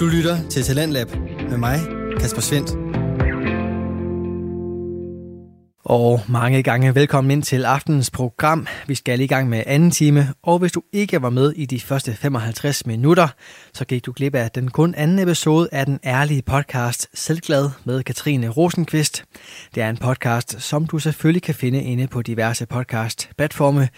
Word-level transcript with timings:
Du 0.00 0.06
lytter 0.06 0.48
til 0.48 0.62
Talentlab 0.62 1.08
med 1.50 1.56
mig, 1.58 1.80
Kasper 2.20 2.40
Svendt. 2.40 2.70
Og 5.84 6.20
mange 6.28 6.62
gange 6.62 6.94
velkommen 6.94 7.30
ind 7.30 7.42
til 7.42 7.64
aftenens 7.64 8.10
program. 8.10 8.66
Vi 8.86 8.94
skal 8.94 9.20
i 9.20 9.26
gang 9.26 9.48
med 9.48 9.62
anden 9.66 9.90
time, 9.90 10.34
og 10.42 10.58
hvis 10.58 10.72
du 10.72 10.82
ikke 10.92 11.22
var 11.22 11.30
med 11.30 11.52
i 11.52 11.66
de 11.66 11.80
første 11.80 12.14
55 12.14 12.86
minutter, 12.86 13.28
så 13.74 13.84
gik 13.84 14.06
du 14.06 14.12
glip 14.16 14.34
af 14.34 14.50
den 14.50 14.70
kun 14.70 14.94
anden 14.94 15.18
episode 15.18 15.68
af 15.72 15.86
den 15.86 16.00
ærlige 16.04 16.42
podcast 16.42 17.08
Selvglad 17.14 17.70
med 17.84 18.02
Katrine 18.02 18.48
Rosenqvist. 18.48 19.24
Det 19.74 19.82
er 19.82 19.90
en 19.90 19.96
podcast, 19.96 20.60
som 20.60 20.86
du 20.86 20.98
selvfølgelig 20.98 21.42
kan 21.42 21.54
finde 21.54 21.82
inde 21.82 22.06
på 22.06 22.22
diverse 22.22 22.66
podcast-platforme, 22.66 23.88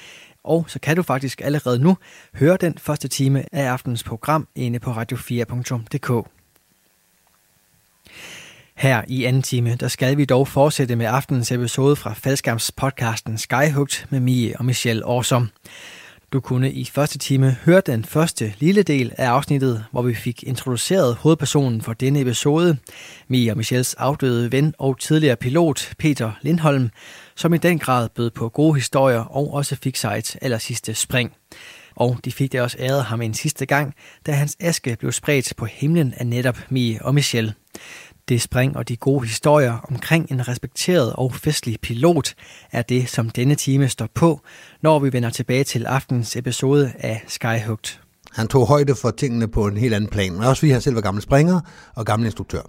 og 0.44 0.64
så 0.68 0.78
kan 0.78 0.96
du 0.96 1.02
faktisk 1.02 1.40
allerede 1.40 1.78
nu 1.78 1.96
høre 2.34 2.56
den 2.56 2.78
første 2.78 3.08
time 3.08 3.44
af 3.52 3.64
aftenens 3.64 4.04
program 4.04 4.48
inde 4.54 4.78
på 4.78 4.92
radio4.dk. 4.92 6.28
Her 8.74 9.02
i 9.08 9.24
anden 9.24 9.42
time, 9.42 9.76
der 9.76 9.88
skal 9.88 10.16
vi 10.16 10.24
dog 10.24 10.48
fortsætte 10.48 10.96
med 10.96 11.06
aftenens 11.06 11.52
episode 11.52 11.96
fra 11.96 12.12
faldskærmspodcasten 12.12 13.38
Skyhugt 13.38 14.06
med 14.10 14.20
Mie 14.20 14.56
og 14.58 14.64
Michelle 14.64 15.06
Årsom. 15.06 15.48
Du 16.32 16.40
kunne 16.40 16.72
i 16.72 16.84
første 16.84 17.18
time 17.18 17.56
høre 17.64 17.82
den 17.86 18.04
første 18.04 18.54
lille 18.58 18.82
del 18.82 19.12
af 19.18 19.28
afsnittet, 19.28 19.84
hvor 19.90 20.02
vi 20.02 20.14
fik 20.14 20.42
introduceret 20.42 21.14
hovedpersonen 21.14 21.82
for 21.82 21.92
denne 21.92 22.20
episode, 22.20 22.76
Mia 23.28 23.50
og 23.50 23.56
Michels 23.56 23.94
afdøde 23.94 24.52
ven 24.52 24.74
og 24.78 24.98
tidligere 24.98 25.36
pilot 25.36 25.92
Peter 25.98 26.32
Lindholm, 26.42 26.90
som 27.36 27.54
i 27.54 27.58
den 27.58 27.78
grad 27.78 28.08
bød 28.08 28.30
på 28.30 28.48
gode 28.48 28.74
historier 28.74 29.18
og 29.18 29.54
også 29.54 29.76
fik 29.76 29.96
sig 29.96 30.18
et 30.18 30.36
aller 30.42 30.58
sidste 30.58 30.94
spring. 30.94 31.32
Og 31.96 32.18
de 32.24 32.32
fik 32.32 32.52
det 32.52 32.60
også 32.60 32.76
æret 32.80 33.04
ham 33.04 33.22
en 33.22 33.34
sidste 33.34 33.66
gang, 33.66 33.94
da 34.26 34.32
hans 34.32 34.56
aske 34.60 34.96
blev 34.98 35.12
spredt 35.12 35.52
på 35.56 35.64
himlen 35.64 36.14
af 36.16 36.26
netop 36.26 36.58
Mie 36.68 37.02
og 37.02 37.14
Michelle. 37.14 37.54
Det 38.28 38.42
spring 38.42 38.76
og 38.76 38.88
de 38.88 38.96
gode 38.96 39.26
historier 39.26 39.86
omkring 39.90 40.30
en 40.30 40.48
respekteret 40.48 41.12
og 41.12 41.34
festlig 41.34 41.80
pilot 41.82 42.34
er 42.72 42.82
det, 42.82 43.08
som 43.08 43.30
denne 43.30 43.54
time 43.54 43.88
står 43.88 44.08
på, 44.14 44.40
når 44.82 44.98
vi 44.98 45.12
vender 45.12 45.30
tilbage 45.30 45.64
til 45.64 45.86
aftens 45.86 46.36
episode 46.36 46.92
af 46.98 47.24
Skyhugt. 47.28 48.00
Han 48.32 48.48
tog 48.48 48.66
højde 48.66 48.94
for 48.94 49.10
tingene 49.10 49.48
på 49.48 49.66
en 49.66 49.76
helt 49.76 49.94
anden 49.94 50.10
plan, 50.10 50.32
men 50.32 50.42
også 50.42 50.60
fordi 50.60 50.72
han 50.72 50.80
selv 50.80 50.94
var 50.94 51.00
gammel 51.00 51.22
springer 51.22 51.60
og 51.94 52.06
gammel 52.06 52.26
instruktør. 52.26 52.60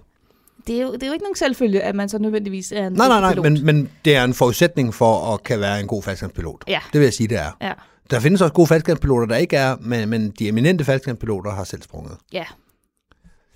Det 0.66 0.76
er, 0.76 0.82
jo, 0.82 0.92
det 0.92 1.02
er 1.02 1.06
jo 1.06 1.12
ikke 1.12 1.22
nogen 1.22 1.36
selvfølge, 1.36 1.80
at 1.82 1.94
man 1.94 2.08
så 2.08 2.18
nødvendigvis 2.18 2.72
er 2.72 2.86
en 2.86 2.92
Nej, 2.92 3.08
nej, 3.08 3.20
nej, 3.20 3.30
pilot. 3.30 3.44
men, 3.52 3.64
men 3.66 3.88
det 4.04 4.16
er 4.16 4.24
en 4.24 4.34
forudsætning 4.34 4.94
for 4.94 5.34
at 5.34 5.42
kan 5.42 5.60
være 5.60 5.80
en 5.80 5.86
god 5.86 6.02
faldskærmspilot. 6.02 6.64
Ja. 6.68 6.80
Det 6.92 7.00
vil 7.00 7.06
jeg 7.06 7.14
sige, 7.14 7.28
det 7.28 7.38
er. 7.38 7.50
Ja, 7.60 7.72
Der 8.10 8.20
findes 8.20 8.40
også 8.40 8.52
gode 8.54 8.66
faldskærmspiloter, 8.66 9.26
der 9.26 9.36
ikke 9.36 9.56
er, 9.56 9.76
men, 9.80 10.08
men 10.08 10.30
de 10.30 10.48
eminente 10.48 10.84
faldskærmspiloter 10.84 11.50
har 11.50 11.64
selv 11.64 11.82
sprunget. 11.82 12.16
ja. 12.32 12.44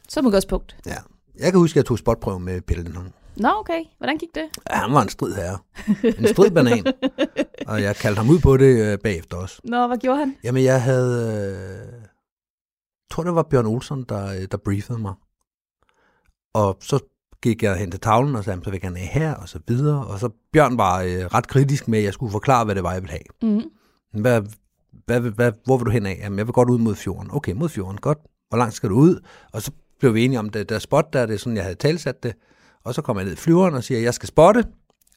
Som 0.09 0.27
udgangspunkt. 0.27 0.77
Ja. 0.87 0.97
Jeg 1.39 1.53
kan 1.53 1.61
huske, 1.61 1.73
at 1.73 1.77
jeg 1.77 1.85
tog 1.85 1.99
spotprøve 1.99 2.41
med 2.41 2.61
Pelle 2.61 2.85
Lindholm. 2.85 3.13
Nå, 3.37 3.49
okay. 3.49 3.85
Hvordan 3.99 4.19
gik 4.19 4.35
det? 4.35 4.45
Ja, 4.71 4.77
han 4.77 4.93
var 4.93 5.03
en 5.03 5.09
strid 5.09 5.35
herre. 5.35 5.59
En 6.19 6.29
strid 6.29 6.51
banan. 6.51 6.87
og 7.69 7.83
jeg 7.83 7.97
kaldte 7.97 8.19
ham 8.19 8.31
ud 8.31 8.39
på 8.39 8.57
det 8.57 8.93
øh, 8.93 8.99
bagefter 8.99 9.37
også. 9.37 9.61
Nå, 9.65 9.87
hvad 9.87 9.99
gjorde 9.99 10.19
han? 10.19 10.37
Jamen, 10.45 10.65
jeg 10.65 10.83
havde... 10.83 11.13
Øh, 11.37 12.03
jeg 13.09 13.11
tror, 13.11 13.23
det 13.23 13.35
var 13.35 13.43
Bjørn 13.43 13.67
Olsen, 13.67 14.05
der, 14.09 14.27
øh, 14.27 14.47
der 14.51 14.57
briefede 14.57 14.99
mig. 14.99 15.15
Og 16.55 16.79
så 16.81 16.99
gik 17.43 17.63
jeg 17.63 17.77
hen 17.77 17.91
til 17.91 18.01
tavlen 18.01 18.37
og 18.37 18.45
sagde, 18.45 18.61
så 18.65 18.71
vil 18.71 18.75
jeg 18.75 18.81
gerne 18.81 18.99
her, 18.99 19.35
og 19.35 19.49
så 19.49 19.59
videre. 19.67 20.07
Og 20.07 20.19
så 20.19 20.29
Bjørn 20.53 20.79
var 20.79 21.03
øh, 21.03 21.09
ret 21.09 21.49
kritisk 21.49 21.89
med, 21.89 21.99
at 21.99 22.05
jeg 22.05 22.13
skulle 22.13 22.33
forklare, 22.33 22.65
hvad 22.65 22.75
det 22.75 22.83
var, 22.83 22.93
jeg 22.93 23.03
ville 23.03 23.19
have. 23.43 23.55
Mm. 23.55 23.63
Hvad, 24.23 24.43
hvad, 25.07 25.21
hvad, 25.21 25.53
hvor 25.65 25.77
vil 25.77 25.87
du 25.87 25.91
hen 25.91 26.07
af? 26.07 26.19
Jamen, 26.23 26.39
jeg 26.39 26.47
vil 26.47 26.53
godt 26.53 26.71
ud 26.71 26.79
mod 26.79 26.95
fjorden. 26.95 27.31
Okay, 27.33 27.53
mod 27.53 27.69
fjorden, 27.69 27.99
godt. 28.01 28.19
Hvor 28.49 28.59
langt 28.59 28.75
skal 28.75 28.89
du 28.91 28.95
ud? 28.95 29.21
Og 29.53 29.63
så 29.63 29.71
blev 30.01 30.15
vi 30.15 30.25
enige 30.25 30.39
om, 30.39 30.49
det 30.51 30.69
der 30.69 30.79
spot 30.79 31.13
der, 31.13 31.27
det 31.27 31.35
er 31.35 31.39
sådan, 31.39 31.57
jeg 31.57 31.65
havde 31.65 31.77
talsat 31.77 32.23
det. 32.23 32.35
Og 32.85 32.95
så 32.95 33.03
kom 33.03 33.17
jeg 33.17 33.25
ned 33.25 33.33
i 33.33 33.37
flyveren 33.37 33.75
og 33.75 33.85
siger, 33.85 33.99
at 33.99 34.05
jeg 34.05 34.15
skal 34.15 34.27
spotte. 34.27 34.65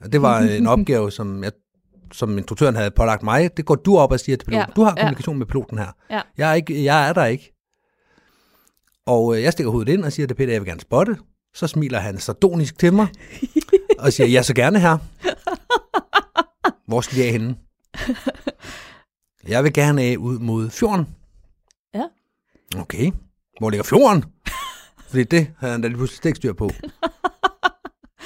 Og 0.02 0.12
det 0.12 0.22
var 0.22 0.40
en 0.40 0.68
opgave, 0.78 1.12
som, 1.12 1.44
jeg, 1.44 1.52
som 2.12 2.38
instruktøren 2.38 2.76
havde 2.76 2.92
pålagt 2.92 3.24
mig. 3.24 3.58
Det 3.58 3.66
går 3.66 3.76
du 3.76 3.98
op 3.98 4.12
og 4.12 4.20
siger 4.20 4.38
til 4.38 4.46
piloten. 4.46 4.66
Ja, 4.70 4.74
Du 4.76 4.84
har 4.84 4.94
ja. 4.98 5.02
kommunikation 5.02 5.38
med 5.38 5.46
piloten 5.46 5.78
her. 5.78 5.92
Ja. 6.10 6.22
Jeg, 6.38 6.50
er 6.50 6.54
ikke, 6.54 6.84
jeg 6.84 7.10
er 7.10 7.14
der 7.14 7.26
ikke. 7.26 7.54
Og 9.06 9.36
øh, 9.38 9.44
jeg 9.44 9.52
stikker 9.54 9.72
hovedet 9.72 9.94
ind 9.94 10.04
og 10.06 10.12
siger 10.12 10.28
til 10.28 10.36
Peter, 10.36 10.52
jeg 10.52 10.62
vil 10.62 10.68
gerne 10.70 10.82
spotte. 10.82 11.18
Så 11.54 11.68
smiler 11.68 12.00
han 12.00 12.18
sardonisk 12.18 12.80
til 12.80 12.94
mig 12.94 13.08
og 14.00 14.14
siger, 14.14 14.28
jeg 14.28 14.46
så 14.46 14.54
gerne 14.54 14.80
her. 14.80 14.98
Hvor 16.88 17.02
skal 17.02 17.18
jeg 17.20 17.32
henne? 17.32 17.56
Jeg 19.48 19.64
vil 19.64 19.74
gerne 19.74 20.02
af 20.02 20.16
ud 20.18 20.40
mod 20.40 20.70
fjorden. 20.70 21.08
Ja. 21.94 22.04
Okay. 22.78 23.12
Hvor 23.60 23.70
ligger 23.70 23.84
fjorden? 23.84 24.24
Fordi 25.12 25.24
det 25.24 25.48
havde 25.60 25.72
han 25.74 25.82
da 25.82 25.88
lige 25.88 25.98
pludselig 25.98 26.26
ikke 26.26 26.38
styr 26.38 26.54
på. 26.54 26.70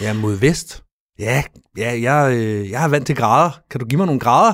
Ja, 0.01 0.13
mod 0.13 0.35
vest. 0.35 0.83
Ja, 1.19 1.43
ja 1.77 2.01
jeg, 2.01 2.33
øh, 2.37 2.69
jeg 2.71 2.79
har 2.81 2.87
vant 2.87 3.07
til 3.07 3.15
grader. 3.15 3.51
Kan 3.71 3.79
du 3.79 3.85
give 3.85 3.97
mig 3.97 4.05
nogle 4.05 4.19
grader? 4.19 4.53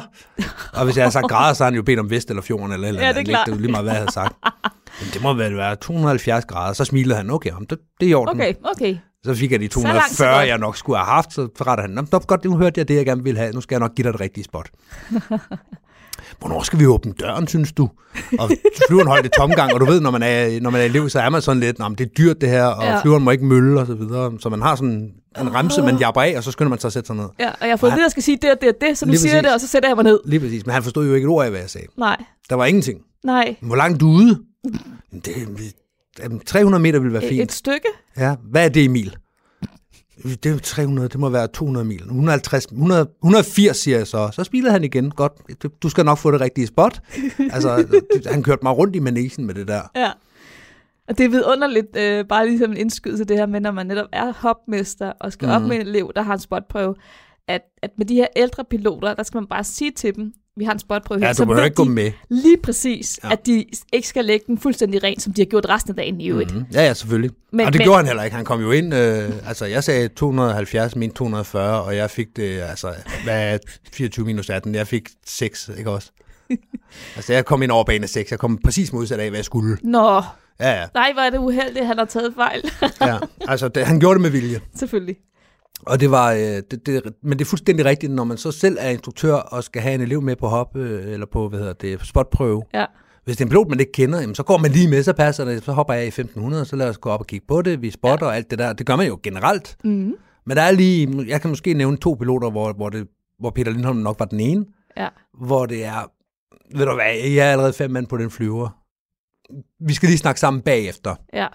Og 0.74 0.86
hvis 0.86 0.98
jeg 0.98 1.06
har 1.06 1.10
sagt 1.10 1.28
grader, 1.28 1.54
så 1.54 1.64
har 1.64 1.72
han 1.72 1.76
jo 1.76 1.84
bedt 1.84 2.00
om 2.00 2.10
vest 2.10 2.30
eller 2.30 2.42
fjorden 2.42 2.72
eller 2.72 2.88
eller 2.88 3.02
Ja, 3.02 3.10
det 3.14 3.18
er 3.18 3.24
klart. 3.24 3.48
Det 3.48 3.54
er 3.56 3.60
lige 3.60 3.72
meget, 3.72 3.84
hvad 3.86 3.94
jeg 3.94 4.02
havde 4.02 4.12
sagt. 4.12 4.36
Men 5.02 5.10
det 5.14 5.22
må 5.22 5.34
vel 5.34 5.58
være 5.58 5.76
270 5.76 6.46
grader. 6.46 6.74
Så 6.74 6.86
smilede 6.86 7.16
han, 7.16 7.30
okay, 7.30 7.50
jamen, 7.50 7.66
det, 7.70 7.78
det 8.00 8.06
er 8.06 8.10
i 8.10 8.14
orden. 8.14 8.36
Okay, 8.42 8.54
okay. 8.64 8.98
Så 9.26 9.36
fik 9.36 9.52
jeg 9.52 9.60
de 9.60 9.64
langt, 9.64 9.74
så 9.74 9.80
240, 9.82 10.38
godt. 10.38 10.48
jeg 10.48 10.58
nok 10.58 10.78
skulle 10.78 10.98
have 10.98 11.06
haft. 11.06 11.34
Så 11.34 11.42
retter 11.62 11.82
han, 11.82 11.90
"Nå, 11.90 12.02
det 12.02 12.28
godt, 12.28 12.44
nu 12.46 12.58
hørte 12.58 12.80
jeg 12.80 12.88
det, 12.88 12.96
jeg 12.96 13.06
gerne 13.06 13.24
ville 13.24 13.40
have. 13.40 13.54
Nu 13.54 13.62
skal 13.62 13.76
jeg 13.76 13.80
nok 13.80 13.96
give 13.96 14.04
dig 14.04 14.14
det 14.14 14.22
rigtige 14.22 14.44
spot. 14.44 14.70
Hvornår 16.40 16.64
skal 16.64 16.80
vi 16.80 16.86
åbne 16.86 17.14
døren, 17.20 17.48
synes 17.48 17.72
du? 17.72 17.90
Og 18.40 18.50
flyveren 18.88 19.08
holdt 19.08 19.26
i 19.26 19.30
tomgang, 19.38 19.74
og 19.74 19.80
du 19.80 19.86
ved, 19.86 20.02
når 20.02 20.12
man 20.12 20.24
er, 20.24 20.62
når 20.62 20.70
man 20.70 20.82
er 20.82 20.86
elev, 20.86 21.10
så 21.10 21.20
er 21.20 21.30
man 21.30 21.42
sådan 21.42 21.60
lidt, 21.60 21.80
"Nå, 21.80 21.88
men 21.88 21.98
det 21.98 22.06
er 22.06 22.10
dyrt 22.18 22.42
det 22.42 22.50
her, 22.50 22.66
og 22.66 22.84
Ja. 22.84 23.02
flyveren 23.02 23.24
må 23.24 23.32
ikke 23.32 23.46
mølle, 23.46 23.80
og 23.80 23.88
så 23.88 23.94
videre. 23.94 24.32
Så 24.40 24.50
man 24.50 24.62
har 24.62 24.76
sådan 24.76 25.12
en 25.42 25.54
remse, 25.56 25.82
man 25.82 25.98
japper 25.98 26.22
af, 26.22 26.34
og 26.38 26.44
så 26.44 26.52
skynder 26.52 26.70
man 26.70 26.80
sig 26.80 26.88
at 26.88 26.94
sætte 26.94 27.08
sig 27.08 27.16
ned. 27.16 27.26
Ja, 27.40 27.50
og 27.50 27.56
jeg 27.62 27.70
har 27.70 27.78
fået 27.78 27.94
det, 27.94 28.00
jeg 28.00 28.12
skal 28.12 28.24
sige 28.24 28.38
det 28.42 28.52
og 28.52 28.58
det 28.62 28.70
og 28.70 28.76
det, 28.82 28.98
så 28.98 29.06
nu 29.06 29.10
Lige 29.10 29.20
siger 29.20 29.32
præcis. 29.34 29.44
det, 29.46 29.54
og 29.54 29.60
så 29.62 29.68
sætter 29.68 29.90
jeg 29.90 29.96
mig 29.96 30.04
ned. 30.04 30.20
Lige 30.26 30.40
præcis, 30.40 30.66
men 30.66 30.74
han 30.74 30.84
forstod 30.84 31.08
jo 31.08 31.14
ikke 31.14 31.26
et 31.26 31.30
ord 31.30 31.44
af, 31.46 31.52
hvad 31.52 31.60
jeg 31.60 31.70
sagde. 31.70 31.88
Nej, 31.98 32.24
Der 32.50 32.56
var 32.56 32.66
ingenting. 32.66 33.00
nej. 33.24 33.56
Hvor 33.62 33.76
langt 33.76 34.00
du 34.00 34.08
ude? 34.08 34.40
Det, 35.14 35.24
det, 35.26 36.42
300 36.46 36.82
meter 36.82 37.00
ville 37.00 37.14
være 37.14 37.30
fint. 37.30 37.42
et 37.42 37.52
stykke? 37.52 37.88
Ja, 38.18 38.36
hvad 38.52 38.66
er 38.66 38.70
det 38.70 38.82
i 38.82 38.88
mil? 38.88 39.16
Det 40.24 40.46
er 40.46 40.50
jo 40.52 40.60
300, 40.60 41.10
det 41.10 41.20
må 41.20 41.30
være 41.30 41.48
200 41.48 41.86
mil. 41.86 42.02
150, 42.02 42.66
100, 42.66 43.08
180 43.24 43.78
siger 43.78 43.98
jeg 43.98 44.08
så. 44.08 44.30
Så 44.34 44.44
spilede 44.44 44.72
han 44.72 44.84
igen. 44.84 45.12
Godt, 45.12 45.34
du 45.84 45.90
skal 45.90 46.06
nok 46.06 46.18
få 46.18 46.32
det 46.32 46.42
rigtige 46.42 46.68
spot. 46.68 47.02
Altså, 47.54 47.86
han 48.26 48.44
kørte 48.44 48.60
mig 48.64 48.78
rundt 48.78 48.96
i 48.96 49.00
manesien 49.00 49.48
med 49.48 49.56
det 49.56 49.68
der. 49.68 49.82
Ja. 49.96 50.12
Og 51.08 51.18
det 51.18 51.26
er 51.26 51.30
vidunderligt, 51.30 51.98
øh, 51.98 52.26
bare 52.26 52.48
ligesom 52.48 52.72
en 52.72 52.78
indskydelse 52.78 53.24
det 53.26 53.38
her 53.38 53.46
med, 53.46 53.60
når 53.62 53.72
man 53.72 53.88
netop 53.88 54.08
er 54.14 54.34
hopmester 54.34 55.14
og 55.20 55.34
skal 55.34 55.46
mm. 55.48 55.54
op 55.54 55.62
Mhm. 55.62 55.70
med 55.70 55.76
en 55.82 55.88
elev, 55.88 56.12
der 56.16 56.22
har 56.22 56.34
en 56.34 56.40
spotprøve, 56.40 56.96
at, 57.48 57.62
at 57.82 57.90
med 57.98 58.06
de 58.06 58.16
her 58.16 58.28
ældre 58.36 58.64
piloter, 58.70 59.14
der 59.14 59.24
skal 59.24 59.38
man 59.38 59.48
bare 59.48 59.64
sige 59.64 59.92
til 59.92 60.16
dem, 60.16 60.34
vi 60.58 60.64
har 60.66 60.72
en 60.74 60.80
spotprøve 60.80 61.20
her, 61.20 61.28
Ja, 61.28 61.34
så 61.34 61.46
ved 61.46 61.64
ikke 61.64 61.76
gå 61.76 61.84
med. 61.84 62.12
lige 62.30 62.58
præcis, 62.64 63.20
ja. 63.24 63.32
At 63.32 63.46
de 63.46 63.66
ikke 63.94 64.08
skal 64.08 64.26
lægge 64.26 64.44
den 64.48 64.58
fuldstændig 64.58 65.04
ren, 65.04 65.20
som 65.20 65.34
de 65.34 65.42
har 65.42 65.46
gjort 65.46 65.66
resten 65.70 65.92
af 65.92 65.96
dagen 65.96 66.22
i 66.22 66.30
øvrigt. 66.30 66.52
Mm. 66.52 66.58
Mm-hmm. 66.58 66.74
Ja, 66.74 66.82
ja, 66.86 66.94
selvfølgelig. 66.94 67.32
Men- 67.52 67.66
og 67.66 67.74
det 67.74 67.80
men- 67.80 67.86
gjorde 67.86 67.98
han 67.98 68.06
heller 68.08 68.24
ikke. 68.24 68.36
Han 68.36 68.46
kom 68.46 68.62
jo 68.62 68.72
ind, 68.72 68.94
øh, 68.94 69.30
altså 69.48 69.66
jeg 69.66 69.84
sagde 69.84 70.08
270, 70.08 70.96
min 70.96 71.12
240, 71.12 71.82
og 71.84 71.96
jeg 71.96 72.10
fik 72.10 72.28
det, 72.36 72.60
altså, 72.62 72.94
hvad 73.24 73.54
er 73.54 73.58
24 73.94 74.26
minus 74.26 74.50
18? 74.50 74.76
Jeg 74.76 74.88
fik 74.88 75.10
6, 75.26 75.70
ikke 75.78 75.92
også? 75.92 76.12
altså 77.16 77.34
jeg 77.34 77.46
kom 77.46 77.62
ind 77.64 77.72
over 77.72 77.84
bane 77.84 78.08
6, 78.08 78.32
jeg 78.32 78.40
kom 78.40 78.58
præcis 78.64 78.94
modsat 78.94 79.20
af, 79.20 79.30
hvad 79.30 79.38
jeg 79.38 79.46
skulle. 79.46 79.78
Nå, 79.84 80.22
Ja, 80.60 80.72
ja, 80.80 80.86
nej, 80.94 81.14
hvor 81.14 81.22
er 81.22 81.30
det 81.30 81.38
uheldigt, 81.38 81.86
han 81.86 81.98
har 81.98 82.06
taget 82.06 82.34
fejl. 82.36 82.72
ja. 83.02 83.18
Altså 83.48 83.68
det, 83.68 83.86
han 83.86 84.00
gjorde 84.00 84.14
det 84.14 84.22
med 84.22 84.30
vilje. 84.30 84.62
Selvfølgelig. 84.80 85.16
Og 85.86 86.00
det 86.00 86.12
var, 86.12 86.32
øh, 86.32 86.40
det, 86.40 86.86
det, 86.86 87.14
men 87.24 87.40
det 87.40 87.42
er 87.42 87.50
fuldstændig 87.50 87.86
rigtigt, 87.86 88.12
når 88.12 88.24
man 88.24 88.38
så 88.38 88.52
selv 88.52 88.78
er 88.80 88.90
instruktør 88.90 89.34
og 89.34 89.64
skal 89.64 89.82
have 89.82 89.96
en 89.96 90.02
elev 90.02 90.22
med 90.22 90.36
på 90.36 90.48
hop, 90.48 90.78
øh, 90.78 91.14
eller 91.14 91.26
på, 91.26 91.50
hvad 91.50 91.60
hedder 91.60 91.74
det, 91.74 92.06
spotprøve. 92.08 92.64
Ja. 92.74 92.86
Hvis 93.24 93.38
det 93.38 93.42
er 93.42 93.46
en 93.46 93.50
pilot, 93.50 93.68
man 93.70 93.80
ikke 93.80 93.92
kender, 93.92 94.20
jamen, 94.22 94.36
så 94.36 94.44
går 94.44 94.58
man 94.58 94.72
lige 94.72 94.88
med, 94.90 95.04
så 95.04 95.14
passer 95.14 95.46
det, 95.46 95.64
så 95.64 95.72
hopper 95.72 95.94
jeg 95.94 96.04
i 96.04 96.08
1500, 96.08 96.66
så 96.66 96.76
lad 96.76 96.90
os 96.90 96.98
gå 96.98 97.10
op 97.10 97.20
og 97.20 97.28
kigge 97.28 97.46
på 97.48 97.62
det, 97.62 97.82
vi 97.82 97.92
spotter 97.92 98.26
ja. 98.26 98.30
og 98.30 98.36
alt 98.36 98.52
det 98.52 98.60
der. 98.60 98.74
Det 98.74 98.86
gør 98.86 98.96
man 98.96 99.08
jo 99.08 99.20
generelt. 99.24 99.78
Mm. 99.84 100.16
Men 100.46 100.58
der 100.58 100.64
er 100.64 100.72
lige, 100.72 101.26
jeg 101.28 101.42
kan 101.42 101.50
måske 101.50 101.74
nævne 101.74 101.98
to 101.98 102.14
piloter, 102.14 102.50
hvor, 102.50 102.74
hvor, 102.74 102.90
det, 102.90 103.08
hvor 103.40 103.50
Peter 103.50 103.72
Lindholm 103.72 103.98
nok 103.98 104.20
var 104.20 104.26
den 104.26 104.40
ene, 104.40 104.66
Ja. 104.98 105.08
hvor 105.46 105.66
det 105.66 105.86
er, 105.86 106.12
ved 106.78 106.86
du 106.86 106.94
hvad, 106.94 107.14
jeg 107.36 107.48
er 107.48 107.52
allerede 107.52 107.74
fem 107.74 107.92
mand 107.92 108.08
på 108.08 108.18
den 108.18 108.32
flyver. 108.32 108.70
Vi 109.80 109.94
skal 109.94 110.08
lige 110.10 110.18
snakke 110.18 110.40
sammen 110.40 110.62
bagefter. 110.62 111.16
Ja. 111.34 111.48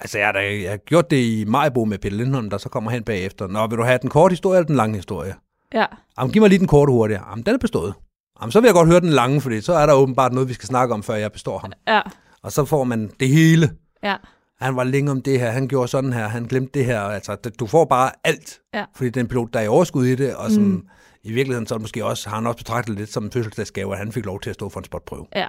Altså, 0.00 0.18
jeg 0.18 0.26
har, 0.26 0.32
da, 0.32 0.38
jeg 0.62 0.70
har 0.70 0.76
gjort 0.76 1.10
det 1.10 1.16
i 1.16 1.44
Majbo 1.48 1.84
med 1.84 1.98
Peter 1.98 2.16
Lindholm, 2.16 2.50
der 2.50 2.58
så 2.58 2.68
kommer 2.68 2.90
hen 2.90 3.02
bagefter. 3.04 3.46
Nå, 3.46 3.66
vil 3.66 3.78
du 3.78 3.82
have 3.82 3.98
den 4.02 4.10
korte 4.10 4.32
historie 4.32 4.58
eller 4.58 4.66
den 4.66 4.76
lange 4.76 4.96
historie? 4.96 5.34
Ja. 5.74 5.84
Jamen, 6.18 6.32
giv 6.32 6.40
mig 6.42 6.48
lige 6.48 6.58
den 6.58 6.66
korte 6.66 6.90
hurtigt. 6.92 7.20
Jamen, 7.30 7.44
den 7.46 7.54
er 7.54 7.58
bestået. 7.58 7.94
Jamen, 8.40 8.52
så 8.52 8.60
vil 8.60 8.66
jeg 8.68 8.74
godt 8.74 8.88
høre 8.88 9.00
den 9.00 9.08
lange, 9.08 9.40
fordi 9.40 9.60
så 9.60 9.72
er 9.72 9.86
der 9.86 9.92
åbenbart 9.94 10.32
noget, 10.32 10.48
vi 10.48 10.54
skal 10.54 10.66
snakke 10.66 10.94
om, 10.94 11.02
før 11.02 11.14
jeg 11.14 11.32
består 11.32 11.58
ham. 11.58 11.72
Ja. 11.88 12.00
Og 12.42 12.52
så 12.52 12.64
får 12.64 12.84
man 12.84 13.10
det 13.20 13.28
hele. 13.28 13.70
Ja. 14.02 14.16
Han 14.60 14.76
var 14.76 14.84
længe 14.84 15.10
om 15.10 15.22
det 15.22 15.40
her, 15.40 15.50
han 15.50 15.68
gjorde 15.68 15.88
sådan 15.88 16.12
her, 16.12 16.28
han 16.28 16.44
glemte 16.44 16.78
det 16.78 16.84
her. 16.86 17.00
Altså, 17.00 17.36
du 17.60 17.66
får 17.66 17.84
bare 17.84 18.10
alt, 18.24 18.60
Ja. 18.74 18.84
fordi 18.96 19.10
det 19.10 19.16
er 19.16 19.20
en 19.20 19.28
pilot, 19.28 19.48
der 19.52 19.60
er 19.60 19.64
i 19.64 19.68
overskud 19.68 20.06
i 20.06 20.14
det, 20.14 20.34
og 20.34 20.50
som 20.50 20.62
Mm. 20.62 20.86
i 21.22 21.32
virkeligheden 21.32 21.66
så 21.66 21.78
måske 21.78 22.04
også, 22.04 22.28
har 22.28 22.36
han 22.36 22.46
også 22.46 22.56
betragtet 22.56 22.96
lidt 22.96 23.12
som 23.12 23.24
en 23.24 23.30
fødselsdagsgave, 23.32 23.92
at 23.92 23.98
han 23.98 24.12
fik 24.12 24.26
lov 24.26 24.40
til 24.40 24.50
at 24.50 24.54
stå 24.54 24.68
for 24.68 24.80
en 24.80 24.84
spotprøve. 24.84 25.26
Ja. 25.36 25.46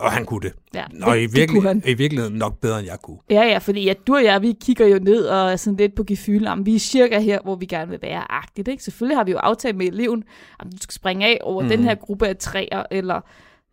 Og 0.00 0.12
han 0.12 0.24
kunne 0.24 0.40
det. 0.40 0.52
Ja, 0.74 0.84
det, 0.90 1.18
i, 1.18 1.22
det 1.22 1.36
virkelig, 1.36 1.48
kunne 1.48 1.68
han. 1.68 1.82
i 1.86 1.94
virkeligheden 1.94 2.38
nok 2.38 2.60
bedre, 2.60 2.78
end 2.78 2.88
jeg 2.88 2.98
kunne. 3.02 3.18
Ja, 3.30 3.42
ja, 3.42 3.58
fordi 3.58 3.88
at 3.88 3.96
du 4.06 4.14
og 4.14 4.24
jeg, 4.24 4.42
vi 4.42 4.56
kigger 4.60 4.86
jo 4.86 4.98
ned 4.98 5.26
og 5.26 5.52
er 5.52 5.56
sådan 5.56 5.76
lidt 5.76 5.94
på 5.94 6.04
gefylen, 6.06 6.46
om 6.46 6.66
vi 6.66 6.74
er 6.74 6.78
cirka 6.78 7.18
her, 7.18 7.38
hvor 7.42 7.56
vi 7.56 7.66
gerne 7.66 7.90
vil 7.90 7.98
være 8.02 8.32
agtigt. 8.32 8.68
Ikke? 8.68 8.82
Selvfølgelig 8.82 9.16
har 9.16 9.24
vi 9.24 9.30
jo 9.30 9.38
aftalt 9.38 9.76
med 9.76 9.86
eleven, 9.86 10.24
om 10.58 10.70
du 10.70 10.76
skal 10.80 10.94
springe 10.94 11.26
af 11.26 11.38
over 11.42 11.62
mm. 11.62 11.68
den 11.68 11.84
her 11.84 11.94
gruppe 11.94 12.28
af 12.28 12.36
træer, 12.36 12.82
eller 12.90 13.20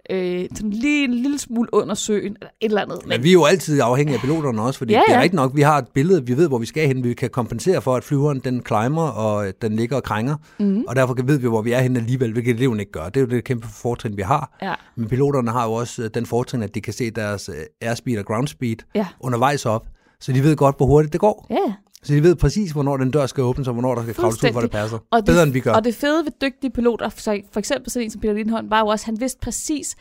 øh, 0.09 0.45
sådan 0.55 0.71
lige 0.71 1.03
en 1.03 1.13
lille 1.13 1.39
smule 1.39 1.69
under 1.73 1.95
søen, 1.95 2.23
eller 2.41 2.47
et 2.61 2.65
eller 2.69 2.81
andet. 2.81 2.99
Men 3.07 3.23
vi 3.23 3.29
er 3.29 3.33
jo 3.33 3.45
altid 3.45 3.81
afhængige 3.81 4.15
af 4.15 4.21
piloterne 4.21 4.61
også, 4.61 4.77
fordi 4.77 4.93
Ja, 4.93 4.99
ja, 5.07 5.13
det 5.13 5.19
er 5.19 5.23
ikke 5.23 5.35
nok, 5.35 5.51
vi 5.55 5.61
har 5.61 5.77
et 5.77 5.87
billede, 5.93 6.25
vi 6.25 6.37
ved, 6.37 6.47
hvor 6.47 6.57
vi 6.57 6.65
skal 6.65 6.87
hen, 6.87 7.03
vi 7.03 7.13
kan 7.13 7.29
kompensere 7.29 7.81
for, 7.81 7.95
at 7.95 8.03
flyveren 8.03 8.39
den 8.43 8.61
climber, 8.67 9.01
og 9.07 9.47
øh, 9.47 9.53
den 9.61 9.75
ligger 9.75 9.95
og 9.95 10.03
krænger, 10.03 10.35
mm. 10.59 10.83
og 10.87 10.95
derfor 10.95 11.15
ved 11.23 11.37
vi, 11.37 11.47
hvor 11.47 11.61
vi 11.61 11.71
er 11.71 11.79
henne 11.79 11.99
alligevel, 11.99 12.31
hvilket 12.31 12.55
eleven 12.55 12.79
ikke 12.79 12.91
gør. 12.91 13.05
Det 13.05 13.17
er 13.17 13.21
jo 13.21 13.27
det 13.27 13.43
kæmpe 13.43 13.67
fortrin, 13.67 14.17
vi 14.17 14.21
har. 14.21 14.57
Ja. 14.61 14.73
Men 14.95 15.07
piloterne 15.07 15.51
har 15.51 15.65
jo 15.65 15.73
også 15.73 16.03
øh, 16.03 16.09
den 16.13 16.25
fortrin, 16.25 16.63
at 16.63 16.75
de 16.75 16.81
kan 16.81 16.93
se 16.93 17.11
deres 17.11 17.49
øh, 17.49 17.55
airspeed 17.81 18.17
og 18.19 18.25
ground 18.25 18.47
speed 18.47 18.75
Ja. 18.95 19.07
undervejs 19.19 19.65
op, 19.65 19.87
så 20.19 20.31
de 20.31 20.43
ved 20.43 20.55
godt, 20.55 20.77
hvor 20.77 20.85
hurtigt 20.85 21.13
det 21.13 21.21
går. 21.21 21.47
Ja, 21.49 21.73
Så 22.03 22.13
de 22.13 22.23
ved 22.23 22.35
præcis, 22.35 22.71
hvornår 22.71 22.97
den 22.97 23.11
dør 23.11 23.25
skal 23.25 23.43
åbnes, 23.43 23.67
og 23.67 23.73
hvornår 23.73 23.95
der 23.95 24.01
skal 24.03 24.15
kravles 24.15 24.43
ud, 24.43 24.53
for 24.53 24.61
det 24.61 24.71
passer. 24.71 24.97
Og 25.11 25.17
det, 25.19 25.25
Bedre, 25.25 25.43
end 25.43 25.51
vi 25.51 25.59
gør. 25.59 25.73
Og 25.73 25.83
det 25.83 25.95
fede 25.95 26.25
ved 26.25 26.31
dygtige 26.41 26.71
piloter, 26.71 27.09
så 27.09 27.41
for 27.51 27.59
eksempel 27.59 27.91
sådan 27.91 28.03
en 28.05 28.11
som 28.11 28.21
Peter 28.21 28.33
Lindholm, 28.33 28.69
var 28.71 28.79
jo 28.79 28.87
også, 28.87 29.03
at 29.03 29.05
han 29.05 29.19
vidste 29.19 29.39
præcis, 29.39 29.95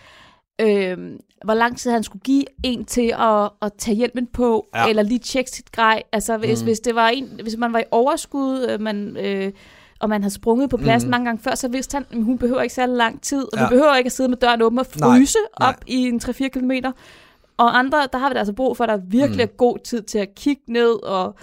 øh, 0.61 0.99
hvor 1.45 1.55
lang 1.55 1.79
tid 1.79 1.91
han 1.91 2.03
skulle 2.03 2.23
give 2.23 2.45
en 2.65 2.85
til 2.85 3.15
at, 3.19 3.51
at 3.63 3.73
tage 3.79 3.95
hjelmen 3.95 4.27
på, 4.27 4.67
Ja. 4.75 4.89
eller 4.89 5.03
lige 5.03 5.19
tjekke 5.19 5.51
sit 5.51 5.73
grej. 5.73 6.03
Altså 6.13 6.37
hvis, 6.37 6.61
mm. 6.63 6.67
hvis, 6.67 6.81
det 6.81 6.95
var 6.95 7.09
en, 7.09 7.41
hvis 7.43 7.57
man 7.57 7.73
var 7.73 7.79
i 7.79 7.85
overskud, 7.91 8.67
øh, 8.71 8.81
man, 8.81 9.17
øh, 9.17 9.53
og 10.01 10.09
man 10.09 10.23
havde 10.23 10.35
sprunget 10.35 10.71
på 10.71 10.77
pladsen 10.77 11.09
mm. 11.09 11.11
mange 11.11 11.25
gange 11.25 11.43
før, 11.43 11.55
så 11.55 11.69
vidste 11.69 11.95
han, 11.95 12.07
at 12.11 12.23
hun 12.25 12.39
behøver 12.39 12.63
ikke 12.63 12.75
særlig 12.75 12.97
lang 12.97 13.23
tid, 13.23 13.43
og 13.53 13.59
ja. 13.59 13.65
Vi 13.65 13.69
behøver 13.69 13.97
ikke 13.97 14.09
at 14.09 14.13
sidde 14.13 14.29
med 14.29 14.37
døren 14.37 14.63
åben 14.63 14.79
og 14.79 14.87
Nej, 15.01 15.09
fryse 15.19 15.39
nej. 15.61 15.69
op 15.69 15.75
i 15.87 15.97
en 15.97 16.21
3-4 16.25 16.49
km. 16.49 16.71
Og 17.59 17.79
andre, 17.79 18.09
der 18.13 18.19
har 18.19 18.29
vi 18.29 18.33
da 18.33 18.39
altså 18.39 18.53
brug 18.53 18.77
for, 18.77 18.85
at 18.85 18.89
der 18.89 18.97
virkelig 19.09 19.47
mm. 19.47 19.57
god 19.57 19.79
tid 19.85 20.03
til 20.03 20.19
at 20.19 20.35
kigge 20.35 20.63
ned 20.69 21.03
og 21.05 21.35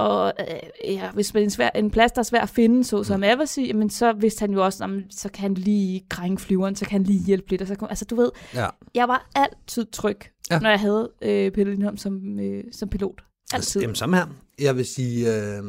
og 0.00 0.32
øh, 0.40 0.94
ja, 0.94 1.10
hvis 1.10 1.34
man 1.34 1.42
en, 1.42 1.50
svær, 1.50 1.70
en 1.74 1.90
plads, 1.90 2.12
der 2.12 2.18
er 2.18 2.22
svær 2.22 2.40
at 2.40 2.48
finde, 2.48 2.84
så 2.84 3.04
som 3.04 3.22
Eversy, 3.24 3.58
jamen, 3.60 3.90
så 3.90 4.12
vidste 4.12 4.40
han 4.40 4.52
jo 4.52 4.64
også, 4.64 4.84
jamen, 4.84 5.04
så 5.10 5.28
kan 5.28 5.42
han 5.42 5.54
lige 5.54 6.06
krænge 6.10 6.38
flyveren, 6.38 6.76
så 6.76 6.84
kan 6.84 6.92
han 6.92 7.02
lige 7.04 7.24
hjælpe 7.24 7.50
lidt. 7.50 7.62
Og 7.62 7.68
så, 7.68 7.74
kan- 7.74 7.88
altså, 7.90 8.04
du 8.04 8.16
ved, 8.16 8.30
Ja. 8.54 8.66
jeg 8.94 9.08
var 9.08 9.30
altid 9.34 9.86
tryg, 9.92 10.18
Ja. 10.50 10.58
når 10.58 10.70
jeg 10.70 10.80
havde 10.80 11.10
øh, 11.22 11.52
Peter 11.52 11.70
Lindholm 11.70 11.96
som, 11.96 12.40
øh, 12.40 12.64
som 12.72 12.88
pilot. 12.88 13.20
Altid. 13.52 13.54
Altså, 13.54 13.80
Jamen, 13.80 13.94
samme 13.96 14.16
her. 14.16 14.26
Jeg 14.60 14.76
vil 14.76 14.84
sige, 14.86 15.26
øh, 15.36 15.62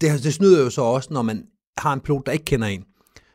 det, 0.00 0.24
det 0.24 0.34
snyder 0.34 0.62
jo 0.62 0.70
så 0.70 0.82
også, 0.82 1.08
når 1.12 1.22
man 1.22 1.46
har 1.78 1.92
en 1.92 2.00
pilot, 2.00 2.26
der 2.26 2.32
ikke 2.32 2.44
kender 2.44 2.66
en. 2.66 2.84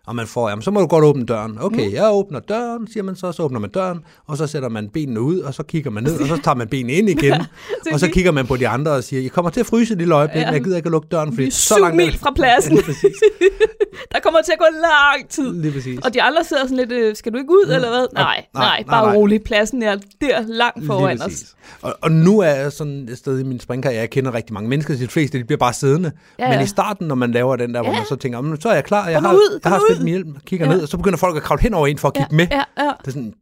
Og 0.08 0.16
man 0.16 0.28
får, 0.28 0.50
jamen, 0.50 0.62
så 0.62 0.72
må 0.72 0.80
du 0.80 0.88
godt 0.88 1.06
åbne 1.06 1.26
døren. 1.26 1.58
Okay, 1.62 1.88
mm. 1.88 1.94
jeg 1.94 2.10
åbner 2.14 2.40
døren, 2.40 2.88
siger 2.88 3.04
man 3.04 3.16
så, 3.16 3.32
så 3.32 3.44
åbner 3.44 3.60
man 3.60 3.70
døren, 3.70 4.00
og 4.28 4.38
så 4.38 4.48
sætter 4.48 4.70
man 4.70 4.90
benene 4.90 5.22
ud, 5.22 5.40
og 5.40 5.54
så 5.54 5.64
kigger 5.64 5.92
man 5.92 6.04
ned, 6.04 6.22
og 6.22 6.28
så 6.28 6.38
tager 6.44 6.56
man 6.56 6.68
benene 6.68 6.94
ind 6.94 7.10
igen, 7.10 7.34
og 7.94 8.00
så 8.00 8.08
kigger 8.10 8.32
man 8.32 8.48
på 8.48 8.58
de 8.58 8.68
andre 8.68 8.92
og 8.92 9.04
siger, 9.04 9.22
jeg 9.22 9.32
kommer 9.32 9.52
til 9.52 9.60
at 9.60 9.66
fryse 9.66 9.96
lille 9.96 10.16
øjeblik, 10.16 10.40
Ja. 10.42 10.46
men 10.46 10.54
jeg 10.54 10.64
gider 10.64 10.78
ikke 10.78 10.88
at 10.88 10.92
lukke 10.92 11.08
døren, 11.12 11.34
fordi 11.34 11.48
er 11.48 11.52
så 11.52 11.80
langt 11.80 11.96
mil 11.96 12.18
fra 12.20 12.32
pladsen. 12.36 12.76
Lige. 12.78 12.86
Der 14.14 14.20
kommer 14.20 14.42
til 14.42 14.52
at 14.52 14.60
gå 14.60 14.66
lang 14.82 15.30
tid. 15.30 15.62
Lige 15.62 15.72
præcis. 15.74 16.00
Og 16.00 16.14
de 16.14 16.22
andre 16.22 16.44
sidder 16.44 16.64
sådan 16.64 16.78
lidt, 16.78 16.92
øh, 16.92 17.16
skal 17.16 17.34
du 17.34 17.38
ikke 17.38 17.50
ud, 17.50 17.72
eller 17.74 17.90
hvad? 17.90 18.08
Nej, 18.14 18.46
nej, 18.54 18.64
nej, 18.66 18.84
bare 18.90 19.06
nej. 19.06 19.16
rolig. 19.16 19.44
Pladsen 19.44 19.84
er 19.84 19.96
der 20.22 20.42
langt 20.48 20.86
foran 20.86 21.16
Lige 21.18 21.26
os. 21.26 21.56
Og, 21.82 21.96
og 22.02 22.12
nu 22.12 22.40
er 22.40 22.48
jeg 22.50 22.72
sådan 22.72 23.08
et 23.12 23.18
sted 23.18 23.40
i 23.40 23.44
min 23.44 23.60
springkarriere, 23.60 24.00
jeg 24.02 24.10
kender 24.10 24.34
rigtig 24.34 24.54
mange 24.54 24.70
mennesker, 24.70 24.96
de 24.98 25.08
fleste 25.08 25.38
de 25.40 25.44
bliver 25.44 25.58
bare 25.58 25.74
siddende. 25.74 26.12
Ja, 26.40 26.48
Men 26.50 26.58
ja. 26.58 26.64
i 26.64 26.68
starten, 26.68 27.08
når 27.08 27.16
man 27.16 27.32
laver 27.32 27.56
den 27.56 27.74
der, 27.74 27.82
hvor 27.82 27.92
Ja. 27.92 27.98
man 27.98 28.06
så 28.10 28.16
tænker, 28.16 28.38
"Jamen, 28.38 28.62
så 28.62 28.70
er 28.70 28.74
jeg 28.74 28.84
klar, 28.84 29.08
jeg 29.10 29.22
har, 29.22 29.34
ud, 29.34 29.60
jeg 29.64 29.72
har 29.72 29.80
ud." 30.00 30.04
min 30.04 30.14
hjelm, 30.14 30.36
kigger 30.46 30.66
Ja. 30.66 30.72
ned, 30.74 30.82
og 30.82 30.88
så 30.88 30.98
begynder 30.98 31.18
folk 31.18 31.38
at 31.38 31.44
kravle 31.44 31.62
hen 31.62 31.74
over 31.74 31.88
en 31.88 31.98
for 31.98 32.08
at 32.08 32.14
kigge 32.14 32.36
med. 32.36 32.48
Ja, 32.52 32.64
ja, 32.78 32.92
Det 33.00 33.08
er 33.08 33.12
sådan, 33.12 33.34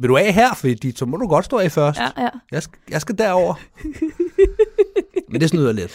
vil 0.00 0.08
du 0.08 0.16
af 0.16 0.32
her, 0.34 0.54
fordi 0.54 0.96
så 0.96 1.06
må 1.06 1.16
du 1.16 1.26
godt 1.28 1.44
stå 1.44 1.58
af 1.58 1.72
først. 1.72 1.98
ja, 2.00 2.22
ja, 2.22 2.28
Jeg, 2.52 2.62
skal, 2.62 2.78
jeg 2.90 3.00
skal 3.00 3.18
derover. 3.18 3.54
Men 5.30 5.40
det 5.40 5.48
snyder 5.48 5.72
lidt. 5.72 5.94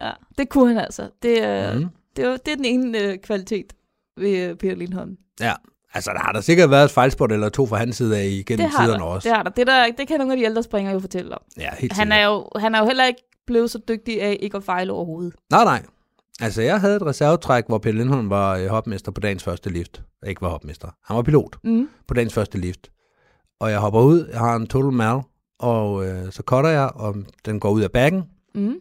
ja. 0.00 0.10
Det 0.38 0.48
kunne 0.48 0.68
han 0.68 0.78
altså. 0.78 1.08
Det, 1.22 1.42
øh, 1.42 1.74
Mhm. 1.76 1.88
det, 2.16 2.26
var, 2.28 2.36
det 2.36 2.52
er 2.52 2.56
den 2.56 2.64
ene 2.64 2.98
øh, 2.98 3.18
kvalitet 3.18 3.72
ved 4.16 4.38
øh, 4.38 4.56
Peter 4.56 4.74
Lindholm. 4.76 5.16
Ja, 5.40 5.52
altså 5.94 6.10
der 6.14 6.18
har 6.20 6.32
der 6.32 6.40
sikkert 6.40 6.70
været 6.70 6.84
et 6.84 6.90
fejlspot 6.90 7.32
eller 7.32 7.48
to 7.48 7.66
fra 7.66 7.76
hans 7.76 7.96
side 7.96 8.18
af 8.18 8.26
igennem 8.26 8.66
Det 8.66 8.76
tiderne 8.80 8.98
der. 9.02 9.08
også. 9.08 9.28
Det 9.28 9.36
har 9.36 9.42
der. 9.42 9.50
Det, 9.50 9.66
der. 9.66 9.86
det 9.98 10.08
kan 10.08 10.18
nogle 10.18 10.32
af 10.32 10.36
de 10.36 10.44
ældre 10.44 10.62
springere 10.62 10.92
jo 10.94 11.00
fortælle 11.00 11.34
om. 11.34 11.40
Ja, 11.58 11.68
helt 11.78 11.92
Han 11.92 12.06
sikkert. 12.06 12.18
er, 12.20 12.24
jo, 12.26 12.48
han 12.56 12.74
er 12.74 12.78
jo 12.78 12.86
heller 12.86 13.04
ikke 13.04 13.22
blevet 13.46 13.70
så 13.70 13.78
dygtig 13.88 14.22
af 14.22 14.36
ikke 14.40 14.56
at 14.56 14.64
fejle 14.64 14.92
overhovedet. 14.92 15.34
Nej, 15.50 15.64
nej. 15.64 15.82
Altså, 16.40 16.62
jeg 16.62 16.80
havde 16.80 16.96
et 16.96 17.02
reservetræk, 17.06 17.64
hvor 17.68 17.78
Pelle 17.78 18.00
Lindholm 18.00 18.30
var 18.30 18.56
øh, 18.56 18.66
hopmester 18.66 19.12
på 19.12 19.20
dagens 19.20 19.44
første 19.44 19.70
lift. 19.70 20.02
Ikke 20.26 20.42
var 20.42 20.48
hopmester. 20.48 20.88
Han 21.04 21.16
var 21.16 21.22
pilot 21.22 21.56
Mm. 21.64 21.88
på 22.08 22.14
dagens 22.14 22.34
første 22.34 22.58
lift. 22.58 22.90
Og 23.60 23.70
jeg 23.70 23.78
hopper 23.78 24.00
ud, 24.00 24.28
jeg 24.32 24.38
har 24.38 24.56
en 24.56 24.66
total 24.66 24.92
mal, 24.92 25.20
og 25.58 26.06
øh, 26.06 26.32
så 26.32 26.42
cutter 26.46 26.70
jeg, 26.70 26.90
og 26.94 27.16
den 27.44 27.60
går 27.60 27.70
ud 27.70 27.80
af 27.82 27.90
backen. 27.92 28.22
Mm. 28.54 28.74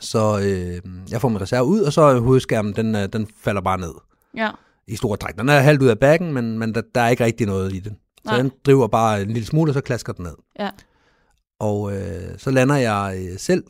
Så 0.00 0.38
øh, 0.42 0.90
jeg 1.10 1.20
får 1.20 1.28
min 1.28 1.40
reserve 1.40 1.64
ud, 1.66 1.80
og 1.80 1.92
så 1.92 2.20
hovedskærmen, 2.20 2.72
den, 2.76 2.94
øh, 2.94 3.08
den 3.12 3.26
falder 3.40 3.60
bare 3.60 3.78
ned 3.78 3.92
Ja. 4.36 4.50
i 4.88 4.96
store 4.96 5.16
træk. 5.16 5.36
Den 5.38 5.48
er 5.48 5.58
halvt 5.60 5.82
ud 5.82 5.88
af 5.88 5.98
backen, 5.98 6.32
men, 6.32 6.58
men 6.58 6.74
der, 6.74 6.82
der 6.94 7.00
er 7.00 7.08
ikke 7.08 7.24
rigtig 7.24 7.46
noget 7.46 7.72
i 7.74 7.78
den. 7.78 7.92
Så 8.24 8.30
Nej. 8.30 8.36
den 8.42 8.52
driver 8.66 8.86
bare 8.86 9.22
en 9.22 9.28
lille 9.30 9.46
smule, 9.46 9.70
og 9.70 9.74
så 9.74 9.80
klasker 9.80 10.12
den 10.12 10.24
ned. 10.24 10.34
Ja. 10.58 10.70
Og 11.60 11.92
øh, 11.96 12.38
så 12.38 12.50
lander 12.50 12.76
jeg 12.76 13.16
øh, 13.32 13.38
selv. 13.38 13.64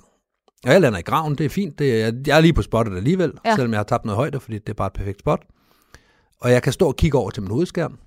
Og 0.66 0.72
jeg 0.72 0.80
lander 0.80 0.98
i 0.98 1.02
graven, 1.02 1.34
det 1.34 1.46
er 1.46 1.50
fint. 1.50 1.78
Det 1.78 2.02
er, 2.02 2.12
jeg 2.26 2.36
er 2.36 2.40
lige 2.40 2.52
på 2.52 2.62
spottet 2.62 2.96
alligevel, 2.96 3.32
ja. 3.44 3.54
Selvom 3.54 3.70
jeg 3.72 3.78
har 3.78 3.84
tabt 3.84 4.04
noget 4.04 4.16
højde, 4.16 4.40
fordi 4.40 4.58
det 4.58 4.68
er 4.68 4.74
bare 4.74 4.86
et 4.86 4.92
perfekt 4.92 5.18
spot. 5.20 5.42
Og 6.40 6.50
jeg 6.52 6.62
kan 6.62 6.72
stå 6.72 6.86
og 6.86 6.96
kigge 6.96 7.18
over 7.18 7.30
til 7.30 7.42
min 7.42 7.50
hovedskærm, 7.52 7.98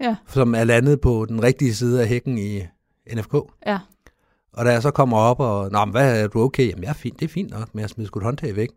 Ja. 0.00 0.16
som 0.28 0.54
er 0.54 0.64
landet 0.64 1.00
på 1.00 1.26
den 1.28 1.42
rigtige 1.42 1.74
side 1.74 2.02
af 2.02 2.08
hækken 2.08 2.38
i 2.38 2.62
NFK. 3.14 3.34
Ja. 3.66 3.78
Og 4.52 4.64
da 4.64 4.70
jeg 4.72 4.82
så 4.82 4.90
kommer 4.90 5.16
op 5.18 5.40
og, 5.40 5.70
nå, 5.70 5.84
men 5.84 5.90
hvad 5.92 6.22
er 6.22 6.26
du 6.28 6.40
okay? 6.42 6.68
Jamen, 6.70 6.82
jeg 6.84 6.88
er 6.90 6.94
fint, 6.94 7.20
det 7.20 7.24
er 7.24 7.28
fint 7.32 7.50
nok, 7.50 7.74
men 7.74 7.80
jeg 7.80 7.90
smider 7.90 8.06
sgu 8.08 8.18
et 8.18 8.24
håndtag 8.24 8.56
væk. 8.56 8.68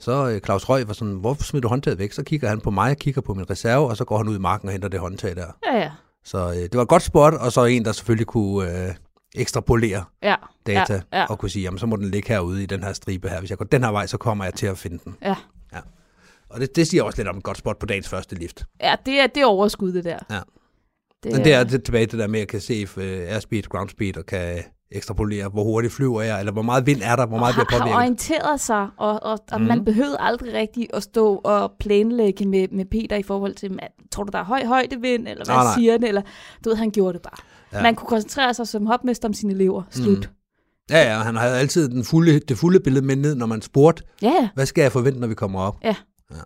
Så 0.00 0.28
øh, 0.30 0.40
Claus 0.40 0.68
Røg 0.68 0.88
var 0.88 0.94
sådan, 0.94 1.14
hvorfor 1.14 1.42
smider 1.42 1.62
du 1.62 1.68
håndtaget 1.68 1.98
væk? 1.98 2.12
Så 2.12 2.22
kigger 2.22 2.48
han 2.48 2.60
på 2.60 2.70
mig 2.70 2.90
og 2.90 2.96
kigger 2.96 3.20
på 3.20 3.34
min 3.34 3.50
reserve, 3.50 3.86
og 3.88 3.96
så 3.96 4.04
går 4.04 4.16
han 4.18 4.28
ud 4.28 4.36
i 4.36 4.40
marken 4.40 4.68
og 4.68 4.72
henter 4.72 4.88
det 4.88 5.00
håndtag 5.00 5.36
der. 5.36 5.46
Ja, 5.66 5.78
ja. 5.78 5.90
Så 6.24 6.48
øh, 6.48 6.56
det 6.56 6.74
var 6.74 6.82
et 6.82 6.88
godt 6.88 7.02
spot, 7.02 7.34
og 7.34 7.52
så 7.52 7.64
en, 7.64 7.84
der 7.84 7.92
selvfølgelig 7.92 8.26
kunne 8.26 8.86
øh, 8.88 8.94
ekstrapolere 9.36 10.04
Ja. 10.22 10.34
data, 10.66 11.00
Ja, 11.12 11.18
ja. 11.18 11.24
og 11.26 11.38
kunne 11.38 11.50
sige, 11.50 11.62
jamen 11.62 11.78
så 11.78 11.86
må 11.86 11.96
den 11.96 12.10
ligge 12.10 12.28
herude 12.28 12.62
i 12.62 12.66
den 12.66 12.82
her 12.84 12.92
stribe 12.92 13.28
her. 13.28 13.38
Hvis 13.38 13.50
jeg 13.50 13.58
går 13.58 13.64
den 13.64 13.84
her 13.84 13.90
vej, 13.90 14.06
så 14.06 14.16
kommer 14.18 14.44
jeg 14.44 14.54
til 14.54 14.66
at 14.66 14.78
finde 14.78 14.98
den. 15.04 15.16
Ja. 15.22 15.34
ja. 15.72 15.78
Og 16.50 16.60
det, 16.60 16.76
det 16.76 16.86
siger 16.88 17.02
også 17.02 17.18
lidt 17.18 17.28
om 17.28 17.36
et 17.36 17.42
godt 17.42 17.58
spot 17.58 17.78
på 17.78 17.86
dagens 17.86 18.08
første 18.08 18.34
lift. 18.36 18.64
Ja, 18.80 18.94
det 19.06 19.20
er, 19.20 19.26
det 19.26 19.40
er 19.40 19.46
overskud, 19.46 19.92
det 19.92 20.04
der. 20.04 20.18
Ja. 20.30 20.40
Det, 21.22 21.32
Men 21.32 21.44
det 21.44 21.52
er 21.54 21.64
det, 21.64 21.84
tilbage 21.84 22.06
til 22.06 22.18
det 22.18 22.22
der 22.22 22.26
med, 22.28 22.38
at 22.38 22.40
jeg 22.40 22.48
kan 22.48 22.60
se 22.60 22.82
uh, 22.96 23.02
airspeed, 23.04 23.62
ground 23.62 23.88
speed, 23.88 24.16
og 24.16 24.26
kan 24.26 24.64
ekstrapolere, 24.92 25.48
hvor 25.48 25.64
hurtigt 25.64 25.92
flyver 25.92 26.22
jeg, 26.22 26.38
eller 26.38 26.52
hvor 26.52 26.62
meget 26.62 26.86
vind 26.86 27.00
er 27.04 27.16
der, 27.16 27.26
hvor 27.26 27.38
meget 27.38 27.54
har, 27.54 27.64
bliver 27.64 27.78
har 27.78 27.86
påvirket. 27.86 27.96
orienteret 27.96 28.60
sig, 28.60 28.88
og, 28.96 29.22
og, 29.22 29.38
og 29.52 29.60
mm. 29.60 29.66
man 29.66 29.84
behøvede 29.84 30.16
aldrig 30.20 30.52
rigtig 30.54 30.88
at 30.94 31.02
stå 31.02 31.34
og 31.44 31.72
planlægge 31.80 32.46
med, 32.46 32.68
med 32.68 32.84
Peter 32.84 33.16
i 33.16 33.22
forhold 33.22 33.54
til, 33.54 33.78
tror 34.12 34.24
du, 34.24 34.30
der 34.32 34.38
er 34.38 34.44
høj 34.44 34.64
højdevind, 34.64 35.28
eller 35.28 35.44
hvad 35.44 35.54
Nej, 35.54 35.64
nej. 35.64 35.74
siger 35.74 35.92
han, 35.92 36.04
eller 36.04 36.22
du 36.64 36.68
ved, 36.68 36.76
han 36.76 36.90
gjorde 36.90 37.12
det 37.12 37.22
bare. 37.22 37.36
Ja. 37.72 37.76
Ja. 37.76 37.82
Man 37.82 37.94
kunne 37.94 38.08
koncentrere 38.08 38.54
sig 38.54 38.68
som 38.68 38.86
hopmester 38.86 39.28
om 39.28 39.34
sine 39.34 39.52
elever. 39.52 39.82
Slut. 39.90 40.18
Mm. 40.18 40.24
Ja, 40.90 41.12
ja, 41.12 41.18
han 41.18 41.36
havde 41.36 41.58
altid 41.58 41.88
den 41.88 42.04
fulde, 42.04 42.38
det 42.48 42.58
fulde 42.58 42.80
billede 42.80 43.06
med 43.06 43.16
ned, 43.16 43.34
når 43.34 43.46
man 43.46 43.62
spurgte, 43.62 44.02
Ja, 44.22 44.28
ja. 44.28 44.48
hvad 44.54 44.66
skal 44.66 44.82
jeg 44.82 44.92
forvente, 44.92 45.20
når 45.20 45.26
vi 45.26 45.34
kommer 45.34 45.60
op? 45.60 45.76
Ja. 45.84 45.94
ja. 46.30 46.36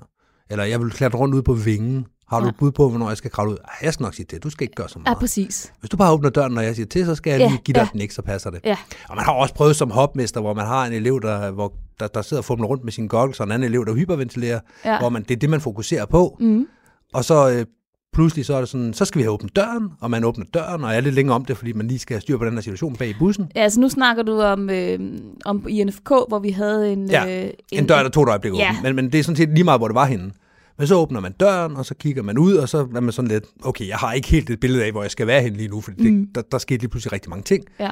Eller 0.50 0.64
jeg 0.64 0.80
vil 0.80 0.90
klatre 0.90 1.18
rundt 1.18 1.34
ud 1.34 1.42
på 1.42 1.52
vingen. 1.54 2.06
Har 2.28 2.40
du 2.40 2.46
Ja. 2.46 2.50
et 2.50 2.56
bud 2.56 2.72
på, 2.72 2.88
hvornår 2.88 3.08
jeg 3.08 3.16
skal 3.16 3.30
kravle 3.30 3.52
ud? 3.52 3.56
Ej, 3.64 3.74
jeg 3.82 3.94
skal 3.94 4.04
nok 4.04 4.14
sige 4.14 4.26
det. 4.30 4.42
Du 4.42 4.50
skal 4.50 4.64
ikke 4.64 4.74
gøre 4.74 4.88
så 4.88 4.98
Ja, 4.98 5.02
meget. 5.02 5.18
præcis. 5.18 5.72
Hvis 5.80 5.90
du 5.90 5.96
bare 5.96 6.12
åbner 6.12 6.30
døren, 6.30 6.52
når 6.52 6.60
jeg 6.62 6.76
siger 6.76 6.86
til, 6.86 7.06
så 7.06 7.14
skal 7.14 7.30
jeg 7.30 7.40
Ja, 7.40 7.48
lige 7.48 7.58
give 7.64 7.72
dig 7.74 7.80
ja. 7.80 7.88
den 7.92 8.00
ikke, 8.00 8.14
så 8.14 8.22
passer 8.22 8.50
det. 8.50 8.60
Ja. 8.64 8.76
Og 9.08 9.16
man 9.16 9.24
har 9.24 9.32
også 9.32 9.54
prøvet 9.54 9.76
som 9.76 9.90
hopmester, 9.90 10.40
hvor 10.40 10.54
man 10.54 10.66
har 10.66 10.86
en 10.86 10.92
elev, 10.92 11.20
der, 11.22 11.50
hvor, 11.50 11.72
der, 12.00 12.06
der 12.06 12.22
sidder 12.22 12.40
og 12.40 12.44
fumler 12.44 12.66
rundt 12.66 12.84
med 12.84 12.92
sine 12.92 13.08
goggles, 13.08 13.40
og 13.40 13.46
en 13.46 13.52
anden 13.52 13.68
elev, 13.70 13.86
der 13.86 13.94
hyperventilerer, 13.94 14.60
Ja. 14.84 14.98
hvor 14.98 15.08
man, 15.08 15.22
det 15.22 15.30
er 15.30 15.36
det, 15.38 15.50
man 15.50 15.60
fokuserer 15.60 16.06
på. 16.06 16.36
Mm. 16.40 16.66
Og 17.14 17.24
så 17.24 17.50
øh, 17.50 17.66
pludselig 18.12 18.44
så 18.46 18.54
er 18.54 18.58
det 18.60 18.68
sådan, 18.68 18.94
så 18.94 19.04
skal 19.04 19.18
vi 19.18 19.22
have 19.22 19.32
åbnet 19.32 19.56
døren, 19.56 19.88
og 20.00 20.10
man 20.10 20.24
åbner 20.24 20.44
døren, 20.54 20.84
og 20.84 20.90
jeg 20.90 20.96
er 20.96 21.00
lidt 21.00 21.14
længere 21.14 21.34
om 21.36 21.44
det, 21.44 21.56
fordi 21.56 21.72
man 21.72 21.88
lige 21.88 21.98
skal 21.98 22.14
have 22.14 22.20
styr 22.20 22.36
på 22.38 22.44
den 22.44 22.52
her 22.54 22.60
situation 22.60 22.96
bag 22.96 23.08
i 23.08 23.14
bussen. 23.18 23.52
Ja, 23.56 23.60
altså 23.60 23.80
nu 23.80 23.88
snakker 23.88 24.22
du 24.22 24.40
om, 24.40 24.70
øh, 24.70 24.98
om 25.44 25.66
i 25.68 25.84
NFK, 25.84 26.08
hvor 26.08 26.38
vi 26.38 26.50
havde 26.50 26.92
en... 26.92 27.10
Ja, 27.10 27.44
øh, 27.46 27.50
En 27.72 27.86
dør, 27.86 28.02
der 28.02 28.08
tog 28.10 28.22
et 28.22 28.28
øjeblik 28.28 28.52
Ja. 28.54 28.70
åben, 28.70 28.82
men, 28.82 28.96
men 28.96 29.12
det 29.12 29.20
er 29.20 29.24
sådan 29.24 29.36
set 29.36 29.48
lige 29.48 29.64
meget, 29.64 29.80
hvor 29.80 29.88
det 29.88 29.94
var 29.94 30.04
henne. 30.06 30.30
Men 30.78 30.86
så 30.86 30.94
åbner 30.94 31.20
man 31.20 31.32
døren, 31.32 31.76
og 31.76 31.86
så 31.86 31.94
kigger 31.94 32.22
man 32.22 32.38
ud, 32.38 32.54
og 32.54 32.68
så 32.68 32.78
er 32.78 33.00
man 33.00 33.12
sådan 33.12 33.28
lidt, 33.28 33.44
okay, 33.64 33.88
jeg 33.88 33.96
har 33.96 34.12
ikke 34.12 34.28
helt 34.28 34.50
et 34.50 34.60
billede 34.60 34.84
af, 34.84 34.90
hvor 34.92 35.02
jeg 35.02 35.10
skal 35.10 35.26
være 35.26 35.42
henne 35.42 35.56
lige 35.56 35.68
nu, 35.68 35.80
fordi 35.80 36.02
det, 36.02 36.12
Mm. 36.12 36.28
der, 36.34 36.42
der 36.52 36.58
skete 36.58 36.80
lige 36.80 36.90
pludselig 36.90 37.12
rigtig 37.12 37.30
mange 37.30 37.42
ting. 37.42 37.64
Ja. 37.80 37.90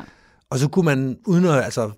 Og 0.50 0.58
så 0.58 0.68
kunne 0.68 0.84
man, 0.84 1.16
uden 1.26 1.44
at, 1.44 1.64
altså, 1.64 1.90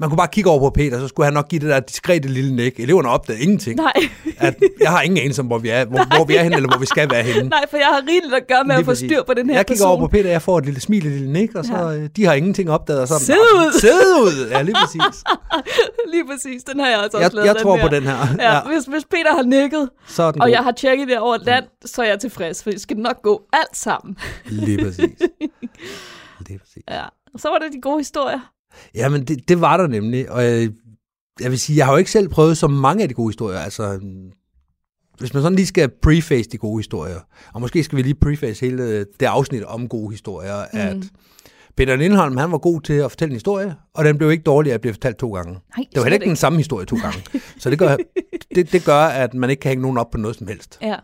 man 0.00 0.08
kunne 0.08 0.16
bare 0.16 0.28
kigge 0.32 0.50
over 0.50 0.60
på 0.60 0.70
Peter, 0.70 0.98
så 1.00 1.08
skulle 1.08 1.24
han 1.26 1.32
nok 1.34 1.48
give 1.48 1.60
det 1.60 1.68
der 1.68 1.80
diskrete 1.80 2.28
lille 2.28 2.56
nik. 2.56 2.80
Eleverne 2.80 3.08
opdagede 3.08 3.42
ingenting. 3.42 3.76
Nej. 3.76 3.92
At 4.38 4.54
jeg 4.80 4.90
har 4.90 5.02
ingen 5.02 5.18
anelse 5.18 5.40
om, 5.42 5.46
hvor 5.46 5.58
vi 5.58 5.68
er, 5.68 5.84
hvor, 5.84 6.16
hvor 6.16 6.24
vi 6.24 6.36
er 6.36 6.42
henne, 6.42 6.56
eller 6.56 6.68
hvor 6.68 6.78
vi 6.78 6.86
skal 6.86 7.10
være 7.10 7.22
henne. 7.22 7.48
Nej, 7.48 7.64
for 7.70 7.76
jeg 7.76 7.86
har 7.86 8.02
rigeligt 8.08 8.34
at 8.34 8.46
gøre 8.48 8.64
med 8.64 8.74
Lige 8.74 8.80
at 8.80 8.84
få 8.86 8.94
styr 8.94 9.22
på 9.26 9.34
den 9.34 9.48
her 9.50 9.56
jeg 9.56 9.66
kigger 9.66 9.84
person. 9.84 9.90
over 9.90 10.00
på 10.00 10.06
Peter, 10.06 10.30
jeg 10.30 10.42
får 10.42 10.58
et 10.58 10.64
lille 10.64 10.80
smil, 10.80 11.06
et 11.06 11.12
lille 11.12 11.32
nik, 11.32 11.54
og 11.54 11.64
så 11.64 11.72
Ja. 11.76 11.88
ja. 11.90 12.06
de 12.06 12.24
har 12.24 12.32
ingenting 12.34 12.70
opdaget. 12.70 13.00
Og 13.02 13.08
så, 13.08 13.18
Sid 13.18 13.34
"Nå, 13.34 13.40
ud!" 13.60 13.80
Sid 13.80 13.90
ud! 14.22 14.48
Ja, 14.50 14.62
lige 14.62 14.74
præcis. 14.74 15.22
Lige 16.12 16.24
præcis, 16.30 16.64
den 16.64 16.80
har 16.80 16.88
jeg 16.88 16.98
også 16.98 17.18
Jeg, 17.18 17.30
lavet, 17.34 17.46
jeg 17.46 17.56
tror 17.56 17.76
her. 17.76 17.88
på 17.88 17.94
den 17.94 18.02
her. 18.02 18.16
Ja, 18.38 18.54
Ja, 18.54 18.60
Hvis, 18.62 18.84
hvis 18.84 19.04
Peter 19.10 19.34
har 19.36 19.42
nikket, 19.42 19.88
så 20.08 20.22
og 20.22 20.34
god. 20.34 20.48
jeg 20.48 20.58
har 20.64 20.72
tjekket 20.72 21.08
det 21.08 21.18
over 21.18 21.36
land, 21.42 21.64
så 21.84 22.02
er 22.02 22.06
jeg 22.06 22.18
tilfreds, 22.20 22.62
for 22.62 22.70
det 22.70 22.80
skal 22.80 22.96
nok 22.96 23.22
gå 23.22 23.42
alt 23.52 23.76
sammen. 23.76 24.16
Lige 24.46 24.84
præcis. 24.84 25.00
Lige 26.46 26.58
præcis. 26.58 26.82
Ja. 26.90 27.02
Og 27.34 27.40
så 27.40 27.48
var 27.48 27.58
det 27.58 27.72
de 27.72 27.80
gode 27.80 27.98
historier. 27.98 28.40
Jamen, 28.94 29.24
det, 29.24 29.48
det 29.48 29.60
var 29.60 29.76
der 29.76 29.86
nemlig. 29.86 30.30
Og 30.30 30.44
jeg, 30.44 30.70
jeg 31.40 31.50
vil 31.50 31.58
sige, 31.58 31.76
jeg 31.76 31.86
har 31.86 31.92
jo 31.92 31.98
ikke 31.98 32.10
selv 32.10 32.28
prøvet 32.28 32.58
så 32.58 32.68
mange 32.68 33.02
af 33.02 33.08
de 33.08 33.14
gode 33.14 33.28
historier. 33.28 33.58
Altså, 33.58 34.00
hvis 35.18 35.34
man 35.34 35.42
sådan 35.42 35.56
lige 35.56 35.66
skal 35.66 35.90
preface 36.02 36.50
de 36.50 36.58
gode 36.58 36.78
historier, 36.78 37.20
og 37.54 37.60
måske 37.60 37.84
skal 37.84 37.96
vi 37.96 38.02
lige 38.02 38.14
preface 38.14 38.66
hele 38.66 38.98
det 38.98 39.26
afsnit 39.26 39.64
om 39.64 39.88
gode 39.88 40.10
historier, 40.10 40.64
mm. 40.72 40.78
at 40.78 40.96
Peter 41.76 41.96
Lindholm, 41.96 42.36
han 42.36 42.52
var 42.52 42.58
god 42.58 42.80
til 42.80 42.92
at 42.92 43.10
fortælle 43.10 43.30
en 43.30 43.36
historie, 43.36 43.74
og 43.94 44.04
den 44.04 44.18
blev 44.18 44.30
ikke 44.30 44.42
dårlig 44.42 44.72
at 44.72 44.80
blive 44.80 44.94
fortalt 44.94 45.18
to 45.18 45.34
gange. 45.34 45.52
Nej, 45.52 45.60
Det 45.76 45.96
var 45.96 46.02
heller 46.02 46.14
ikke 46.14 46.26
den 46.26 46.36
samme 46.36 46.58
historie 46.58 46.86
to 46.86 46.96
gange. 46.96 47.18
Så 47.60 47.70
det 47.70 47.78
gør, 47.78 47.96
det, 48.54 48.72
det 48.72 48.84
gør, 48.84 49.00
at 49.04 49.34
man 49.34 49.50
ikke 49.50 49.60
kan 49.60 49.68
hænge 49.68 49.82
nogen 49.82 49.98
op 49.98 50.10
på 50.10 50.18
noget 50.18 50.36
som 50.36 50.46
helst. 50.46 50.78
Ja. 50.82 50.96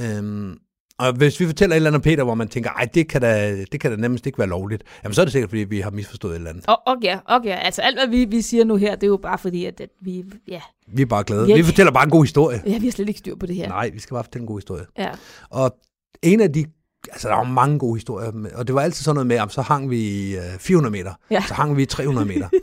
Øhm, 0.00 0.58
og 1.00 1.12
hvis 1.12 1.40
vi 1.40 1.46
fortæller 1.46 1.74
et 1.74 1.76
eller 1.76 1.90
andet 1.90 2.02
Peter, 2.02 2.24
hvor 2.24 2.34
man 2.34 2.48
tænker, 2.48 2.70
ej, 2.70 2.88
det 2.94 3.08
kan 3.08 3.20
da, 3.20 3.56
det 3.72 3.80
kan 3.80 3.90
da 3.90 3.96
nemmest 3.96 4.26
ikke 4.26 4.38
være 4.38 4.48
lovligt, 4.48 4.82
jamen 5.04 5.14
så 5.14 5.20
er 5.20 5.24
det 5.24 5.32
sikkert, 5.32 5.50
fordi 5.50 5.62
vi 5.64 5.80
har 5.80 5.90
misforstået 5.90 6.32
et 6.32 6.36
eller 6.36 6.50
andet. 6.50 6.64
Og, 6.68 6.78
og 6.86 6.96
ja, 7.02 7.18
og 7.24 7.40
ja, 7.44 7.54
altså 7.56 7.82
alt 7.82 7.96
hvad 7.98 8.08
vi, 8.08 8.24
vi 8.24 8.42
siger 8.42 8.64
nu 8.64 8.76
her, 8.76 8.94
det 8.94 9.02
er 9.02 9.06
jo 9.08 9.16
bare 9.22 9.38
fordi, 9.38 9.64
at, 9.64 9.80
at 9.80 9.88
vi, 10.00 10.24
ja, 10.48 10.60
Vi 10.92 11.02
er 11.02 11.06
bare 11.06 11.24
glade. 11.24 11.46
Ja. 11.48 11.54
Vi 11.56 11.62
fortæller 11.62 11.92
bare 11.92 12.04
en 12.04 12.10
god 12.10 12.24
historie. 12.24 12.62
ja, 12.66 12.78
vi 12.78 12.86
har 12.86 12.92
slet 12.92 13.08
ikke 13.08 13.18
styr 13.18 13.34
på 13.36 13.46
det 13.46 13.56
her. 13.56 13.68
Nej, 13.68 13.90
vi 13.94 14.00
skal 14.00 14.14
bare 14.14 14.24
fortælle 14.24 14.42
en 14.42 14.46
god 14.46 14.58
historie. 14.58 14.84
Ja. 14.98 15.10
Og 15.50 15.76
en 16.22 16.40
af 16.40 16.52
de, 16.52 16.64
altså 17.12 17.28
der 17.28 17.34
var 17.34 17.44
mange 17.44 17.78
gode 17.78 17.96
historier, 17.96 18.32
og 18.54 18.66
det 18.66 18.74
var 18.74 18.80
altid 18.80 19.04
sådan 19.04 19.14
noget 19.14 19.26
med, 19.26 19.36
at 19.36 19.52
så 19.52 19.62
hang 19.62 19.90
vi 19.90 19.98
i 20.00 20.36
øh, 20.36 20.42
400 20.58 20.92
meter, 20.92 21.12
Ja. 21.30 21.44
så 21.48 21.54
hang 21.54 21.76
vi 21.76 21.82
i 21.82 21.86
300 21.86 22.26
meter. 22.28 22.48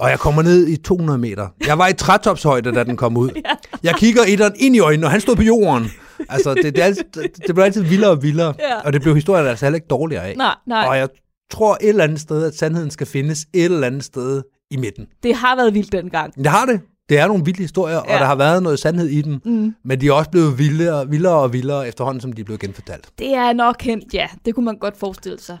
og 0.00 0.10
jeg 0.10 0.18
kommer 0.18 0.42
ned 0.42 0.66
i 0.68 0.76
200 0.76 1.18
meter. 1.18 1.48
Jeg 1.66 1.78
var 1.78 1.88
i 1.88 1.92
trætopshøjde, 1.92 2.72
da 2.72 2.84
den 2.84 2.96
kom 2.96 3.16
ud. 3.16 3.30
Jeg 3.82 3.94
kigger 3.94 4.22
etteren 4.28 4.52
ind 4.56 4.76
i 4.76 4.78
øjnene, 4.80 5.06
og 5.06 5.10
han 5.10 5.20
stod 5.20 5.36
på 5.36 5.42
jorden. 5.42 5.90
Altså, 6.28 6.54
det, 6.54 6.64
det, 6.64 6.78
er 6.78 6.84
altid, 6.84 7.04
det 7.46 7.54
blev 7.54 7.64
altid 7.64 7.82
vildere 7.82 8.10
og 8.10 8.22
vildere. 8.22 8.54
Ja. 8.58 8.80
Og 8.80 8.92
det 8.92 9.02
blev 9.02 9.14
historien 9.14 9.46
altså 9.46 9.64
heller 9.64 9.74
ikke 9.76 9.86
dårligere 9.90 10.24
af. 10.24 10.36
Nej, 10.36 10.54
nej, 10.66 10.86
Og 10.88 10.96
jeg 10.98 11.08
tror 11.50 11.78
et 11.80 11.88
eller 11.88 12.04
andet 12.04 12.20
sted, 12.20 12.44
at 12.46 12.56
sandheden 12.56 12.90
skal 12.90 13.06
findes 13.06 13.46
et 13.54 13.64
eller 13.64 13.86
andet 13.86 14.04
sted 14.04 14.42
i 14.70 14.76
midten. 14.76 15.06
det 15.22 15.34
har 15.34 15.56
været 15.56 15.74
vildt 15.74 15.92
dengang. 15.92 16.34
Det 16.34 16.46
har 16.46 16.66
det. 16.66 16.80
Det 17.08 17.18
er 17.18 17.26
nogle 17.26 17.44
vilde 17.44 17.62
historier. 17.62 17.94
Ja. 17.94 18.00
og 18.14 18.20
der 18.20 18.26
har 18.26 18.34
været 18.34 18.62
noget 18.62 18.78
sandhed 18.78 19.06
i 19.08 19.22
dem. 19.22 19.40
Mm. 19.44 19.74
Men 19.84 20.00
de 20.00 20.06
er 20.08 20.12
også 20.12 20.30
blevet 20.30 20.58
vildere, 20.58 21.08
vildere 21.10 21.34
og 21.34 21.52
vildere 21.52 21.88
efterhånden, 21.88 22.20
som 22.20 22.32
de 22.32 22.40
er 22.40 22.44
blevet 22.44 22.60
genfortalt. 22.60 23.08
Det 23.18 23.34
er 23.34 23.52
nok 23.52 23.82
hent, 23.82 24.14
ja, 24.14 24.26
det 24.44 24.54
kunne 24.54 24.64
man 24.64 24.78
godt 24.78 24.96
forestille 24.96 25.40
sig. 25.40 25.58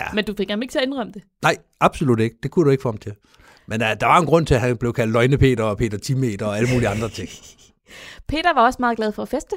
Ja. 0.00 0.04
Men 0.14 0.24
du 0.24 0.34
fik 0.36 0.50
ham 0.50 0.62
ikke 0.62 0.72
til 0.72 0.78
at 0.78 0.84
indrømme 0.84 1.12
det. 1.12 1.22
Nej, 1.42 1.56
absolut 1.80 2.20
ikke. 2.20 2.36
Det 2.42 2.50
kunne 2.50 2.64
du 2.64 2.70
ikke 2.70 2.82
få 2.82 2.88
ham 2.88 2.96
til. 2.98 3.12
Men 3.72 3.82
uh, 3.82 3.88
der 4.00 4.06
var 4.06 4.18
en 4.20 4.26
grund 4.26 4.46
til, 4.46 4.54
at 4.54 4.60
han 4.60 4.76
blev 4.76 4.92
kaldt 4.92 5.12
Løgne 5.12 5.38
Peter 5.38 5.64
og 5.64 5.76
Peter 5.78 5.98
Timeter 5.98 6.46
og 6.46 6.56
alle 6.56 6.68
mulige 6.72 6.88
andre 6.88 7.08
ting. 7.08 7.28
Peter 8.28 8.54
var 8.54 8.64
også 8.64 8.76
meget 8.80 8.96
glad 8.96 9.12
for 9.12 9.22
at 9.22 9.28
feste. 9.28 9.56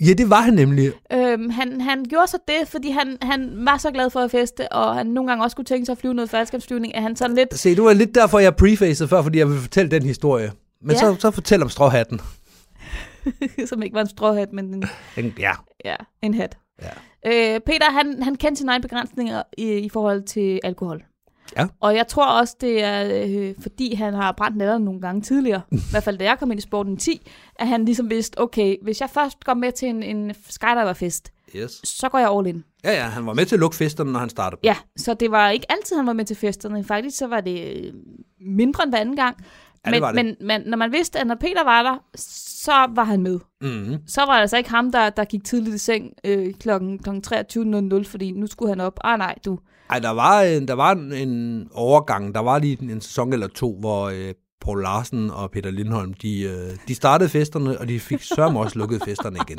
Ja, 0.00 0.12
det 0.12 0.30
var 0.30 0.40
han 0.40 0.54
nemlig. 0.54 0.92
Øhm, 1.12 1.50
han, 1.50 1.80
han 1.80 2.04
gjorde 2.04 2.26
så 2.26 2.38
det, 2.48 2.68
fordi 2.68 2.90
han, 2.90 3.18
han 3.22 3.52
var 3.56 3.78
så 3.78 3.90
glad 3.90 4.10
for 4.10 4.20
at 4.20 4.30
feste, 4.30 4.72
og 4.72 4.94
han 4.94 5.06
nogle 5.06 5.28
gange 5.30 5.44
også 5.44 5.56
kunne 5.56 5.64
tænke 5.64 5.86
sig 5.86 5.92
at 5.92 5.98
flyve 5.98 6.14
noget 6.14 6.30
faldskabsflyvning, 6.30 6.94
at 6.94 7.02
han 7.02 7.16
sådan 7.16 7.36
lidt... 7.36 7.58
Se, 7.58 7.74
det 7.74 7.84
var 7.84 7.92
lidt 7.92 8.14
derfor, 8.14 8.38
jeg 8.38 8.56
prefacede 8.56 9.08
før, 9.08 9.22
fordi 9.22 9.38
jeg 9.38 9.48
vil 9.48 9.58
fortælle 9.60 9.90
den 9.90 10.02
historie. 10.02 10.52
Men 10.82 10.90
Ja. 10.90 10.98
så, 10.98 11.16
så 11.18 11.30
fortæl 11.30 11.62
om 11.62 11.68
stråhatten. 11.68 12.20
som 13.66 13.82
ikke 13.82 13.94
var 13.94 14.00
en 14.00 14.08
stråhat, 14.08 14.52
men 14.52 14.74
en, 14.74 14.84
Den, 15.16 15.34
ja, 15.38 15.52
ja, 15.84 15.96
en 16.22 16.34
hat. 16.34 16.58
Ja. 16.82 16.88
Øh, 17.54 17.60
Peter, 17.60 17.90
han, 17.90 18.22
han 18.22 18.34
kendte 18.34 18.58
sine 18.58 18.72
egne 18.72 18.82
begrænsninger 18.82 19.42
i, 19.58 19.72
i 19.72 19.88
forhold 19.88 20.22
til 20.22 20.60
alkohol. 20.64 21.04
Ja. 21.58 21.66
Og 21.80 21.94
jeg 21.94 22.08
tror 22.08 22.26
også, 22.26 22.56
det 22.60 22.82
er 22.82 23.24
øh, 23.26 23.54
fordi, 23.62 23.94
han 23.94 24.14
har 24.14 24.32
brændt 24.32 24.56
nælderne 24.56 24.84
nogle 24.84 25.00
gange 25.00 25.22
tidligere, 25.22 25.62
i 25.72 25.90
hvert 25.90 26.02
fald 26.02 26.18
da 26.18 26.24
jeg 26.24 26.38
kom 26.38 26.50
ind 26.50 26.58
i 26.58 26.62
sporten 26.62 26.92
i 26.92 26.96
10, 26.96 27.30
at 27.56 27.68
han 27.68 27.84
ligesom 27.84 28.10
vidste, 28.10 28.40
okay, 28.40 28.76
hvis 28.82 29.00
jeg 29.00 29.10
først 29.10 29.44
går 29.44 29.54
med 29.54 29.72
til 29.72 29.88
en, 29.88 30.02
en 30.02 30.34
skydiverfest, 30.48 31.32
yes. 31.56 31.80
så 31.84 32.08
går 32.08 32.18
jeg 32.18 32.30
all 32.30 32.46
in. 32.46 32.64
Ja, 32.84 32.92
ja, 32.92 33.04
han 33.04 33.26
var 33.26 33.34
med 33.34 33.46
til 33.46 33.56
at 33.56 33.60
lukke 33.60 33.76
festerne, 33.76 34.12
når 34.12 34.20
han 34.20 34.28
startede. 34.28 34.60
Ja, 34.64 34.76
så 34.96 35.14
det 35.14 35.30
var 35.30 35.50
ikke 35.50 35.66
altid, 35.72 35.96
han 35.96 36.06
var 36.06 36.12
med 36.12 36.24
til 36.24 36.36
festerne. 36.36 36.84
Faktisk 36.84 37.18
så 37.18 37.26
var 37.26 37.40
det 37.40 37.76
øh, 37.76 37.92
mindre 38.40 38.82
end 38.84 38.92
hver 38.92 38.98
anden 39.00 39.16
gang. 39.16 39.36
Ja, 39.86 39.90
det 39.90 39.96
men, 39.96 40.02
var 40.02 40.12
det. 40.12 40.24
men, 40.24 40.36
men 40.40 40.62
når 40.66 40.76
man 40.76 40.92
vidste, 40.92 41.18
at 41.18 41.26
når 41.26 41.34
Peter 41.34 41.64
var 41.64 41.82
der, 41.82 41.98
så 42.64 42.86
var 42.90 43.04
han 43.04 43.22
med. 43.22 43.38
Mm-hmm. 43.60 43.98
Så 44.06 44.20
var 44.20 44.34
det 44.34 44.40
altså 44.40 44.56
ikke 44.56 44.70
ham, 44.70 44.92
der, 44.92 45.10
der 45.10 45.24
gik 45.24 45.44
tidligt 45.44 45.74
i 45.74 45.78
seng 45.78 46.12
øh, 46.24 46.54
klokken, 46.54 46.98
klokken 46.98 47.22
23.00, 47.98 48.04
fordi 48.04 48.30
nu 48.30 48.46
skulle 48.46 48.68
han 48.68 48.80
op. 48.80 48.98
Ah 49.04 49.18
nej, 49.18 49.38
du. 49.44 49.58
Ej, 49.92 49.98
der 49.98 50.10
var, 50.10 50.42
en, 50.42 50.68
der 50.68 50.74
var 50.74 50.92
en, 50.92 51.12
en 51.12 51.68
overgang. 51.72 52.34
Der 52.34 52.40
var 52.40 52.58
lige 52.58 52.78
en, 52.82 52.90
en 52.90 53.00
sæson 53.00 53.32
eller 53.32 53.46
to, 53.46 53.76
hvor 53.80 54.08
øh, 54.08 54.34
Paul 54.60 54.82
Larsen 54.82 55.30
og 55.30 55.50
Peter 55.50 55.70
Lindholm, 55.70 56.14
de, 56.14 56.42
øh, 56.42 56.78
de 56.88 56.94
startede 56.94 57.28
festerne, 57.28 57.78
og 57.78 57.88
de 57.88 58.00
fik 58.00 58.22
sørme 58.22 58.60
også 58.60 58.78
lukket 58.78 59.02
festerne 59.04 59.38
igen 59.48 59.58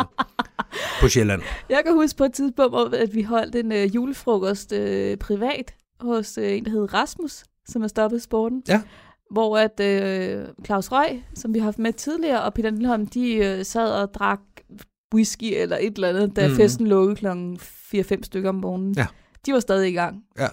på 1.01 1.07
Sjælland. 1.07 1.41
Jeg 1.69 1.81
kan 1.85 1.93
huske 1.93 2.17
på 2.17 2.23
et 2.23 2.33
tidspunkt, 2.33 2.95
at 2.95 3.15
vi 3.15 3.21
holdt 3.21 3.55
en 3.55 3.71
øh, 3.71 3.95
julefrokost 3.95 4.71
øh, 4.71 5.17
privat 5.17 5.75
hos 5.99 6.37
øh, 6.37 6.57
en, 6.57 6.65
der 6.65 6.71
hed 6.71 6.93
Rasmus, 6.93 7.43
som 7.67 7.81
har 7.81 7.87
stoppet 7.87 8.21
sporten. 8.21 8.63
Ja. 8.67 8.81
Hvor 9.31 9.57
at 9.57 9.79
øh, 9.79 10.45
Claus 10.65 10.91
Røg, 10.91 11.23
som 11.33 11.53
vi 11.53 11.59
har 11.59 11.65
haft 11.65 11.79
med 11.79 11.93
tidligere, 11.93 12.43
og 12.43 12.53
Peter 12.53 12.69
Lindholm, 12.69 13.07
de 13.07 13.35
øh, 13.35 13.65
sad 13.65 13.91
og 13.91 14.13
drak 14.13 14.39
whisky 15.15 15.53
eller 15.55 15.77
et 15.81 15.95
eller 15.95 16.09
andet, 16.09 16.35
da 16.35 16.47
mm. 16.47 16.55
festen 16.55 16.87
lukkede 16.87 17.15
klokken 17.15 17.59
4-5 17.61 18.23
stykker 18.23 18.49
om 18.49 18.55
morgenen. 18.55 18.93
Ja. 18.97 19.07
De 19.45 19.53
var 19.53 19.59
stadig 19.59 19.89
i 19.89 19.93
gang. 19.93 20.23
Ja. 20.39 20.47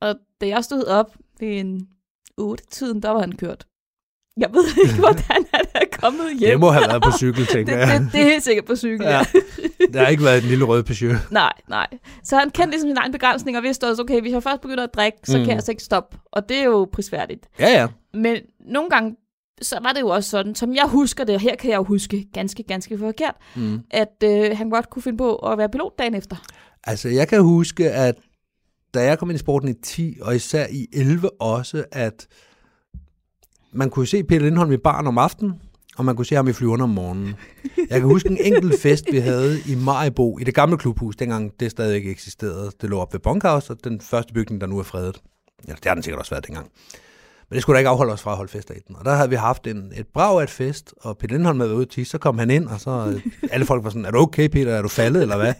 Og 0.00 0.14
da 0.40 0.46
jeg 0.48 0.64
stod 0.64 0.84
op 0.84 1.16
ved 1.40 1.48
en 1.60 1.88
8-tiden, 2.40 3.02
der 3.02 3.10
var 3.10 3.20
han 3.20 3.32
kørt. 3.32 3.66
Jeg 4.36 4.48
ved 4.52 4.64
ikke, 4.84 4.98
hvordan 4.98 5.44
han 5.54 5.64
er 5.74 5.84
kommet 5.92 6.38
hjem. 6.38 6.50
Det 6.50 6.60
må 6.60 6.70
have 6.70 6.84
været 6.88 7.02
på 7.02 7.10
cykel, 7.18 7.40
det, 7.46 7.48
tænker 7.48 7.76
jeg. 7.78 8.00
det, 8.00 8.12
det 8.12 8.20
er 8.20 8.24
helt 8.24 8.42
sikkert 8.44 8.64
på 8.64 8.76
cykel, 8.76 9.06
ja. 9.06 9.10
Ja. 9.18 9.22
Der 9.92 10.00
har 10.00 10.06
ikke 10.08 10.24
været 10.24 10.42
en 10.42 10.48
lille 10.48 10.64
rød 10.64 10.82
Peugeot. 10.82 11.30
Nej, 11.30 11.52
nej. 11.68 11.86
Så 12.24 12.36
han 12.36 12.50
kendte 12.50 12.70
ligesom 12.70 12.88
sin 12.90 12.96
egen 12.96 13.12
begrænsning, 13.12 13.56
og 13.56 13.62
vidste 13.62 13.88
også, 13.88 14.02
okay, 14.02 14.20
hvis 14.20 14.32
jeg 14.32 14.42
først 14.42 14.60
begynder 14.60 14.84
at 14.84 14.94
drikke, 14.94 15.18
så. 15.24 15.36
Mm. 15.36 15.40
kan 15.42 15.48
jeg 15.48 15.56
altså 15.56 15.70
ikke 15.72 15.82
stoppe. 15.82 16.18
Og 16.32 16.48
det 16.48 16.56
er 16.58 16.64
jo 16.64 16.88
prisværdigt. 16.92 17.48
Ja, 17.58 17.68
ja. 17.80 17.86
Men 18.14 18.36
nogle 18.60 18.90
gange, 18.90 19.16
så 19.62 19.78
var 19.82 19.92
det 19.92 20.00
jo 20.00 20.08
også 20.08 20.30
sådan, 20.30 20.54
som 20.54 20.74
jeg 20.74 20.84
husker 20.86 21.24
det, 21.24 21.34
og 21.34 21.40
her 21.40 21.56
kan 21.56 21.70
jeg 21.70 21.76
jo 21.76 21.82
huske 21.84 22.26
ganske, 22.32 22.62
ganske 22.62 22.98
forkert, 22.98 23.34
Mm. 23.56 23.80
at 23.90 24.14
øh, 24.24 24.56
han 24.56 24.70
godt 24.70 24.90
kunne 24.90 25.02
finde 25.02 25.18
på 25.18 25.36
at 25.36 25.58
være 25.58 25.68
pilot 25.68 25.98
dagen 25.98 26.14
efter. 26.14 26.36
Altså, 26.84 27.08
jeg 27.08 27.28
kan 27.28 27.42
huske, 27.42 27.90
at 27.90 28.14
da 28.94 29.04
jeg 29.04 29.18
kom 29.18 29.30
ind 29.30 29.36
i 29.36 29.38
sporten 29.38 29.68
i 29.68 29.74
10, 29.82 30.18
og 30.22 30.36
især 30.36 30.66
i 30.70 30.86
11 30.92 31.30
også, 31.40 31.84
at 31.92 32.26
man 33.72 33.90
kunne 33.90 34.06
se 34.06 34.24
Peter 34.24 34.42
Lindholm 34.42 34.72
i 34.72 34.76
barn 34.76 35.06
om 35.06 35.18
aftenen, 35.18 35.54
og 35.96 36.04
man 36.04 36.16
kunne 36.16 36.26
se 36.26 36.34
ham 36.34 36.48
i 36.48 36.52
flyverne 36.52 36.82
om 36.82 36.90
morgenen. 36.90 37.34
Jeg 37.76 38.00
kan 38.00 38.02
huske 38.02 38.28
en 38.28 38.38
enkelt 38.40 38.80
fest, 38.80 39.04
vi 39.12 39.18
havde 39.18 39.58
i 39.66 39.74
Majbo, 39.74 40.38
i 40.38 40.44
det 40.44 40.54
gamle 40.54 40.78
klubhus, 40.78 41.16
dengang 41.16 41.52
det 41.60 41.70
stadig 41.70 41.96
ikke 41.96 42.10
eksisterede. 42.10 42.70
Det 42.80 42.90
lå 42.90 42.98
op 42.98 43.12
ved 43.12 43.20
Bunkhouse, 43.20 43.72
og 43.72 43.84
den 43.84 44.00
første 44.00 44.34
bygning, 44.34 44.60
der 44.60 44.66
nu 44.66 44.78
er 44.78 44.82
fredet. 44.82 45.22
Ja, 45.68 45.72
det 45.72 45.84
har 45.84 45.94
den 45.94 46.02
sikkert 46.02 46.18
også 46.18 46.30
været 46.30 46.46
dengang. 46.46 46.70
Men 47.48 47.54
det 47.54 47.62
skulle 47.62 47.74
da 47.74 47.78
ikke 47.78 47.88
afholde 47.88 48.12
os 48.12 48.22
fra 48.22 48.30
at 48.30 48.36
holde 48.36 48.52
fester 48.52 48.74
i 48.74 48.78
den. 48.88 48.96
Og 48.96 49.04
der 49.04 49.14
havde 49.14 49.30
vi 49.30 49.36
haft 49.36 49.66
en, 49.66 49.92
et 49.96 50.06
brag 50.14 50.38
af 50.38 50.42
et 50.42 50.50
fest, 50.50 50.94
og 51.00 51.18
Peter 51.18 51.34
Lindholm 51.34 51.60
havde 51.60 51.70
været 51.70 51.78
ude 51.78 51.86
til, 51.86 52.06
så 52.06 52.18
kom 52.18 52.38
han 52.38 52.50
ind, 52.50 52.68
og 52.68 52.80
så 52.80 52.90
øh, 52.90 53.22
alle 53.52 53.66
folk 53.66 53.84
var 53.84 53.90
sådan, 53.90 54.04
er 54.04 54.10
du 54.10 54.18
okay, 54.18 54.48
Peter? 54.48 54.72
Er 54.72 54.82
du 54.82 54.88
faldet, 54.88 55.22
eller 55.22 55.36
hvad? 55.36 55.54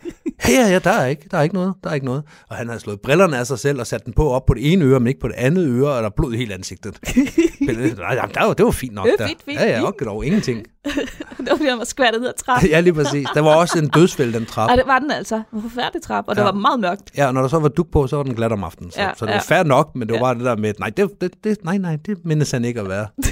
Ja, 0.49 0.53
ja, 0.53 0.69
ja, 0.69 0.79
der 0.79 0.91
er 0.91 1.07
ikke, 1.07 1.27
der 1.31 1.39
er 1.39 1.43
ikke 1.43 1.55
noget, 1.55 1.75
der 1.85 1.91
er 1.91 1.95
ikke 1.95 2.07
noget. 2.07 2.23
Og 2.49 2.57
han 2.57 2.67
havde 2.69 2.81
slået 2.81 3.01
brillerne 3.01 3.39
af 3.39 3.47
sig 3.47 3.59
selv 3.59 3.81
og 3.81 3.87
sat 3.87 4.05
den 4.05 4.13
på 4.13 4.31
op 4.31 4.47
på 4.47 4.55
det 4.55 4.73
ene 4.73 4.85
øre, 4.85 5.01
men 5.01 5.07
ikke 5.07 5.21
på 5.21 5.29
det 5.29 5.35
andet 5.35 5.67
øre, 5.69 5.89
og 5.89 6.03
der 6.03 6.09
er 6.09 6.13
blod 6.17 6.33
i 6.33 6.37
hele 6.37 6.55
ansigtet. 6.55 6.99
Nej, 7.61 8.15
jamen, 8.15 8.35
der 8.35 8.45
var, 8.47 8.53
det 8.55 8.65
var 8.65 8.71
fint 8.71 8.95
nok. 8.95 9.07
Det 9.07 9.15
var 9.19 9.27
fint, 9.27 9.43
fint, 9.45 9.61
Ja, 9.61 9.67
ja, 9.71 9.89
okay, 9.89 10.07
dog 10.07 10.27
ingenting. 10.27 10.59
det 11.39 11.49
var 11.51 11.57
fordi, 11.57 11.69
han 11.69 11.79
var 11.79 11.85
skvattet 11.85 12.21
ned 12.21 12.29
ad 12.29 12.35
trappen. 12.45 12.71
Ja, 12.71 12.81
lige 12.81 12.95
præcis. 12.95 13.27
Der 13.35 13.41
var 13.41 13.55
også 13.57 13.79
en 13.79 13.89
dødsfælde, 13.89 14.33
den 14.33 14.47
trap. 14.47 14.71
Og 14.71 14.77
det 14.77 14.87
var 14.87 14.99
den 14.99 15.11
altså. 15.11 15.43
Hvor 15.51 15.61
forfærdelig 15.61 16.03
trap, 16.03 16.25
og 16.29 16.37
det 16.37 16.41
Ja. 16.43 16.47
var 16.47 16.53
meget 16.53 16.81
mørkt. 16.81 17.11
Ja, 17.17 17.27
og 17.27 17.35
når 17.35 17.41
der 17.41 17.49
så 17.49 17.59
var 17.59 17.69
duk 17.69 17.91
på, 17.93 18.07
så 18.07 18.17
var 18.17 18.23
den 18.23 18.35
glat 18.35 18.53
om 18.53 18.65
aftenen. 18.65 18.91
Så, 18.91 19.01
Ja, 19.01 19.07
ja, 19.09 19.13
så 19.17 19.25
det 19.27 19.33
ja. 19.33 19.37
var 19.37 19.43
fair 19.43 19.63
nok, 19.63 19.91
men 19.95 20.09
det 20.09 20.13
var 20.13 20.17
Ja. 20.19 20.23
bare 20.23 20.35
det 20.35 20.45
der 20.45 20.57
med, 20.57 20.73
nej, 20.79 20.91
det, 20.91 21.11
det, 21.21 21.31
det, 21.45 21.59
nej, 21.65 21.79
nej, 21.79 21.97
det 22.07 22.19
mindes 22.25 22.51
han 22.51 22.65
ikke 22.65 22.81
at 22.81 22.89
være. 22.89 23.07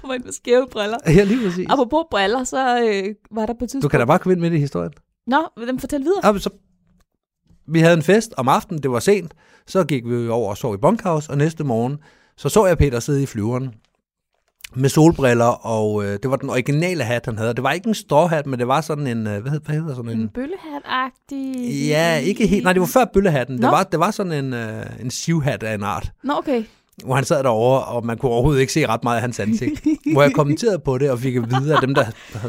Kommer 0.00 0.14
ind 0.14 0.24
med 0.24 0.32
skæve 0.32 0.66
briller. 0.72 0.96
Ja, 1.06 1.24
lige 1.24 1.44
præcis. 1.48 1.66
Apropos 1.70 2.04
briller, 2.10 2.44
så 2.44 2.80
øh, 2.84 3.14
var 3.30 3.46
der 3.46 3.52
på 3.52 3.58
tidspunkt... 3.60 3.82
Du 3.82 3.88
kan 3.88 4.00
da 4.00 4.04
bare 4.06 4.18
komme 4.18 4.32
ind 4.32 4.40
med 4.40 4.50
det 4.50 4.56
i 4.56 4.60
historien. 4.60 4.92
Nå, 5.26 5.48
vil 5.56 5.68
dem 5.68 5.78
fortælle 5.78 6.04
videre? 6.04 6.26
Ja, 6.26 6.38
så, 6.38 6.50
vi 7.66 7.80
havde 7.80 7.94
en 7.94 8.02
fest 8.02 8.34
om 8.36 8.48
aftenen, 8.48 8.82
det 8.82 8.90
var 8.90 9.00
sent. 9.00 9.34
Så 9.66 9.84
gik 9.84 10.08
vi 10.08 10.28
over 10.28 10.50
og 10.50 10.56
sov 10.56 10.74
i 10.74 10.78
bunkhouse, 10.78 11.30
og 11.30 11.38
næste 11.38 11.64
morgen, 11.64 11.98
så 12.36 12.48
så 12.48 12.66
jeg 12.66 12.78
Peter 12.78 13.00
sidde 13.00 13.22
i 13.22 13.26
flyveren 13.26 13.74
med 14.76 14.88
solbriller, 14.88 15.66
og 15.66 16.04
øh, 16.04 16.18
det 16.22 16.30
var 16.30 16.36
den 16.36 16.50
originale 16.50 17.04
hat, 17.04 17.26
han 17.26 17.38
havde. 17.38 17.54
Det 17.54 17.62
var 17.62 17.72
ikke 17.72 17.88
en 17.88 17.94
stråhat, 17.94 18.46
men 18.46 18.58
det 18.58 18.68
var 18.68 18.80
sådan 18.80 19.06
en, 19.06 19.26
øh, 19.26 19.42
hvad, 19.42 19.52
hed, 19.52 19.60
hvad 19.60 19.74
hedder 19.74 19.94
sådan 19.94 20.10
en... 20.10 20.20
En 20.20 20.28
bøllehat-agtig... 20.28 21.86
Ja, 21.88 22.16
ikke 22.16 22.46
helt. 22.46 22.64
Nej, 22.64 22.72
det 22.72 22.80
var 22.80 22.86
før 22.86 23.04
bøllehatten. 23.04 23.56
Nå. 23.56 23.66
Det 23.66 23.72
var, 23.72 23.82
det 23.82 24.00
var 24.00 24.10
sådan 24.10 24.44
en, 24.44 24.52
øh, 24.52 24.86
en 25.00 25.10
sivhat 25.10 25.62
af 25.62 25.74
en 25.74 25.82
art. 25.82 26.12
Nå, 26.22 26.34
okay. 26.38 26.64
Hvor 27.04 27.14
han 27.14 27.24
sad 27.24 27.42
derovre, 27.42 27.84
og 27.84 28.06
man 28.06 28.18
kunne 28.18 28.32
overhovedet 28.32 28.60
ikke 28.60 28.72
se 28.72 28.86
ret 28.86 29.04
meget 29.04 29.16
af 29.16 29.20
hans 29.22 29.40
ansigt. 29.40 29.84
hvor 30.12 30.22
jeg 30.22 30.32
kommenterede 30.32 30.78
på 30.78 30.98
det, 30.98 31.10
og 31.10 31.18
fik 31.18 31.36
at 31.36 31.50
vide, 31.50 31.74
at 31.76 31.82
dem, 31.82 31.94
der 31.94 32.04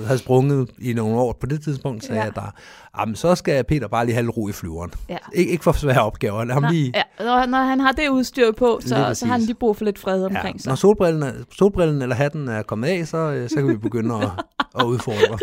havde 0.05 0.17
sprunget 0.17 0.69
i 0.81 0.93
nogle 0.93 1.15
år 1.15 1.37
på 1.39 1.45
det 1.45 1.63
tidspunkt, 1.63 2.03
sagde 2.05 2.19
Ja. 2.21 2.25
jeg 2.25 2.35
der, 2.35 2.51
jamen 2.99 3.15
så 3.15 3.35
skal 3.35 3.63
Peter 3.63 3.87
bare 3.87 4.05
lige 4.05 4.15
have 4.15 4.29
ro 4.29 4.47
i 4.47 4.51
flyveren. 4.51 4.91
Ja. 5.09 5.17
Ik- 5.17 5.49
ikke 5.51 5.63
for 5.63 5.71
svære 5.71 6.01
opgaver. 6.01 6.43
Lad 6.43 6.53
ham 6.53 6.63
Nej, 6.63 6.71
lige, 6.71 6.91
ja, 6.95 7.25
når, 7.25 7.45
når 7.45 7.57
han 7.57 7.79
har 7.79 7.91
det 7.91 8.07
udstyr 8.09 8.51
på, 8.51 8.79
så, 8.81 9.11
så 9.13 9.25
har 9.25 9.31
han 9.33 9.41
lige 9.41 9.55
brug 9.55 9.77
for 9.77 9.85
lidt 9.85 9.99
fred 9.99 10.19
ja, 10.19 10.25
omkring 10.25 10.61
sig. 10.61 10.69
når 10.69 10.75
solbrillen, 10.75 11.23
er- 11.23 11.33
solbrillen 11.57 12.01
eller 12.01 12.15
hatten 12.15 12.47
er 12.47 12.63
kommet 12.63 12.87
af, 12.87 13.07
så, 13.07 13.17
øh, 13.17 13.49
så 13.49 13.55
kan 13.55 13.67
vi 13.67 13.77
begynde 13.77 14.15
at, 14.15 14.29
at 14.79 14.83
udfordre. 14.83 15.37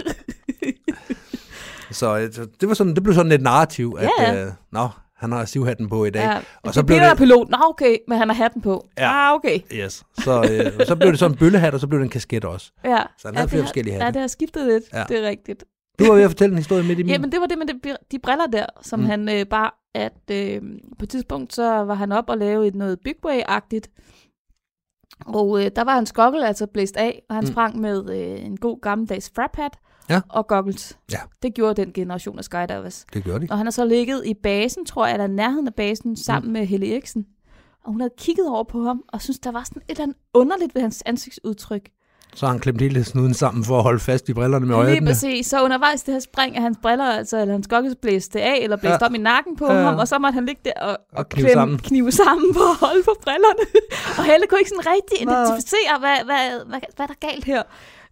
Så 1.90 2.18
øh, 2.18 2.32
så 2.32 2.46
det, 2.60 2.68
var 2.68 2.74
sådan, 2.74 2.94
det 2.94 3.02
blev 3.02 3.14
sådan 3.14 3.32
et 3.32 3.42
narrativ, 3.42 3.96
at 4.00 4.10
Ja, 4.18 4.32
ja. 4.32 4.44
Øh, 4.44 4.52
nå, 4.72 4.88
han 5.22 5.32
har 5.32 5.44
stivhatten 5.44 5.88
på 5.88 6.04
i 6.04 6.10
dag. 6.10 6.20
Ja, 6.22 6.36
og 6.62 6.74
så 6.74 6.80
så 6.80 6.86
blev 6.86 6.98
Peter 6.98 7.08
det- 7.08 7.18
pilot. 7.18 7.48
Nå, 7.50 7.56
okay, 7.60 7.96
men 8.08 8.18
han 8.18 8.28
har 8.28 8.34
hatten 8.36 8.62
på. 8.62 8.86
Ja. 8.98 9.28
Ah, 9.30 9.34
okay. 9.34 9.58
Yes. 9.74 10.04
Så, 10.18 10.32
øh, 10.42 10.86
så 10.86 10.96
blev 10.96 11.10
det 11.10 11.18
sådan 11.18 11.32
en 11.34 11.38
bøllehat, 11.38 11.74
og 11.74 11.80
så 11.80 11.86
blev 11.86 11.98
det 12.00 12.04
en 12.04 12.10
kasket 12.10 12.44
også. 12.44 12.72
Ja. 12.84 12.98
Så 13.18 13.28
han 13.28 13.34
ja, 13.34 13.38
havde 13.38 13.42
det 13.42 13.50
flere 13.50 13.62
har- 13.62 13.66
forskellige 13.66 13.94
Ja, 13.96 14.00
hatte. 14.04 14.14
det 14.14 14.20
har 14.20 14.28
skiftet 14.28 14.66
lidt. 14.66 14.84
Ja. 14.92 14.98
Ja. 14.98 15.04
Det 15.08 15.24
er 15.24 15.28
rigtigt. 15.28 15.64
Du 15.98 16.06
var 16.06 16.14
ved 16.14 16.22
at 16.22 16.30
fortælle 16.30 16.52
en 16.52 16.58
historie 16.58 16.82
midt 16.82 16.98
i 16.98 17.02
min. 17.02 17.12
Jamen, 17.12 17.32
det 17.32 17.40
var 17.40 17.46
det 17.46 17.58
med 17.58 17.66
de, 17.66 17.96
de 18.12 18.18
briller 18.18 18.46
der, 18.46 18.66
som 18.82 18.98
Mm. 19.00 19.06
han 19.06 19.28
øh, 19.28 19.46
bare, 19.46 19.70
at 19.94 20.30
øh, 20.30 20.62
på 20.98 21.02
et 21.04 21.08
tidspunkt, 21.08 21.54
så 21.54 21.62
var 21.64 21.94
han 21.94 22.12
op 22.12 22.24
og 22.28 22.38
lave 22.38 22.66
et 22.66 22.74
noget 22.74 22.98
Bigway-agtigt. 23.08 23.86
Og 25.26 25.64
øh, 25.64 25.70
der 25.76 25.84
var 25.84 25.94
hans 25.94 26.12
goggle 26.12 26.46
altså 26.46 26.66
blæst 26.66 26.96
af, 26.96 27.22
og 27.28 27.34
han 27.34 27.44
mm. 27.44 27.50
sprang 27.52 27.80
med 27.80 28.10
øh, 28.10 28.44
en 28.44 28.56
god 28.56 28.80
gammeldags 28.80 29.30
frap 29.34 29.56
hat 29.56 29.72
Ja. 30.10 30.20
og 30.28 30.46
goggles. 30.46 30.98
Ja. 31.12 31.18
Det 31.42 31.54
gjorde 31.54 31.82
den 31.84 31.92
generation 31.92 32.38
af 32.38 32.44
skydivers. 32.44 33.04
Det 33.14 33.24
gjorde 33.24 33.46
de. 33.46 33.50
Og 33.52 33.56
han 33.56 33.66
har 33.66 33.70
så 33.70 33.84
ligget 33.84 34.22
i 34.26 34.34
basen, 34.42 34.86
tror 34.86 35.06
jeg, 35.06 35.12
eller 35.14 35.26
nærheden 35.26 35.66
af 35.66 35.74
basen, 35.74 36.16
sammen 36.16 36.48
Mm. 36.48 36.52
med 36.52 36.66
Helle 36.66 36.92
Eriksen. 36.92 37.26
Og 37.84 37.92
hun 37.92 38.00
havde 38.00 38.12
kigget 38.18 38.48
over 38.48 38.64
på 38.64 38.84
ham, 38.84 39.02
og 39.08 39.22
synes 39.22 39.38
der 39.38 39.52
var 39.52 39.62
sådan 39.64 39.82
et 39.82 39.90
eller 39.90 40.02
andet 40.02 40.16
underligt 40.34 40.74
ved 40.74 40.82
hans 40.82 41.02
ansigtsudtryk. 41.06 41.88
Så 42.34 42.46
han 42.46 42.58
klemt 42.58 42.80
hele 42.80 43.04
snuden 43.04 43.34
sammen 43.34 43.64
for 43.64 43.76
at 43.76 43.82
holde 43.82 44.00
fast 44.00 44.28
i 44.28 44.32
brillerne 44.34 44.66
med 44.66 44.76
Lige 44.76 44.84
øjnene. 44.86 45.06
præcis. 45.06 45.46
Så 45.46 45.64
undervejs 45.64 46.02
det 46.02 46.14
her 46.14 46.20
spring, 46.20 46.56
at 46.56 46.62
hans 46.62 46.78
briller, 46.82 47.04
altså, 47.04 47.40
eller 47.40 47.52
hans 47.54 47.68
goggles 47.68 47.96
blæste 48.02 48.40
af, 48.42 48.58
eller 48.62 48.76
blæste 48.76 48.98
Ja. 49.00 49.06
op 49.06 49.14
i 49.14 49.18
nakken 49.18 49.56
på 49.56 49.66
Ja. 49.72 49.80
ham, 49.82 49.96
og 49.98 50.08
så 50.08 50.18
måtte 50.18 50.34
han 50.34 50.46
ligge 50.46 50.60
der 50.64 50.72
og, 50.80 50.98
Og 51.12 51.28
knive 51.28 51.44
klemme- 51.46 51.52
sammen. 51.60 51.78
knive 51.78 52.12
sammen 52.12 52.54
for 52.54 52.70
at 52.70 52.76
holde 52.88 53.02
på 53.04 53.14
brillerne. 53.22 53.64
og 54.18 54.24
Helle 54.24 54.46
kunne 54.46 54.58
ikke 54.60 54.70
sådan 54.76 54.92
rigtig 54.96 55.16
identificere, 55.22 55.94
hvad, 55.98 56.16
hvad, 56.24 56.66
hvad, 56.70 56.80
hvad 56.96 57.06
der 57.08 57.14
er 57.20 57.28
galt 57.28 57.44
her. 57.44 57.62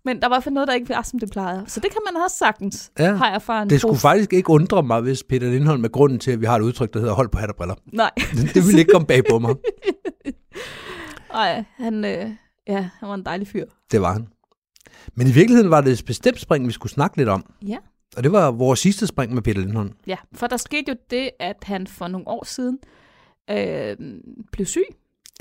Men 0.05 0.23
der 0.23 0.29
var 0.29 0.41
fald 0.41 0.53
noget, 0.53 0.69
der 0.69 0.75
ikke 0.75 0.89
var, 0.89 1.03
som 1.03 1.19
det 1.19 1.31
plejede. 1.31 1.65
Så 1.67 1.81
det 1.81 1.91
kan 1.91 2.01
man 2.13 2.23
også 2.23 2.37
sagtens, 2.37 2.91
Ja. 2.99 3.15
har 3.15 3.31
jeg 3.31 3.43
fra 3.43 3.63
en 3.63 3.71
Det 3.71 3.81
skulle 3.81 3.97
prof- 3.97 4.01
faktisk 4.01 4.33
ikke 4.33 4.51
undre 4.51 4.83
mig, 4.83 5.01
hvis 5.01 5.23
Peter 5.25 5.51
Lindholm 5.51 5.85
er 5.85 5.89
grunden 5.89 6.19
til, 6.19 6.31
at 6.31 6.41
vi 6.41 6.47
har 6.47 6.57
et 6.57 6.63
udtryk, 6.63 6.93
der 6.95 7.01
hedder 7.01 7.15
hold 7.15 7.29
på 7.29 7.39
hat 7.39 7.49
og 7.51 7.57
briller. 7.57 7.75
Nej. 7.93 8.11
Det, 8.17 8.55
det 8.55 8.67
ville 8.67 8.79
ikke 8.79 8.93
komme 8.93 9.07
bag 9.07 9.23
på 9.31 9.39
mig. 9.39 9.55
Nej, 11.33 11.65
han, 11.77 12.05
øh, 12.05 12.31
ja, 12.69 12.89
han 13.01 13.09
var 13.09 13.15
en 13.15 13.25
dejlig 13.25 13.49
fyr. 13.49 13.65
Det 13.93 14.01
var 14.01 14.13
han. 14.13 14.29
Men 15.15 15.27
i 15.27 15.31
virkeligheden 15.33 15.71
var 15.71 15.81
det 15.81 15.93
et 15.93 16.05
bestemt 16.07 16.41
spring, 16.41 16.67
vi 16.67 16.73
skulle 16.73 16.93
snakke 16.93 17.17
lidt 17.17 17.29
om. 17.29 17.45
Ja. 17.67 17.77
Og 18.17 18.23
det 18.25 18.33
var 18.33 18.51
vores 18.51 18.81
sidste 18.81 19.07
spring 19.07 19.35
med 19.35 19.43
Peter 19.43 19.61
Lindholm. 19.61 19.93
Ja, 20.07 20.17
for 20.35 20.47
der 20.47 20.57
skete 20.57 20.85
jo 20.89 20.95
det, 21.11 21.31
at 21.41 21.57
han 21.63 21.87
for 21.87 22.09
nogle 22.09 22.29
år 22.29 22.45
siden 22.45 22.79
øh, 23.51 23.97
blev 24.53 24.67
syg. 24.67 24.83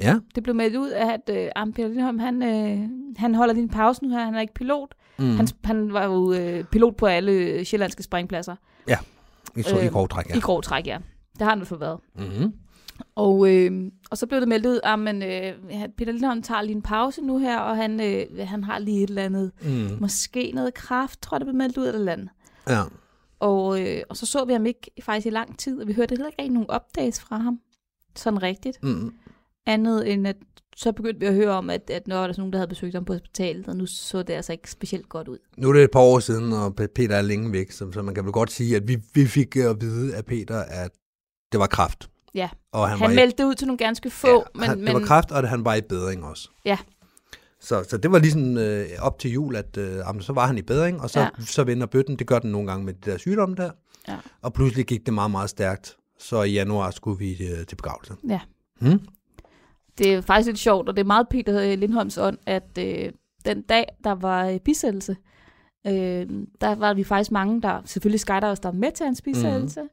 Ja, 0.02 0.16
Det 0.36 0.44
blev 0.44 0.56
meldt 0.56 0.76
ud, 0.76 0.92
at 0.92 1.30
øh, 1.32 1.50
Arne 1.56 1.74
Peter 1.74 1.88
Lindholm, 1.90 2.20
han, 2.20 2.44
øh, 2.44 2.90
han 3.18 3.36
holder 3.36 3.54
en 3.54 3.70
pause 3.70 4.04
nu 4.04 4.10
her. 4.10 4.26
Han 4.26 4.36
er 4.36 4.40
ikke 4.42 4.54
pilot. 4.54 4.96
mm. 5.18 5.36
Han, 5.36 5.48
han 5.64 5.94
var 5.94 6.06
jo 6.06 6.34
øh, 6.34 6.64
pilot 6.64 6.96
på 6.96 7.06
alle 7.06 7.66
sjællandske 7.66 8.04
springpladser. 8.04 8.56
I, 9.58 9.62
så, 9.62 9.80
i 9.80 9.86
øh, 9.86 9.92
grov 9.92 10.10
træk, 10.10 10.26
ja. 10.30 10.34
Ja. 10.34 10.38
I 10.38 10.42
grov 10.42 10.62
træk, 10.62 10.88
ja. 10.88 10.98
Det 11.34 11.42
har 11.42 11.50
han 11.50 11.58
i 11.58 11.60
hvert 11.60 11.68
fald 11.68 11.80
været. 11.80 12.00
Mm-hmm. 12.16 12.54
Og, 13.16 13.56
øh, 13.56 13.92
og 14.10 14.18
så 14.18 14.28
blev 14.28 14.40
det 14.40 14.48
meldt 14.48 14.66
ud, 14.66 14.80
at 14.84 15.00
men, 15.00 15.24
øh, 15.24 15.54
Peter 15.98 16.12
Lindholm 16.12 16.42
tager 16.42 16.62
lige 16.62 16.76
en 16.76 16.82
pause 16.82 17.22
nu 17.22 17.38
her, 17.38 17.60
og 17.60 17.76
han, 17.78 18.00
øh, 18.02 18.48
han 18.48 18.64
har 18.64 18.80
lige 18.80 19.04
et 19.04 19.10
eller 19.10 19.24
andet, 19.24 19.52
Mm. 19.62 19.98
måske 20.00 20.52
noget 20.56 20.74
kraft, 20.74 21.22
tror 21.22 21.36
jeg, 21.36 21.40
det 21.40 21.46
blev 21.46 21.56
meldt 21.58 21.78
ud 21.78 21.84
eller 21.84 21.94
et 21.96 22.00
eller 22.00 22.12
andet. 22.14 22.30
Ja. 22.70 22.82
Og, 23.40 23.82
øh, 23.82 24.02
og 24.10 24.18
så 24.18 24.26
så 24.26 24.46
vi 24.46 24.54
ham 24.54 24.66
ikke 24.66 24.92
faktisk 25.02 25.26
i 25.28 25.30
lang 25.30 25.58
tid, 25.60 25.82
og 25.82 25.88
vi 25.88 25.94
hørte 25.94 26.10
heller 26.12 26.26
ikke 26.28 26.42
rigtig 26.42 26.54
nogen 26.54 26.70
updates 26.76 27.20
fra 27.22 27.38
ham. 27.38 27.60
Sådan 28.16 28.44
rigtigt. 28.44 28.84
Mm. 28.84 29.14
Andet 29.66 30.12
end 30.14 30.28
at 30.28 30.36
så 30.76 30.92
begyndte 30.92 31.20
vi 31.20 31.26
at 31.26 31.34
høre 31.34 31.50
om, 31.50 31.70
at, 31.70 31.90
at 31.90 32.08
når 32.08 32.16
der 32.16 32.28
er 32.28 32.34
nogen, 32.38 32.54
der 32.54 32.60
havde 32.60 32.68
besøgt 32.68 32.94
ham 32.94 33.06
på 33.06 33.14
hospitalet, 33.14 33.68
og 33.68 33.76
nu 33.76 33.86
så 33.86 34.24
det 34.24 34.34
altså 34.34 34.52
ikke 34.52 34.72
specielt 34.72 35.10
godt 35.10 35.28
ud. 35.28 35.38
Nu 35.58 35.70
er 35.70 35.74
det 35.74 35.84
et 35.84 35.92
par 35.92 36.00
år 36.00 36.20
siden, 36.20 36.54
og 36.54 36.74
Pe- 36.82 36.88
Peter 36.96 37.16
er 37.16 37.22
længe 37.22 37.52
væk, 37.52 37.72
så, 37.72 37.92
så 37.92 38.02
man 38.02 38.16
kan 38.16 38.24
vel 38.24 38.32
godt 38.32 38.52
sige, 38.52 38.76
at 38.76 38.88
vi, 38.88 38.98
vi 39.14 39.26
fik 39.26 39.56
at 39.56 39.82
vide 39.82 40.16
af 40.16 40.26
Peter, 40.26 40.60
at 40.60 40.92
det 41.52 41.60
var 41.60 41.68
kraft. 41.68 42.10
Ja. 42.36 42.50
Og 42.72 42.90
han, 42.90 42.98
Han, 42.98 43.08
var 43.08 43.14
i, 43.14 43.16
meldte 43.16 43.44
det 43.44 43.50
ud 43.50 43.56
til 43.56 43.68
nogle 43.68 43.78
ganske 43.78 44.10
få, 44.10 44.28
ja, 44.28 44.40
men, 44.56 44.64
han, 44.64 44.78
men 44.78 44.88
det 44.88 44.94
var 44.94 45.08
kraft, 45.08 45.32
og 45.32 45.38
at 45.38 45.50
han 45.50 45.66
var 45.66 45.76
i 45.76 45.82
bedring 45.82 46.26
også. 46.26 46.50
Ja. 46.66 46.78
Så, 47.62 47.86
så 47.90 47.98
det 47.98 48.12
var 48.12 48.20
ligesom 48.20 48.58
øh, 48.58 48.86
op 49.00 49.20
til 49.20 49.32
jul, 49.32 49.56
at 49.56 49.78
øh, 49.78 49.96
jamen, 49.96 50.22
så 50.22 50.34
var 50.34 50.48
han 50.48 50.58
i 50.58 50.62
bedring, 50.62 51.02
og 51.02 51.10
så, 51.10 51.20
ja. 51.20 51.30
Så 51.40 51.64
vender 51.64 51.88
bøtten. 51.88 52.16
Det 52.16 52.28
gør 52.28 52.40
den 52.40 52.52
nogle 52.52 52.68
gange 52.68 52.86
med 52.86 52.94
de 52.94 53.12
der 53.12 53.18
sygdomme 53.18 53.56
der. 53.56 53.72
Ja. 54.08 54.18
Og 54.42 54.54
pludselig 54.54 54.86
gik 54.86 55.06
det 55.06 55.14
meget, 55.14 55.32
meget 55.32 55.50
stærkt. 55.50 55.98
Så 56.20 56.44
i 56.44 56.52
januar 56.52 56.92
skulle 56.92 57.20
vi 57.20 57.32
øh, 57.32 57.66
til 57.66 57.76
begravelse. 57.76 58.14
Ja. 58.30 58.40
Hmm? 58.82 59.00
Det 59.98 60.14
er 60.14 60.22
faktisk 60.22 60.48
lidt 60.48 60.60
sjovt, 60.60 60.90
og 60.90 60.96
det 60.96 61.02
er 61.02 61.08
meget 61.08 61.30
Peter 61.30 61.76
Lindholms 61.76 62.18
ånd, 62.18 62.38
at 62.46 62.78
øh, 62.80 63.12
den 63.46 63.62
dag, 63.62 63.86
der 64.04 64.12
var 64.12 64.48
øh, 64.48 64.60
bisættelse, 64.60 65.18
øh, 65.88 66.28
der 66.62 66.76
var 66.76 66.94
vi 66.94 67.04
faktisk 67.04 67.32
mange, 67.32 67.62
der 67.62 67.82
selvfølgelig 67.86 68.20
skydivers, 68.20 68.60
der 68.60 68.70
var 68.70 68.78
med 68.78 68.92
til 68.92 69.06
hans 69.06 69.22
bisættelse, 69.22 69.82
mm. 69.82 69.90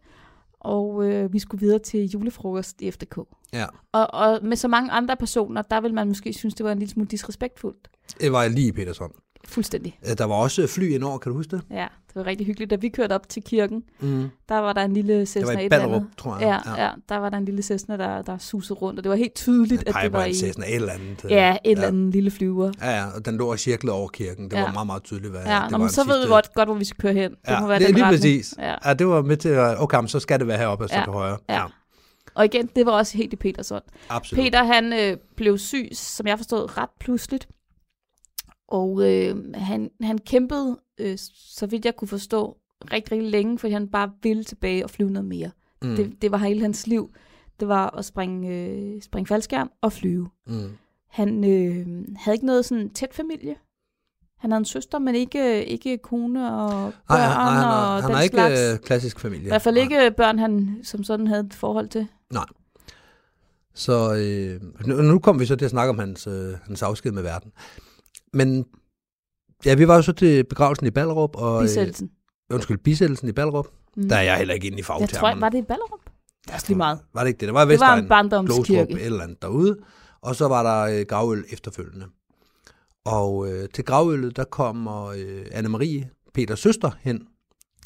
og 0.60 1.04
øh, 1.08 1.32
vi 1.32 1.38
skulle 1.38 1.60
videre 1.60 1.78
til 1.78 2.08
julefrokost 2.08 2.82
i 2.82 2.90
FDK. 2.90 3.18
Ja. 3.52 3.66
Og, 3.92 4.14
og 4.14 4.38
med 4.42 4.56
så 4.56 4.68
mange 4.68 4.90
andre 4.90 5.16
personer, 5.16 5.62
der 5.62 5.80
vil 5.80 5.94
man 5.94 6.08
måske 6.08 6.32
synes, 6.32 6.54
det 6.54 6.64
var 6.64 6.72
en 6.72 6.78
lille 6.78 6.92
smule 6.92 7.08
disrespektfuldt. 7.08 7.88
Det 8.20 8.32
var 8.32 8.48
lige 8.48 8.68
i 8.68 8.72
Petersson. 8.72 9.12
Fuldstændig. 9.48 9.98
Der 10.18 10.24
var 10.24 10.34
også 10.34 10.66
fly 10.66 10.90
indover, 10.94 11.18
kan 11.18 11.32
du 11.32 11.36
huske 11.36 11.56
det? 11.56 11.62
Ja, 11.70 11.86
det 12.08 12.14
var 12.14 12.26
rigtig 12.26 12.46
hyggeligt. 12.46 12.70
Da 12.70 12.76
vi 12.76 12.88
kørte 12.88 13.12
op 13.12 13.28
til 13.28 13.42
kirken, 13.42 13.82
Mm. 14.00 14.28
der 14.48 14.54
var 14.58 14.72
der 14.72 14.82
en 14.84 14.92
lille 14.92 15.12
Det 15.12 15.18
var 15.18 15.24
Cessna 15.26 15.60
i 15.60 15.68
Ballerup, 15.68 16.02
tror 16.18 16.38
jeg. 16.38 16.60
Ja, 16.76 16.82
ja, 16.84 16.90
der 17.08 17.16
var 17.16 17.28
der 17.30 17.36
en 17.36 17.44
lille 17.44 17.62
Cessna, 17.62 17.96
der, 17.96 18.22
der 18.22 18.38
susede 18.38 18.78
rundt, 18.78 18.98
og 18.98 19.04
det 19.04 19.10
var 19.10 19.16
helt 19.16 19.34
tydeligt, 19.34 19.88
at 19.88 19.94
det 20.02 20.12
var 20.12 20.24
i... 20.24 20.34
Cessna, 20.34 20.66
et 20.66 20.74
eller 20.74 20.92
andet. 20.92 21.24
øh, 21.24 21.30
Ja, 21.30 21.56
et 21.64 21.70
eller 21.72 21.86
andet 21.86 22.12
lille 22.12 22.30
flyver. 22.30 22.72
Ja, 22.80 22.90
ja, 22.90 23.06
og 23.16 23.24
den 23.24 23.36
lå 23.36 23.50
og 23.50 23.58
cirklede 23.58 23.94
over 23.96 24.08
kirken. 24.08 24.44
Det 24.50 24.56
Ja. 24.56 24.62
var 24.64 24.72
meget, 24.72 24.86
meget 24.86 25.02
tydeligt, 25.02 25.30
hvad 25.30 25.40
Ja, 25.46 25.60
det 25.62 25.70
nå, 25.70 25.78
var 25.78 25.84
en 25.84 25.90
så 25.92 26.04
ved 26.06 26.20
vi 26.24 26.28
godt, 26.28 26.54
godt, 26.54 26.68
hvor 26.68 26.76
vi 26.76 26.84
skal 26.84 26.98
køre 27.02 27.12
hen. 27.12 27.30
Det 27.30 27.38
Ja, 27.48 27.60
må 27.60 27.66
være 27.66 27.78
det 27.78 27.84
er 27.84 27.88
den 27.88 27.94
lige 27.94 28.04
retning. 28.04 28.20
præcis. 28.22 28.54
Ja. 28.58 28.74
Ja, 28.84 28.94
det 28.94 29.06
var 29.06 29.22
med 29.22 29.36
til 29.36 29.48
at, 29.48 29.80
okay, 29.82 30.06
så 30.06 30.20
skal 30.20 30.38
det 30.38 30.46
være 30.46 30.58
heroppe 30.58 30.84
og 30.84 30.88
så 30.88 30.96
Ja, 30.96 31.04
til 31.04 31.12
højre. 31.12 31.38
ja. 31.48 31.62
Og 32.34 32.44
igen, 32.44 32.68
det 32.76 32.86
var 32.86 32.92
også 32.92 33.16
helt 33.16 33.32
i 33.32 33.36
Peters 33.36 33.72
ånd. 33.72 33.82
absolut. 34.08 34.44
Peter, 34.44 34.64
han 34.64 34.92
øh, 34.92 35.16
blev 35.36 35.58
syg, 35.58 35.88
som 35.92 36.26
jeg 36.26 36.38
forstod, 36.38 36.78
ret 36.78 36.88
pludseligt. 37.00 37.48
Og 38.68 39.12
øh, 39.12 39.54
han, 39.54 39.90
han 40.02 40.18
kæmpede, 40.18 40.78
øh, 40.98 41.18
så 41.34 41.66
vidt 41.66 41.84
jeg 41.84 41.96
kunne 41.96 42.08
forstå, 42.08 42.56
rigtig, 42.92 43.12
rigtig 43.12 43.30
længe, 43.30 43.58
fordi 43.58 43.72
han 43.72 43.88
bare 43.88 44.10
ville 44.22 44.44
tilbage 44.44 44.84
og 44.84 44.90
flyve 44.90 45.10
noget 45.10 45.28
mere. 45.28 45.50
Mm. 45.82 45.96
Det, 45.96 46.22
det 46.22 46.32
var 46.32 46.38
hele 46.38 46.60
hans 46.60 46.86
liv. 46.86 47.10
Det 47.60 47.68
var 47.68 47.96
at 47.98 48.04
springe, 48.04 48.48
øh, 48.54 49.02
springe 49.02 49.26
faldskærm 49.26 49.70
og 49.80 49.92
flyve. 49.92 50.28
Mm. 50.46 50.70
Han 51.08 51.44
øh, 51.44 51.86
havde 52.16 52.34
ikke 52.34 52.46
noget 52.46 52.64
sådan 52.64 52.90
tæt 52.90 53.14
familie. 53.14 53.54
Han 54.38 54.50
havde 54.50 54.60
en 54.60 54.64
søster, 54.64 54.98
men 54.98 55.14
ikke, 55.14 55.64
ikke 55.64 55.98
kone 55.98 56.52
og 56.54 56.70
børn 57.08 57.18
Nej, 57.18 57.18
nej, 57.18 57.34
nej, 57.34 57.54
han, 57.54 57.64
og 57.64 58.02
han 58.02 58.14
den 58.14 58.22
ikke 58.22 58.36
slags. 58.36 58.60
øh, 58.74 58.78
klassisk 58.78 59.20
familie. 59.20 59.44
I 59.44 59.48
hvert 59.48 59.62
fald 59.62 59.74
Nej. 59.74 59.82
ikke 59.82 60.10
børn, 60.16 60.38
han 60.38 60.80
som 60.82 61.04
sådan 61.04 61.26
havde 61.26 61.40
et 61.46 61.54
forhold 61.54 61.88
til. 61.88 62.08
Så 63.74 64.14
øh, 64.14 64.86
nu, 64.86 65.02
nu 65.02 65.18
kommer 65.18 65.40
vi 65.40 65.46
så 65.46 65.56
til 65.56 65.64
at 65.64 65.70
snakke 65.70 65.90
om 65.90 65.98
hans, 65.98 66.26
øh, 66.26 66.54
hans 66.66 66.82
afsked 66.82 67.12
med 67.12 67.22
verden. 67.22 67.52
Men 68.36 68.64
ja, 69.64 69.74
vi 69.74 69.88
var 69.88 69.96
jo 69.96 70.02
så 70.02 70.12
til 70.12 70.44
begravelsen 70.44 70.86
i 70.86 70.90
Ballerup, 70.90 71.36
og 71.36 71.62
Bisættelsen. 71.62 72.10
øh, 72.50 72.54
undskyld, 72.54 72.78
bisættelsen 72.78 73.28
i 73.28 73.32
Ballerup. 73.32 73.66
Mm. 73.96 74.08
Der 74.08 74.16
er 74.16 74.22
jeg 74.22 74.36
heller 74.36 74.54
ikke 74.54 74.66
inde 74.66 74.76
i 74.76 74.78
Jeg 74.78 74.84
fagtermen. 74.86 75.08
tror, 75.08 75.40
var 75.40 75.48
det 75.48 75.58
i 75.58 75.62
Ballerup? 75.62 76.00
Det 76.44 76.50
er 76.50 76.54
også 76.54 76.66
lige 76.68 76.78
meget. 76.78 76.98
Var 77.14 77.20
det 77.20 77.28
ikke 77.28 77.38
det? 77.40 77.46
Det 77.46 77.54
var 77.54 77.64
Det 77.64 77.80
var 77.80 77.96
en 77.96 78.08
barndomskirke. 78.08 78.72
Glostrup, 78.86 78.98
eller 79.06 79.22
andet 79.22 79.42
derude. 79.42 79.76
Og 80.22 80.36
så 80.36 80.48
var 80.48 80.62
der 80.62 80.98
øh, 80.98 81.06
gravøl 81.08 81.44
efterfølgende. 81.50 82.06
Og 83.04 83.48
øh, 83.52 83.68
til 83.74 83.84
gravøllet, 83.84 84.36
der 84.36 84.44
kommer 84.44 85.06
øh, 85.06 85.44
Anne-Marie, 85.52 86.30
Peters 86.34 86.60
søster, 86.60 86.90
hen. 87.00 87.26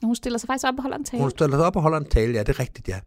Hun 0.02 0.14
stiller 0.14 0.38
sig 0.38 0.46
faktisk 0.46 0.66
op 0.68 0.74
og 0.76 0.82
holder 0.82 0.96
en 0.98 1.04
tale. 1.04 1.22
Hun 1.22 1.30
stiller 1.30 1.56
sig 1.56 1.66
op 1.66 1.76
og 1.76 1.82
holder 1.82 1.98
en 1.98 2.04
tale, 2.08 2.32
ja, 2.32 2.40
det 2.40 2.48
er 2.48 2.60
rigtigt, 2.60 2.88
ja. 2.88 3.00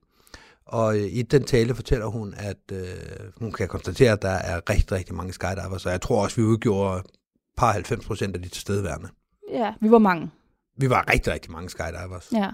Og 0.65 0.97
øh, 0.97 1.03
i 1.05 1.21
den 1.21 1.43
tale 1.43 1.75
fortæller 1.75 2.05
hun, 2.05 2.33
at 2.37 2.57
øh, 2.71 2.77
hun 3.39 3.51
kan 3.51 3.67
konstatere, 3.67 4.11
at 4.11 4.21
der 4.21 4.29
er 4.29 4.61
rigtig, 4.69 4.91
rigtig 4.91 5.15
mange 5.15 5.33
skydivers, 5.33 5.81
så 5.81 5.89
jeg 5.89 6.01
tror 6.01 6.23
også, 6.23 6.35
vi 6.35 6.41
udgjorde 6.43 7.03
par 7.57 7.71
90 7.71 8.05
procent 8.05 8.35
af 8.35 8.41
de 8.41 8.49
tilstedeværende. 8.49 9.07
Ja, 9.51 9.73
vi 9.81 9.91
var 9.91 9.97
mange. 9.99 10.31
Vi 10.77 10.89
var 10.89 11.11
rigtig, 11.13 11.33
rigtig 11.33 11.51
mange 11.51 11.69
skydivers. 11.69 12.29
Ja. 12.33 12.49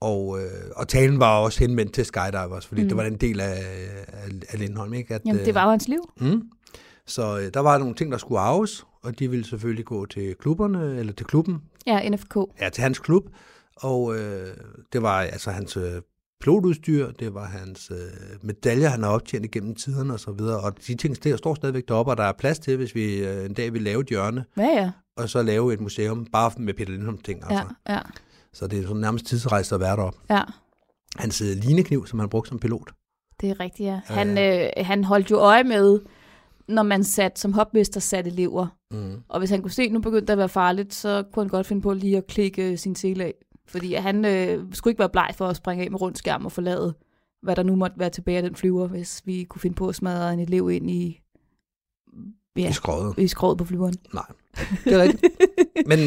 Og, 0.00 0.40
øh, 0.42 0.50
og 0.76 0.88
talen 0.88 1.20
var 1.20 1.38
også 1.38 1.58
henvendt 1.60 1.92
til 1.92 2.04
skydivers, 2.04 2.66
fordi 2.66 2.82
mm. 2.82 2.88
Det 2.88 2.96
var 2.96 3.02
en 3.04 3.16
del 3.16 3.40
af, 3.40 3.56
af, 4.08 4.28
af 4.48 4.58
Lindholm, 4.58 4.94
ikke? 4.94 5.14
At, 5.14 5.22
Jamen, 5.26 5.40
øh, 5.40 5.46
det 5.46 5.54
var 5.54 5.64
jo 5.64 5.70
hans 5.70 5.88
liv. 5.88 6.10
Mm. 6.20 6.42
Så 7.06 7.38
øh, 7.38 7.54
der 7.54 7.60
var 7.60 7.78
nogle 7.78 7.94
ting, 7.94 8.12
der 8.12 8.18
skulle 8.18 8.40
arves, 8.40 8.86
og 9.02 9.18
de 9.18 9.30
ville 9.30 9.44
selvfølgelig 9.46 9.84
gå 9.84 10.06
til 10.06 10.34
klubberne, 10.40 10.98
eller 10.98 11.12
til 11.12 11.26
klubben, 11.26 11.62
Ja, 11.86 12.08
NFK. 12.08 12.36
ja, 12.60 12.68
til 12.68 12.82
hans 12.82 12.98
klub. 12.98 13.24
Og 13.76 14.16
øh, 14.18 14.56
det 14.92 15.02
var 15.02 15.20
altså 15.20 15.50
hans 15.50 15.76
øh, 15.76 16.02
pilotudstyr, 16.40 17.10
det 17.10 17.34
var 17.34 17.44
hans 17.46 17.90
øh, 17.90 17.96
medaljer, 18.42 18.88
han 18.88 19.02
har 19.02 19.10
optjent 19.10 19.44
igennem 19.44 19.74
tiderne 19.74 20.12
og 20.12 20.20
så 20.20 20.32
videre, 20.32 20.60
og 20.60 20.72
de 20.86 20.94
ting 20.94 21.24
der 21.24 21.36
står 21.36 21.54
stadigvæk 21.54 21.88
deroppe, 21.88 22.12
og 22.12 22.16
der 22.16 22.24
er 22.24 22.32
plads 22.32 22.58
til, 22.58 22.76
hvis 22.76 22.94
vi 22.94 23.16
øh, 23.24 23.44
en 23.46 23.54
dag 23.54 23.72
vil 23.72 23.82
lave 23.82 24.00
et 24.00 24.06
hjørne, 24.06 24.44
Ja, 24.56 24.62
ja. 24.82 24.90
og 25.16 25.28
så 25.28 25.42
lave 25.42 25.72
et 25.74 25.80
museum, 25.80 26.26
bare 26.32 26.50
med 26.58 26.74
Peter 26.74 26.92
Lindholm 26.92 27.18
ting. 27.18 27.40
Ja, 27.50 27.58
Altså. 27.58 27.74
ja, 27.88 27.98
Så 28.52 28.66
det 28.66 28.78
er 28.78 28.82
sådan 28.82 28.96
nærmest 28.96 29.26
tidsrejse 29.26 29.74
at 29.74 29.80
være 29.80 29.96
deroppe. 29.96 30.18
ja. 30.30 30.42
Hans 31.16 31.40
øh, 31.40 31.48
linekniv, 31.56 32.06
som 32.06 32.18
han 32.18 32.28
brugte 32.28 32.48
som 32.48 32.58
pilot. 32.58 32.90
Det 33.40 33.50
er 33.50 33.60
rigtigt, 33.60 33.86
ja. 33.86 34.00
Han, 34.04 34.38
øh, 34.38 34.68
han 34.76 35.04
holdt 35.04 35.30
jo 35.30 35.36
øje 35.38 35.64
med, 35.64 36.00
når 36.68 36.82
man 36.82 37.04
sat 37.04 37.38
som 37.38 37.52
hopmester 37.52 38.00
satte 38.00 38.30
elever. 38.30 38.66
Mm. 38.90 39.14
Og 39.28 39.38
hvis 39.38 39.50
han 39.50 39.62
kunne 39.62 39.70
se, 39.70 39.82
at 39.82 39.92
nu 39.92 40.00
begyndte 40.00 40.26
det 40.26 40.32
at 40.32 40.38
være 40.38 40.48
farligt, 40.48 40.94
så 40.94 41.24
kunne 41.32 41.42
han 41.44 41.48
godt 41.50 41.66
finde 41.66 41.82
på 41.82 41.92
lige 41.92 42.16
at 42.16 42.26
klikke 42.26 42.76
sin 42.76 42.94
sele 42.96 43.24
af. 43.24 43.34
Fordi 43.68 43.94
han 43.94 44.24
øh, 44.24 44.64
skulle 44.72 44.92
ikke 44.92 44.98
være 44.98 45.08
bleg 45.08 45.30
for 45.34 45.46
at 45.48 45.56
springe 45.56 45.84
af 45.84 45.90
med 45.90 46.00
rundt 46.00 46.18
skærm 46.18 46.44
og 46.44 46.52
forlade, 46.52 46.94
hvad 47.42 47.56
der 47.56 47.62
nu 47.62 47.76
måtte 47.76 47.98
være 47.98 48.10
tilbage 48.10 48.36
af 48.36 48.42
den 48.42 48.54
flyver, 48.54 48.86
hvis 48.88 49.22
vi 49.24 49.44
kunne 49.44 49.60
finde 49.60 49.76
på 49.76 49.88
at 49.88 49.94
smadre 49.94 50.32
en 50.32 50.40
elev 50.40 50.70
ind 50.70 50.90
i, 50.90 51.20
ja, 52.56 52.68
I 52.68 52.72
skrådet. 52.72 53.18
i 53.18 53.28
skroget 53.28 53.58
på 53.58 53.64
flyveren. 53.64 53.94
Nej, 54.14 54.24
det 54.84 54.92
er 54.92 55.02
rigtigt. 55.02 55.32
Men 55.88 55.98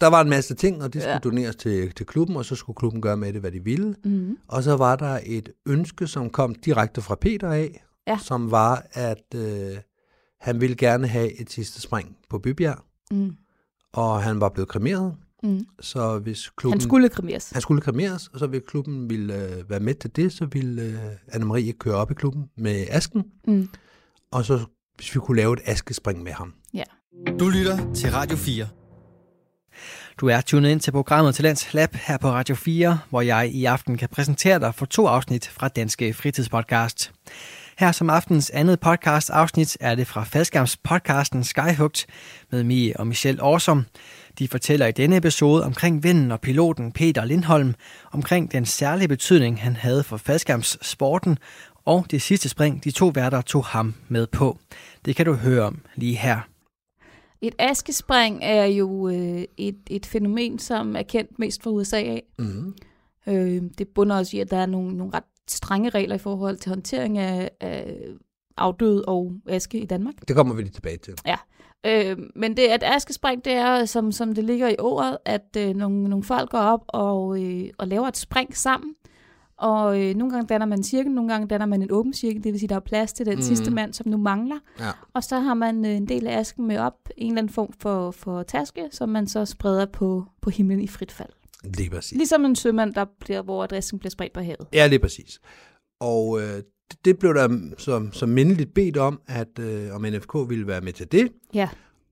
der 0.00 0.06
var 0.06 0.20
en 0.20 0.28
masse 0.30 0.54
ting, 0.54 0.82
og 0.82 0.92
det 0.92 1.02
skulle 1.02 1.12
Ja. 1.12 1.18
doneres 1.18 1.56
til, 1.56 1.92
til 1.92 2.06
klubben, 2.06 2.36
og 2.36 2.44
så 2.44 2.54
skulle 2.56 2.76
klubben 2.76 3.02
gøre 3.02 3.16
med 3.16 3.32
det, 3.32 3.40
hvad 3.40 3.52
de 3.52 3.64
ville. 3.64 3.94
Mm. 4.04 4.38
Og 4.48 4.62
så 4.62 4.76
var 4.76 4.96
der 4.96 5.20
et 5.26 5.48
ønske, 5.66 6.06
som 6.06 6.30
kom 6.30 6.54
direkte 6.54 7.00
fra 7.02 7.14
Peter 7.14 7.50
af, 7.52 7.84
Ja. 8.06 8.18
som 8.22 8.50
var, 8.50 8.86
at 8.92 9.34
øh, 9.34 9.76
han 10.40 10.60
ville 10.60 10.76
gerne 10.76 11.06
have 11.06 11.40
et 11.40 11.50
sidste 11.50 11.80
spring 11.80 12.16
på 12.30 12.38
Bybjerg, 12.38 12.78
Mm. 13.10 13.36
og 13.92 14.22
han 14.22 14.40
var 14.40 14.48
blevet 14.48 14.68
kremeret. 14.68 15.14
Mm. 15.42 15.60
Så 15.80 16.18
hvis 16.18 16.50
klubben... 16.56 16.80
Han 16.80 16.88
skulle 16.88 17.08
kremeres. 17.08 17.50
han 17.50 17.62
skulle 17.62 17.80
kremeres, 17.80 18.28
og 18.32 18.38
så 18.38 18.46
hvis 18.46 18.62
klubben 18.68 19.10
ville 19.10 19.34
øh, 19.34 19.70
være 19.70 19.80
med 19.80 19.94
til 19.94 20.16
det, 20.16 20.32
så 20.32 20.46
ville 20.52 20.82
øh, 20.82 20.94
Anne-Marie 21.34 21.72
køre 21.72 21.94
op 21.94 22.10
i 22.10 22.14
klubben 22.14 22.44
med 22.56 22.86
asken, 22.90 23.24
Mm. 23.46 23.68
og 24.30 24.44
så 24.44 24.60
hvis 24.96 25.14
vi 25.14 25.20
kunne 25.20 25.36
lave 25.36 25.52
et 25.52 25.60
askespring 25.64 26.22
med 26.22 26.32
ham. 26.32 26.54
Du 27.40 27.48
lytter 27.48 27.92
til 27.94 28.10
Radio 28.12 28.36
4. 28.36 28.68
Du 30.20 30.26
er 30.26 30.40
tunet 30.40 30.70
ind 30.70 30.80
til 30.80 30.90
programmet 30.90 31.34
Talents 31.34 31.74
Lab 31.74 31.94
her 31.94 32.18
på 32.18 32.30
Radio 32.30 32.54
4, 32.54 32.98
hvor 33.10 33.20
jeg 33.20 33.50
i 33.54 33.64
aften 33.64 33.96
kan 33.96 34.08
præsentere 34.08 34.60
dig 34.60 34.74
for 34.74 34.86
to 34.86 35.06
afsnit 35.06 35.48
fra 35.48 35.68
Danske 35.68 36.14
Fritidspodcast. 36.14 37.12
Her 37.78 37.92
som 37.92 38.10
aftens 38.10 38.50
andet 38.50 38.80
podcast 38.80 39.30
afsnit 39.30 39.76
er 39.80 39.94
det 39.94 40.06
fra 40.06 40.24
faldskærmspodcasten 40.24 41.44
Skyhugt 41.44 42.06
med 42.52 42.64
Mie 42.64 42.96
og 42.96 43.06
Michelle 43.06 43.42
Årsom. 43.42 43.84
De 44.38 44.48
fortæller 44.48 44.86
i 44.86 44.92
denne 44.92 45.16
episode 45.16 45.64
omkring 45.64 46.02
vinden 46.02 46.32
og 46.32 46.40
piloten 46.40 46.92
Peter 46.92 47.24
Lindholm, 47.24 47.74
omkring 48.12 48.52
den 48.52 48.66
særlige 48.66 49.08
betydning, 49.08 49.62
han 49.62 49.76
havde 49.76 50.02
for 50.02 50.16
faldskærmssporten, 50.16 51.38
og 51.84 52.06
det 52.10 52.22
sidste 52.22 52.48
spring, 52.48 52.84
de 52.84 52.90
to 52.90 53.12
værter 53.14 53.40
tog 53.40 53.64
ham 53.64 53.94
med 54.08 54.26
på. 54.26 54.58
Det 55.04 55.16
kan 55.16 55.26
du 55.26 55.32
høre 55.32 55.62
om 55.62 55.80
lige 55.94 56.16
her. 56.16 56.40
Et 57.40 57.54
askespring 57.58 58.38
er 58.42 58.64
jo 58.64 59.08
øh, 59.08 59.44
et, 59.56 59.78
et 59.90 60.06
fænomen, 60.06 60.58
som 60.58 60.96
er 60.96 61.02
kendt 61.02 61.38
mest 61.38 61.62
fra 61.62 61.70
USA 61.70 61.96
af. 61.96 62.22
Mm. 62.38 62.74
Øh, 63.26 63.62
det 63.78 63.88
bunder 63.94 64.16
også 64.16 64.36
i, 64.36 64.40
at 64.40 64.50
der 64.50 64.56
er 64.56 64.66
nogle, 64.66 64.96
nogle 64.96 65.14
ret 65.14 65.24
strenge 65.48 65.90
regler 65.90 66.14
i 66.14 66.18
forhold 66.18 66.56
til 66.56 66.68
håndtering 66.68 67.18
af, 67.18 67.50
af 67.60 67.94
afdød 68.56 69.04
og 69.08 69.32
aske 69.48 69.80
i 69.80 69.86
Danmark. 69.86 70.14
Det 70.28 70.36
kommer 70.36 70.54
vi 70.54 70.62
lige 70.62 70.72
tilbage 70.72 70.96
til. 70.96 71.14
Øh, 71.86 72.16
men 72.36 72.56
det 72.56 72.62
at 72.62 72.82
askespring, 72.82 73.44
det 73.44 73.52
er, 73.52 73.84
som, 73.84 74.12
som 74.12 74.34
det 74.34 74.44
ligger 74.44 74.68
i 74.68 74.76
ordet, 74.78 75.18
at 75.24 75.56
øh, 75.56 75.74
nogle, 75.76 76.08
nogle 76.08 76.24
folk 76.24 76.50
går 76.50 76.58
op 76.58 76.84
og, 76.88 77.42
øh, 77.44 77.70
og 77.78 77.88
laver 77.88 78.08
et 78.08 78.16
spring 78.16 78.56
sammen. 78.56 78.94
Og 79.56 80.02
øh, 80.02 80.14
nogle 80.14 80.32
gange 80.34 80.46
danner 80.46 80.66
man 80.66 80.78
en 80.78 80.84
cirkel, 80.84 81.12
nogle 81.12 81.30
gange 81.32 81.48
danner 81.48 81.66
man 81.66 81.82
en 81.82 81.92
åben 81.92 82.12
cirkel, 82.12 82.44
det 82.44 82.52
vil 82.52 82.60
sige, 82.60 82.68
der 82.68 82.76
er 82.76 82.80
plads 82.80 83.12
til 83.12 83.26
den 83.26 83.34
mm. 83.34 83.42
sidste 83.42 83.70
mand, 83.70 83.94
som 83.94 84.08
nu 84.08 84.16
mangler. 84.16 84.58
Ja. 84.80 84.90
Og 85.14 85.24
så 85.24 85.38
har 85.38 85.54
man 85.54 85.84
øh, 85.84 85.90
en 85.90 86.08
del 86.08 86.26
af 86.26 86.38
asken 86.38 86.66
med 86.66 86.78
op, 86.78 86.94
en 87.16 87.26
eller 87.26 87.38
anden 87.38 87.52
form 87.52 87.72
for, 87.80 88.10
for 88.10 88.42
taske, 88.42 88.88
som 88.90 89.08
man 89.08 89.26
så 89.26 89.44
spreder 89.44 89.86
på, 89.86 90.24
på 90.40 90.50
himlen 90.50 90.80
i 90.80 90.86
frit 90.86 91.12
fald. 91.12 91.28
Lige 91.64 91.90
præcis. 91.90 92.16
Ligesom 92.16 92.44
en 92.44 92.56
sømand, 92.56 92.94
der 92.94 93.04
bliver, 93.20 93.42
hvor 93.42 93.64
adressen 93.64 93.98
bliver 93.98 94.10
spredt 94.10 94.32
på 94.32 94.40
havet. 94.40 94.66
Ja, 94.72 94.86
lige 94.86 94.98
præcis. 94.98 95.40
Og 96.00 96.40
øh, 96.42 96.62
det, 97.04 97.18
blev 97.18 97.34
der 97.34 97.58
som, 97.78 98.12
som 98.12 98.28
mindeligt 98.28 98.74
bedt 98.74 98.96
om, 98.96 99.20
at 99.26 99.58
øh, 99.60 99.94
om 99.94 100.02
NFK 100.02 100.34
ville 100.48 100.66
være 100.66 100.80
med 100.80 100.92
til 100.92 101.12
det. 101.12 101.32
Ja. 101.54 101.68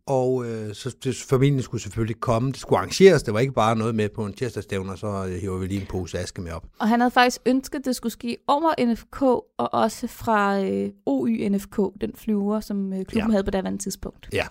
Og 0.07 0.47
øh, 0.47 0.75
så 0.75 0.97
det, 1.05 1.17
familien 1.17 1.62
skulle 1.62 1.83
selvfølgelig 1.83 2.21
komme. 2.21 2.53
Det 2.53 2.61
skulle 2.61 2.79
arrangeres. 2.79 3.23
Det 3.23 3.35
var 3.35 3.41
ikke 3.41 3.53
bare 3.53 3.77
noget 3.77 3.95
med 3.95 4.09
på 4.09 4.27
en 4.27 4.33
tirsdagsstævne, 4.33 4.93
og 4.93 4.99
så 4.99 5.07
øh, 5.07 5.41
hiver 5.41 5.59
vi 5.59 5.67
lige 5.67 5.81
en 5.81 5.87
pose 5.87 6.19
aske 6.19 6.41
med 6.41 6.53
op. 6.53 6.67
Og 6.79 6.89
han 6.89 7.01
havde 7.01 7.11
faktisk 7.11 7.41
ønsket, 7.47 7.79
at 7.79 7.85
det 7.85 7.97
skulle 7.97 8.12
ske 8.12 8.37
over 8.47 8.93
NFK, 8.93 9.23
og 9.23 9.75
også 9.75 10.07
fra 10.07 10.61
øh, 10.62 10.91
OY 11.07 11.49
NFK, 11.49 11.77
den 12.01 12.12
flyver, 12.15 12.61
som 12.61 12.93
øh, 12.93 13.05
klubben 13.05 13.31
ja. 13.31 13.31
havde 13.31 13.45
på 13.45 13.51
daværende 13.51 13.83
tidspunkt. 13.83 14.29
Ja. 14.33 14.47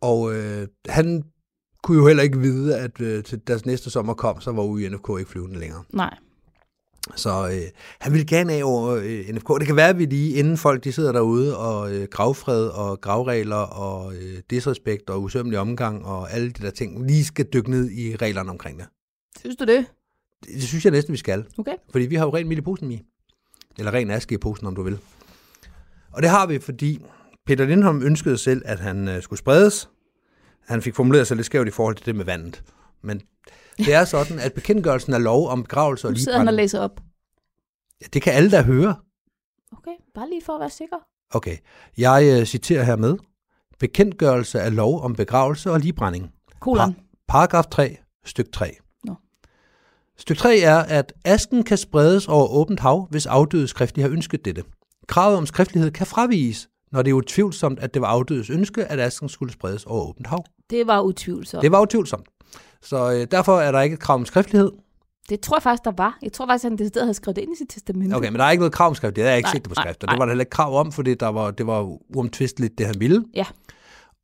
Og 0.00 0.34
øh, 0.34 0.68
han 0.88 1.22
kunne 1.82 1.98
jo 1.98 2.06
heller 2.06 2.22
ikke 2.22 2.38
vide, 2.38 2.78
at 2.78 3.00
øh, 3.00 3.24
til 3.24 3.40
deres 3.46 3.66
næste 3.66 3.90
sommer 3.90 4.14
kom, 4.14 4.40
så 4.40 4.52
var 4.52 4.62
UNFK 4.62 5.10
ikke 5.18 5.30
flyvende 5.30 5.58
længere. 5.58 5.82
Nej. 5.92 6.16
Så 7.16 7.48
øh, 7.48 7.62
han 8.00 8.12
ville 8.12 8.26
gerne 8.26 8.52
af 8.52 8.64
over 8.64 8.90
øh, 8.90 9.28
NFK. 9.28 9.48
Det 9.58 9.66
kan 9.66 9.76
være, 9.76 9.88
at 9.88 9.98
vi 9.98 10.04
lige, 10.04 10.34
inden 10.34 10.56
folk 10.56 10.84
de 10.84 10.92
sidder 10.92 11.12
derude 11.12 11.58
og 11.58 11.94
øh, 11.94 12.08
gravfred 12.10 12.66
og 12.66 13.00
gravregler 13.00 13.56
og 13.56 14.14
øh, 14.14 14.38
disrespekt 14.50 15.10
og 15.10 15.22
usømmelig 15.22 15.58
omgang 15.58 16.04
og 16.04 16.32
alle 16.32 16.50
de 16.50 16.62
der 16.62 16.70
ting, 16.70 17.06
lige 17.06 17.24
skal 17.24 17.46
dykke 17.52 17.70
ned 17.70 17.90
i 17.90 18.16
reglerne 18.16 18.50
omkring 18.50 18.78
det. 18.78 18.86
Synes 19.38 19.56
du 19.56 19.64
det? 19.64 19.86
Det, 20.44 20.54
det 20.54 20.62
synes 20.62 20.84
jeg 20.84 20.92
næsten, 20.92 21.12
vi 21.12 21.18
skal. 21.18 21.44
Okay. 21.58 21.74
Fordi 21.90 22.06
vi 22.06 22.14
har 22.14 22.24
jo 22.24 22.34
ren 22.34 22.48
mild 22.48 22.58
i 22.58 22.62
posen 22.62 22.92
i. 22.92 23.02
Eller 23.78 23.94
ren 23.94 24.10
aske 24.10 24.34
i 24.34 24.38
posen, 24.38 24.66
om 24.66 24.74
du 24.74 24.82
vil. 24.82 24.98
Og 26.12 26.22
det 26.22 26.30
har 26.30 26.46
vi, 26.46 26.58
fordi 26.58 27.04
Peter 27.46 27.66
Lindholm 27.66 28.02
ønskede 28.02 28.38
selv, 28.38 28.62
at 28.64 28.80
han 28.80 29.08
øh, 29.08 29.22
skulle 29.22 29.38
spredes. 29.38 29.88
Han 30.66 30.82
fik 30.82 30.94
formuleret 30.94 31.26
sig 31.26 31.36
lidt 31.36 31.46
skævt 31.46 31.68
i 31.68 31.70
forhold 31.70 31.96
til 31.96 32.06
det 32.06 32.16
med 32.16 32.24
vandet. 32.24 32.62
Men 33.02 33.22
det 33.78 33.94
er 33.94 34.04
sådan, 34.04 34.38
at 34.38 34.52
bekendtgørelsen 34.52 35.14
af 35.14 35.22
lov 35.22 35.48
om 35.48 35.62
begravelse 35.62 36.06
og 36.06 36.12
Nu 36.12 36.18
sidder 36.18 36.38
han 36.38 36.48
og 36.48 36.54
læser 36.54 36.80
op. 36.80 37.00
ja, 38.00 38.06
det 38.12 38.22
kan 38.22 38.32
alle 38.32 38.50
der 38.50 38.62
høre. 38.62 38.94
Okay, 39.72 39.90
bare 40.14 40.28
lige 40.30 40.42
for 40.44 40.52
at 40.52 40.60
være 40.60 40.70
sikker. 40.70 40.96
Okay, 41.30 41.56
jeg 41.98 42.38
øh, 42.40 42.46
citerer 42.46 42.82
hermed. 42.84 43.16
Bekendtgørelse 43.78 44.60
af 44.60 44.74
lov 44.76 45.00
om 45.02 45.14
begravelse 45.14 45.70
og 45.70 45.80
ligbrænding. 45.80 46.32
Kolon. 46.60 46.96
Paragraf 47.28 47.64
3, 47.66 47.96
styk 48.24 48.52
3. 48.52 48.76
Nå. 49.04 49.14
Styk 50.18 50.36
3 50.36 50.58
er, 50.58 50.76
at 50.78 51.12
asken 51.24 51.62
kan 51.62 51.78
spredes 51.78 52.28
over 52.28 52.48
åbent 52.48 52.80
hav, 52.80 53.06
hvis 53.10 53.26
afdøde 53.26 53.68
skriftlig 53.68 54.04
har 54.04 54.10
ønsket 54.10 54.44
dette. 54.44 54.64
Kravet 55.08 55.36
om 55.38 55.46
skriftlighed 55.46 55.90
kan 55.90 56.06
fraviges, 56.06 56.68
når 56.92 57.02
det 57.02 57.10
er 57.10 57.14
utvivlsomt, 57.14 57.78
at 57.78 57.94
det 57.94 58.02
var 58.02 58.08
afdødes 58.08 58.50
ønske, 58.50 58.84
at 58.84 59.00
asken 59.00 59.28
skulle 59.28 59.52
spredes 59.52 59.84
over 59.84 60.08
åbent 60.08 60.26
hav. 60.26 60.44
Det 60.70 60.86
var 60.86 61.00
utvivlsomt. 61.00 61.62
Det 61.62 61.72
var 61.72 61.80
utvivlsomt. 61.80 62.26
Så 62.84 63.12
øh, 63.12 63.26
derfor 63.30 63.60
er 63.60 63.72
der 63.72 63.80
ikke 63.80 63.94
et 63.94 64.00
krav 64.00 64.14
om 64.14 64.26
skriftlighed. 64.26 64.70
Det 65.28 65.40
tror 65.40 65.56
jeg 65.56 65.62
faktisk, 65.62 65.84
der 65.84 65.92
var. 65.96 66.18
Jeg 66.22 66.32
tror 66.32 66.46
faktisk, 66.46 66.64
at 66.64 66.70
han 66.70 66.78
decideret 66.78 67.04
havde 67.06 67.14
skrevet 67.14 67.36
det 67.36 67.42
ind 67.42 67.52
i 67.52 67.56
sit 67.58 67.68
testamente. 67.70 68.14
Okay, 68.14 68.28
men 68.28 68.38
der 68.38 68.44
er 68.44 68.50
ikke 68.50 68.60
noget 68.60 68.72
krav 68.72 68.88
om 68.88 68.94
skriftlighed. 68.94 69.14
Det 69.16 69.24
har 69.24 69.30
jeg 69.30 69.38
ikke 69.38 69.50
det 69.64 69.68
på 69.68 69.74
skrift, 69.74 70.02
og 70.04 70.08
det 70.08 70.18
var 70.18 70.24
der 70.24 70.30
heller 70.32 70.42
ikke 70.42 70.50
krav 70.50 70.78
om, 70.80 70.92
fordi 70.92 71.14
der 71.14 71.28
var, 71.28 71.50
det 71.50 71.66
var 71.66 71.98
uomtvisteligt, 72.16 72.78
det 72.78 72.86
han 72.86 72.94
ville. 73.00 73.24
Ja. 73.34 73.44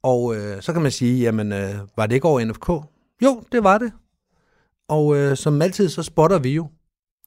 Og 0.02 0.36
øh, 0.36 0.62
så 0.62 0.72
kan 0.72 0.82
man 0.82 0.90
sige, 0.90 1.20
jamen, 1.22 1.52
øh, 1.52 1.74
var 1.96 2.06
det 2.06 2.14
ikke 2.14 2.28
over 2.28 2.44
NFK? 2.44 2.68
Jo, 3.24 3.42
det 3.52 3.64
var 3.64 3.78
det. 3.78 3.92
Og 4.88 5.16
øh, 5.16 5.36
som 5.36 5.62
altid, 5.62 5.88
så 5.88 6.02
spotter 6.02 6.38
vi 6.38 6.50
jo. 6.54 6.66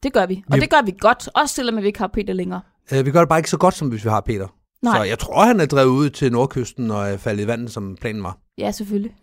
Det 0.04 0.14
gør 0.14 0.26
vi. 0.26 0.44
Og 0.50 0.56
Vi- 0.56 0.60
det 0.62 0.70
gør 0.70 0.82
vi 0.86 0.96
godt, 1.00 1.30
også 1.36 1.56
selvom 1.56 1.78
vi 1.82 1.88
ikke 1.88 2.00
har 2.00 2.08
Peter 2.08 2.34
længere. 2.34 2.62
Øh, 2.94 3.06
vi 3.06 3.12
gør 3.12 3.20
det 3.20 3.30
bare 3.30 3.40
ikke 3.40 3.50
så 3.50 3.58
godt, 3.58 3.74
som 3.74 3.88
hvis 3.88 4.04
vi 4.06 4.10
har 4.10 4.22
Peter. 4.22 4.48
Nej. 4.82 4.98
Så 4.98 5.04
jeg 5.04 5.20
tror, 5.20 5.44
han 5.46 5.60
er 5.60 5.66
drevet 5.66 5.90
ud 5.90 6.10
til 6.10 6.32
nordkysten 6.32 6.92
og 6.92 7.08
er 7.10 7.18
faldet 7.18 7.44
i 7.44 7.48
vandet, 7.48 7.72
som 7.72 7.98
planen 8.02 8.24
var. 8.24 8.38
Ja, 8.58 8.72
selvfølgelig. 8.72 9.16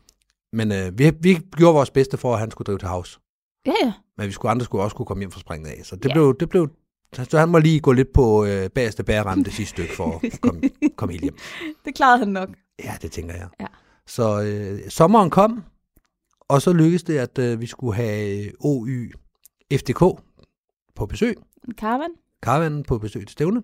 Men 0.52 0.72
øh, 0.72 0.98
vi, 0.98 1.12
vi 1.20 1.38
gjorde 1.56 1.74
vores 1.74 1.90
bedste 1.90 2.16
for, 2.16 2.32
at 2.34 2.40
han 2.40 2.50
skulle 2.50 2.66
drive 2.66 2.78
til 2.78 2.88
havs. 2.88 3.20
Ja, 3.66 3.72
ja. 3.84 3.92
Men 4.18 4.26
vi 4.26 4.32
skulle 4.32 4.50
andre 4.50 4.64
skulle 4.64 4.82
også 4.84 4.96
kunne 4.96 5.06
komme 5.06 5.20
hjem 5.20 5.30
fra 5.30 5.40
springet 5.40 5.68
af. 5.70 5.80
Så 5.84 5.96
det, 5.96 6.08
Ja. 6.08 6.12
blev, 6.14 6.36
det 6.40 6.48
blev... 6.48 6.68
Så 7.12 7.38
han 7.38 7.48
må 7.48 7.58
lige 7.58 7.80
gå 7.80 7.92
lidt 7.92 8.12
på 8.12 8.44
øh, 8.44 8.70
bagerste 8.70 9.04
bærerem 9.04 9.44
det 9.44 9.52
sidste 9.52 9.70
stykke 9.72 9.94
for 9.96 10.20
at 10.24 10.40
komme, 10.42 10.60
komme 10.96 11.12
helt 11.12 11.22
hjem. 11.22 11.36
Det 11.84 11.94
klarede 11.94 12.18
han 12.18 12.28
nok. 12.28 12.48
Ja, 12.84 12.96
det 13.02 13.12
tænker 13.12 13.34
jeg. 13.34 13.48
Ja. 13.60 13.66
Så 14.06 14.42
øh, 14.42 14.90
sommeren 14.90 15.30
kom, 15.30 15.62
og 16.40 16.62
så 16.62 16.72
lykkedes 16.72 17.02
det, 17.02 17.18
at 17.18 17.38
øh, 17.38 17.60
vi 17.60 17.66
skulle 17.66 17.94
have 17.96 18.50
OY 18.60 19.12
FDK 19.72 19.98
på 20.96 21.06
besøg. 21.06 21.36
Caravan. 21.78 22.10
Karavanen 22.42 22.82
på 22.82 22.98
besøg 22.98 23.22
til 23.22 23.32
stævne. 23.32 23.62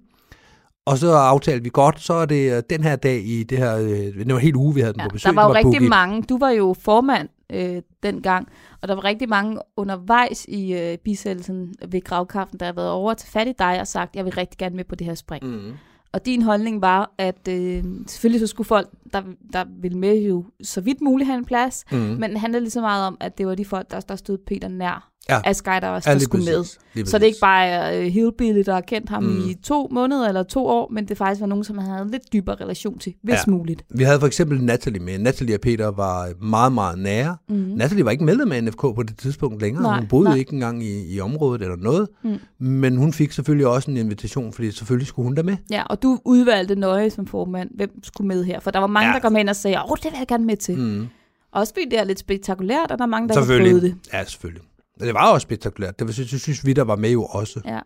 Og 0.86 0.98
så 0.98 1.12
aftalte 1.12 1.62
vi 1.64 1.70
godt, 1.72 2.00
så 2.00 2.14
er 2.14 2.26
det 2.26 2.56
øh, 2.56 2.62
den 2.70 2.82
her 2.82 2.96
dag 2.96 3.22
i 3.26 3.42
det 3.42 3.58
her, 3.58 3.76
øh, 3.76 3.88
det 3.88 4.28
var 4.28 4.34
en 4.34 4.40
hel 4.40 4.56
uge, 4.56 4.74
vi 4.74 4.80
havde 4.80 4.92
den 4.92 5.00
Ja, 5.00 5.08
på 5.08 5.12
besøg. 5.12 5.30
der 5.30 5.34
var 5.40 5.48
jo 5.48 5.54
rigtig 5.54 5.64
booket. 5.72 5.88
mange. 5.88 6.22
Du 6.22 6.38
var 6.38 6.50
jo 6.50 6.74
formand 6.80 7.28
øh, 7.52 7.82
dengang, 8.02 8.48
og 8.82 8.88
der 8.88 8.94
var 8.94 9.04
rigtig 9.04 9.28
mange 9.28 9.58
undervejs 9.76 10.44
i 10.48 10.74
øh, 10.74 10.98
bisættelsen 10.98 11.74
ved 11.88 12.00
gravkaften, 12.04 12.60
der 12.60 12.66
har 12.66 12.72
været 12.72 12.90
over 12.90 13.14
til 13.14 13.28
fat 13.28 13.48
i 13.48 13.52
dig 13.58 13.80
og 13.80 13.86
sagt, 13.86 14.16
jeg 14.16 14.24
vil 14.24 14.32
rigtig 14.32 14.58
gerne 14.58 14.76
med 14.76 14.84
på 14.84 14.94
det 14.94 15.06
her 15.06 15.14
spring. 15.14 15.44
Mm. 15.44 15.72
Og 16.12 16.26
din 16.26 16.42
holdning 16.42 16.82
var, 16.82 17.10
at 17.18 17.48
øh, 17.48 17.84
selvfølgelig 18.06 18.40
så 18.40 18.46
skulle 18.46 18.66
folk, 18.66 18.88
der, 19.12 19.22
der 19.52 19.64
ville 19.80 19.98
med 19.98 20.16
jo 20.22 20.44
så 20.62 20.80
vidt 20.80 21.00
muligt 21.00 21.26
have 21.26 21.38
en 21.38 21.44
plads, 21.44 21.84
mm. 21.92 21.98
men 21.98 22.30
det 22.30 22.40
handlede 22.40 22.62
lige 22.62 22.70
så 22.70 22.80
meget 22.80 23.06
om, 23.06 23.16
at 23.20 23.38
det 23.38 23.46
var 23.46 23.54
de 23.54 23.64
folk, 23.64 23.90
der, 23.90 24.00
der 24.00 24.16
stod 24.16 24.38
Peter 24.46 24.68
nær, 24.68 25.10
Ja. 25.28 25.40
af 25.44 25.54
Ja, 25.66 25.80
der 25.80 26.12
lige 26.12 26.20
skulle 26.20 26.44
med. 26.44 26.64
Så 27.06 27.18
det 27.18 27.22
er 27.22 27.26
ikke 27.26 27.38
bare 27.40 27.98
uh, 27.98 28.04
Hillbilly, 28.04 28.62
der 28.66 28.74
har 28.74 28.80
kendt 28.80 29.08
ham 29.10 29.22
Mm. 29.22 29.48
i 29.50 29.54
to 29.54 29.88
måneder 29.92 30.28
eller 30.28 30.42
to 30.42 30.66
år, 30.66 30.88
men 30.92 31.08
det 31.08 31.16
faktisk 31.18 31.40
var 31.40 31.46
nogen, 31.46 31.64
som 31.64 31.78
han 31.78 31.90
havde 31.90 32.02
en 32.02 32.10
lidt 32.10 32.22
dybere 32.32 32.56
relation 32.60 32.98
til, 32.98 33.14
hvis 33.22 33.32
Ja. 33.32 33.38
ja. 33.46 33.50
muligt. 33.50 33.82
Vi 33.90 34.02
havde 34.04 34.20
for 34.20 34.26
eksempel 34.26 34.62
Natalie 34.62 35.00
med. 35.02 35.18
Natalie 35.18 35.54
og 35.54 35.60
Peter 35.60 35.86
var 35.88 36.28
meget, 36.44 36.72
meget 36.72 36.98
nære. 36.98 37.36
Mm. 37.48 37.54
Natalie 37.54 38.04
var 38.04 38.10
ikke 38.10 38.24
medlem 38.24 38.52
af 38.52 38.64
NFK 38.64 38.80
på 38.80 39.02
det 39.08 39.18
tidspunkt 39.18 39.60
længere. 39.62 39.82
Nej, 39.82 39.98
hun 39.98 40.08
boede 40.08 40.28
nej. 40.28 40.36
ikke 40.38 40.52
engang 40.52 40.82
i, 40.84 41.14
i 41.14 41.20
området 41.20 41.62
eller 41.62 41.76
noget. 41.76 42.08
Mm. 42.24 42.38
Men 42.66 42.96
hun 42.96 43.12
fik 43.12 43.32
selvfølgelig 43.32 43.66
også 43.66 43.90
en 43.90 43.96
invitation, 43.96 44.52
fordi 44.52 44.70
selvfølgelig 44.72 45.06
skulle 45.06 45.26
hun 45.26 45.36
der 45.36 45.42
med. 45.42 45.56
Ja, 45.70 45.82
og 45.82 46.02
du 46.02 46.18
udvalgte 46.24 46.74
nøje 46.74 47.10
som 47.10 47.26
formand, 47.26 47.70
hvem 47.74 47.90
skulle 48.04 48.28
med 48.28 48.44
her. 48.44 48.60
For 48.60 48.70
der 48.70 48.78
var 48.78 48.86
mange, 48.86 49.06
Ja. 49.06 49.10
ja. 49.10 49.14
der 49.14 49.20
kom 49.22 49.34
hen 49.34 49.48
og 49.48 49.56
sagde, 49.56 49.76
åh, 49.90 49.96
det 49.96 50.04
vil 50.04 50.18
jeg 50.18 50.26
gerne 50.28 50.44
med 50.44 50.56
til. 50.56 50.78
Mm. 50.78 51.06
Også 51.52 51.72
fordi 51.74 51.84
det 51.90 51.98
er 51.98 52.04
lidt 52.04 52.18
spektakulært, 52.18 52.90
og 52.90 52.98
der 52.98 53.04
er 53.04 53.08
mange, 53.08 53.28
der 53.28 53.34
har 53.40 53.46
prøvet 53.46 53.82
det. 53.82 53.94
Ja, 54.12 54.24
selvfølgelig. 54.24 54.62
Det 55.00 55.14
var 55.14 55.32
også 55.32 55.44
spektakulært. 55.44 55.98
Det, 55.98 56.14
synes, 56.14 56.42
synes 56.42 56.66
vi, 56.66 56.72
der 56.72 56.82
var 56.84 56.96
med 56.96 57.10
jo 57.10 57.24
også. 57.24 57.60
Ja. 57.64 57.80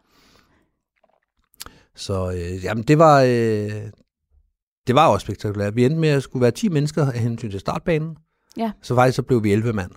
Så 1.94 2.30
øh, 2.30 2.64
jamen, 2.64 2.84
det 2.84 2.98
var, 2.98 3.20
øh, 3.22 3.90
det 4.86 4.94
var 4.94 5.06
også 5.08 5.24
spektakulært. 5.24 5.76
Vi 5.76 5.84
endte 5.84 6.00
med 6.00 6.08
at 6.08 6.22
skulle 6.22 6.42
være 6.42 6.50
10 6.50 6.68
mennesker 6.68 7.06
af 7.12 7.18
hensyn 7.18 7.50
til 7.50 7.60
startbanen. 7.60 8.16
Ja. 8.56 8.72
Så 8.82 8.94
faktisk 8.94 9.16
så 9.16 9.22
blev 9.22 9.44
vi 9.44 9.52
11 9.52 9.72
mand. 9.72 9.90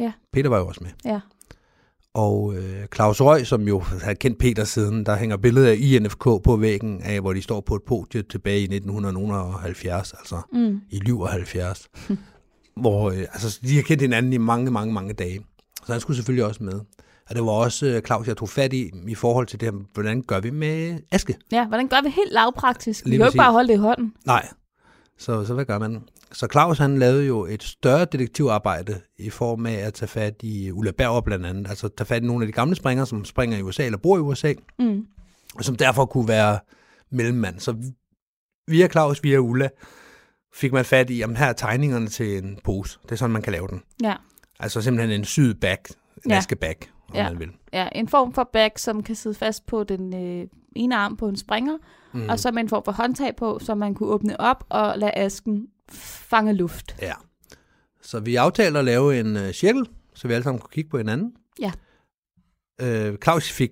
Ja. 0.00 0.12
Peter 0.32 0.48
var 0.48 0.58
jo 0.58 0.66
også 0.66 0.80
med. 0.84 0.90
Ja. 1.04 1.20
Og 2.14 2.54
øh, 2.54 2.86
Claus 2.94 3.20
Røg, 3.20 3.46
som 3.46 3.62
jo 3.68 3.78
har 3.78 4.14
kendt 4.14 4.38
Peter 4.38 4.64
siden, 4.64 5.06
der 5.06 5.16
hænger 5.16 5.36
billeder 5.36 5.70
af 5.70 5.76
INFK 5.78 6.24
på 6.24 6.56
væggen 6.60 7.02
af, 7.02 7.20
hvor 7.20 7.32
de 7.32 7.42
står 7.42 7.60
på 7.60 7.74
et 7.74 7.82
podie 7.86 8.22
tilbage 8.22 8.60
i 8.60 8.64
1970, 8.64 10.12
altså 10.12 10.42
Mm. 10.52 10.80
i 10.90 10.98
liv 10.98 11.20
og 11.20 11.28
70. 11.28 11.88
hvor 12.80 13.10
øh, 13.10 13.18
altså, 13.18 13.60
de 13.62 13.76
har 13.76 13.82
kendt 13.82 14.02
hinanden 14.02 14.32
i 14.32 14.36
mange, 14.38 14.70
mange, 14.70 14.94
mange 14.94 15.12
dage. 15.12 15.40
Så 15.86 15.92
han 15.92 16.00
skulle 16.00 16.16
selvfølgelig 16.16 16.44
også 16.44 16.62
med. 16.64 16.80
Og 17.28 17.36
det 17.36 17.44
var 17.44 17.50
også 17.50 17.86
øh, 17.86 18.02
Claus, 18.02 18.26
jeg 18.28 18.36
tog 18.36 18.48
fat 18.48 18.72
i, 18.72 18.90
i 19.08 19.14
forhold 19.14 19.46
til 19.46 19.60
det 19.60 19.66
her, 19.72 19.80
hvordan 19.94 20.22
gør 20.22 20.40
vi 20.40 20.50
med 20.50 20.98
Aske? 21.12 21.36
ja, 21.52 21.66
hvordan 21.66 21.88
gør 21.88 22.02
vi 22.02 22.08
helt 22.08 22.32
lavpraktisk? 22.32 23.04
Vi 23.04 23.10
Lige 23.10 23.18
kan 23.18 23.24
jo 23.24 23.28
ikke 23.28 23.36
bare 23.36 23.52
holde 23.52 23.68
det 23.68 23.74
i 23.74 23.76
hånden. 23.78 24.14
Nej. 24.26 24.48
Så, 25.18 25.44
så 25.44 25.54
hvad 25.54 25.64
gør 25.64 25.78
man? 25.78 26.02
Så 26.32 26.48
Claus 26.52 26.78
han 26.78 26.98
lavede 26.98 27.24
jo 27.26 27.44
et 27.46 27.62
større 27.62 28.04
detektivarbejde 28.04 29.00
i 29.18 29.30
form 29.30 29.66
af 29.66 29.72
at 29.72 29.94
tage 29.94 30.08
fat 30.08 30.34
i 30.42 30.70
Ulla 30.72 30.90
Berger 30.90 31.20
blandt 31.20 31.46
andet. 31.46 31.68
Altså 31.68 31.88
tage 31.88 32.06
fat 32.06 32.22
i 32.22 32.26
nogle 32.26 32.42
af 32.44 32.46
de 32.48 32.52
gamle 32.52 32.74
springere, 32.76 33.06
som 33.06 33.24
springer 33.24 33.58
i 33.58 33.62
USA 33.62 33.84
eller 33.84 33.98
bor 33.98 34.16
i 34.16 34.20
USA, 34.20 34.52
Mm. 34.78 35.06
og 35.54 35.64
som 35.64 35.76
derfor 35.76 36.04
kunne 36.06 36.28
være 36.28 36.58
mellemmand. 37.10 37.60
Så 37.60 37.74
via 38.68 38.88
Claus, 38.88 39.22
via 39.22 39.38
Ulla, 39.38 39.68
fik 40.54 40.72
man 40.72 40.84
fat 40.84 41.10
i, 41.10 41.16
jamen 41.18 41.36
her 41.36 41.46
er 41.46 41.52
tegningerne 41.52 42.08
til 42.08 42.38
en 42.44 42.58
pose. 42.64 42.98
Det 43.02 43.12
er 43.12 43.16
sådan, 43.16 43.32
man 43.32 43.42
kan 43.42 43.52
lave 43.52 43.68
den. 43.68 43.82
Ja. 44.02 44.14
Altså 44.60 44.80
simpelthen 44.82 45.20
en 45.20 45.24
syd 45.24 45.54
bag, 45.54 45.78
en 46.24 46.30
Ja. 46.30 46.36
askebag, 46.36 46.76
om 47.08 47.14
Ja. 47.16 47.28
man 47.30 47.38
vil. 47.38 47.50
ja, 47.72 47.88
en 47.94 48.08
form 48.08 48.32
for 48.32 48.50
bag, 48.52 48.72
som 48.76 49.02
kan 49.02 49.14
sidde 49.16 49.34
fast 49.38 49.66
på 49.66 49.84
den 49.84 50.14
øh, 50.14 50.46
ene 50.76 50.96
arm 50.96 51.16
på 51.16 51.28
en 51.28 51.36
springer, 51.36 51.78
Mm. 52.12 52.28
og 52.28 52.38
så 52.38 52.50
med 52.50 52.62
en 52.62 52.68
form 52.68 52.84
for 52.84 52.92
håndtag 52.92 53.36
på, 53.36 53.58
så 53.62 53.74
man 53.74 53.94
kunne 53.94 54.08
åbne 54.08 54.40
op 54.40 54.64
og 54.68 54.94
lade 54.98 55.12
asken 55.14 55.66
fange 55.92 56.52
luft. 56.52 56.96
Ja. 57.02 57.12
Så 58.02 58.20
vi 58.20 58.36
aftalte 58.36 58.78
at 58.78 58.84
lave 58.84 59.20
en 59.20 59.36
øh, 59.36 59.52
cirkel, 59.52 59.86
så 60.14 60.28
vi 60.28 60.34
alle 60.34 60.44
sammen 60.44 60.60
kunne 60.60 60.70
kigge 60.72 60.90
på 60.90 60.96
hinanden. 60.98 61.32
Ja. 61.60 61.72
Øh, 62.80 63.16
Claus 63.24 63.52
fik 63.52 63.70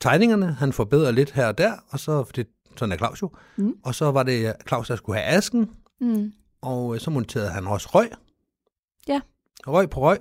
tegningerne, 0.00 0.52
han 0.52 0.72
forbedrede 0.72 1.12
lidt 1.12 1.30
her 1.30 1.46
og 1.46 1.58
der, 1.58 1.72
og 1.88 1.98
så, 2.00 2.24
for 2.24 2.32
det, 2.32 2.46
sådan 2.76 2.92
er 2.92 2.96
Claus 2.96 3.22
jo. 3.22 3.30
Mm. 3.56 3.74
Og 3.84 3.94
så 3.94 4.10
var 4.12 4.22
det 4.22 4.54
Claus, 4.68 4.88
der 4.88 4.96
skulle 4.96 5.18
have 5.20 5.36
asken, 5.36 5.70
Mm. 6.00 6.32
og 6.60 6.94
øh, 6.94 7.00
så 7.00 7.10
monterede 7.10 7.50
han 7.50 7.66
også 7.66 7.88
røg. 7.94 8.10
Ja. 9.08 9.20
Røg 9.66 9.90
på 9.90 10.00
røg. 10.00 10.18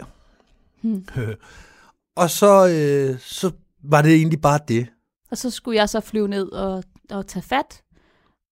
Mm. 0.81 1.07
og 2.21 2.29
så, 2.29 2.67
øh, 2.67 3.19
så 3.19 3.51
var 3.83 4.01
det 4.01 4.13
egentlig 4.13 4.41
bare 4.41 4.59
det. 4.67 4.87
Og 5.31 5.37
så 5.37 5.49
skulle 5.49 5.77
jeg 5.77 5.89
så 5.89 5.99
flyve 5.99 6.27
ned 6.27 6.51
og, 6.51 6.83
og 7.11 7.27
tage 7.27 7.43
fat, 7.43 7.83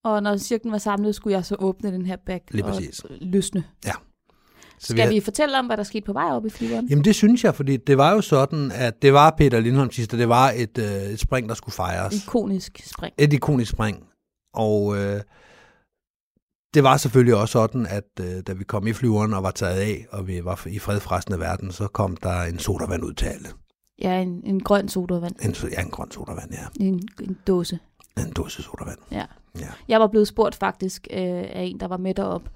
og 0.04 0.24
når 0.24 0.38
cirklen 0.38 0.72
var 0.72 0.78
samlet, 0.78 1.16
skulle 1.16 1.36
jeg 1.36 1.46
så 1.46 1.56
åbne 1.60 1.92
den 1.92 2.06
her 2.06 2.18
bag 2.26 2.42
Lige 2.52 2.66
og 2.66 2.72
præcis. 2.72 3.02
løsne. 3.22 3.64
Så 4.80 4.88
Skal 4.94 5.10
vi 5.10 5.20
fortælle 5.20 5.60
om, 5.60 5.66
hvad 5.66 5.78
der 5.78 5.84
skete 5.84 6.06
på 6.06 6.14
vej 6.14 6.32
op 6.32 6.46
i 6.46 6.50
flyveren? 6.50 6.88
Jamen 6.88 7.06
det 7.06 7.16
synes 7.16 7.44
jeg, 7.44 7.56
fordi 7.56 7.78
det 7.78 7.98
var 7.98 8.12
jo 8.12 8.22
sådan, 8.22 8.72
at 8.72 9.02
det 9.02 9.14
var 9.14 9.36
Peter 9.38 9.60
Lindholm 9.60 9.92
sidste, 9.92 10.18
det 10.18 10.30
var 10.30 10.52
et, 10.56 10.78
øh, 10.78 10.86
et 10.86 11.20
spring, 11.20 11.50
der 11.50 11.56
skulle 11.56 11.74
fejres. 11.74 12.24
Ikonisk 12.24 12.82
spring. 12.86 13.14
et 13.18 13.34
ikonisk 13.34 13.72
spring. 13.72 14.04
Og 14.54 14.98
øh, 14.98 15.22
det 16.76 16.84
var 16.84 16.98
selvfølgelig 16.98 17.36
også 17.36 17.52
sådan, 17.52 17.86
at 17.90 18.04
øh, 18.20 18.42
da 18.48 18.54
vi 18.54 18.64
kom 18.64 18.88
i 18.88 18.94
flyveren 18.94 19.34
og 19.34 19.44
var 19.44 19.52
taget 19.52 19.80
af, 19.80 20.06
og 20.12 20.28
vi 20.28 20.46
var 20.46 20.68
i 20.68 20.80
fred 20.80 21.00
for 21.00 21.12
resten 21.12 21.34
af 21.34 21.40
verden, 21.40 21.72
så 21.72 21.88
kom 21.88 22.18
der 22.18 22.42
en 22.44 22.60
sodavand 22.60 23.04
ud 23.04 23.14
til 23.14 23.26
alle. 23.26 23.48
Ja, 24.02 24.22
en, 24.22 24.42
en 24.46 24.64
grøn 24.64 24.88
sodavand. 24.90 25.36
En, 25.42 25.56
ja, 25.72 25.82
en 25.82 25.90
grøn 25.90 26.12
sodavand, 26.12 26.52
ja. 26.52 26.86
En, 26.86 27.02
en 27.22 27.38
dåse. 27.48 27.80
En 28.18 28.32
dåse 28.32 28.64
sodavand. 28.64 28.98
Ja. 29.12 29.26
Ja. 29.60 29.68
Jeg 29.88 30.00
var 30.00 30.08
blevet 30.08 30.28
spurgt 30.28 30.56
faktisk 30.56 31.08
øh, 31.12 31.20
af 31.20 31.64
en, 31.72 31.80
der 31.80 31.88
var 31.88 31.98
med 31.98 32.14
derop. 32.14 32.50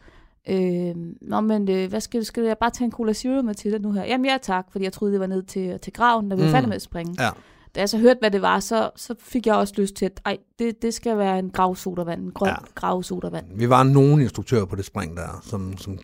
Øh, 0.50 0.96
Nå, 1.22 1.42
men 1.42 1.70
øh, 1.70 1.90
hvad 1.90 2.02
skal, 2.02 2.26
skal 2.26 2.44
jeg 2.44 2.58
bare 2.60 2.70
tage 2.70 2.86
en 2.86 2.92
Cola 2.92 3.14
Zero 3.14 3.42
med 3.42 3.54
til 3.54 3.72
dig 3.72 3.82
nu 3.82 3.92
her? 3.92 4.06
Jamen 4.06 4.26
ja, 4.26 4.38
tak, 4.42 4.66
fordi 4.72 4.86
jeg 4.86 4.94
troede, 4.94 5.12
det 5.14 5.20
var 5.20 5.28
ned 5.28 5.44
til, 5.44 5.80
til 5.80 5.94
graven, 5.94 6.30
da 6.30 6.36
vi 6.36 6.42
var 6.42 6.48
Mm. 6.48 6.52
færdige 6.52 6.68
med 6.70 6.76
at 6.76 6.82
springe. 6.82 7.24
Ja. 7.24 7.30
Da 7.76 7.80
jeg 7.80 7.90
så 7.90 7.98
hørte, 7.98 8.20
hvad 8.20 8.32
det 8.32 8.42
var, 8.42 8.60
så, 8.60 8.90
så 8.96 9.16
fik 9.20 9.46
jeg 9.48 9.56
også 9.56 9.74
lyst 9.78 9.96
til, 9.96 10.06
at 10.06 10.22
ej, 10.26 10.38
det, 10.60 10.82
det 10.82 10.94
skal 10.94 11.18
være 11.18 11.40
en 11.40 11.50
gravsodavand, 11.50 12.22
en 12.22 12.32
grøn 12.32 12.48
Ja. 12.50 12.54
ja. 12.54 12.66
gravsodavand. 12.76 13.46
Vi 13.56 13.70
var 13.70 13.84
nogle 13.84 14.24
instruktører 14.24 14.66
på 14.66 14.76
det 14.76 14.86
spring 14.86 15.18
der, 15.18 15.40
som, 15.44 15.78
som, 15.78 16.00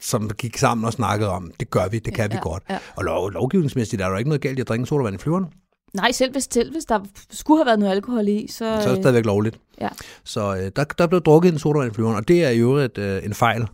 som 0.00 0.30
gik 0.30 0.56
sammen 0.56 0.84
og 0.84 0.92
snakkede 0.92 1.30
om, 1.30 1.50
det 1.60 1.70
gør 1.70 1.88
vi, 1.88 1.98
det 1.98 2.14
kan 2.14 2.30
ja, 2.30 2.36
vi 2.36 2.40
godt. 2.42 2.62
Ja. 2.70 2.78
Og 2.96 3.04
lov, 3.04 3.30
lovgivningsmæssigt 3.30 4.02
er 4.02 4.08
der 4.08 4.18
ikke 4.18 4.28
noget 4.30 4.40
galt 4.40 4.58
i 4.58 4.60
at 4.60 4.68
drikke 4.68 4.86
sodavand 4.86 5.14
i 5.14 5.18
flyveren. 5.18 5.46
Nej, 5.94 6.12
selv 6.12 6.32
hvis, 6.32 6.48
selv 6.52 6.72
hvis 6.72 6.84
der 6.84 7.00
skulle 7.30 7.58
have 7.58 7.66
været 7.66 7.78
noget 7.78 7.92
alkohol 7.92 8.28
i, 8.28 8.46
så... 8.50 8.56
Så 8.58 8.64
er 8.64 8.94
det 8.94 9.02
stadigvæk 9.02 9.24
lovligt. 9.24 9.58
ja. 9.80 9.88
Så 10.24 10.56
øh, 10.56 10.70
der, 10.76 10.84
der 10.84 11.06
blev 11.06 11.20
drukket 11.20 11.52
en 11.52 11.58
sodavand 11.58 11.92
i 11.92 11.94
flyveren, 11.94 12.16
og 12.16 12.28
det 12.28 12.44
er 12.44 12.48
i 12.50 12.58
øvrigt 12.58 12.98
øh, 12.98 13.24
en 13.24 13.34
fejl. 13.34 13.66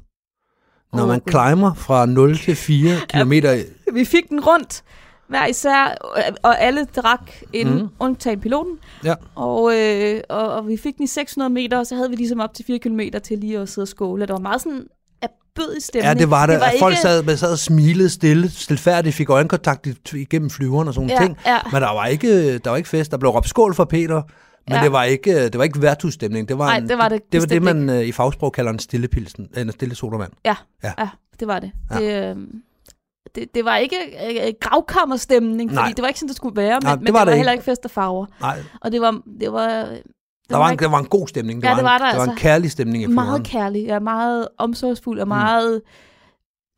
Når 0.93 1.03
Åh, 1.03 1.09
man 1.09 1.21
climber 1.31 1.75
fra 1.75 2.07
0 2.07 2.39
til 2.39 2.57
4 2.57 2.97
kilometer 3.09 3.63
Vi 3.93 4.05
fik 4.05 4.29
den 4.29 4.41
rundt 4.41 4.85
hver 5.29 5.47
især, 5.47 5.85
øh, 6.17 6.23
og 6.43 6.61
alle 6.61 6.85
drak 6.97 7.31
inden, 7.53 7.79
mm. 7.83 7.89
undtagen 8.01 8.41
piloten. 8.41 8.79
Ja. 9.05 9.15
Og, 9.35 9.73
øh, 9.81 10.21
og, 10.29 10.49
og 10.53 10.69
vi 10.69 10.77
fik 10.77 10.97
den 10.97 11.05
i 11.05 11.07
600 11.07 11.51
meter, 11.53 11.79
og 11.79 11.87
så 11.87 11.95
havde 11.95 12.11
vi 12.11 12.17
ligesom 12.17 12.41
op 12.41 12.55
til 12.55 12.65
4 12.65 12.79
km 12.79 13.01
til 13.25 13.39
lige 13.39 13.59
at 13.59 13.69
sidde 13.69 13.85
og 13.85 13.89
skåle. 13.89 14.27
Det 14.27 14.33
var 14.33 14.39
meget 14.39 14.61
sådan 14.63 14.87
erbødig 15.23 15.83
stemning. 15.83 16.09
Ja, 16.09 16.15
det 16.15 16.31
var 16.31 16.47
det. 16.47 16.53
det 16.53 16.61
var 16.61 16.73
Folk 16.79 16.93
ikke- 16.93 17.03
sad, 17.03 17.23
man 17.23 17.37
sad 17.37 17.53
og 17.53 17.59
smilede 17.59 18.11
stille, 18.11 18.51
stilfærdigt, 18.51 19.15
fik 19.17 19.31
øjenkontakt 19.31 19.87
i- 19.87 20.19
igennem 20.21 20.51
flyveren 20.51 20.89
og 20.89 20.95
sådan 20.95 21.11
Ja, 21.11 21.19
ting. 21.21 21.39
ja. 21.47 21.59
Men 21.73 21.83
der 21.83 21.93
var 21.95 22.07
ikke, 22.07 22.59
der 22.59 22.71
var 22.71 22.77
ikke 22.77 22.89
fest. 22.89 23.11
Der 23.11 23.17
blev 23.19 23.31
råbt 23.31 23.49
skål 23.49 23.75
for 23.75 23.85
Peter, 23.85 24.23
men 24.69 24.77
Ja. 24.77 24.83
det 24.83 24.93
var 24.93 25.03
ikke, 25.05 25.45
det 25.45 25.59
var 25.59 25.65
ikke 25.65 25.83
værtusstemning. 25.83 26.49
Det 26.49 26.59
var, 26.59 26.65
Nej, 26.67 26.77
en, 26.77 26.89
det 26.89 26.99
var 26.99 27.09
det 27.09 27.21
det, 27.33 27.41
var 27.41 27.47
det 27.47 27.63
man 27.63 27.91
øh, 27.91 28.03
i 28.03 28.13
fagsprog 28.13 28.53
kalder 28.53 28.73
en 28.73 28.79
stille 28.79 29.09
pilsen, 29.09 29.49
en 29.57 29.73
stille 29.73 29.95
sodavand. 29.95 30.33
Ja, 30.45 30.57
Ja. 30.83 30.89
ja. 30.89 31.03
ja 31.03 31.09
det 31.41 31.49
var 31.49 31.59
det. 31.61 31.71
Ja. 31.91 31.99
Det, 31.99 32.31
øh, 32.31 32.37
det, 33.35 33.55
det 33.55 33.65
var 33.65 33.77
ikke 33.77 33.97
øh, 34.47 34.53
gravkammerstemning, 34.61 35.71
fordi 35.71 35.83
Nej. 35.83 35.93
det 35.97 36.03
var 36.03 36.09
ikke 36.09 36.21
sådan, 36.21 36.29
det 36.29 36.37
skulle 36.37 36.57
være, 36.57 36.75
men, 36.75 36.83
Nej, 36.83 36.97
men 36.97 37.07
det 37.07 37.13
var 37.13 37.19
det 37.21 37.27
var 37.27 37.31
det 37.31 37.37
heller 37.37 37.53
ikke. 37.53 37.65
fest 37.65 37.85
og 37.85 37.91
farver. 37.91 38.27
Nej, 38.41 38.59
Og 38.81 38.93
det 38.93 39.01
var, 39.01 39.21
det 39.41 39.53
var, 39.53 39.69
det 39.69 40.03
der 40.51 40.57
var, 40.57 40.69
en, 40.69 40.79
der 40.79 40.89
var 40.89 40.99
en 40.99 41.07
god 41.07 41.29
stemning. 41.29 41.63
Det 41.63 41.69
Ja, 41.69 41.71
var, 41.71 41.77
det 41.77 41.81
en, 41.83 41.85
var 41.85 41.99
der 41.99 42.09
det 42.11 42.17
var 42.19 42.25
en 42.25 42.31
altså. 42.31 42.43
kærlig 42.43 42.71
stemning 42.71 43.03
i 43.03 43.07
flyveren. 43.07 43.27
meget 43.29 43.45
kærlig, 43.45 43.85
ja, 43.87 43.99
meget 43.99 44.49
omsorgsfuld 44.59 45.21
og 45.21 45.29
meget 45.29 45.83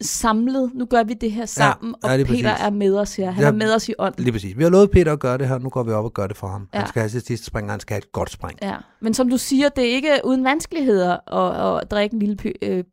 samlet. 0.02 0.70
Nu 0.74 0.84
gør 0.84 1.02
vi 1.04 1.14
det 1.14 1.32
her 1.32 1.46
sammen, 1.46 1.94
ja, 2.04 2.10
og 2.10 2.16
lige 2.16 2.26
Peter 2.26 2.50
præcis. 2.50 2.64
er 2.66 2.70
med 2.70 2.94
os 2.98 3.16
her. 3.16 3.30
Han 3.30 3.42
Ja. 3.42 3.48
er 3.48 3.52
med 3.52 3.74
os 3.74 3.88
i 3.88 3.92
ånd. 3.98 4.14
Lige 4.18 4.32
præcis. 4.32 4.56
Vi 4.58 4.62
har 4.62 4.70
lovet 4.70 4.90
Peter 4.90 5.12
at 5.12 5.20
gøre 5.20 5.38
det 5.38 5.48
her. 5.48 5.58
Nu 5.58 5.68
går 5.68 5.82
vi 5.82 5.90
op 5.92 6.04
og 6.04 6.12
gør 6.14 6.26
det 6.26 6.36
for 6.36 6.46
ham. 6.46 6.60
Ja. 6.72 6.78
Ja. 6.78 6.82
Han 6.82 6.88
skal 6.88 7.00
have 7.00 7.10
sit 7.10 7.26
sidste 7.26 7.46
spring, 7.46 7.66
og 7.66 7.72
han 7.72 7.80
skal 7.80 7.94
have 7.94 7.98
et 7.98 8.12
godt 8.12 8.30
spring. 8.30 8.58
Ja. 8.62 8.76
Men 9.00 9.14
som 9.14 9.28
du 9.30 9.36
siger, 9.38 9.68
det 9.68 9.84
er 9.90 9.94
ikke 9.94 10.20
uden 10.24 10.44
vanskeligheder 10.44 11.34
at, 11.34 11.80
at 11.82 11.90
drikke 11.90 12.14
en 12.14 12.20
lille 12.20 12.36
py, 12.36 12.46
øh, 12.62 12.84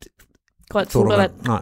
grønt 0.69 0.91
sodavand. 0.91 1.31
Nej. 1.45 1.61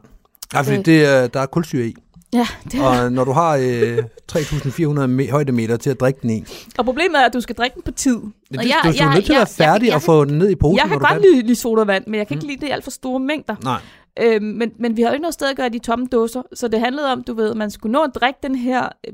Nej, 0.54 0.64
fordi 0.64 0.78
Øh. 0.80 0.86
det, 0.86 1.06
er- 1.06 1.28
der 1.28 1.40
er 1.40 1.46
kulsyre 1.46 1.86
i. 1.88 1.96
Ja, 2.34 2.48
det 2.64 2.74
er. 2.80 2.84
Og 2.84 3.12
når 3.12 3.24
du 3.24 3.32
har 3.32 3.56
øh, 3.62 3.98
3.400 4.32 5.20
me- 5.20 5.32
højdemeter 5.32 5.78
til 5.78 5.90
at 5.90 6.00
drikke 6.00 6.20
den 6.22 6.30
i, 6.30 6.44
Og 6.78 6.86
problemet 6.86 7.22
er, 7.22 7.26
at 7.26 7.34
du 7.34 7.42
skal 7.42 7.56
drikke 7.56 7.74
den 7.76 7.82
på 7.84 7.92
tid. 7.92 8.16
det, 8.16 8.58
Og 8.58 8.64
jeg, 8.68 8.76
du 8.84 8.90
er 8.90 9.06
jo 9.06 9.14
nødt 9.14 9.26
til 9.26 9.34
at 9.34 9.38
være 9.38 9.48
færdig 9.48 9.88
jeg, 9.88 9.96
og 9.96 10.02
få 10.02 10.26
den 10.26 10.38
ned 10.38 10.50
i 10.50 10.56
posen, 10.56 10.78
Jeg 10.78 10.84
kan 10.88 10.94
du 11.00 11.00
godt 11.06 11.12
kan. 11.12 11.22
lide, 11.22 11.42
lide 11.42 11.56
sodavand, 11.56 12.04
men 12.08 12.16
jeg 12.18 12.28
kan 12.28 12.38
ikke 12.38 12.48
lide 12.48 12.62
det 12.62 12.68
i 12.68 12.72
alt 12.72 12.84
for 12.84 12.92
store 12.92 13.20
mængder. 13.20 13.56
Nej, 13.64 13.80
Øhm, 14.22 14.46
men, 14.46 14.72
men 14.80 14.98
vi 14.98 15.02
har 15.02 15.10
jo 15.10 15.14
ikke 15.14 15.22
noget 15.22 15.34
sted 15.34 15.48
at 15.50 15.56
gøre 15.58 15.70
de 15.70 15.80
tomme 15.80 16.06
dåser, 16.12 16.42
så 16.54 16.68
det 16.68 16.80
handlede 16.80 17.12
om, 17.12 17.24
du 17.24 17.34
ved, 17.34 17.50
at 17.52 17.58
man 17.58 17.72
skulle 17.72 17.92
nå 17.94 18.04
at 18.04 18.10
drikke 18.16 18.40
den 18.44 18.56
her 18.56 18.90
øh, 19.08 19.14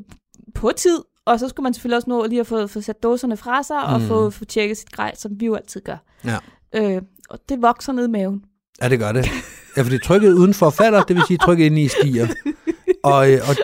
på 0.56 0.72
tid, 0.78 0.98
og 1.26 1.40
så 1.40 1.48
skulle 1.50 1.64
man 1.64 1.74
selvfølgelig 1.74 1.96
også 1.98 2.10
nå 2.10 2.26
lige 2.26 2.40
at 2.40 2.48
få, 2.48 2.68
få 2.68 2.82
sat 2.82 3.04
dåserne 3.04 3.38
fra 3.38 3.64
sig, 3.64 3.84
og 3.84 4.02
Mm. 4.02 4.08
få, 4.08 4.30
få 4.30 4.46
tjekket 4.46 4.78
sit 4.78 4.92
grej, 4.92 5.16
som 5.16 5.32
vi 5.40 5.46
jo 5.46 5.56
altid 5.56 5.82
gør. 5.82 5.98
Ja. 6.26 6.38
Øh, 6.76 7.02
og 7.30 7.40
det 7.50 7.62
vokser 7.62 7.94
ned 7.94 8.08
i 8.08 8.12
maven. 8.12 8.42
ja, 8.82 8.90
det 8.90 9.00
gør 9.00 9.12
det. 9.12 9.26
Ja, 9.78 9.82
fordi 9.82 9.98
trykket 10.00 10.34
udenfor 10.34 10.70
falder, 10.70 11.04
det 11.04 11.16
vil 11.16 11.24
sige, 11.28 11.36
at 11.36 11.42
trykket 11.42 11.66
inde 11.66 11.82
i 11.82 11.88
stiger. 11.88 12.28
Og, 13.04 13.32
øh, 13.32 13.40
og 13.50 13.56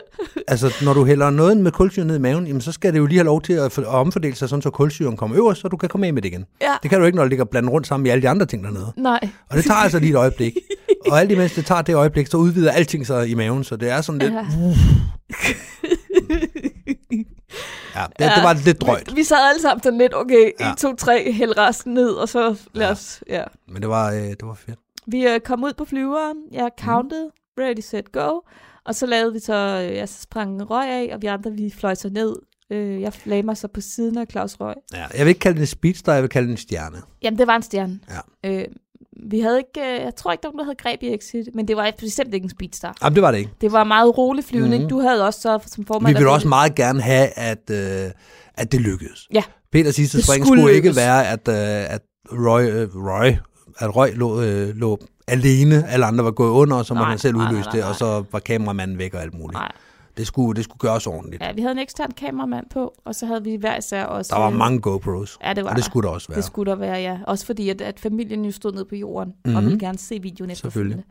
altså, 0.47 0.73
når 0.85 0.93
du 0.93 1.05
hælder 1.05 1.29
noget 1.29 1.57
med 1.57 1.71
kulsyre 1.71 2.05
ned 2.05 2.15
i 2.15 2.19
maven, 2.19 2.47
jamen, 2.47 2.61
så 2.61 2.71
skal 2.71 2.93
det 2.93 2.99
jo 2.99 3.05
lige 3.05 3.17
have 3.17 3.25
lov 3.25 3.41
til 3.41 3.53
at, 3.53 3.71
for- 3.71 3.81
at 3.81 3.87
omfordele 3.87 4.35
sig, 4.35 4.49
sådan, 4.49 4.61
så 4.61 4.69
kulsyren 4.69 5.17
kommer 5.17 5.37
øverst, 5.37 5.61
så 5.61 5.67
du 5.67 5.77
kan 5.77 5.89
komme 5.89 6.07
af 6.07 6.13
med 6.13 6.21
det 6.21 6.29
igen. 6.29 6.45
Ja. 6.61 6.73
Det 6.83 6.89
kan 6.89 6.99
du 6.99 7.05
ikke, 7.05 7.15
når 7.15 7.23
det 7.23 7.29
ligger 7.29 7.45
blandet 7.45 7.71
rundt 7.73 7.87
sammen 7.87 8.03
med 8.03 8.11
alle 8.11 8.21
de 8.21 8.29
andre 8.29 8.45
ting 8.45 8.63
dernede. 8.63 8.93
Nej. 8.97 9.19
Og 9.49 9.57
det 9.57 9.65
tager 9.65 9.77
altså 9.77 9.99
lige 9.99 10.09
et 10.11 10.15
øjeblik. 10.15 10.53
og 11.11 11.19
alt 11.19 11.31
imens 11.31 11.53
det 11.53 11.65
tager 11.65 11.81
det 11.81 11.95
øjeblik, 11.95 12.27
så 12.27 12.37
udvider 12.37 12.71
alting 12.71 13.07
sig 13.07 13.29
i 13.29 13.33
maven, 13.33 13.63
så 13.63 13.75
det 13.75 13.89
er 13.89 14.01
sådan 14.01 14.19
lidt... 14.19 14.33
Ja. 14.33 14.45
Ja, 17.95 18.05
det, 18.19 18.31
det 18.35 18.43
var 18.43 18.53
lidt 18.65 18.81
drøjt. 18.81 19.11
Vi, 19.11 19.15
vi 19.15 19.23
sad 19.23 19.37
alle 19.49 19.61
sammen 19.61 19.83
sådan 19.83 19.99
lidt, 19.99 20.15
okay, 20.15 20.45
1, 20.47 20.51
Ja. 20.59 20.73
2, 20.77 20.95
3, 20.95 21.31
hæld 21.33 21.57
resten 21.57 21.93
ned, 21.93 22.09
og 22.09 22.29
så 22.29 22.55
lad 22.73 22.85
Ja. 22.85 22.91
os, 22.91 23.23
ja. 23.29 23.43
Men 23.71 23.81
det 23.81 23.89
var, 23.89 24.11
øh, 24.11 24.17
det 24.21 24.37
var 24.43 24.53
fedt. 24.65 24.79
Vi 25.07 25.27
øh, 25.27 25.39
kom 25.39 25.63
ud 25.63 25.73
på 25.77 25.85
flyveren, 25.85 26.37
jeg 26.51 26.63
Mhm. 26.77 26.85
counted, 26.87 27.29
ready, 27.59 27.79
set, 27.81 28.11
go, 28.11 28.39
og 28.85 28.95
så 28.95 29.05
lavede 29.05 29.33
vi 29.33 29.39
så, 29.39 29.87
øh, 29.89 29.95
jeg 29.97 30.09
sprang 30.09 30.69
røg 30.69 30.87
af, 30.89 31.09
og 31.13 31.21
vi 31.21 31.27
andre, 31.27 31.51
vi 31.51 31.73
fløj 31.77 31.95
så 31.95 32.09
ned. 32.09 32.35
Øh, 32.71 33.01
jeg 33.01 33.13
lagde 33.25 33.43
mig 33.43 33.57
så 33.57 33.67
på 33.67 33.81
siden 33.81 34.17
af 34.17 34.25
Claus 34.31 34.55
Røg. 34.59 34.75
Ja, 34.93 35.05
jeg 35.17 35.19
vil 35.19 35.27
ikke 35.27 35.39
kalde 35.39 35.55
det 35.55 35.61
en 35.61 35.67
speedstar, 35.67 36.13
jeg 36.13 36.21
vil 36.23 36.29
kalde 36.29 36.47
det 36.47 36.51
en 36.51 36.57
stjerne. 36.57 36.97
Jamen, 37.21 37.37
det 37.39 37.47
var 37.47 37.55
en 37.55 37.61
stjerne. 37.61 37.99
Ja. 38.43 38.49
Øh, 38.61 38.65
vi 39.29 39.39
havde 39.39 39.57
ikke, 39.57 39.95
øh, 39.95 40.01
jeg 40.01 40.15
tror 40.15 40.31
ikke, 40.31 40.41
der 40.41 40.47
var 40.47 40.51
nogen, 40.51 40.59
der 40.59 40.65
havde 40.65 40.75
greb 40.97 41.03
i 41.03 41.13
Exit, 41.13 41.55
men 41.55 41.67
det 41.67 41.77
var 41.77 41.91
bestemt 41.99 42.33
ikke 42.33 42.43
en 42.43 42.49
speedstar. 42.49 42.95
Jamen, 43.03 43.15
det 43.15 43.23
var 43.23 43.31
det 43.31 43.37
ikke. 43.37 43.51
Det 43.61 43.71
var 43.71 43.83
meget 43.83 44.17
rolig 44.17 44.43
flyvning. 44.43 44.81
Mhm. 44.81 44.89
Du 44.89 44.99
havde 44.99 45.25
også 45.25 45.41
så 45.41 45.59
som 45.65 45.85
formand... 45.85 46.13
Vi 46.13 46.17
ville 46.19 46.31
også 46.31 46.47
meget 46.47 46.75
gerne 46.75 47.01
have, 47.01 47.27
at, 47.39 47.69
øh, 47.71 48.11
at 48.53 48.71
det 48.71 48.81
lykkedes. 48.81 49.27
Ja. 49.33 49.43
Peters 49.71 49.95
sidste 49.95 50.21
spring 50.23 50.45
skulle 50.45 50.61
skulle, 50.61 50.75
ikke 50.75 50.95
være, 50.95 51.27
at, 51.27 51.47
øh, 51.47 51.93
at 51.95 52.01
Roy, 52.31 52.61
øh, 52.61 52.89
Roy, 52.95 53.31
at 53.79 53.95
Roy 53.95 54.07
lå, 54.15 54.41
øh, 54.41 54.75
lå 54.75 54.99
alene, 55.27 55.87
alle 55.89 56.05
andre 56.05 56.23
var 56.23 56.31
gået 56.31 56.49
under, 56.49 56.77
og 56.77 56.85
så 56.85 56.93
måtte 56.93 57.09
han 57.09 57.17
selv 57.17 57.35
nej, 57.37 57.47
udløse 57.47 57.69
nej, 57.69 57.71
det, 57.75 57.83
og 57.83 57.95
så 57.95 58.23
var 58.31 58.39
kameramanden 58.39 58.97
væk 58.97 59.13
og 59.13 59.21
alt 59.21 59.33
muligt. 59.33 59.53
Nej, 59.53 59.71
Det 60.17 60.27
skulle, 60.27 60.55
det 60.55 60.63
skulle 60.63 60.79
gøres 60.79 61.07
ordentligt. 61.07 61.43
ja, 61.43 61.51
vi 61.53 61.61
havde 61.61 61.71
en 61.71 61.79
ekstern 61.79 62.11
kameramand 62.11 62.65
på, 62.69 62.93
og 63.05 63.15
så 63.15 63.25
havde 63.25 63.43
vi 63.43 63.55
hver 63.55 63.77
især 63.77 64.03
også... 64.05 64.35
Der 64.35 64.41
var 64.41 64.49
øh, 64.49 64.57
mange 64.57 64.79
GoPros, 64.79 65.37
Ja, 65.43 65.53
det 65.53 65.63
var 65.63 65.69
og 65.69 65.75
det 65.75 65.83
skulle 65.85 66.07
der 66.07 66.13
også 66.13 66.27
være. 66.27 66.35
Det 66.35 66.43
skulle 66.45 66.71
der 66.71 66.77
være, 66.77 66.97
ja. 66.97 67.17
Også 67.27 67.45
fordi, 67.45 67.69
at, 67.69 67.81
at 67.81 67.99
familien 67.99 68.45
jo 68.45 68.51
stod 68.51 68.73
ned 68.73 68.85
på 68.85 68.95
jorden, 68.95 69.27
mm-hmm. 69.29 69.49
Mhm. 69.51 69.57
og 69.57 69.63
ville 69.63 69.79
gerne 69.79 69.97
se 69.97 70.19
videoen 70.21 70.51
efterfølgende. 70.51 71.03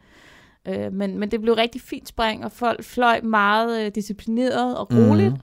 Øh, 0.69 0.93
men, 0.93 1.19
men 1.19 1.31
det 1.31 1.41
blev 1.41 1.55
rigtig 1.55 1.81
fint 1.81 2.09
spring, 2.09 2.45
og 2.45 2.53
folk 2.53 2.85
fløj 2.85 3.21
meget 3.21 3.87
øh, 3.87 3.91
disciplineret 3.95 4.77
og 4.79 4.89
roligt. 4.93 5.33
Mhm. 5.33 5.41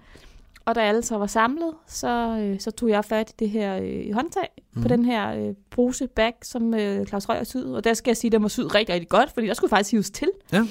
Og 0.69 0.75
da 0.75 0.79
alle 0.81 1.01
så 1.01 1.17
var 1.17 1.27
samlet, 1.27 1.73
så, 1.87 2.37
øh, 2.41 2.59
så 2.59 2.71
tog 2.71 2.89
jeg 2.89 3.05
fat 3.05 3.29
i 3.29 3.33
det 3.39 3.49
her 3.49 3.79
øh, 3.83 4.13
håndtag 4.13 4.47
mm. 4.57 4.81
på 4.81 4.87
Mhm. 4.87 4.89
den 4.89 5.05
her 5.05 5.35
øh, 5.47 5.53
bruse 5.71 6.07
bag, 6.07 6.33
som 6.43 6.73
øh, 6.73 7.05
Claus 7.05 7.29
Røger 7.29 7.43
syede. 7.43 7.75
Og 7.75 7.83
der 7.83 7.93
skal 7.93 8.09
jeg 8.11 8.17
sige, 8.17 8.29
at 8.29 8.31
den 8.31 8.41
var 8.41 8.47
syet 8.47 8.75
rigtig, 8.75 8.93
rigtig 8.93 9.09
godt, 9.09 9.31
fordi 9.33 9.47
der 9.47 9.53
skulle 9.53 9.69
faktisk 9.69 9.91
hives 9.91 10.09
til. 10.11 10.29
Ja. 10.53 10.61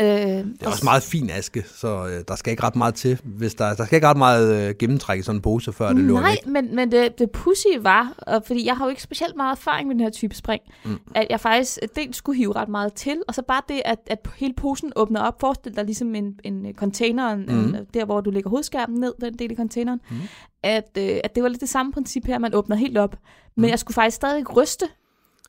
Øh, 0.00 0.06
Det 0.06 0.56
er 0.62 0.66
også 0.66 0.84
meget 0.84 1.02
fin 1.02 1.30
aske, 1.30 1.64
så 1.74 2.06
øh, 2.06 2.24
der 2.28 2.36
skal 2.36 2.50
ikke 2.50 2.62
ret 2.62 2.76
meget 2.76 2.94
til. 2.94 3.20
Hvis 3.24 3.54
der, 3.54 3.74
der 3.74 3.84
skal 3.84 3.96
ikke 3.96 4.08
ret 4.08 4.16
meget 4.16 4.68
øh, 4.68 4.74
gennemtræk 4.78 5.18
i 5.18 5.22
sådan 5.22 5.36
en 5.38 5.42
pose, 5.42 5.72
før 5.72 5.88
det 5.88 5.96
løber 5.96 6.20
Nej, 6.20 6.30
væk. 6.30 6.46
men, 6.46 6.76
men 6.76 6.92
det, 6.92 7.18
det 7.18 7.30
pussy 7.30 7.66
var, 7.80 8.12
og 8.18 8.42
fordi 8.46 8.66
jeg 8.66 8.76
har 8.76 8.84
jo 8.84 8.88
ikke 8.90 9.02
specielt 9.02 9.36
meget 9.36 9.52
erfaring 9.56 9.88
med 9.88 9.94
den 9.94 10.02
her 10.04 10.10
type 10.10 10.34
spring, 10.34 10.62
Mm. 10.84 10.98
at 11.14 11.26
jeg 11.30 11.40
faktisk 11.40 11.78
dels 11.96 12.16
skulle 12.16 12.36
hive 12.38 12.52
ret 12.56 12.68
meget 12.68 12.92
til, 12.92 13.16
og 13.28 13.34
så 13.34 13.42
bare 13.48 13.62
det, 13.68 13.82
at, 13.84 13.98
at 14.06 14.28
hele 14.36 14.54
posen 14.56 14.92
åbner 14.96 15.20
op. 15.20 15.40
Forestil 15.40 15.76
dig 15.76 15.84
ligesom 15.84 16.14
en, 16.14 16.34
en 16.44 16.66
container, 16.76 17.28
en, 17.32 17.44
Mm. 17.48 17.58
en, 17.58 17.76
der 17.94 18.04
hvor 18.04 18.20
du 18.20 18.30
lægger 18.30 18.50
hovedskærmen 18.50 19.00
ned, 19.00 19.12
den 19.20 19.34
del 19.38 19.52
i 19.52 19.56
containeren, 19.56 20.00
Mm. 20.10 20.16
at, 20.62 20.90
øh, 20.98 21.16
at 21.24 21.34
det 21.34 21.42
var 21.42 21.48
lidt 21.48 21.60
det 21.60 21.68
samme 21.68 21.92
princip 21.92 22.26
her, 22.26 22.38
man 22.38 22.54
åbner 22.54 22.76
helt 22.76 22.98
op. 22.98 23.16
Men 23.56 23.62
Mm. 23.64 23.70
jeg 23.70 23.78
skulle 23.78 23.94
faktisk 23.94 24.16
stadig 24.16 24.56
ryste 24.56 24.86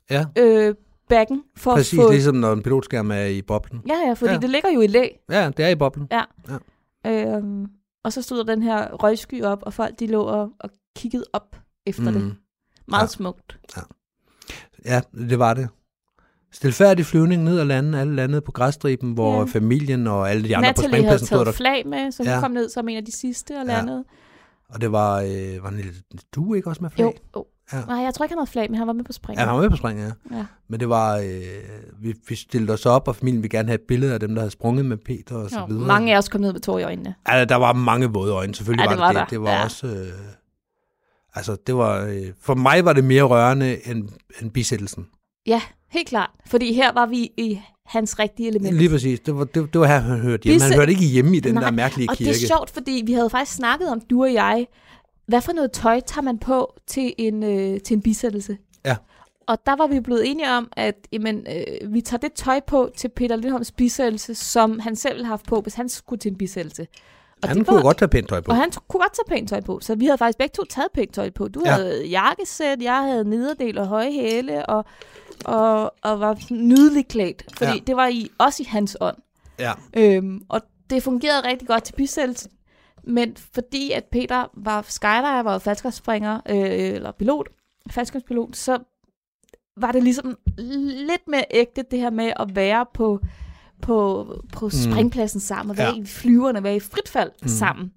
Ja, 0.09 0.25
øh, 0.37 0.75
backen 1.09 1.43
for 1.57 1.75
præcis 1.75 1.99
at 1.99 2.03
få... 2.03 2.11
ligesom 2.11 2.35
når 2.35 2.53
en 2.53 2.63
pilotskærm 2.63 3.11
er 3.11 3.25
i 3.25 3.41
boblen. 3.41 3.81
Ja, 3.87 3.93
ja, 4.07 4.13
fordi 4.13 4.29
Ja. 4.29 4.33
ja. 4.33 4.39
det 4.39 4.49
ligger 4.49 4.69
jo 4.69 4.81
i 4.81 4.87
læ. 4.87 5.07
Ja, 5.29 5.51
det 5.57 5.65
er 5.65 5.69
i 5.69 5.75
boblen. 5.75 6.07
Øhm, 7.05 7.65
og 8.03 8.13
så 8.13 8.21
stod 8.21 8.37
der 8.37 8.43
den 8.43 8.63
her 8.63 8.91
røgsky 8.93 9.43
op, 9.43 9.59
og 9.63 9.73
folk 9.73 9.99
de 9.99 10.07
lå 10.07 10.21
og, 10.23 10.49
og 10.59 10.69
kiggede 10.95 11.23
op 11.33 11.55
efter 11.85 12.11
mm. 12.11 12.13
det. 12.13 12.35
Meget 12.87 12.99
Ja. 13.01 13.03
ja. 13.03 13.07
smukt. 13.07 13.59
Ja, 14.85 15.01
det 15.29 15.39
var 15.39 15.53
det. 15.53 15.69
Stilfærdig 16.51 17.05
flyvning 17.05 17.43
ned 17.43 17.59
ad 17.59 17.65
landet, 17.65 17.99
alle 17.99 18.15
landede 18.15 18.41
på 18.41 18.51
græsstriben, 18.51 19.13
hvor 19.13 19.39
Ja. 19.39 19.43
familien 19.45 20.07
og 20.07 20.29
alle 20.31 20.43
de 20.47 20.55
andre 20.57 20.73
på 20.73 20.81
Natalie 20.81 20.89
havde 20.89 20.93
springpladsen 21.19 21.27
stod 21.27 21.37
taget 21.37 21.45
der. 21.45 21.51
flag 21.51 21.87
med, 21.87 22.11
så 22.11 22.23
hun 22.23 22.27
Ja. 22.27 22.33
ja. 22.33 22.39
kom 22.39 22.51
ned 22.51 22.69
som 22.69 22.87
en 22.89 22.97
af 22.97 23.05
de 23.05 23.11
sidste 23.11 23.51
og 23.51 23.65
Ja. 23.67 23.73
landede. 23.73 24.03
Og 24.69 24.81
det 24.81 24.91
var, 24.91 25.21
øh, 25.21 25.63
var 25.63 25.69
en 25.69 25.75
lille 25.75 25.93
du 26.35 26.53
ikke 26.53 26.69
også 26.69 26.81
med 26.81 26.89
flag? 26.89 27.05
Jo, 27.05 27.13
jo. 27.35 27.45
Ja. 27.73 27.81
Nej, 27.87 27.97
jeg 27.97 28.13
tror 28.13 28.25
ikke, 28.25 28.31
han 28.33 28.37
havde 28.39 28.51
flag, 28.51 28.69
men 28.71 28.77
han 28.77 28.87
var 28.87 28.93
med 28.93 29.03
på 29.03 29.13
springen. 29.13 29.39
Ja, 29.41 29.45
han 29.45 29.55
var 29.55 29.61
med 29.61 29.69
på 29.69 29.75
springen, 29.75 30.05
ja. 30.31 30.37
ja. 30.37 30.45
Men 30.67 30.79
det 30.79 30.89
var, 30.89 31.17
øh, 31.17 31.41
vi, 32.01 32.13
vi 32.29 32.35
stillede 32.35 32.73
os 32.73 32.85
op, 32.85 33.07
og 33.07 33.15
familien 33.15 33.43
ville 33.43 33.57
gerne 33.57 33.67
have 33.67 33.75
et 33.75 33.81
billede 33.87 34.13
af 34.13 34.19
dem, 34.19 34.35
der 34.35 34.41
havde 34.41 34.51
sprunget 34.51 34.85
med 34.85 34.97
Peter 34.97 35.35
og 35.35 35.49
så 35.49 35.59
Jo, 35.59 35.65
videre. 35.65 35.87
mange 35.87 36.13
af 36.13 36.17
os 36.17 36.29
kom 36.29 36.41
ned 36.41 36.53
med 36.53 36.61
tår 36.61 36.79
i 36.79 36.83
øjnene. 36.83 37.15
Ja, 37.29 37.45
der 37.45 37.55
var 37.55 37.73
mange 37.73 38.07
våde 38.07 38.33
øjne, 38.33 38.55
selvfølgelig 38.55 38.83
Ja, 38.83 38.87
var 38.89 38.95
det 38.95 39.01
var 39.01 39.07
det 39.07 39.15
der. 39.15 39.23
det. 39.23 39.31
Det 39.31 39.41
var 39.41 39.49
Ja. 39.51 39.63
også... 39.63 39.87
Øh, 39.87 40.07
altså, 41.35 41.57
det 41.67 41.75
var... 41.75 42.01
Øh, 42.01 42.25
for 42.41 42.55
mig 42.55 42.85
var 42.85 42.93
det 42.93 43.03
mere 43.03 43.23
rørende 43.23 43.87
end, 43.89 44.09
end 44.41 44.51
bisættelsen. 44.51 45.07
Ja, 45.47 45.61
helt 45.91 46.07
klart. 46.07 46.29
Fordi 46.47 46.73
her 46.73 46.93
var 46.93 47.05
vi 47.05 47.29
i 47.37 47.61
hans 47.85 48.19
rigtige 48.19 48.49
element. 48.49 48.75
Lige 48.77 48.89
præcis. 48.89 49.19
Det 49.19 49.35
var, 49.37 49.43
det, 49.43 49.73
det 49.73 49.81
var 49.81 49.87
her, 49.87 49.99
han 49.99 50.19
hørte 50.19 50.43
hjemme. 50.43 50.61
Han 50.63 50.73
hørte 50.73 50.91
ikke 50.91 51.05
hjemme 51.05 51.37
i 51.37 51.39
den 51.39 51.53
Nej, 51.53 51.63
der 51.63 51.71
mærkelige 51.71 52.09
og 52.09 52.15
kirke. 52.17 52.29
det 52.33 52.43
er 52.43 52.47
sjovt, 52.47 52.69
fordi 52.69 53.03
vi 53.05 53.13
havde 53.13 53.29
faktisk 53.29 53.55
snakket 53.57 53.89
om, 53.89 54.01
du 54.09 54.23
og 54.23 54.33
jeg, 54.33 54.67
hvad 55.25 55.41
for 55.41 55.51
noget 55.53 55.71
tøj 55.71 55.99
tager 55.99 56.21
man 56.23 56.37
på 56.37 56.73
til 56.87 57.13
en, 57.17 57.43
øh, 57.43 57.79
til 57.81 57.93
en 57.95 58.01
bisættelse? 58.01 58.57
Ja. 58.85 58.95
Og 59.47 59.57
der 59.65 59.75
var 59.75 59.87
vi 59.87 59.99
blevet 59.99 60.31
enige 60.31 60.51
om, 60.51 60.69
at 60.71 60.95
jamen, 61.11 61.47
øh, 61.55 61.93
vi 61.93 62.01
tager 62.01 62.19
det 62.19 62.33
tøj 62.33 62.59
på 62.59 62.89
til 62.97 63.09
Peter 63.09 63.35
Lindholms 63.35 63.71
bisættelse, 63.71 64.35
som 64.35 64.79
han 64.79 64.95
selv 64.95 65.13
ville 65.13 65.25
have 65.25 65.31
haft 65.31 65.45
på, 65.47 65.61
hvis 65.61 65.73
han 65.73 65.89
skulle 65.89 66.19
til 66.19 66.31
en 66.31 66.37
bisættelse. 66.37 66.87
Og 67.43 67.49
han 67.49 67.57
det 67.57 67.67
kunne 67.67 67.75
var- 67.75 67.81
godt 67.81 67.97
tage 67.97 68.09
pænt 68.09 68.29
tøj 68.29 68.41
på. 68.41 68.51
Og 68.51 68.57
han 68.57 68.71
kunne 68.87 69.01
godt 69.01 69.13
tage 69.13 69.37
pænt 69.37 69.49
tøj 69.49 69.61
på, 69.61 69.79
så 69.81 69.95
vi 69.95 70.05
havde 70.05 70.17
faktisk 70.17 70.37
begge 70.37 70.53
to 70.53 70.63
taget 70.63 70.87
pænt 70.93 71.13
tøj 71.13 71.29
på. 71.29 71.47
Du 71.47 71.61
Ja. 71.65 71.71
havde 71.71 72.05
jakkesæt, 72.07 72.81
jeg 72.81 72.97
havde 73.03 73.29
nederdel 73.29 73.77
og 73.77 73.87
høje 73.87 74.11
hæle, 74.11 74.65
og, 74.65 74.85
og, 75.45 75.93
og 76.01 76.19
var 76.19 76.35
sådan 76.41 76.67
nydeligt 76.67 77.07
klædt, 77.07 77.43
fordi 77.57 77.71
ja. 77.71 77.77
det 77.87 77.95
var 77.95 78.07
i, 78.07 78.29
også 78.37 78.63
i 78.63 78.65
hans 78.65 78.97
ånd. 79.01 79.17
Ja. 79.59 79.73
Øhm, 79.97 80.41
og 80.49 80.61
det 80.89 81.03
fungerede 81.03 81.47
rigtig 81.47 81.67
godt 81.67 81.83
til 81.83 81.93
bisættelsen. 81.93 82.51
Men 83.07 83.35
fordi 83.53 83.91
at 83.91 84.03
Peter 84.11 84.45
var 84.53 84.85
skydiver, 84.89 85.43
var 85.43 85.57
faldskabsspringer, 85.59 86.39
øh, 86.49 86.55
eller 86.95 87.11
pilot, 87.11 87.47
faldskabspilot, 87.89 88.55
så 88.55 88.77
var 89.77 89.91
det 89.91 90.03
ligesom 90.03 90.37
lidt 91.07 91.27
mere 91.27 91.43
ægte 91.51 91.83
det 91.91 91.99
her 91.99 92.09
med 92.09 92.33
at 92.39 92.55
være 92.55 92.85
på, 92.93 93.19
på, 93.81 94.25
på 94.53 94.69
springpladsen 94.69 95.39
sammen, 95.39 95.71
og 95.71 95.77
være 95.77 95.93
Ja. 95.95 96.01
i 96.01 96.05
flyverne, 96.05 96.63
være 96.63 96.75
i 96.75 96.79
fritfald 96.79 97.29
Mm. 97.41 97.45
mm. 97.45 97.47
sammen. 97.47 97.91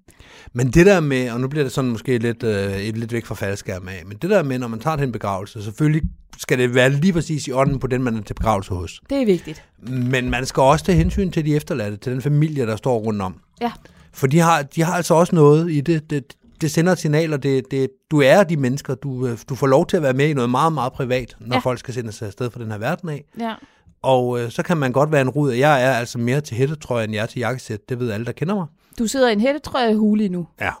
Men 0.53 0.67
det 0.71 0.85
der 0.85 0.99
med, 0.99 1.31
og 1.31 1.41
nu 1.41 1.47
bliver 1.47 1.63
det 1.63 1.71
sådan 1.71 1.91
måske 1.91 2.17
lidt, 2.17 2.43
øh, 2.43 2.77
et- 2.77 2.97
lidt 2.97 3.13
væk 3.13 3.25
fra 3.25 3.35
faldskærm 3.35 3.87
af, 3.87 4.01
men 4.05 4.17
det 4.17 4.29
der 4.29 4.43
med, 4.43 4.59
når 4.59 4.67
man 4.67 4.79
tager 4.79 4.95
til 4.97 5.03
en 5.05 5.11
begravelse, 5.11 5.63
selvfølgelig 5.63 6.01
skal 6.37 6.57
det 6.59 6.75
være 6.75 6.89
lige 6.89 7.13
præcis 7.13 7.47
i 7.47 7.51
ånden 7.51 7.79
på 7.79 7.87
den, 7.87 8.03
man 8.03 8.17
er 8.17 8.21
til 8.21 8.33
begravelse 8.33 8.73
hos. 8.73 9.01
Det 9.09 9.21
er 9.21 9.25
vigtigt. 9.25 9.63
Men 9.87 10.29
man 10.29 10.45
skal 10.45 10.61
også 10.61 10.85
tage 10.85 10.97
hensyn 10.97 11.31
til 11.31 11.45
de 11.45 11.55
efterladte, 11.55 11.97
til 11.97 12.11
den 12.11 12.21
familie, 12.21 12.65
der 12.65 12.75
står 12.75 12.99
rundt 12.99 13.21
om. 13.21 13.35
Ja. 13.61 13.71
For 14.13 14.27
de 14.27 14.39
har, 14.39 14.61
de 14.63 14.83
har 14.83 14.93
altså 14.93 15.13
også 15.13 15.35
noget 15.35 15.71
i 15.71 15.81
det. 15.81 16.09
Det, 16.09 16.35
det 16.61 16.71
sender 16.71 16.91
et 16.91 16.99
signal, 16.99 17.33
og 17.33 17.43
det, 17.43 17.71
det, 17.71 17.89
du 18.11 18.21
er 18.21 18.43
de 18.43 18.57
mennesker. 18.57 18.95
Du, 18.95 19.27
øh, 19.27 19.37
du 19.49 19.55
får 19.55 19.67
lov 19.67 19.87
til 19.87 19.97
at 19.97 20.03
være 20.03 20.13
med 20.13 20.29
i 20.29 20.33
noget 20.33 20.49
meget, 20.49 20.73
meget 20.73 20.93
privat, 20.93 21.35
når 21.39 21.55
Ja. 21.55 21.59
folk 21.59 21.79
skal 21.79 21.93
sende 21.93 22.11
sig 22.11 22.27
afsted 22.27 22.51
fra 22.51 22.59
den 22.59 22.71
her 22.71 22.77
verden 22.77 23.09
af. 23.09 23.23
Ja. 23.39 23.53
Og 24.01 24.39
øh, 24.41 24.51
så 24.51 24.63
kan 24.63 24.77
man 24.77 24.91
godt 24.91 25.11
være 25.11 25.21
en 25.21 25.29
rud. 25.29 25.51
Jeg 25.51 25.83
er 25.83 25.91
altså 25.93 26.17
mere 26.17 26.41
til 26.41 26.57
hættetrøje, 26.57 27.03
end 27.03 27.13
jeg 27.13 27.21
er 27.21 27.25
til 27.25 27.39
jakkesæt. 27.39 27.89
Det 27.89 27.99
ved 27.99 28.11
alle, 28.11 28.25
der 28.25 28.31
kender 28.31 28.55
mig. 28.55 28.67
Du 28.99 29.07
sidder 29.07 29.29
i 29.29 29.33
en 29.33 29.41
hættetrøje 29.41 29.95
hule 29.95 30.29
nu. 30.29 30.47
Ja. 30.61 30.71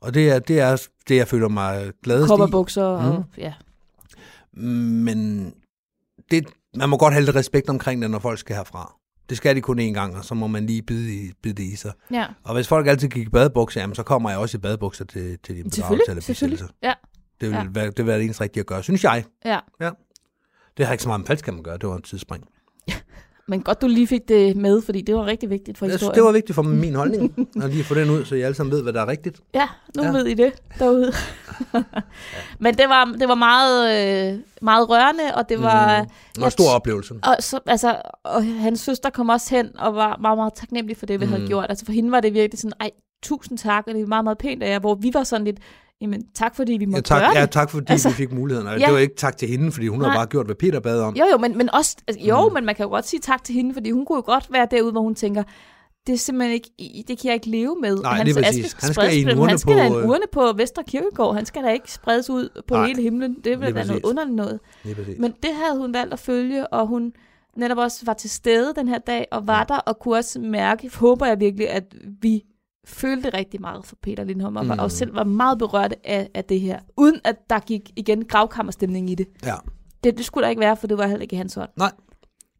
Og 0.00 0.14
det 0.14 0.30
er, 0.30 0.38
det 0.38 0.60
er 0.60 0.86
det, 1.08 1.16
jeg 1.16 1.28
føler 1.28 1.48
mig 1.48 1.92
gladest 2.02 2.26
i. 2.26 2.28
Kopperbukser 2.28 3.00
Mm. 3.02 3.06
og 3.06 3.24
ja. 3.38 3.52
Men 4.62 5.52
det, 6.30 6.46
man 6.76 6.88
må 6.88 6.96
godt 6.96 7.14
have 7.14 7.24
lidt 7.24 7.36
respekt 7.36 7.68
omkring 7.68 8.02
det, 8.02 8.10
når 8.10 8.18
folk 8.18 8.38
skal 8.38 8.56
herfra. 8.56 8.94
Det 9.28 9.36
skal 9.36 9.56
de 9.56 9.60
kun 9.60 9.78
én 9.78 9.82
gang, 9.82 10.16
og 10.16 10.24
så 10.24 10.34
må 10.34 10.46
man 10.46 10.66
lige 10.66 10.82
bide, 10.82 11.14
i, 11.14 11.32
bide 11.42 11.54
det 11.54 11.62
i 11.62 11.76
sig. 11.76 11.92
ja. 12.10 12.26
Og 12.44 12.54
hvis 12.54 12.68
folk 12.68 12.86
altid 12.86 13.08
gik 13.08 13.26
i 13.26 13.30
badebukser, 13.30 13.80
jamen, 13.80 13.94
så 13.94 14.02
kommer 14.02 14.30
jeg 14.30 14.38
også 14.38 14.56
i 14.56 14.60
badebukser 14.60 15.04
til, 15.04 15.38
til 15.38 15.56
din 15.56 15.70
begravelse 15.70 16.02
eller 16.08 16.22
besættelse. 16.26 16.64
Ja. 16.82 16.92
Det 17.40 17.48
vil, 17.48 17.56
Ja. 17.56 17.64
være, 17.70 17.86
det 17.86 17.98
vil 17.98 18.06
være 18.06 18.16
det 18.18 18.24
eneste 18.24 18.42
rigtige 18.42 18.60
at 18.60 18.66
gøre, 18.66 18.82
synes 18.82 19.04
jeg. 19.04 19.24
ja. 19.80 19.90
Det 20.76 20.86
har 20.86 20.92
ikke 20.92 21.02
så 21.02 21.08
meget 21.08 21.20
med 21.20 21.26
faldskærm 21.26 21.58
at 21.58 21.64
gøre, 21.64 21.78
det 21.78 21.88
var 21.88 21.96
en 21.96 22.02
tidsspring. 22.02 22.44
Men 23.48 23.62
godt, 23.62 23.82
du 23.82 23.86
lige 23.86 24.06
fik 24.06 24.28
det 24.28 24.56
med, 24.56 24.82
fordi 24.82 25.00
det 25.00 25.14
var 25.14 25.26
rigtig 25.26 25.50
vigtigt 25.50 25.78
for 25.78 25.86
Jeg 25.86 25.90
synes, 25.90 26.00
historien. 26.00 26.16
det 26.16 26.24
var 26.24 26.32
vigtigt 26.32 26.54
for 26.54 26.62
min 26.62 26.94
holdning, 26.94 27.48
at 27.62 27.70
lige 27.70 27.84
få 27.84 27.94
den 27.94 28.10
ud, 28.10 28.24
så 28.24 28.34
I 28.34 28.40
alle 28.40 28.54
sammen 28.54 28.72
ved, 28.72 28.82
hvad 28.82 28.92
der 28.92 29.00
er 29.02 29.06
rigtigt. 29.08 29.40
Ja, 29.54 29.68
nu 29.96 30.02
Ja. 30.02 30.08
ja. 30.08 30.12
ved 30.14 30.26
I 30.26 30.34
det 30.34 30.52
derude. 30.78 31.12
Men 32.60 32.74
det 32.74 32.88
var, 32.88 33.04
det 33.20 33.28
var 33.28 33.34
meget, 33.34 33.78
øh, 34.34 34.38
meget 34.62 34.90
rørende, 34.90 35.34
og 35.34 35.48
det 35.48 35.62
var... 35.62 36.02
Mm. 36.02 36.08
Det 36.34 36.40
var 36.40 36.46
en 36.46 36.50
stor 36.50 36.70
oplevelse. 36.74 37.14
Og, 37.22 37.36
så, 37.40 37.60
altså, 37.66 37.96
og 38.24 38.44
hans 38.44 38.80
søster 38.80 39.10
kom 39.10 39.28
også 39.28 39.54
hen 39.56 39.78
og 39.78 39.94
var 39.94 40.18
meget, 40.20 40.38
meget 40.38 40.54
taknemmelig 40.54 40.96
for 40.96 41.06
det, 41.06 41.20
vi. 41.20 41.24
Mm. 41.26 41.32
havde 41.32 41.46
gjort. 41.46 41.66
Altså 41.68 41.84
for 41.84 41.92
hende 41.92 42.10
var 42.12 42.20
det 42.20 42.34
virkelig 42.34 42.58
sådan, 42.58 42.72
ej, 42.80 42.90
tusind 43.22 43.58
tak, 43.58 43.84
og 43.86 43.94
det 43.94 44.02
er 44.02 44.06
meget, 44.06 44.24
meget 44.24 44.38
pænt 44.38 44.62
af 44.62 44.70
jer, 44.70 44.78
hvor 44.78 44.94
vi 44.94 45.10
var 45.14 45.24
sådan 45.24 45.44
lidt, 45.44 45.58
jamen 46.00 46.22
tak 46.34 46.56
fordi 46.56 46.72
vi 46.72 46.84
Ja, 46.84 46.90
måtte 46.90 47.02
tak, 47.02 47.20
gøre 47.22 47.30
det. 47.30 47.36
ja, 47.40 47.46
tak 47.46 47.70
fordi 47.70 47.86
Altså, 47.92 48.08
vi 48.08 48.14
fik 48.14 48.32
muligheden. 48.32 48.68
Og 48.68 48.78
ja. 48.80 48.84
Det 48.86 48.92
var 48.94 48.98
ikke 49.00 49.14
tak 49.16 49.36
til 49.36 49.48
hende, 49.48 49.72
fordi 49.72 49.86
hun 49.88 50.00
har 50.00 50.08
Nej. 50.08 50.16
bare 50.16 50.26
gjort, 50.26 50.46
hvad 50.46 50.54
Peter 50.56 50.80
bad 50.80 51.00
om. 51.00 51.14
Jo, 51.16 51.24
jo, 51.32 51.38
men, 51.38 51.58
men 51.58 51.74
også, 51.74 51.96
altså, 52.08 52.24
jo, 52.26 52.48
Mm. 52.48 52.54
men 52.54 52.64
man 52.66 52.74
kan 52.74 52.84
jo 52.84 52.88
godt 52.90 53.08
sige 53.08 53.20
tak 53.20 53.44
til 53.44 53.54
hende, 53.54 53.74
fordi 53.74 53.90
hun 53.90 54.06
kunne 54.06 54.16
jo 54.16 54.22
godt 54.26 54.46
være 54.52 54.66
derude, 54.70 54.92
hvor 54.92 55.00
hun 55.00 55.14
tænker, 55.14 55.42
det 56.06 56.12
er 56.12 56.16
simpelthen 56.18 56.54
ikke, 56.54 57.04
det 57.08 57.18
kan 57.18 57.26
jeg 57.28 57.34
ikke 57.34 57.50
leve 57.50 57.76
med. 57.80 57.96
Nej, 57.96 58.14
Hans 58.14 58.24
lige 58.24 58.42
præcis. 58.44 58.72
Han 58.72 58.92
skal 58.94 59.18
en 59.18 59.24
på- 59.36 59.40
urne 59.40 59.48
Han 59.48 59.58
skal 59.58 59.74
på, 59.74 59.94
en 59.96 60.02
øh, 60.02 60.08
urne 60.08 60.24
på 60.32 60.52
Vestre 60.56 60.82
Kirkegård. 60.88 61.34
Han 61.34 61.46
skal 61.46 61.62
da 61.62 61.68
ikke 61.70 61.92
spredes 61.92 62.30
ud 62.30 62.62
på 62.68 62.74
Nej, 62.74 62.86
hele 62.86 63.02
himlen. 63.02 63.36
Det 63.44 63.60
vel 63.60 63.74
da 63.74 63.84
noget 63.84 64.04
underligt 64.04 64.36
noget. 64.36 64.60
Men 65.18 65.32
det 65.42 65.50
havde 65.54 65.78
hun 65.80 65.94
valgt 65.94 66.12
at 66.12 66.18
følge, 66.18 66.66
og 66.66 66.86
hun 66.86 67.12
netop 67.56 67.78
også 67.78 68.02
var 68.06 68.12
til 68.12 68.30
stede 68.30 68.72
den 68.76 68.88
her 68.88 68.98
dag, 68.98 69.26
og 69.32 69.46
var 69.46 69.64
der, 69.64 69.76
og 69.78 69.98
kunne 69.98 70.16
også 70.16 70.40
mærke, 70.40 70.90
håber 70.96 71.26
jeg 71.26 71.40
virkelig, 71.40 71.70
at 71.70 71.84
vi 72.22 72.42
følte 72.86 73.28
rigtig 73.34 73.60
meget 73.60 73.84
for 73.84 73.96
Peter 74.02 74.24
Lindholm, 74.24 74.56
og, 74.56 74.64
mm. 74.64 74.70
og 74.70 74.90
selv 74.92 75.14
var 75.14 75.24
meget 75.24 75.58
berørt 75.58 75.94
af, 76.04 76.28
af 76.34 76.44
det 76.44 76.60
her, 76.60 76.78
uden 76.96 77.20
at 77.24 77.36
der 77.50 77.58
gik 77.58 77.90
igen 77.96 78.24
gravkammerstemning 78.24 79.10
i 79.10 79.14
det. 79.14 79.26
Ja. 79.44 79.54
Det, 80.04 80.16
det 80.16 80.24
skulle 80.24 80.44
der 80.44 80.50
ikke 80.50 80.60
være, 80.60 80.76
for 80.76 80.86
det 80.86 80.98
var 80.98 81.06
heller 81.06 81.22
ikke 81.22 81.36
hans 81.36 81.54
hånd. 81.54 81.70
Nej. 81.76 81.92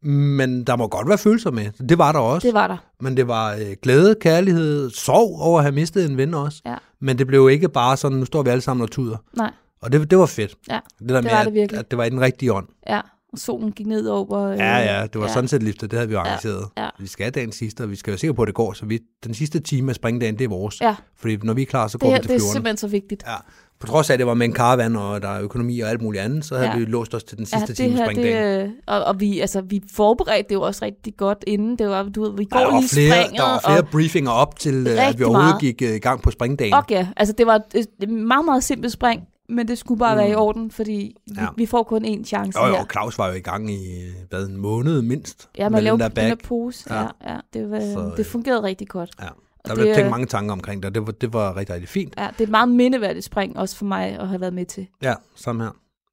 Men 0.02 0.64
der 0.64 0.76
må 0.76 0.88
godt 0.88 1.08
være 1.08 1.18
følelser 1.18 1.50
med. 1.50 1.86
Det 1.88 1.98
var 1.98 2.12
der 2.12 2.18
også. 2.18 2.46
Det 2.46 2.54
var 2.54 2.66
der. 2.66 2.76
Men 3.00 3.16
det 3.16 3.28
var 3.28 3.54
øh, 3.54 3.76
glæde, 3.82 4.14
kærlighed, 4.20 4.90
sorg 4.90 5.40
over 5.40 5.58
at 5.58 5.64
have 5.64 5.72
mistet 5.74 6.10
en 6.10 6.16
ven 6.16 6.34
også. 6.34 6.62
Ja. 6.66 6.74
Men 7.00 7.18
det 7.18 7.26
blev 7.26 7.50
ikke 7.50 7.68
bare 7.68 7.96
sådan, 7.96 8.18
nu 8.18 8.24
står 8.24 8.42
vi 8.42 8.50
alle 8.50 8.60
sammen 8.60 8.82
og 8.82 8.90
tuder. 8.90 9.16
Nej, 9.36 9.50
Og 9.82 9.92
det, 9.92 10.10
det 10.10 10.18
var 10.18 10.26
fedt. 10.26 10.54
Ja, 10.70 10.78
det, 10.98 11.08
der 11.08 11.14
det 11.14 11.24
med, 11.24 11.30
var 11.30 11.40
det 11.40 11.46
at, 11.46 11.54
virkelig. 11.54 11.78
at 11.80 11.90
det 11.90 11.96
var 11.98 12.04
i 12.04 12.10
den 12.10 12.20
rigtige 12.20 12.52
ånd. 12.52 12.66
ja. 12.88 13.00
Og 13.32 13.38
solen 13.38 13.72
gik 13.72 13.86
ned 13.86 14.06
over... 14.06 14.38
Øh, 14.42 14.58
Ja, 14.58 14.76
ja, 14.78 15.02
det 15.02 15.14
var 15.14 15.20
ja. 15.20 15.26
ja. 15.26 15.32
sunset-liftet, 15.34 15.90
det 15.90 15.92
havde 15.98 16.08
vi 16.08 16.14
jo 16.14 16.20
arrangeret. 16.20 16.64
ja. 16.78 16.88
Vi 17.00 17.06
skal 17.06 17.24
have 17.24 17.30
dagen 17.30 17.52
sidste, 17.52 17.80
og 17.82 17.90
vi 17.90 17.96
skal 17.96 18.10
være 18.10 18.18
sikre 18.18 18.34
på, 18.34 18.42
at 18.42 18.46
det 18.46 18.54
går. 18.54 18.72
Så 18.72 18.86
vi, 18.86 18.98
den 19.24 19.34
sidste 19.34 19.60
time 19.60 19.90
af 19.90 19.94
springdagen, 19.94 20.38
det 20.38 20.44
er 20.44 20.48
vores. 20.48 20.80
Ja, 20.80 20.96
Fordi 21.16 21.36
når 21.42 21.54
vi 21.54 21.62
er 21.62 21.66
klar, 21.66 21.88
så 21.88 21.98
går 21.98 22.06
det, 22.06 22.16
vi 22.16 22.20
til 22.22 22.28
det 22.28 22.36
er 22.36 22.52
simpelthen 22.52 22.76
så 22.76 22.88
vigtigt. 22.88 23.22
Ja. 23.26 23.34
På 23.80 23.86
trods 23.86 24.10
af, 24.10 24.14
at 24.14 24.18
det 24.18 24.26
var 24.26 24.34
med 24.34 24.46
en 24.46 24.52
karavan, 24.52 24.96
og 24.96 25.22
der 25.22 25.28
er 25.28 25.42
økonomi 25.42 25.80
og 25.80 25.90
alt 25.90 26.02
muligt 26.02 26.22
andet, 26.24 26.44
så 26.44 26.56
havde 26.56 26.70
Ja. 26.70 26.76
vi 26.78 26.84
låst 26.84 27.14
os 27.14 27.24
til 27.24 27.38
den 27.38 27.46
sidste 27.46 27.66
Ja, 27.68 27.74
time 27.74 27.88
det 27.88 27.92
af 27.92 27.98
her, 27.98 28.12
springdagen. 28.12 28.60
det, 28.60 28.66
øh, 28.66 28.70
og, 28.86 29.04
og 29.04 29.20
vi, 29.20 29.40
altså, 29.40 29.60
vi 29.60 29.82
forberedte 29.92 30.48
det 30.48 30.54
jo 30.54 30.62
også 30.62 30.84
rigtig 30.84 31.16
godt 31.16 31.44
inden. 31.46 31.78
Det 31.78 31.88
var, 31.88 32.02
du 32.02 32.22
ved, 32.22 32.36
vi 32.36 32.44
går 32.44 32.58
Ja, 32.58 32.64
der, 32.66 32.80
lige 32.80 32.88
flere, 32.88 33.12
springet. 33.22 33.36
der 33.38 33.42
var 33.42 33.60
flere 33.66 33.80
og, 33.82 33.88
briefinger 33.88 34.30
op 34.30 34.58
til, 34.58 34.74
øh, 34.86 35.08
at 35.08 35.18
vi 35.18 35.24
overhovedet 35.24 35.50
meget. 35.50 35.60
gik 35.60 35.82
øh, 35.82 35.94
i 35.94 35.98
gang 35.98 36.22
på 36.22 36.30
springdagen. 36.30 36.74
ja, 36.90 37.08
altså 37.16 37.34
det 37.38 37.46
var 37.46 37.60
et, 37.74 37.86
et 38.02 38.08
meget, 38.08 38.44
meget 38.44 38.64
simpelt 38.64 38.92
spring, 38.92 39.22
men 39.48 39.68
det 39.68 39.78
skulle 39.78 39.98
bare 39.98 40.14
Mm. 40.14 40.18
være 40.20 40.30
i 40.30 40.34
orden, 40.34 40.70
fordi 40.70 41.16
vi, 41.26 41.34
Ja. 41.40 41.46
vi 41.56 41.66
får 41.66 41.82
kun 41.82 42.04
én 42.04 42.24
chance 42.24 42.60
Jo, 42.60 42.66
jo, 42.66 42.74
her. 42.74 42.84
Claus 42.92 43.18
var 43.18 43.28
jo 43.28 43.32
i 43.34 43.40
gang 43.40 43.70
i 43.70 44.02
øh, 44.02 44.12
hvad, 44.30 44.46
en 44.46 44.56
måned 44.56 45.02
mindst. 45.02 45.48
Ja, 45.58 45.68
man 45.68 45.82
laver 45.84 45.96
den 45.96 46.00
der 46.00 46.08
den 46.08 46.16
der 46.30 46.34
bag. 46.34 46.44
pose. 46.44 46.94
Ja. 46.94 47.00
Ja, 47.02 47.08
ja, 47.32 47.36
det, 47.54 47.70
var, 47.70 47.80
Så, 47.80 48.10
det 48.10 48.18
øh, 48.18 48.24
fungerede 48.24 48.62
rigtig 48.62 48.88
godt. 48.88 49.10
Ja. 49.20 49.26
Og 49.28 49.32
Der 49.66 49.74
blev 49.74 49.86
tænkt 49.86 50.00
er- 50.00 50.10
mange 50.10 50.26
tanker 50.26 50.52
omkring 50.52 50.82
det, 50.82 50.88
og 50.88 50.94
det 50.94 51.06
var, 51.06 51.12
det 51.12 51.32
var 51.32 51.56
rigtig, 51.56 51.74
rigtig 51.74 51.88
fint. 51.88 52.14
Ja, 52.18 52.26
det 52.32 52.40
er 52.40 52.44
et 52.44 52.50
meget 52.50 52.68
mindeværdigt 52.68 53.24
spring, 53.24 53.56
også 53.58 53.76
for 53.76 53.84
mig 53.84 54.06
at 54.20 54.28
have 54.28 54.40
været 54.40 54.54
med 54.54 54.66
til. 54.66 54.86
Ja, 55.02 55.14
samme 55.36 55.62
her. 55.64 55.70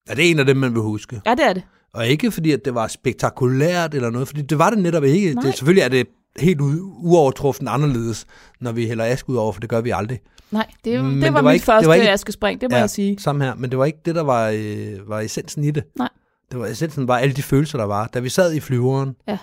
Ja, 0.10 0.14
det 0.16 0.26
er 0.28 0.32
en 0.32 0.40
af 0.40 0.46
dem, 0.46 0.58
man 0.58 0.74
vil 0.74 0.82
huske. 0.82 1.22
Ja, 1.26 1.32
det 1.32 1.46
er 1.50 1.54
det. 1.54 1.64
Og 1.94 2.08
ikke 2.08 2.32
fordi, 2.32 2.52
at 2.52 2.66
det 2.66 2.76
var 2.76 2.88
spektakulært 2.88 3.94
eller 3.94 4.10
noget, 4.10 4.28
fordi 4.28 4.42
det 4.42 4.58
var 4.60 4.70
det 4.70 4.80
netop 4.80 5.04
ikke. 5.04 5.34
Nej. 5.34 5.44
Det, 5.44 5.54
selvfølgelig 5.54 5.82
er 5.84 5.90
det 5.90 6.08
helt 6.40 6.62
u- 6.62 6.82
uovertruffen 7.06 7.68
anderledes, 7.68 8.26
når 8.62 8.72
vi 8.72 8.88
hælder 8.88 9.06
ask 9.06 9.30
ud 9.30 9.36
over, 9.36 9.52
for 9.52 9.60
det 9.60 9.70
gør 9.70 9.82
vi 9.82 9.90
aldrig. 9.90 10.20
Nej, 10.54 10.68
det, 10.86 11.04
Men 11.04 11.14
det, 11.16 11.22
det 11.24 11.34
var, 11.34 11.42
var 11.42 11.50
mit 11.50 11.54
ikke- 11.54 11.66
første 11.66 11.82
det 11.82 11.88
var 11.88 11.94
ikke- 11.94 12.10
askespring, 12.10 12.62
det 12.62 12.70
må 12.72 12.76
Ja. 12.76 12.82
jeg 12.82 12.90
sige. 12.90 13.20
Samme 13.20 13.44
her, 13.44 13.56
men 13.56 13.70
det 13.70 13.80
var 13.80 13.86
ikke 13.86 14.00
det, 14.06 14.16
der 14.16 14.24
var, 14.24 14.50
øh, 14.50 15.10
var 15.10 15.20
essensen 15.20 15.64
i 15.64 15.72
det. 15.72 15.84
Nej. 15.96 16.10
Det 16.52 16.60
var 16.60 16.66
essensen 16.68 17.08
var 17.08 17.18
alle 17.18 17.34
de 17.36 17.44
følelser, 17.44 17.78
der 17.78 17.86
var. 17.86 18.08
Da 18.08 18.20
vi 18.20 18.30
sad 18.30 18.54
i 18.54 18.60
flyveren 18.60 19.16
Ja. 19.28 19.38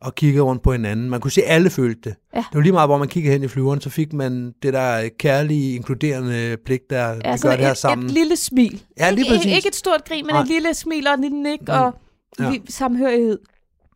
og 0.00 0.14
kiggede 0.14 0.42
rundt 0.44 0.62
på 0.62 0.72
hinanden, 0.72 1.10
man 1.10 1.20
kunne 1.20 1.30
se, 1.30 1.42
at 1.42 1.54
alle 1.54 1.70
følte 1.70 2.00
det. 2.10 2.16
Ja. 2.34 2.38
Det 2.38 2.46
var 2.54 2.60
lige 2.60 2.72
meget, 2.72 2.88
hvor 2.88 2.98
man 2.98 3.08
kiggede 3.08 3.32
hen 3.32 3.42
i 3.42 3.48
flyveren, 3.48 3.80
så 3.80 3.90
fik 3.90 4.12
man 4.12 4.54
det 4.62 4.72
der 4.72 5.08
kærlige, 5.18 5.74
inkluderende 5.74 6.56
blik, 6.64 6.80
der 6.90 7.08
Ja, 7.08 7.14
vi 7.32 7.38
gør 7.42 7.50
det 7.50 7.58
her 7.58 7.70
et, 7.70 7.76
sammen. 7.78 8.06
et 8.06 8.12
lille 8.12 8.36
smil. 8.36 8.82
Ja, 8.98 9.10
lige 9.10 9.30
præcis. 9.30 9.44
ikke, 9.44 9.56
ikke 9.56 9.68
et 9.68 9.74
stort 9.74 10.04
grin, 10.08 10.26
men 10.26 10.34
Nej. 10.34 10.42
et 10.42 10.48
lille 10.48 10.74
smil 10.74 11.06
og 11.06 11.14
en 11.14 11.20
lille 11.20 11.42
nik 11.42 11.60
Mm. 11.60 11.66
og 11.68 11.94
Ja. 12.40 12.52
samhørighed. 12.68 13.38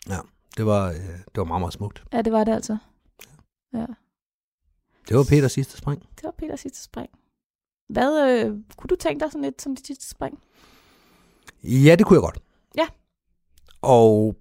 Ja, 0.08 0.16
det 0.56 0.66
var, 0.66 0.88
øh, 0.88 0.94
det 0.94 1.36
var 1.36 1.44
meget, 1.44 1.60
meget 1.60 1.72
smukt. 1.74 2.02
Ja, 2.12 2.22
det 2.22 2.32
var 2.32 2.44
det 2.44 2.52
altså. 2.54 2.76
Ja, 3.74 3.84
Det 5.08 5.16
var 5.16 5.24
Peters 5.28 5.52
sidste 5.52 5.76
spring. 5.78 6.00
det 6.00 6.24
var 6.24 6.34
Peters 6.38 6.60
sidste 6.60 6.82
spring. 6.82 7.08
Hvad, 7.88 8.28
øh, 8.30 8.50
kunne 8.76 8.88
du 8.88 8.96
tænke 8.96 9.20
dig 9.24 9.32
sådan 9.32 9.42
lidt 9.44 9.62
som 9.62 9.76
dit 9.76 9.86
sidste 9.86 10.08
spring? 10.08 10.38
Ja, 11.64 11.94
det 11.94 12.06
kunne 12.06 12.16
jeg 12.16 12.22
godt. 12.22 12.38
Ja. 12.78 12.86
Og 13.82 14.36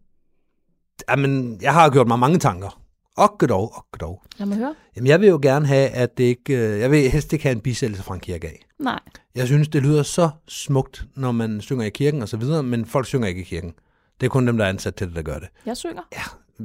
jamen, 1.10 1.62
jeg 1.62 1.74
har 1.74 1.90
gjort 1.90 2.08
mig 2.08 2.20
mange 2.20 2.40
tanker. 2.40 2.82
Og 3.18 3.40
dog, 3.50 3.74
og 3.94 4.00
dog. 4.00 4.24
Lad 4.38 4.48
mig 4.48 4.58
høre. 4.58 4.76
Jamen, 4.96 5.08
jeg 5.08 5.20
vil 5.22 5.30
jo 5.30 5.40
gerne 5.42 5.66
have, 5.68 5.90
at 5.90 6.18
det 6.18 6.24
ikke... 6.24 6.54
øh, 6.58 6.80
Jeg 6.80 6.92
vil 6.92 7.10
helst 7.12 7.34
ikke 7.34 7.44
have 7.44 7.52
en 7.56 7.62
bisættelse 7.62 8.04
fra 8.04 8.14
en 8.14 8.20
kirke 8.20 8.48
af. 8.48 8.66
Nej. 8.80 9.00
Jeg 9.36 9.48
synes, 9.48 9.68
det 9.68 9.84
lyder 9.84 10.04
så 10.04 10.30
smukt, 10.48 11.06
når 11.16 11.32
man 11.32 11.62
synger 11.62 11.86
i 11.86 11.90
kirken 11.90 12.22
og 12.22 12.30
så 12.30 12.38
videre, 12.38 12.64
men 12.64 12.86
folk 12.86 13.06
synger 13.08 13.28
ikke 13.28 13.42
i 13.42 13.44
kirken. 13.44 13.74
Det 14.20 14.26
er 14.26 14.30
kun 14.30 14.48
dem, 14.48 14.58
der 14.58 14.66
er 14.66 14.70
ansat 14.70 14.96
til 14.96 15.08
det, 15.08 15.16
der 15.16 15.22
gør 15.22 15.40
det. 15.40 15.48
Jeg 15.66 15.78
synger. 15.78 16.02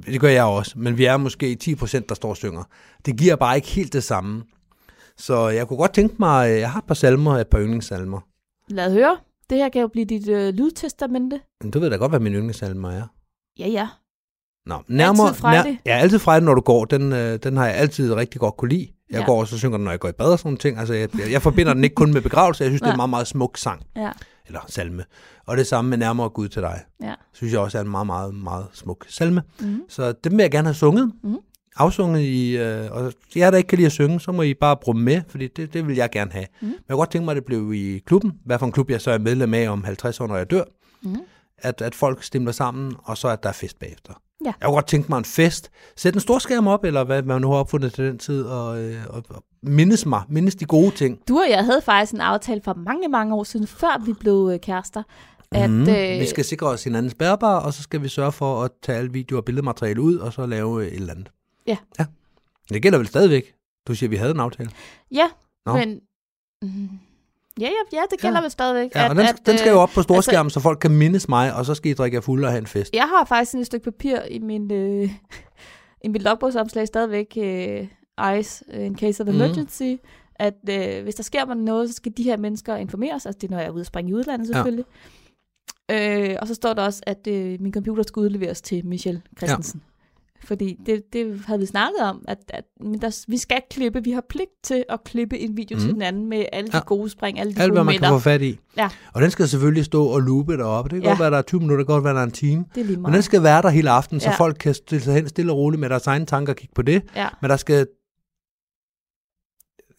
Det 0.07 0.21
gør 0.21 0.29
jeg 0.29 0.45
også, 0.45 0.73
men 0.77 0.99
vi 0.99 1.05
er 1.05 1.17
måske 1.17 1.55
10 1.55 1.75
procent, 1.75 2.09
der 2.09 2.15
står 2.15 2.29
og 2.29 2.37
synger. 2.37 2.63
Det 3.07 3.17
giver 3.17 3.37
bare 3.37 3.57
ikke 3.57 3.69
helt 3.69 3.93
det 3.93 4.05
samme. 4.05 4.43
Så 5.17 5.49
jeg 5.49 5.69
kunne 5.69 5.77
godt 5.77 5.95
tænke 5.95 6.15
mig, 6.19 6.61
jeg 6.61 6.71
har 6.73 6.79
et 6.79 6.85
par 6.87 6.95
salmer, 6.95 7.37
et 7.39 7.49
par 7.49 7.59
yndlingssalmer. 7.61 8.21
Lad 8.69 8.93
høre. 8.93 9.17
Det 9.51 9.59
her 9.59 9.69
kan 9.69 9.81
jo 9.81 9.89
blive 9.89 10.05
dit 10.05 10.29
øh, 10.29 10.55
lydtestamente. 10.55 11.41
Men 11.63 11.71
du 11.71 11.79
ved 11.81 11.91
da 11.91 11.97
godt, 11.97 12.13
hvad 12.13 12.21
min 12.21 12.33
yndlingssalmer 12.33 12.91
er. 12.91 13.03
Ja, 13.59 13.69
ja. 13.69 13.89
Nå, 14.67 14.83
nærmere, 14.89 15.27
Altid 15.29 15.41
frejdig. 15.41 15.81
ja, 15.87 15.97
altid 15.97 16.19
frejdig, 16.19 16.45
når 16.45 16.55
du 16.55 16.61
går. 16.61 16.85
Den, 16.85 17.13
øh, 17.13 17.39
den 17.43 17.57
har 17.57 17.67
jeg 17.67 17.75
altid 17.75 18.13
rigtig 18.15 18.41
godt 18.41 18.57
kunne 18.57 18.69
lide. 18.69 18.89
Jeg 19.11 19.15
Ja. 19.17 19.21
ja. 19.21 19.27
går 19.27 19.41
også 19.41 19.55
og 19.55 19.59
synger 19.59 19.77
den, 19.77 19.85
når 19.85 19.91
jeg 19.91 20.01
går 20.01 20.09
i 20.09 20.13
bad 20.13 20.33
og 20.33 20.39
sådan 20.39 20.49
nogle 20.49 20.59
ting. 20.59 20.79
Altså, 20.79 20.95
jeg, 20.95 21.09
jeg, 21.19 21.31
jeg 21.33 21.43
forbinder 21.43 21.75
den 21.75 21.85
ikke 21.85 21.95
kun 21.95 22.13
med 22.13 22.21
begravelse. 22.21 22.65
Jeg 22.65 22.71
synes, 22.71 22.81
det 22.81 22.89
er 22.89 22.93
en 22.93 22.97
meget, 22.97 23.11
meget 23.11 23.27
smuk 23.27 23.57
sang. 23.59 23.83
Ja. 23.97 24.11
Eller 24.51 24.65
salme. 24.69 25.05
Og 25.47 25.57
det 25.57 25.67
samme 25.67 25.89
med 25.89 25.99
nærmere 25.99 26.29
Gud 26.29 26.49
til 26.49 26.63
dig. 26.63 26.81
Ja. 27.03 27.15
Synes 27.33 27.53
jeg 27.53 27.61
også 27.61 27.79
er 27.79 27.83
en 27.83 27.91
meget, 27.91 28.07
meget, 28.07 28.35
meget 28.35 28.67
smuk 28.73 29.07
salme. 29.09 29.43
Mm. 29.61 29.83
Så 29.89 30.13
dem 30.13 30.33
vil 30.33 30.43
jeg 30.43 30.51
gerne 30.51 30.69
have 30.69 30.75
sunget. 30.75 31.13
Mhm. 31.23 31.39
Afsunget 31.77 32.21
i... 32.21 32.57
Øh, 32.57 32.93
og 32.93 33.13
jer, 33.37 33.51
der 33.51 33.59
ikke 33.59 33.69
kan 33.69 33.77
lide 33.79 33.87
at 33.87 33.93
synge, 33.93 34.21
så 34.21 34.33
må 34.33 34.43
I 34.43 34.55
bare 34.55 34.77
bruge 34.77 34.99
med, 34.99 35.23
fordi 35.29 35.49
det, 35.49 35.73
det 35.73 35.87
vil 35.87 35.97
jeg 35.97 36.11
gerne 36.11 36.33
have. 36.33 36.47
Mhm. 36.61 36.71
Men 36.71 36.73
jeg 36.73 36.95
kunne 36.95 36.99
godt 36.99 37.11
tænke 37.11 37.25
mig, 37.25 37.33
at 37.33 37.37
det 37.37 37.45
blev 37.45 37.73
i 37.75 37.99
klubben. 38.07 38.33
Hvad 38.45 38.59
for 38.59 38.67
en 38.67 38.73
klub 38.73 38.91
jeg 38.91 39.01
så 39.01 39.11
er 39.11 39.19
medlem 39.19 39.55
af 39.55 39.69
om 39.71 39.85
50 39.85 40.21
år, 40.21 40.27
når 40.27 40.37
jeg 40.37 40.51
dør. 40.51 40.65
Mm. 41.03 41.17
At, 41.59 41.83
at 41.83 41.95
folk 41.95 42.23
stemmer 42.23 42.53
sammen, 42.53 42.95
og 43.03 43.19
så 43.19 43.29
at 43.29 43.43
der 43.43 43.49
er 43.49 43.53
fest 43.53 43.79
bagefter. 43.79 44.13
Ja. 44.45 44.53
Jeg 44.61 44.67
kunne 44.67 44.75
godt 44.75 44.87
tænke 44.87 45.09
mig 45.09 45.19
en 45.19 45.25
fest. 45.25 45.71
Sæt 45.97 46.15
en 46.15 46.21
stor 46.21 46.39
skærm 46.39 46.67
op, 46.67 46.85
eller 46.85 47.05
hvad 47.05 47.23
man 47.23 47.41
nu 47.41 47.51
har 47.51 47.59
opfundet 47.59 47.93
til 47.93 48.05
den 48.05 48.19
tid, 48.19 48.43
og, 48.45 48.83
øh, 48.83 48.97
og, 49.09 49.23
og 49.29 49.45
mindes 49.63 50.07
mig. 50.07 50.23
Mindes 50.29 50.55
de 50.55 50.65
gode 50.65 50.91
ting. 50.91 51.19
Du 51.29 51.39
og 51.39 51.51
jeg 51.51 51.65
havde 51.65 51.83
faktisk 51.83 52.13
en 52.13 52.21
aftale 52.21 52.61
for 52.65 52.75
mange, 52.75 53.09
mange 53.09 53.35
år 53.35 53.45
siden, 53.45 53.67
før 53.67 54.03
vi 54.07 54.13
blev 54.13 54.51
øh, 54.53 54.61
kærester. 54.61 55.03
At, 55.53 55.71
Mhm. 55.71 55.81
øh, 55.89 56.21
Vi 56.21 56.27
skal 56.27 56.45
sikre 56.45 56.67
os 56.67 56.85
hinandens 56.85 57.15
bærbar, 57.15 57.61
og 57.61 57.73
så 57.75 57.83
skal 57.83 58.03
vi 58.03 58.09
sørge 58.09 58.33
for 58.33 58.63
at 58.63 58.71
tage 58.83 58.99
alle 58.99 59.13
video- 59.13 59.37
og 59.37 59.45
billedmateriale 59.45 60.01
ud, 60.01 60.17
og 60.17 60.33
så 60.33 60.47
lave 60.47 60.81
øh, 60.83 60.89
et 60.89 60.95
eller 60.95 61.13
andet. 61.13 61.31
Ja. 61.67 61.77
ja. 61.99 62.05
Det 62.73 62.83
gælder 62.83 62.99
vel 62.99 63.07
stadigvæk. 63.07 63.55
Du 63.89 63.95
siger, 63.95 64.09
at 64.09 64.11
vi 64.11 64.17
havde 64.17 64.31
en 64.31 64.41
aftale. 64.41 64.71
Ja, 65.13 65.27
Nå. 65.67 65.73
men... 65.73 66.01
Mm, 66.63 66.89
ja, 67.61 67.67
ja, 67.67 67.71
ja, 67.99 68.03
det 68.11 68.21
gælder 68.21 68.39
Ja. 68.39 68.43
vel 68.43 68.51
stadigvæk. 68.51 68.95
Ja, 68.95 69.09
og 69.09 69.17
den, 69.17 69.27
den 69.47 69.59
skal 69.59 69.69
øh, 69.71 69.75
jo 69.75 69.81
op 69.81 69.91
på 69.95 70.03
storskærmen, 70.03 70.47
altså, 70.47 70.55
så 70.55 70.63
folk 70.63 70.79
kan 70.79 70.91
mindes 70.91 71.29
mig, 71.29 71.55
og 71.55 71.65
så 71.65 71.75
skal 71.75 71.91
I 71.91 71.95
drikke 71.95 72.15
jer 72.15 72.21
fulde 72.21 72.47
og 72.47 72.51
have 72.53 72.59
en 72.59 72.67
fest. 72.67 72.91
Jeg 72.95 73.03
har 73.17 73.25
faktisk 73.25 73.55
et 73.55 73.67
stykke 73.67 73.85
papir 73.85 74.19
i 74.31 74.39
min, 74.39 74.73
øh, 74.73 75.11
i 76.05 76.09
mit 76.09 76.23
logbogsopslag 76.23 76.87
stadigvæk, 76.87 77.27
øh, 77.39 77.87
ICE, 78.39 78.65
øh, 78.73 78.87
in 78.87 78.99
case 78.99 79.23
of 79.23 79.27
Mhm. 79.27 79.37
emergency, 79.37 79.83
mm. 79.83 79.99
at 80.35 80.55
øh, 80.71 81.03
hvis 81.03 81.15
der 81.15 81.23
sker 81.23 81.47
mig 81.47 81.57
noget, 81.57 81.89
så 81.89 81.95
skal 81.95 82.13
de 82.17 82.23
her 82.23 82.37
mennesker 82.37 82.77
informeres. 82.77 83.27
Altså 83.27 83.39
det 83.41 83.47
er, 83.47 83.51
når 83.51 83.59
jeg 83.59 83.67
er 83.67 83.71
ude 83.73 83.81
at 83.81 83.87
springe 83.87 84.11
i 84.11 84.15
udlandet 84.15 84.49
selvfølgelig. 84.49 84.85
Ja. 85.91 86.31
Øh, 86.31 86.37
og 86.41 86.49
så 86.49 86.55
står 86.55 86.73
der 86.75 86.83
også, 86.83 87.01
at 87.07 87.27
øh, 87.29 87.57
min 87.61 87.73
computer 87.73 88.03
skal 88.03 88.21
udleveres 88.21 88.61
til 88.63 88.87
Michelle 88.87 89.23
Christensen. 89.39 89.81
Ja. 89.85 89.87
Fordi 90.45 90.77
det, 90.87 91.03
det 91.13 91.41
havde 91.47 91.61
vi 91.61 91.67
snakket 91.67 92.01
om, 92.03 92.25
at, 92.29 92.39
at 92.49 92.65
men 92.81 93.01
der, 93.01 93.25
vi 93.29 93.37
skal 93.37 93.61
klippe, 93.71 94.05
vi 94.05 94.11
har 94.11 94.25
pligt 94.29 94.51
til 94.65 94.85
at 94.89 95.05
klippe 95.05 95.39
en 95.39 95.57
video 95.57 95.77
mm. 95.77 95.81
til 95.81 95.89
Mhm. 95.89 95.95
den 95.95 96.03
anden 96.03 96.27
med 96.29 96.45
alle 96.53 96.69
de 96.71 96.77
Ja. 96.77 96.83
gode 96.87 97.11
spring, 97.11 97.41
alle 97.41 97.55
de 97.55 97.61
Alt, 97.61 97.71
gode 97.71 97.77
hvad 97.77 97.85
man 97.85 97.99
kan 97.99 98.09
få 98.09 98.19
fat 98.19 98.43
i. 98.43 98.59
Ja. 98.77 98.89
Og 99.15 99.23
den 99.23 99.31
skal 99.31 99.49
selvfølgelig 99.49 99.85
stå 99.85 100.05
og 100.07 100.21
loope 100.21 100.57
deroppe. 100.57 100.89
Det 100.91 100.97
kan 100.97 101.03
Ja. 101.03 101.09
godt 101.09 101.21
være, 101.21 101.31
der 101.31 101.39
er 101.39 101.43
20 101.43 101.61
minutter, 101.61 101.77
det 101.79 101.87
kan 101.87 101.95
godt 101.95 102.05
være, 102.05 102.15
der 102.15 102.21
er 102.21 102.25
en 102.25 102.31
time. 102.31 102.65
Det 102.75 102.81
er 102.81 102.85
lige 102.85 102.97
Men 102.97 103.03
meget. 103.03 103.15
den 103.15 103.23
skal 103.23 103.43
være 103.43 103.63
der 103.63 103.69
hele 103.69 103.91
aftenen, 103.91 104.21
så 104.21 104.29
Ja. 104.29 104.35
folk 104.35 104.57
kan 104.61 104.75
stille 104.75 105.05
sig 105.05 105.15
hen 105.15 105.29
stille 105.29 105.53
og 105.53 105.59
roligt 105.59 105.81
med 105.81 105.89
deres 105.89 106.07
egne 106.07 106.27
tanker 106.27 106.53
og 106.53 106.57
kigge 106.57 106.73
på 106.75 106.83
det. 106.83 107.03
Ja, 107.17 107.29
Men 107.43 107.51
der 107.51 107.57
skal... 107.57 107.87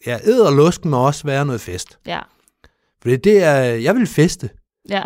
Ja, 0.06 0.18
æd 0.24 0.40
og 0.40 0.52
lusk 0.52 0.84
må 0.84 1.06
også 1.06 1.24
være 1.24 1.46
noget 1.46 1.60
fest. 1.60 1.98
ja, 2.06 2.20
Fordi 3.02 3.16
det 3.16 3.42
er... 3.42 3.58
Jeg 3.62 3.94
vil 3.94 4.06
feste. 4.06 4.50
ja. 4.88 5.02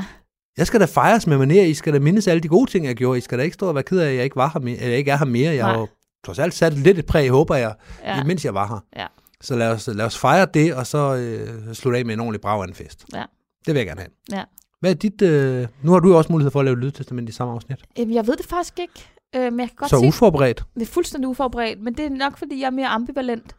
Jeg 0.58 0.66
skal 0.66 0.80
da 0.80 0.84
fejres 0.84 1.26
med 1.26 1.36
manér. 1.38 1.60
I 1.60 1.74
skal 1.74 1.92
da 1.92 1.98
mindes 1.98 2.28
alle 2.28 2.40
de 2.40 2.48
gode 2.48 2.70
ting, 2.70 2.86
jeg 2.86 2.94
gjorde. 2.94 3.18
I 3.18 3.20
skal 3.20 3.38
da 3.38 3.44
ikke 3.44 3.54
stå 3.54 3.68
og 3.68 3.74
være 3.74 3.84
ked 3.84 3.98
af, 3.98 4.08
at 4.08 4.14
jeg 4.16 4.24
ikke, 4.24 4.36
var 4.36 4.50
her 4.54 4.60
mere, 4.60 4.76
eller 4.76 4.96
ikke 4.96 5.10
er 5.10 5.16
her 5.16 5.24
mere. 5.24 5.54
Jeg 5.54 5.64
har 5.64 5.78
jo 5.78 5.88
trods 6.26 6.38
alt 6.38 6.54
sat 6.54 6.72
lidt 6.72 6.98
et 6.98 7.06
præg, 7.06 7.30
håber 7.30 7.56
jeg, 7.56 7.74
ja. 8.04 8.24
mens 8.24 8.44
jeg 8.44 8.54
var 8.54 8.66
her. 8.68 9.02
Ja. 9.02 9.06
Så 9.40 9.56
lad 9.56 9.70
os, 9.70 9.86
lad 9.86 10.04
os 10.04 10.18
fejre 10.18 10.46
det, 10.54 10.74
og 10.74 10.86
så 10.86 11.14
øh, 11.14 11.74
slutte 11.74 11.98
af 11.98 12.04
med 12.04 12.14
en 12.14 12.20
ordentlig 12.20 12.40
brav 12.40 12.60
en 12.60 12.74
fest. 12.74 13.04
Ja. 13.14 13.24
Det 13.66 13.74
vil 13.74 13.76
jeg 13.76 13.86
gerne 13.86 14.00
have. 14.00 14.38
Ja. 14.38 14.44
Hvad 14.80 14.90
er 14.90 14.94
dit... 14.94 15.22
Øh, 15.22 15.66
nu 15.82 15.92
har 15.92 15.98
du 15.98 16.08
jo 16.08 16.18
også 16.18 16.32
mulighed 16.32 16.50
for 16.50 16.58
at 16.60 16.64
lave 16.64 16.80
lydtestament 16.80 17.28
i 17.28 17.32
samme 17.32 17.54
afsnit. 17.54 17.78
Jamen, 17.98 18.14
jeg 18.14 18.26
ved 18.26 18.36
det 18.36 18.46
faktisk 18.46 18.78
ikke, 18.78 19.08
øh, 19.36 19.52
men 19.52 19.60
jeg 19.60 19.68
kan 19.68 19.76
godt 19.76 19.90
så 19.90 19.98
sige, 19.98 20.08
uforberedt. 20.08 20.64
det 20.74 20.82
er 20.82 20.86
fuldstændig 20.86 21.28
uforberedt, 21.28 21.80
men 21.82 21.94
det 21.94 22.04
er 22.04 22.10
nok, 22.10 22.38
fordi 22.38 22.60
jeg 22.60 22.66
er 22.66 22.70
mere 22.70 22.86
ambivalent. 22.88 23.56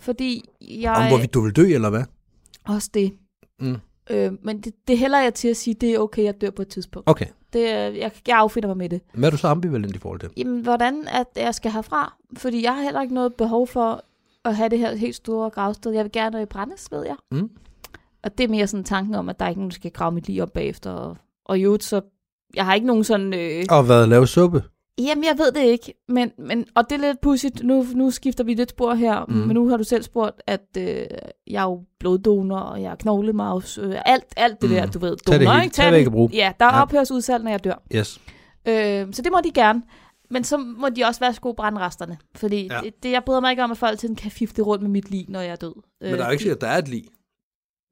Fordi 0.00 0.48
jeg... 0.60 0.92
Om 0.92 1.08
hvorvidt 1.08 1.34
du 1.34 1.40
vil 1.40 1.56
dø, 1.56 1.62
eller 1.62 1.90
hvad? 1.90 2.02
Også 2.64 2.90
det. 2.94 3.12
Mm. 3.60 3.76
Øh, 4.10 4.32
men 4.42 4.60
det, 4.60 4.74
det 4.88 4.98
hælder 4.98 5.18
jeg 5.18 5.34
til 5.34 5.48
at 5.48 5.56
sige, 5.56 5.74
det 5.74 5.94
er 5.94 5.98
okay, 5.98 6.24
jeg 6.24 6.40
dør 6.40 6.50
på 6.50 6.62
et 6.62 6.68
tidspunkt. 6.68 7.10
Okay. 7.10 7.26
Det, 7.52 7.60
jeg, 7.68 8.12
jeg 8.26 8.38
affinder 8.38 8.68
mig 8.68 8.76
med 8.76 8.88
det. 8.88 9.00
Hvad 9.14 9.28
er 9.28 9.30
du 9.30 9.36
så 9.36 9.48
ambivalent 9.48 9.96
i 9.96 9.98
forhold 9.98 10.20
til? 10.20 10.30
Jamen, 10.36 10.60
hvordan 10.60 11.08
at 11.08 11.26
jeg 11.36 11.54
skal 11.54 11.70
herfra? 11.70 12.16
Fordi 12.36 12.62
jeg 12.62 12.74
har 12.74 12.82
heller 12.82 13.02
ikke 13.02 13.14
noget 13.14 13.34
behov 13.34 13.66
for 13.66 14.04
at 14.44 14.56
have 14.56 14.68
det 14.68 14.78
her 14.78 14.94
helt 14.96 15.16
store 15.16 15.50
gravsted. 15.50 15.92
Jeg 15.92 16.04
vil 16.04 16.12
gerne 16.12 16.46
brændes, 16.46 16.88
ved 16.92 17.04
jeg. 17.06 17.16
Mm. 17.32 17.50
Og 18.22 18.38
det 18.38 18.44
er 18.44 18.48
mere 18.48 18.66
sådan 18.66 18.84
tanken 18.84 19.14
om, 19.14 19.28
at 19.28 19.38
der 19.38 19.44
er 19.44 19.48
ikke 19.48 19.60
nogen, 19.60 19.70
der 19.70 19.74
skal 19.74 19.90
grave 19.90 20.12
mit 20.12 20.26
liv 20.26 20.42
op 20.42 20.52
bagefter. 20.52 20.90
Og, 20.90 21.16
og 21.44 21.58
i 21.58 21.62
øvrigt 21.62 21.84
så 21.84 22.00
Jeg 22.54 22.64
har 22.64 22.74
ikke 22.74 22.86
nogen 22.86 23.04
sådan... 23.04 23.34
Øh, 23.34 23.64
Og 23.70 23.82
hvad, 23.82 24.06
lave 24.06 24.26
suppe? 24.26 24.62
Jamen, 25.06 25.24
jeg 25.24 25.34
ved 25.38 25.52
det 25.52 25.62
ikke. 25.64 25.94
Men, 26.08 26.32
men, 26.38 26.66
og 26.74 26.90
det 26.90 26.96
er 26.96 27.00
lidt 27.08 27.20
pudsigt. 27.20 27.62
Nu, 27.64 27.86
nu 27.94 28.10
skifter 28.10 28.44
vi 28.44 28.54
lidt 28.54 28.70
spor 28.70 28.94
her. 28.94 29.24
Mm. 29.28 29.34
Men 29.34 29.54
nu 29.54 29.68
har 29.68 29.76
du 29.76 29.84
selv 29.84 30.02
spurgt, 30.02 30.42
at 30.46 30.66
øh, 30.78 30.84
jeg 31.46 31.60
er 31.60 31.62
jo 31.62 31.82
bloddonor, 32.00 32.58
og 32.58 32.82
jeg 32.82 32.90
er 32.92 32.94
knoglemavs. 32.96 33.78
Øh, 33.78 33.94
alt, 34.06 34.24
alt 34.36 34.60
det 34.62 34.70
Mm. 34.70 34.76
der, 34.76 34.86
du 34.86 34.98
ved. 34.98 35.16
Tag 35.16 35.38
det 35.40 35.46
Donor, 35.46 35.60
ikke? 35.60 35.74
Tag 35.74 35.88
hvad 35.88 36.00
I 36.00 36.02
kan 36.02 36.12
bruge. 36.12 36.30
Ja, 36.32 36.52
der 36.60 36.66
er 36.66 36.70
Ja. 36.70 36.76
ja. 36.76 36.82
ophørsudsalg, 36.82 37.44
når 37.44 37.50
jeg 37.50 37.64
dør. 37.64 37.82
Yes. 37.94 38.20
Øh, 38.68 39.06
så 39.12 39.22
det 39.22 39.32
må 39.32 39.38
de 39.44 39.50
gerne. 39.50 39.82
Men 40.30 40.44
så 40.44 40.56
må 40.56 40.88
de 40.88 41.04
også 41.04 41.20
være 41.20 41.34
sko 41.34 41.52
brænde 41.52 41.80
resterne. 41.80 42.18
Fordi 42.36 42.68
Ja. 42.70 42.80
det, 42.84 43.02
det, 43.02 43.10
jeg 43.10 43.22
bryder 43.26 43.40
mig 43.40 43.50
ikke 43.50 43.64
om, 43.64 43.70
at 43.70 43.78
folk 43.78 43.98
tiden 43.98 44.16
kan 44.16 44.30
fifte 44.30 44.62
rundt 44.62 44.82
med 44.82 44.90
mit 44.90 45.10
liv, 45.10 45.24
når 45.28 45.40
jeg 45.40 45.50
er 45.50 45.56
død. 45.56 45.74
Men 46.00 46.12
der 46.12 46.20
er 46.20 46.24
jo 46.24 46.30
ikke 46.30 46.42
sikkert, 46.42 46.56
at 46.56 46.60
der 46.60 46.66
er 46.68 46.78
et 46.78 46.88
lig. 46.88 47.04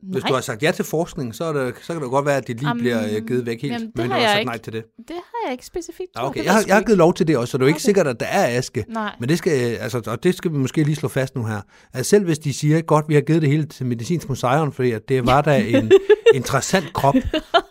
Hvis 0.02 0.22
du 0.24 0.34
har 0.34 0.40
sagt 0.40 0.62
ja 0.62 0.70
til 0.70 0.84
forskning, 0.84 1.34
så, 1.34 1.44
er 1.44 1.52
det, 1.52 1.74
så 1.82 1.92
kan 1.92 2.02
det 2.02 2.10
godt 2.10 2.26
være, 2.26 2.36
at 2.36 2.46
dit 2.48 2.56
lig 2.56 2.66
Jamen, 2.66 2.80
bliver 2.80 3.02
øh, 3.16 3.26
givet 3.26 3.46
væk 3.46 3.62
helt. 3.62 3.72
jamen, 3.72 3.90
men 3.96 4.06
du 4.06 4.12
har 4.12 4.20
sagt 4.20 4.38
ikke. 4.38 4.48
nej 4.48 4.58
til 4.58 4.72
det. 4.72 4.84
det 4.98 5.16
har 5.16 5.46
jeg 5.46 5.52
ikke 5.52 5.66
specifikt. 5.66 6.08
Ja, 6.16 6.20
tror. 6.20 6.28
okay. 6.28 6.44
Jeg 6.44 6.52
har, 6.52 6.62
jeg 6.66 6.74
har 6.74 6.80
ikke. 6.80 6.88
givet 6.88 6.98
lov 6.98 7.14
til 7.14 7.26
det 7.28 7.36
også, 7.36 7.50
så 7.50 7.58
det 7.58 7.62
er 7.62 7.66
jo 7.66 7.68
ikke 7.68 7.76
Okay. 7.76 7.82
sikkert, 7.84 8.06
at 8.06 8.20
der 8.20 8.26
er 8.26 8.58
aske. 8.58 8.84
Nej. 8.88 9.12
Men 9.20 9.28
det 9.28 9.38
skal, 9.38 9.72
øh, 9.72 9.82
altså, 9.82 10.02
og 10.06 10.22
det 10.24 10.34
skal 10.34 10.52
vi 10.52 10.56
måske 10.56 10.82
lige 10.84 10.96
slå 10.96 11.08
fast 11.08 11.36
nu 11.36 11.44
her. 11.44 11.60
At 11.92 12.06
selv 12.06 12.24
hvis 12.24 12.38
de 12.38 12.52
siger, 12.52 12.80
godt, 12.80 13.04
vi 13.08 13.14
har 13.14 13.20
givet 13.20 13.42
det 13.42 13.50
hele 13.50 13.64
til 13.66 13.86
medicinsk 13.86 14.28
museum, 14.28 14.72
fordi 14.72 14.90
at 14.92 15.08
det 15.08 15.26
var 15.26 15.40
da 15.40 15.58
en 15.68 15.92
interessant 16.34 16.92
krop, 16.92 17.14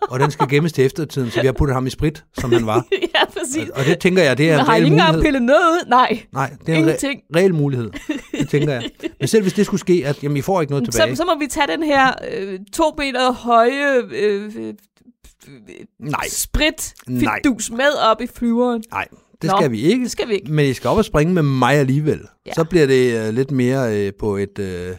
og 0.01 0.19
den 0.19 0.32
skal 0.32 0.47
gemmes 0.49 0.73
til 0.73 0.86
eftertiden, 0.86 1.32
så 1.32 1.41
vi 1.41 1.45
har 1.45 1.53
puttet 1.53 1.73
ham 1.73 1.88
i 1.88 1.89
sprit, 1.89 2.23
som 2.39 2.51
han 2.51 2.65
var. 2.65 2.86
ja, 3.15 3.25
præcis. 3.25 3.69
Og 3.69 3.86
det 3.86 3.99
tænker 3.99 4.23
jeg, 4.23 4.38
det 4.38 4.49
er 4.49 4.51
Men 4.51 4.59
en 4.59 4.65
har 4.65 4.73
reel 4.73 4.84
ikke 4.84 4.93
engang 4.93 5.09
mulighed. 5.09 5.23
pillet 5.23 5.41
noget 5.41 5.59
ud? 5.71 5.89
Nej, 5.89 6.19
Nej, 6.34 6.49
det 6.65 6.69
er 6.69 6.73
en 6.78 6.80
ingenting. 6.84 7.21
re- 7.21 7.38
reel 7.39 7.53
mulighed. 7.55 7.89
Det 8.39 8.49
tænker 8.49 8.73
jeg. 8.73 8.84
Men 9.19 9.28
selv 9.28 9.41
hvis 9.41 9.53
det 9.53 9.65
skulle 9.65 9.80
ske, 9.82 10.03
at 10.05 10.23
jamen, 10.23 10.38
I 10.38 10.41
får 10.41 10.61
ikke 10.61 10.71
noget 10.73 10.91
tilbage. 10.91 11.15
Så, 11.15 11.21
så 11.23 11.25
må 11.25 11.39
vi 11.39 11.47
tage 11.47 11.67
den 11.67 11.84
her 11.84 12.13
øh, 12.32 12.59
to 12.74 12.93
meter 12.97 13.32
høje 13.32 14.03
øh, 14.11 14.55
øh, 14.55 14.74
Nej, 15.99 16.28
sprit 16.30 16.93
fidus 17.07 17.72
med 17.72 17.93
op 18.11 18.22
i 18.22 18.28
flyveren. 18.28 18.84
nej, 18.91 19.07
det 19.41 19.49
Nå, 19.49 19.57
skal 19.57 19.72
vi 19.72 19.82
ikke. 19.82 20.03
Det 20.03 20.11
skal 20.11 20.28
vi 20.28 20.34
ikke. 20.34 20.51
Men 20.51 20.65
I 20.65 20.74
skal 20.74 20.89
op 20.89 20.97
og 20.97 21.05
springe 21.05 21.34
med 21.34 21.43
mig 21.43 21.74
alligevel. 21.74 22.20
Ja. 22.20 22.26
Ja. 22.45 22.53
Så 22.53 22.63
bliver 22.63 22.88
det 22.88 23.28
uh, 23.28 23.34
lidt 23.36 23.51
mere 23.51 24.07
uh, 24.07 24.13
på 24.20 24.38
et, 24.38 24.59
uh, 24.59 24.97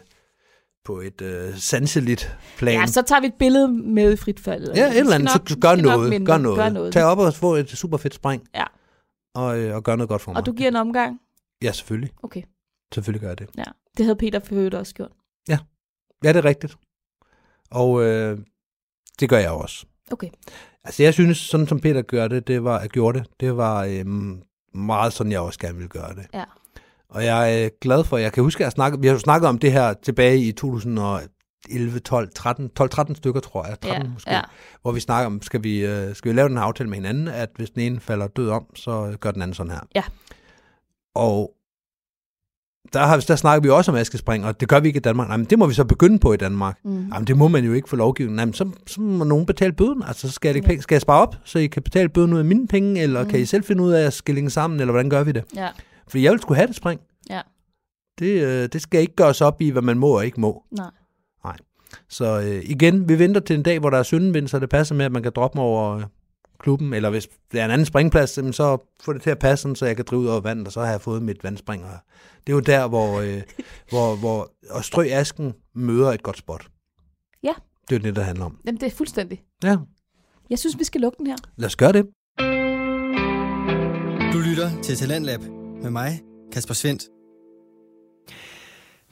på 0.85 0.99
et 0.99 1.21
uh, 1.21 1.55
sanseligt 1.55 2.37
plan. 2.57 2.79
Ja, 2.79 2.85
så 2.85 3.01
tager 3.01 3.21
vi 3.21 3.27
et 3.27 3.33
billede 3.39 3.67
med 3.67 4.13
i 4.13 4.15
frit 4.15 4.39
fald. 4.39 4.67
Ja, 4.75 4.89
et 4.91 4.97
eller 4.97 5.15
andet, 5.15 5.29
så 5.31 5.57
gør 5.61 5.75
noget, 5.75 6.09
minde, 6.09 6.25
gør 6.25 6.37
noget. 6.37 6.57
Gør 6.57 6.69
noget. 6.69 6.93
Tag 6.93 7.03
op 7.03 7.17
og 7.17 7.33
få 7.33 7.55
et 7.55 7.69
super 7.69 7.97
fedt 7.97 8.13
spring. 8.13 8.43
Ja. 8.55 8.65
Og, 9.35 9.59
øh, 9.59 9.75
og 9.75 9.83
gør 9.83 9.95
noget 9.95 10.09
godt 10.09 10.21
for 10.21 10.31
mig. 10.31 10.39
Og 10.39 10.45
du 10.45 10.51
giver 10.51 10.69
en 10.69 10.75
omgang? 10.75 11.19
Ja, 11.63 11.71
selvfølgelig. 11.71 12.11
Okay, 12.23 12.41
Selvfølgelig 12.93 13.21
gør 13.21 13.27
jeg 13.27 13.39
det. 13.39 13.47
ja. 13.57 13.63
Det 13.97 14.05
havde 14.05 14.15
Peter 14.15 14.39
øvrigt 14.51 14.75
også 14.75 14.93
gjort. 14.93 15.11
Ja, 15.49 15.57
det 16.23 16.35
er 16.35 16.45
rigtigt. 16.45 16.75
Og 17.71 18.03
øh, 18.03 18.37
det 19.19 19.29
gør 19.29 19.37
jeg 19.37 19.51
også. 19.51 19.85
Okay. 20.11 20.29
Altså, 20.83 21.03
jeg 21.03 21.13
synes, 21.13 21.37
sådan 21.37 21.67
som 21.67 21.79
Peter 21.79 22.01
gør 22.01 22.27
det, 22.27 22.47
det 22.47 22.63
var, 22.63 22.87
gjorde 22.87 23.19
det, 23.19 23.27
det 23.39 23.57
var 23.57 23.83
øh, 23.83 24.05
meget 24.73 25.13
sådan, 25.13 25.31
jeg 25.31 25.39
også 25.39 25.59
gerne 25.59 25.75
ville 25.75 25.89
gøre 25.89 26.15
det. 26.15 26.27
Ja. 26.33 26.43
Og 27.09 27.25
jeg 27.25 27.63
er 27.63 27.69
glad 27.81 28.03
for, 28.03 28.17
jeg 28.17 28.33
kan 28.33 28.43
huske, 28.43 28.61
at 28.61 28.65
jeg 28.65 28.71
snakkede, 28.71 29.01
vi 29.01 29.07
har 29.07 29.13
jo 29.13 29.19
snakket 29.19 29.49
om 29.49 29.57
det 29.57 29.71
her 29.71 29.93
tilbage 29.93 30.37
i 30.37 30.51
2011, 30.51 31.99
12, 31.99 32.29
13, 32.35 32.69
12, 32.69 32.89
13 32.89 33.15
stykker, 33.15 33.39
tror 33.39 33.67
jeg. 33.67 33.79
13 33.81 34.01
Ja, 34.01 34.13
måske. 34.13 34.31
ja. 34.31 34.41
Hvor 34.81 34.91
vi 34.91 34.99
snakker 34.99 35.25
om, 35.25 35.41
skal 35.41 35.63
vi, 35.63 35.85
øh, 35.85 36.15
skal 36.15 36.31
vi 36.31 36.37
lave 36.37 36.49
den 36.49 36.57
her 36.57 36.63
aftale 36.63 36.89
med 36.89 36.97
hinanden, 36.97 37.27
at 37.27 37.49
hvis 37.55 37.69
den 37.69 37.81
ene 37.81 37.99
falder 37.99 38.27
død 38.27 38.49
om, 38.49 38.75
så 38.75 39.17
gør 39.19 39.31
den 39.31 39.41
anden 39.41 39.53
sådan 39.53 39.71
her. 39.71 39.81
Ja. 39.95 40.03
Og 41.15 41.53
der, 42.93 42.99
har, 42.99 43.17
der 43.27 43.35
snakker 43.35 43.61
vi 43.61 43.69
også 43.69 43.91
om 43.91 43.97
askespring, 43.97 44.45
og 44.45 44.59
det 44.59 44.67
gør 44.69 44.79
vi 44.79 44.87
ikke 44.87 44.97
i 44.97 45.01
Danmark. 45.01 45.27
Nej, 45.27 45.37
men 45.37 45.45
det 45.45 45.59
må 45.59 45.67
vi 45.67 45.73
så 45.73 45.83
begynde 45.85 46.19
på 46.19 46.33
i 46.33 46.37
Danmark. 46.37 46.77
Mm. 46.85 47.07
Jamen, 47.13 47.27
det 47.27 47.37
må 47.37 47.47
man 47.47 47.63
jo 47.65 47.73
ikke 47.73 47.89
få 47.89 47.95
lovgivning. 47.95 48.35
Nej, 48.35 48.45
men 48.45 48.53
så, 48.53 48.69
så 48.87 49.01
må 49.01 49.23
nogen 49.23 49.45
betale 49.45 49.73
bøden. 49.73 50.03
Altså, 50.07 50.27
så 50.27 50.33
skal 50.33 50.55
jeg, 50.55 50.63
penge, 50.63 50.81
skal 50.81 50.95
jeg 50.95 51.01
spare 51.01 51.21
op, 51.21 51.35
så 51.43 51.59
I 51.59 51.67
kan 51.67 51.83
betale 51.83 52.09
bøden 52.09 52.33
ud 52.33 52.39
af 52.39 52.45
mine 52.45 52.67
penge, 52.67 53.01
eller 53.01 53.23
Mm. 53.23 53.29
kan 53.29 53.39
I 53.39 53.45
selv 53.45 53.63
finde 53.63 53.83
ud 53.83 53.91
af 53.91 54.05
at 54.05 54.13
skillinge 54.13 54.49
sammen, 54.49 54.79
eller 54.79 54.91
hvordan 54.91 55.09
gør 55.09 55.23
vi 55.23 55.31
det? 55.31 55.43
Ja, 55.55 55.67
Fordi 56.07 56.23
jeg 56.23 56.31
vil 56.31 56.41
skulle 56.41 56.55
have 56.57 56.67
det 56.67 56.75
spring. 56.75 57.01
Ja. 57.29 57.41
Det, 58.19 58.41
øh, 58.43 58.69
det 58.73 58.81
skal 58.81 59.01
ikke 59.01 59.15
gøres 59.15 59.41
op 59.41 59.61
i, 59.61 59.69
hvad 59.69 59.81
man 59.81 59.97
må 59.99 60.07
og 60.07 60.25
ikke 60.25 60.41
må. 60.41 60.63
nej. 60.77 61.55
Så 62.09 62.39
øh, 62.39 62.61
igen, 62.65 63.09
vi 63.09 63.19
venter 63.19 63.41
til 63.41 63.55
en 63.55 63.63
dag, 63.63 63.79
hvor 63.79 63.89
der 63.89 63.97
er 63.97 64.03
søndenvind, 64.03 64.47
så 64.47 64.59
det 64.59 64.69
passer 64.69 64.95
med, 64.95 65.05
at 65.05 65.11
man 65.11 65.23
kan 65.23 65.31
droppe 65.35 65.57
mig 65.57 65.65
over 65.65 65.95
øh, 65.97 66.03
klubben, 66.59 66.93
eller 66.93 67.09
hvis 67.09 67.27
der 67.51 67.61
er 67.61 67.65
en 67.65 67.71
anden 67.71 67.85
springplads, 67.85 68.55
så 68.55 68.77
få 69.01 69.13
det 69.13 69.21
til 69.21 69.29
at 69.29 69.39
passe, 69.39 69.75
så 69.75 69.85
jeg 69.85 69.95
kan 69.95 70.05
drive 70.05 70.21
ud 70.21 70.27
over 70.27 70.41
vandet, 70.41 70.67
og 70.67 70.73
så 70.73 70.81
har 70.81 70.91
jeg 70.91 71.01
fået 71.01 71.23
mit 71.23 71.43
vandspring. 71.43 71.83
Det 72.47 72.49
er 72.49 72.53
jo 72.53 72.59
der, 72.59 72.87
hvor, 72.87 73.19
øh, 73.19 73.41
hvor, 73.89 74.15
hvor 74.15 74.51
at 74.77 74.85
strø 74.85 75.07
asken 75.09 75.53
møder 75.75 76.11
et 76.11 76.23
godt 76.23 76.37
spot. 76.37 76.67
Ja. 77.43 77.53
Det 77.89 77.95
er 77.95 77.99
jo 77.99 78.03
det, 78.03 78.15
der 78.15 78.21
handler 78.21 78.45
om. 78.45 78.57
Jamen, 78.65 78.79
det 78.81 78.87
er 78.87 78.95
fuldstændig. 78.95 79.43
Ja, 79.63 79.77
Jeg 80.49 80.59
synes, 80.59 80.79
vi 80.79 80.83
skal 80.83 81.01
lukke 81.01 81.17
den 81.17 81.27
her. 81.27 81.35
lad 81.57 81.65
os 81.65 81.75
gøre 81.75 81.91
det. 81.93 82.05
Du 84.33 84.39
lytter 84.39 84.81
til 84.83 84.95
Talentlab 84.95 85.41
med 85.83 85.89
mig, 85.89 86.21
Kasper 86.51 86.73
Svendt. 86.73 87.03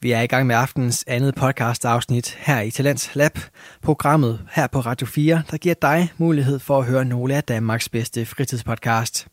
Vi 0.02 0.12
er 0.12 0.22
i 0.22 0.28
gang 0.28 0.48
med 0.48 0.56
aftens 0.56 1.04
andet 1.08 1.36
podcast 1.36 1.86
afsnit 1.86 2.38
her 2.40 2.62
i 2.62 2.72
Talents 2.72 3.16
Lab, 3.16 3.40
programmet 3.82 4.40
her 4.52 4.68
på 4.68 4.80
Radio 4.80 5.08
4, 5.08 5.44
der 5.52 5.58
giver 5.58 5.76
dig 5.82 6.12
mulighed 6.18 6.60
for 6.60 6.80
at 6.80 6.86
høre 6.86 7.06
nogle 7.06 7.36
af 7.36 7.44
Danmarks 7.44 7.90
bedste 7.90 8.26
fritidspodcast. 8.26 9.28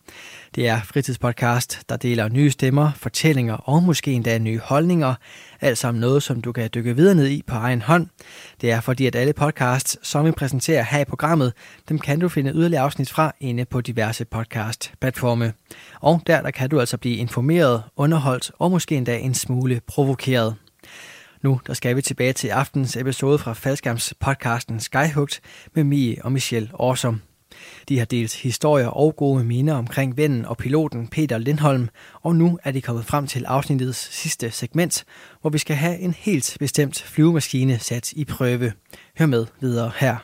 Det 0.54 0.68
er 0.68 0.80
fritidspodcast, 0.80 1.80
der 1.88 1.96
deler 1.96 2.28
nye 2.28 2.50
stemmer, 2.50 2.92
fortællinger 2.96 3.54
og 3.54 3.82
måske 3.82 4.12
endda 4.12 4.38
nye 4.38 4.58
holdninger, 4.58 5.14
alt 5.60 5.78
sammen 5.78 6.00
noget, 6.00 6.22
som 6.22 6.40
du 6.40 6.52
kan 6.52 6.70
dykke 6.74 6.96
videre 6.96 7.14
ned 7.14 7.26
i 7.26 7.42
på 7.46 7.54
egen 7.54 7.82
hånd. 7.82 8.06
Det 8.60 8.70
er 8.70 8.80
fordi, 8.80 9.06
at 9.06 9.16
alle 9.16 9.32
podcasts, 9.32 10.08
som 10.08 10.26
vi 10.26 10.30
præsenterer 10.30 10.82
her 10.82 11.00
i 11.00 11.04
programmet, 11.04 11.52
dem 11.88 11.98
kan 11.98 12.20
du 12.20 12.28
finde 12.28 12.52
yderligere 12.52 12.82
afsnit 12.82 13.10
fra 13.10 13.32
inde 13.40 13.64
på 13.64 13.80
diverse 13.80 14.24
podcast-platforme. 14.24 15.52
Og 16.00 16.22
der, 16.26 16.42
der 16.42 16.50
kan 16.50 16.70
du 16.70 16.80
altså 16.80 16.96
blive 16.96 17.16
informeret, 17.16 17.82
underholdt 17.96 18.52
og 18.58 18.70
måske 18.70 18.96
endda 18.96 19.18
en 19.18 19.34
smule 19.34 19.80
provokeret. 19.86 20.54
Nu 21.42 21.60
der 21.66 21.74
skal 21.74 21.96
vi 21.96 22.02
tilbage 22.02 22.32
til 22.32 22.48
aftens 22.48 22.96
episode 22.96 23.38
fra 23.38 23.52
Faldskærms 23.52 24.14
podcasten 24.20 24.80
Skyhugt 24.80 25.40
med 25.74 25.84
Mie 25.84 26.16
og 26.24 26.32
Michelle 26.32 26.70
Awesome. 26.80 27.33
De 27.88 27.98
har 27.98 28.04
delt 28.04 28.34
historier 28.34 28.86
og 28.86 29.16
gode 29.16 29.44
minder 29.44 29.74
omkring 29.74 30.16
vennen 30.16 30.44
og 30.44 30.56
piloten 30.56 31.08
Peter 31.08 31.38
Lindholm, 31.38 31.88
og 32.22 32.36
nu 32.36 32.58
er 32.64 32.70
de 32.70 32.82
kommet 32.82 33.04
frem 33.04 33.26
til 33.26 33.44
afsnittets 33.44 34.14
sidste 34.14 34.50
segment, 34.50 35.04
hvor 35.40 35.50
vi 35.50 35.58
skal 35.58 35.76
have 35.76 35.98
en 35.98 36.14
helt 36.18 36.56
bestemt 36.60 37.02
flyvemaskine 37.02 37.78
sat 37.78 38.12
i 38.12 38.24
prøve. 38.24 38.72
Hør 39.18 39.26
med 39.26 39.46
videre 39.60 39.92
her. 39.96 40.16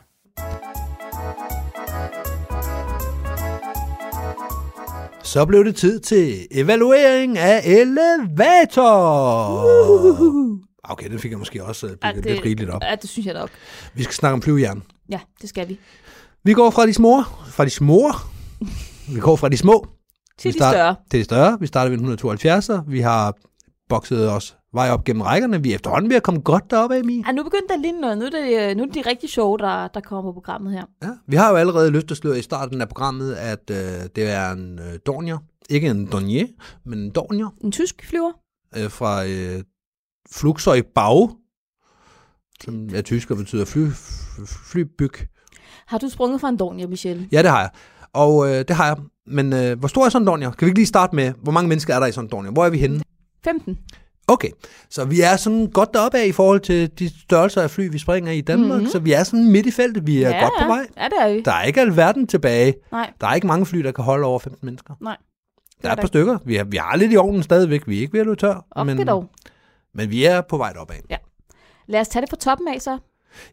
Så 5.25 5.45
blev 5.47 5.65
det 5.65 5.77
tid 5.77 6.01
til 6.01 6.47
evaluering 6.51 7.39
af 7.39 7.61
elevator. 7.65 8.91
Okay, 10.85 11.11
den 11.11 11.19
fik 11.19 11.31
jeg 11.31 11.39
måske 11.39 11.65
også 11.65 11.87
øh, 11.87 11.97
bygget 11.97 12.25
lidt 12.25 12.45
rigeligt 12.45 12.71
op. 12.71 12.83
Ja, 12.83 12.95
det 13.03 13.11
synes 13.11 13.27
jeg 13.27 13.35
nok. 13.35 13.51
Vi 13.95 14.03
skal 14.03 14.15
snakke 14.15 14.33
om 14.33 14.43
flyvejern. 14.43 14.83
Ja, 15.09 15.21
det 15.41 15.49
skal 15.49 15.69
vi. 15.69 15.79
Vi 16.45 16.53
går 16.53 16.71
fra 16.71 16.87
de 16.87 16.95
små, 16.95 17.23
fra 17.47 17.65
de 17.65 17.71
små, 17.71 18.13
vi 19.15 19.21
går 19.21 19.37
fra 19.37 19.49
de 19.49 19.57
små 19.57 19.87
Til 20.39 20.53
de 20.53 20.59
større. 20.59 20.97
til 21.11 21.19
de 21.21 21.25
større. 21.25 21.61
Vi 21.61 21.67
starter 21.67 21.89
ved 21.89 21.97
172, 21.97 22.71
vi 22.87 23.01
har 23.01 23.35
bokset 23.89 24.31
os 24.31 24.57
vej 24.75 24.91
op 24.91 25.05
gennem 25.05 25.21
rækkerne. 25.23 25.63
Vi 25.63 25.71
er 25.71 25.75
efterhånden 25.75 26.11
ved 26.11 26.17
at 26.17 26.23
komme 26.23 26.41
godt 26.41 26.71
deroppe 26.71 26.97
af, 26.97 27.05
Mi. 27.05 27.23
Ja, 27.27 27.33
nu 27.33 27.43
begynder 27.43 27.67
der 27.69 27.75
at 27.75 27.81
ligne 27.81 28.01
noget. 28.01 28.19
Nu 28.19 28.25
er 28.25 28.31
det, 28.31 28.77
nu 28.77 28.83
er 28.83 28.87
det 28.87 28.95
de 28.95 29.11
rigtig 29.11 29.31
sjove, 29.31 29.59
der, 29.59 29.89
der 29.89 30.01
kommer 30.01 30.23
på 30.23 30.33
programmet 30.33 30.73
her. 30.73 30.85
Ja. 31.03 31.09
Vi 31.29 31.37
har 31.37 31.51
jo 31.51 31.57
allerede 31.57 31.91
løftet 31.91 32.17
sløret 32.17 32.39
i 32.39 32.43
starten 32.43 32.81
af 32.81 32.89
programmet, 32.89 33.35
at 33.35 33.71
øh, 33.71 33.77
det 34.17 34.31
er 34.31 34.51
en 34.53 34.79
øh, 34.79 34.99
Dornier. 35.07 35.39
Ikke 35.71 35.89
en 35.89 36.07
Dornier, 36.07 36.47
men 36.85 36.99
en 36.99 37.11
Dornier 37.11 37.49
En 37.65 37.73
tysk 37.73 38.07
flyver. 38.09 38.33
øh, 38.77 38.91
fra 38.91 39.27
øh, 39.27 39.63
Flugzeug 40.33 40.87
Bau, 40.95 41.31
som 42.65 42.89
er 42.95 43.03
tysk 43.03 43.31
og 43.31 43.37
betyder 43.37 43.65
fly, 43.65 43.87
flybyg. 44.47 45.13
Har 45.91 45.99
du 45.99 46.09
sprunget 46.09 46.41
fra 46.41 46.49
en 46.49 46.57
Dornier, 46.57 46.87
Michelle? 46.89 47.29
Ja, 47.33 47.43
det 47.43 47.51
har 47.51 47.61
jeg. 47.61 47.71
Og 48.13 48.49
øh, 48.49 48.59
det 48.59 48.71
har 48.71 48.87
jeg. 48.87 48.97
Men 49.27 49.53
øh, 49.53 49.79
hvor 49.79 49.89
stor 49.89 50.05
er 50.05 50.09
sådan 50.09 50.23
en 50.23 50.27
Dornier? 50.27 50.51
Kan 50.51 50.67
vi 50.67 50.71
ikke 50.71 50.79
lige 50.79 50.87
starte 50.87 51.17
med, 51.17 51.33
hvor 51.43 51.53
mange 51.53 51.69
mennesker 51.69 51.95
er 51.95 52.01
der 52.01 52.07
i 52.07 52.13
sådan 52.13 52.27
en 52.27 52.31
Dornier? 52.31 52.53
Hvor 52.53 52.65
er 52.65 52.71
vi 52.71 52.79
henne? 52.79 53.01
15. 53.45 53.79
Okay, 54.29 54.49
så 54.91 55.05
vi 55.05 55.21
er 55.21 55.37
sådan 55.37 55.67
godt 55.67 55.95
deroppe 55.95 56.19
af 56.19 56.27
i 56.27 56.33
forhold 56.33 56.61
til 56.61 56.91
de 56.99 57.21
størrelser 57.21 57.63
af 57.63 57.71
fly, 57.71 57.89
vi 57.93 57.99
springer 57.99 58.33
i 58.33 58.41
Danmark. 58.41 58.67
Mhm. 58.69 58.75
Mm-hmm. 58.77 58.91
Så 58.91 58.99
vi 58.99 59.13
er 59.13 59.23
sådan 59.25 59.51
midt 59.51 59.67
i 59.67 59.71
feltet. 59.71 60.07
Vi 60.07 60.23
er 60.23 60.31
ja, 60.31 60.43
godt 60.43 60.53
på 60.63 60.67
vej. 60.67 60.87
Ja, 60.97 61.05
det 61.05 61.13
er 61.21 61.35
vi. 61.35 61.43
Der 61.45 61.53
er 61.53 61.63
ikke 61.63 61.81
alverden 61.81 62.27
tilbage. 62.27 62.75
Nej, 62.93 63.11
Der 63.21 63.27
er 63.27 63.35
ikke 63.35 63.47
mange 63.47 63.67
fly, 63.67 63.79
der 63.79 63.93
kan 63.93 64.05
holde 64.05 64.27
over 64.27 64.39
15 64.39 64.67
mennesker. 64.67 64.95
nej. 65.01 65.17
Der 65.83 65.89
er 65.89 65.93
et 65.93 65.99
par 66.01 66.07
stykker. 66.07 66.39
Vi 66.45 66.55
har, 66.57 66.65
vi 66.65 66.77
har 66.77 66.97
lidt 66.97 67.13
i 67.13 67.17
ovnen 67.17 67.43
stadigvæk. 67.43 67.87
Vi 67.87 67.97
er 67.97 68.01
ikke 68.01 68.13
ved 68.13 68.21
at 68.21 68.27
løbe 68.27 68.37
tør. 68.37 68.67
Op 68.71 68.87
men, 68.87 68.99
det 68.99 69.07
dog. 69.07 69.31
men 69.95 70.11
vi 70.11 70.25
er 70.25 70.41
på 70.41 70.57
vej 70.57 70.73
deroppe 70.73 70.95
af. 70.95 71.21
Lad 71.87 72.01
os 72.01 72.09
tage 72.09 72.21
det 72.21 72.31
fra 72.31 72.37
toppen 72.37 72.69
af 72.69 72.81
så. 72.81 72.99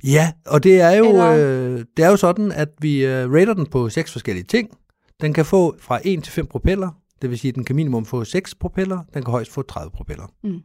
Ja, 0.04 0.32
og 0.46 0.64
det 0.64 0.82
er 0.82 0.92
jo, 0.92 1.10
Eller- 1.10 1.32
øh, 1.32 1.86
det 1.98 2.06
er 2.06 2.10
jo 2.10 2.18
sådan, 2.18 2.52
at 2.52 2.70
vi 2.80 3.06
øh, 3.06 3.34
rater 3.34 3.54
den 3.54 3.66
på 3.66 3.90
seks 3.90 4.12
forskellige 4.12 4.44
ting. 4.46 4.78
Den 5.22 5.34
kan 5.34 5.46
få 5.46 5.76
fra 5.80 6.00
1 6.06 6.24
til 6.24 6.34
5 6.34 6.48
propeller. 6.48 6.90
Det 7.22 7.30
vil 7.30 7.40
sige, 7.40 7.50
at 7.50 7.56
den 7.56 7.64
kan 7.64 7.76
minimum 7.76 8.06
få 8.06 8.24
6 8.26 8.56
propeller. 8.56 9.04
Den 9.14 9.24
kan 9.24 9.32
højst 9.32 9.52
få 9.52 9.62
30 9.62 9.92
propeller. 9.92 10.28
Mm. 10.44 10.60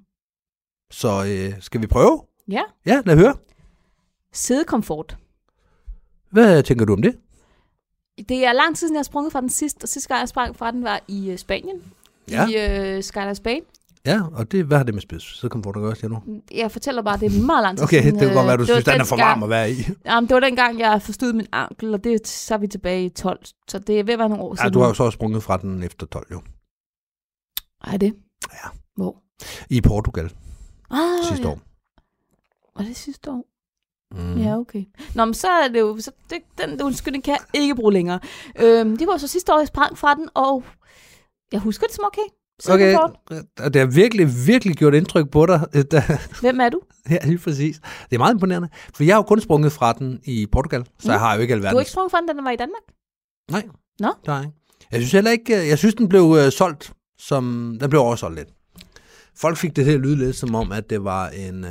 Så 0.91 1.25
øh, 1.29 1.63
skal 1.63 1.83
vi 1.83 1.87
prøve? 1.87 2.23
Ja. 2.51 2.63
Ja, 2.87 3.01
lad 3.07 3.17
høre. 3.17 3.35
Sædekomfort. 4.33 5.17
Hvad 6.31 6.63
tænker 6.63 6.85
du 6.85 6.93
om 6.93 7.03
det? 7.03 7.17
Det 8.29 8.45
er 8.47 8.53
lang 8.53 8.77
tid 8.77 8.87
siden, 8.87 8.95
jeg 8.95 8.99
har 8.99 9.05
sprunget 9.05 9.33
fra 9.33 9.41
den 9.41 9.49
sidste, 9.51 9.85
og 9.85 9.89
sidste 9.89 10.09
gang, 10.09 10.21
jeg 10.21 10.29
sprang 10.29 10.57
fra 10.57 10.71
den, 10.71 10.85
var 10.85 11.01
i 11.09 11.31
øh, 11.31 11.39
Spanien. 11.39 11.83
Ja. 12.31 12.47
I 12.49 12.97
uh, 12.97 13.03
Skydive 13.03 13.35
Spain. 13.35 13.63
Ja, 14.07 14.21
og 14.33 14.53
det, 14.53 14.65
hvad 14.65 14.77
har 14.77 14.85
det 14.85 14.95
med 14.95 15.03
spids? 15.03 15.23
Så 15.39 15.49
kom 15.49 15.63
du 15.63 15.73
gøre, 15.73 15.97
siger 15.97 16.09
du. 16.09 16.21
Jeg 16.55 16.71
fortæller 16.73 17.03
bare, 17.03 17.19
det 17.19 17.27
er 17.39 17.43
meget 17.43 17.63
lang 17.63 17.77
tid 17.79 17.85
Okay, 17.85 18.03
siden. 18.03 18.15
det 18.19 18.27
kan 18.27 18.35
godt 18.37 18.47
være, 18.47 18.57
du 18.57 18.63
øh, 18.63 18.67
det 18.67 18.75
var 18.75 18.81
synes, 18.81 18.85
den 18.95 19.01
er 19.01 19.05
for 19.05 19.17
varm 19.17 19.43
at 19.43 19.49
være 19.51 19.71
i. 19.71 19.75
Jamen, 20.07 20.29
det 20.29 20.35
var 20.35 20.41
dengang, 20.41 20.79
jeg 20.79 21.03
forstod 21.03 21.33
min 21.33 21.47
ankel, 21.53 21.95
og 21.95 22.05
det, 22.05 22.27
så 22.29 22.55
er 22.55 22.59
vi 22.59 22.67
tilbage 22.67 23.05
i 23.05 23.09
12. 23.09 23.41
Så 23.69 23.79
det 23.79 24.01
er 24.01 24.05
ved 24.05 24.13
at 24.13 24.19
være 24.19 24.29
nogle 24.29 24.45
år 24.45 24.55
Ja, 24.59 24.63
siden. 24.63 24.73
du 24.73 24.81
har 24.81 24.87
jo 24.89 24.95
så 24.95 25.05
også 25.05 25.17
sprunget 25.17 25.43
fra 25.43 25.57
den 25.57 25.83
efter 25.83 26.07
12, 26.07 26.27
jo. 26.33 26.43
Ej, 27.85 27.97
det? 27.97 28.15
Ja. 28.53 28.69
Hvor? 28.97 29.17
I 29.71 29.81
Portugal 29.81 30.33
Ah, 30.91 31.25
sidste 31.29 31.47
ja. 31.49 31.53
år. 31.53 31.59
Var 32.79 32.85
det 32.85 32.97
sidste 32.97 33.31
år? 33.31 33.47
Mm. 34.15 34.39
Ja, 34.43 34.59
okay. 34.59 34.85
Nå, 35.15 35.25
men 35.25 35.35
så 35.35 35.49
er 35.49 35.69
det 35.69 35.81
jo... 35.81 35.97
Så 36.01 36.11
det, 36.31 36.39
den 36.59 36.83
undskyldning 36.83 37.25
kan 37.25 37.33
jeg 37.55 37.63
ikke 37.63 37.75
bruge 37.75 37.93
længere. 37.93 38.21
Øhm, 38.61 38.97
det 38.97 39.07
var 39.07 39.17
så 39.17 39.29
sidste 39.29 39.55
år, 39.55 39.59
jeg 39.59 39.69
sprang 39.69 39.99
fra 39.99 40.15
den, 40.15 40.29
og 40.35 40.65
jeg 41.53 41.61
husker 41.61 41.87
det 41.87 41.97
som 41.97 42.05
okay. 42.05 42.29
Okay, 42.71 42.95
og 43.61 43.75
det 43.75 43.81
har 43.81 43.87
virkelig, 43.87 44.29
virkelig 44.47 44.77
gjort 44.77 44.95
indtryk 44.95 45.31
på 45.31 45.47
dig. 45.47 45.67
øh, 45.75 45.85
Da, 45.93 46.03
Hvem 46.41 46.61
er 46.61 46.69
du? 46.69 46.81
ja, 47.11 47.19
lige 47.25 47.39
præcis. 47.39 47.81
Det 48.11 48.15
er 48.17 48.19
meget 48.19 48.35
imponerende, 48.35 48.69
for 48.95 49.05
jeg 49.05 49.15
har 49.15 49.19
jo 49.19 49.23
kun 49.23 49.41
sprunget 49.41 49.73
fra 49.73 49.93
den 49.93 50.21
i 50.25 50.47
Portugal, 50.53 50.85
så 50.85 50.91
Mm. 51.05 51.11
jeg 51.11 51.21
har 51.21 51.35
jo 51.35 51.41
ikke 51.41 51.53
Du 51.55 51.57
har 51.57 51.59
alverden. 51.59 51.81
ikke 51.81 51.91
sprunget 51.91 52.11
fra 52.11 52.19
den, 52.19 52.27
da 52.29 52.33
den 52.33 52.45
var 52.45 52.51
i 52.51 52.57
Danmark? 52.57 52.83
Nej. 53.51 53.63
Nå. 54.01 54.09
Der 54.27 54.33
er 54.33 54.41
ikke. 54.41 54.55
Jeg 54.93 55.01
synes 55.01 55.13
heller 55.13 55.31
ikke, 55.31 55.61
øh, 55.61 55.69
jeg 55.69 55.79
synes, 55.79 55.95
den 55.95 56.09
blev 56.09 56.37
øh, 56.39 56.53
solgt 56.53 56.93
som, 57.19 57.77
den 57.81 57.91
blev 57.91 58.01
oversolgt 58.03 58.37
lidt. 58.39 58.49
Folk 59.37 59.57
fik 59.57 59.77
det 59.77 59.85
til 59.85 59.93
at 59.93 60.01
lyde 60.01 60.17
lidt 60.17 60.37
som 60.37 60.55
om, 60.55 60.73
at 60.73 60.91
det 60.91 61.05
var 61.05 61.29
en, 61.29 61.65
øh, 61.65 61.71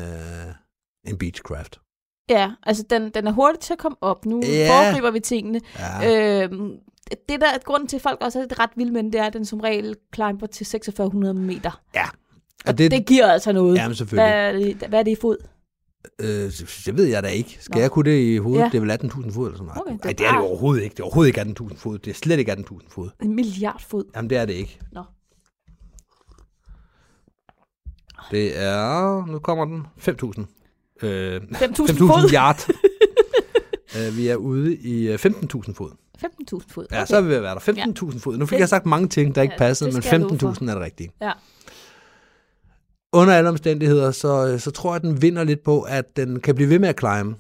en 1.08 1.18
Beechcraft. 1.18 1.80
Ja, 2.30 2.52
altså 2.64 2.84
den, 2.89 3.10
den 3.10 3.28
er 3.28 3.32
hurtig 3.32 3.60
til 3.60 3.74
at 3.74 3.80
komme 3.80 3.96
op. 4.02 4.26
Nu 4.26 4.42
Ja. 4.46 4.70
foregriber 4.70 5.12
vi 5.12 5.20
tingene. 5.20 5.60
Ja. 5.80 6.44
Øhm, 6.44 6.72
det 7.30 7.41
der 7.41 7.47
er 7.47 7.58
grunden 7.66 7.88
til, 7.88 7.95
at 7.95 8.02
folk 8.02 8.18
også 8.22 8.39
er 8.39 8.60
ret 8.60 8.70
vilde 8.76 8.91
med 8.93 9.04
den, 9.04 9.14
det 9.14 9.22
er, 9.22 9.26
at 9.26 9.34
den 9.34 9.45
som 9.45 9.60
regel 9.60 9.95
climber 10.16 10.47
til 10.47 10.66
4600 10.66 11.34
meter. 11.34 11.82
ja. 11.95 12.04
Og 12.04 12.68
Og 12.68 12.78
det, 12.78 12.91
det, 12.91 13.06
giver 13.06 13.28
altså 13.28 13.52
noget. 13.52 13.78
Jamen 13.78 13.95
selvfølgelig. 13.95 14.32
Hvad 14.34 14.47
er, 14.47 14.52
det, 14.52 14.88
hvad 14.89 14.99
er 14.99 15.04
det 15.04 15.12
i 15.12 15.16
fod? 15.22 15.38
Øh, 16.20 16.28
det 16.86 16.97
ved 16.97 17.06
jeg 17.06 17.24
da 17.24 17.28
ikke. 17.28 17.58
Skal 17.60 17.76
Nå. 17.78 17.82
jeg 17.82 17.91
kunne 17.91 18.12
det 18.12 18.20
i 18.20 18.38
hovedet? 18.38 18.62
Ja. 18.64 18.70
Det 18.72 18.76
er 18.78 18.82
vel 18.82 18.91
18.000 18.91 19.32
fod 19.32 19.47
eller 19.47 19.58
sådan 19.58 19.66
noget. 19.66 19.82
Okay, 19.82 19.91
det 19.91 19.99
er 19.99 20.06
Nej, 20.06 20.14
det 20.14 20.26
er 20.28 20.32
det 20.32 20.41
overhovedet 20.41 20.84
ikke. 20.84 20.93
Det 20.93 20.99
er 20.99 21.04
overhovedet 21.04 21.28
ikke 21.38 21.41
18.000 21.62 21.78
fod. 21.78 21.97
Det 21.99 22.12
er 22.12 22.16
slet 22.16 22.39
ikke 22.39 22.52
18.000 22.52 22.80
fod. 22.89 23.10
En 23.24 23.36
milliard 23.36 23.82
fod. 23.88 24.04
Jamen, 24.16 24.30
det 24.30 24.38
er 24.38 24.45
det 24.45 24.54
ikke. 24.54 24.80
Nå. 24.91 25.04
Det 28.32 28.60
er, 28.60 29.26
nu 29.26 29.39
kommer 29.39 29.66
den, 29.66 29.86
5.000. 29.99 31.06
Øh, 31.08 31.41
5.000 31.41 31.62
5.000 31.66 31.97
fod. 31.97 32.34
yard. 32.34 32.70
øh, 33.97 34.18
vi 34.18 34.28
er 34.28 34.36
ude 34.36 34.76
i 34.76 35.08
øh, 35.08 35.20
15.000 35.26 35.74
fod. 35.74 35.91
15.000 36.24 36.59
fod. 36.67 36.86
Ja, 36.91 37.05
så 37.05 37.17
er 37.17 37.22
vi 37.22 37.28
ved 37.30 37.36
at 37.36 37.43
være 37.43 37.55
der. 37.55 37.59
15.000 38.11 38.19
fod. 38.19 38.38
Nu 38.38 38.45
fik 38.45 38.59
jeg 38.59 38.69
sagt 38.69 38.86
mange 38.86 39.07
ting, 39.07 39.36
der 39.36 39.41
ikke 39.41 39.53
Ja, 39.53 39.57
passede, 39.57 39.88
det 39.89 39.95
men 39.95 40.01
skal 40.03 40.11
jeg 40.22 40.30
love 40.30 40.39
for. 40.39 40.51
15.000 40.61 40.69
er 40.69 40.74
det 40.74 40.84
rigtige. 40.84 41.11
Ja. 41.22 41.32
Under 43.13 43.34
alle 43.34 43.49
omstændigheder, 43.49 44.11
så, 44.11 44.57
så 44.59 44.72
tror 44.72 44.89
jeg, 44.89 44.95
at 44.95 45.01
den 45.01 45.22
vinder 45.22 45.43
lidt 45.43 45.63
på, 45.63 45.82
at 45.82 46.17
den 46.17 46.39
kan 46.39 46.55
blive 46.55 46.69
ved 46.69 46.80
med 46.80 46.89
at 46.89 46.99
climbe. 46.99 47.36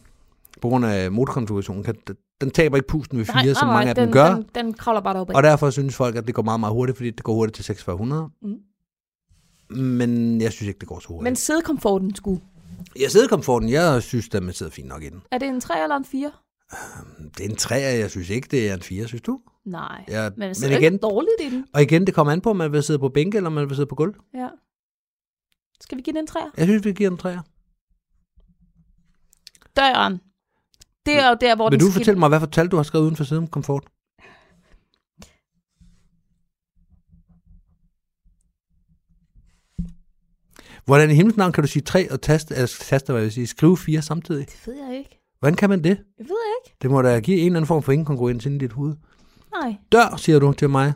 På 0.61 0.69
grund 0.69 0.85
af 0.85 1.11
motorkonfigurationen. 1.11 1.83
Kan, 1.83 1.95
den 2.41 2.51
taber 2.51 2.77
ikke 2.77 2.87
pusten 2.87 3.17
ved 3.17 3.25
fire, 3.25 3.55
som 3.55 3.67
mange 3.67 3.89
af 3.89 3.95
dem 3.95 4.03
den, 4.05 4.13
gør. 4.13 4.35
Den, 4.35 4.45
den 4.55 4.73
kravler 4.73 5.01
bare 5.01 5.13
deroppe. 5.13 5.35
Og 5.35 5.43
derfor 5.43 5.69
synes 5.69 5.95
folk, 5.95 6.15
at 6.15 6.27
det 6.27 6.35
går 6.35 6.41
meget, 6.41 6.59
meget 6.59 6.73
hurtigt, 6.73 6.97
fordi 6.97 7.09
det 7.09 7.23
går 7.23 7.33
hurtigt 7.33 7.55
til 7.55 7.65
4600. 7.65 8.29
Mm. 8.41 8.57
Men 9.77 10.41
jeg 10.41 10.51
synes 10.51 10.67
ikke, 10.67 10.79
det 10.79 10.87
går 10.87 10.99
så 10.99 11.07
hurtigt. 11.07 11.23
Men 11.23 11.35
sædekomforten 11.35 12.15
skulle. 12.15 12.41
jeg 12.99 13.11
sidder 13.11 13.27
komforten, 13.27 13.69
jeg 13.69 14.03
synes, 14.03 14.29
man 14.33 14.53
sidder 14.53 14.71
fint 14.71 14.87
nok 14.87 15.03
i 15.03 15.09
den. 15.09 15.21
Er 15.31 15.37
det 15.37 15.47
en 15.47 15.61
3 15.61 15.83
eller 15.83 15.95
en 15.95 16.05
4? 16.05 16.31
Det 17.37 17.45
er 17.45 17.49
en 17.49 17.55
3, 17.55 17.75
jeg 17.75 18.11
synes 18.11 18.29
ikke, 18.29 18.47
det 18.51 18.69
er 18.69 18.73
en 18.73 18.81
4, 18.81 19.07
synes 19.07 19.21
du? 19.21 19.41
Nej. 19.65 20.05
Ja, 20.07 20.29
Men, 20.29 20.55
men 20.61 20.71
igen, 20.71 20.83
ikke 20.93 20.97
dårligt 20.97 21.41
i 21.41 21.49
den. 21.55 21.65
og 21.73 21.81
igen, 21.81 22.05
det 22.07 22.13
kommer 22.15 22.33
an 22.33 22.41
på, 22.41 22.49
om 22.49 22.55
man 22.55 22.71
vil 22.71 22.83
sidde 22.83 22.99
på 22.99 23.09
bænke, 23.09 23.37
eller 23.37 23.47
om 23.47 23.53
man 23.53 23.69
vil 23.69 23.75
sidde 23.75 23.87
på 23.87 23.95
gulv. 23.95 24.13
Ja. 24.33 24.47
Skal 25.81 25.97
vi 25.97 26.01
give 26.01 26.13
den 26.13 26.23
en 26.23 26.27
3? 26.27 26.39
Jeg 26.57 26.65
synes, 26.65 26.85
vi 26.85 26.93
giver 26.93 27.09
den 27.09 27.17
3. 27.19 27.29
Døren. 29.75 30.19
Det 31.05 31.13
er 31.13 31.29
jo 31.29 31.37
der, 31.41 31.55
hvor 31.55 31.69
Vil 31.69 31.79
den 31.79 31.87
du 31.87 31.91
fortælle 31.91 32.19
mig, 32.19 32.29
hvad 32.29 32.39
for 32.39 32.47
tal 32.47 32.67
du 32.67 32.75
har 32.75 32.83
skrevet 32.83 33.05
uden 33.05 33.15
for 33.15 33.23
siden 33.23 33.47
komfort? 33.47 33.83
Hvordan 40.85 41.11
i 41.11 41.13
himlens 41.13 41.37
navn 41.37 41.51
kan 41.51 41.63
du 41.63 41.67
sige 41.67 41.83
3 41.83 42.11
og 42.11 42.21
taste, 42.21 42.55
altså 42.55 42.79
taste, 42.79 43.11
hvad 43.11 43.21
jeg 43.21 43.23
vil 43.25 43.31
sige, 43.33 43.47
skrive 43.47 43.77
4 43.77 44.01
samtidig? 44.01 44.45
Det 44.47 44.67
ved 44.67 44.75
jeg 44.87 44.97
ikke. 44.97 45.20
Hvordan 45.41 45.55
kan 45.55 45.69
man 45.69 45.83
det? 45.83 45.97
Det 46.17 46.29
ved 46.29 46.37
jeg 46.45 46.55
ikke. 46.65 46.77
Det 46.81 46.91
må 46.91 47.01
da 47.01 47.19
give 47.19 47.37
en 47.39 47.45
eller 47.45 47.57
anden 47.57 47.67
form 47.67 47.83
for 47.83 47.91
inkongruens 47.91 48.45
ind 48.45 48.55
i 48.55 48.57
dit 48.57 48.73
hoved. 48.73 48.95
Nej. 49.61 49.75
Dør, 49.91 50.15
siger 50.17 50.39
du 50.39 50.53
til 50.53 50.69
mig. 50.69 50.93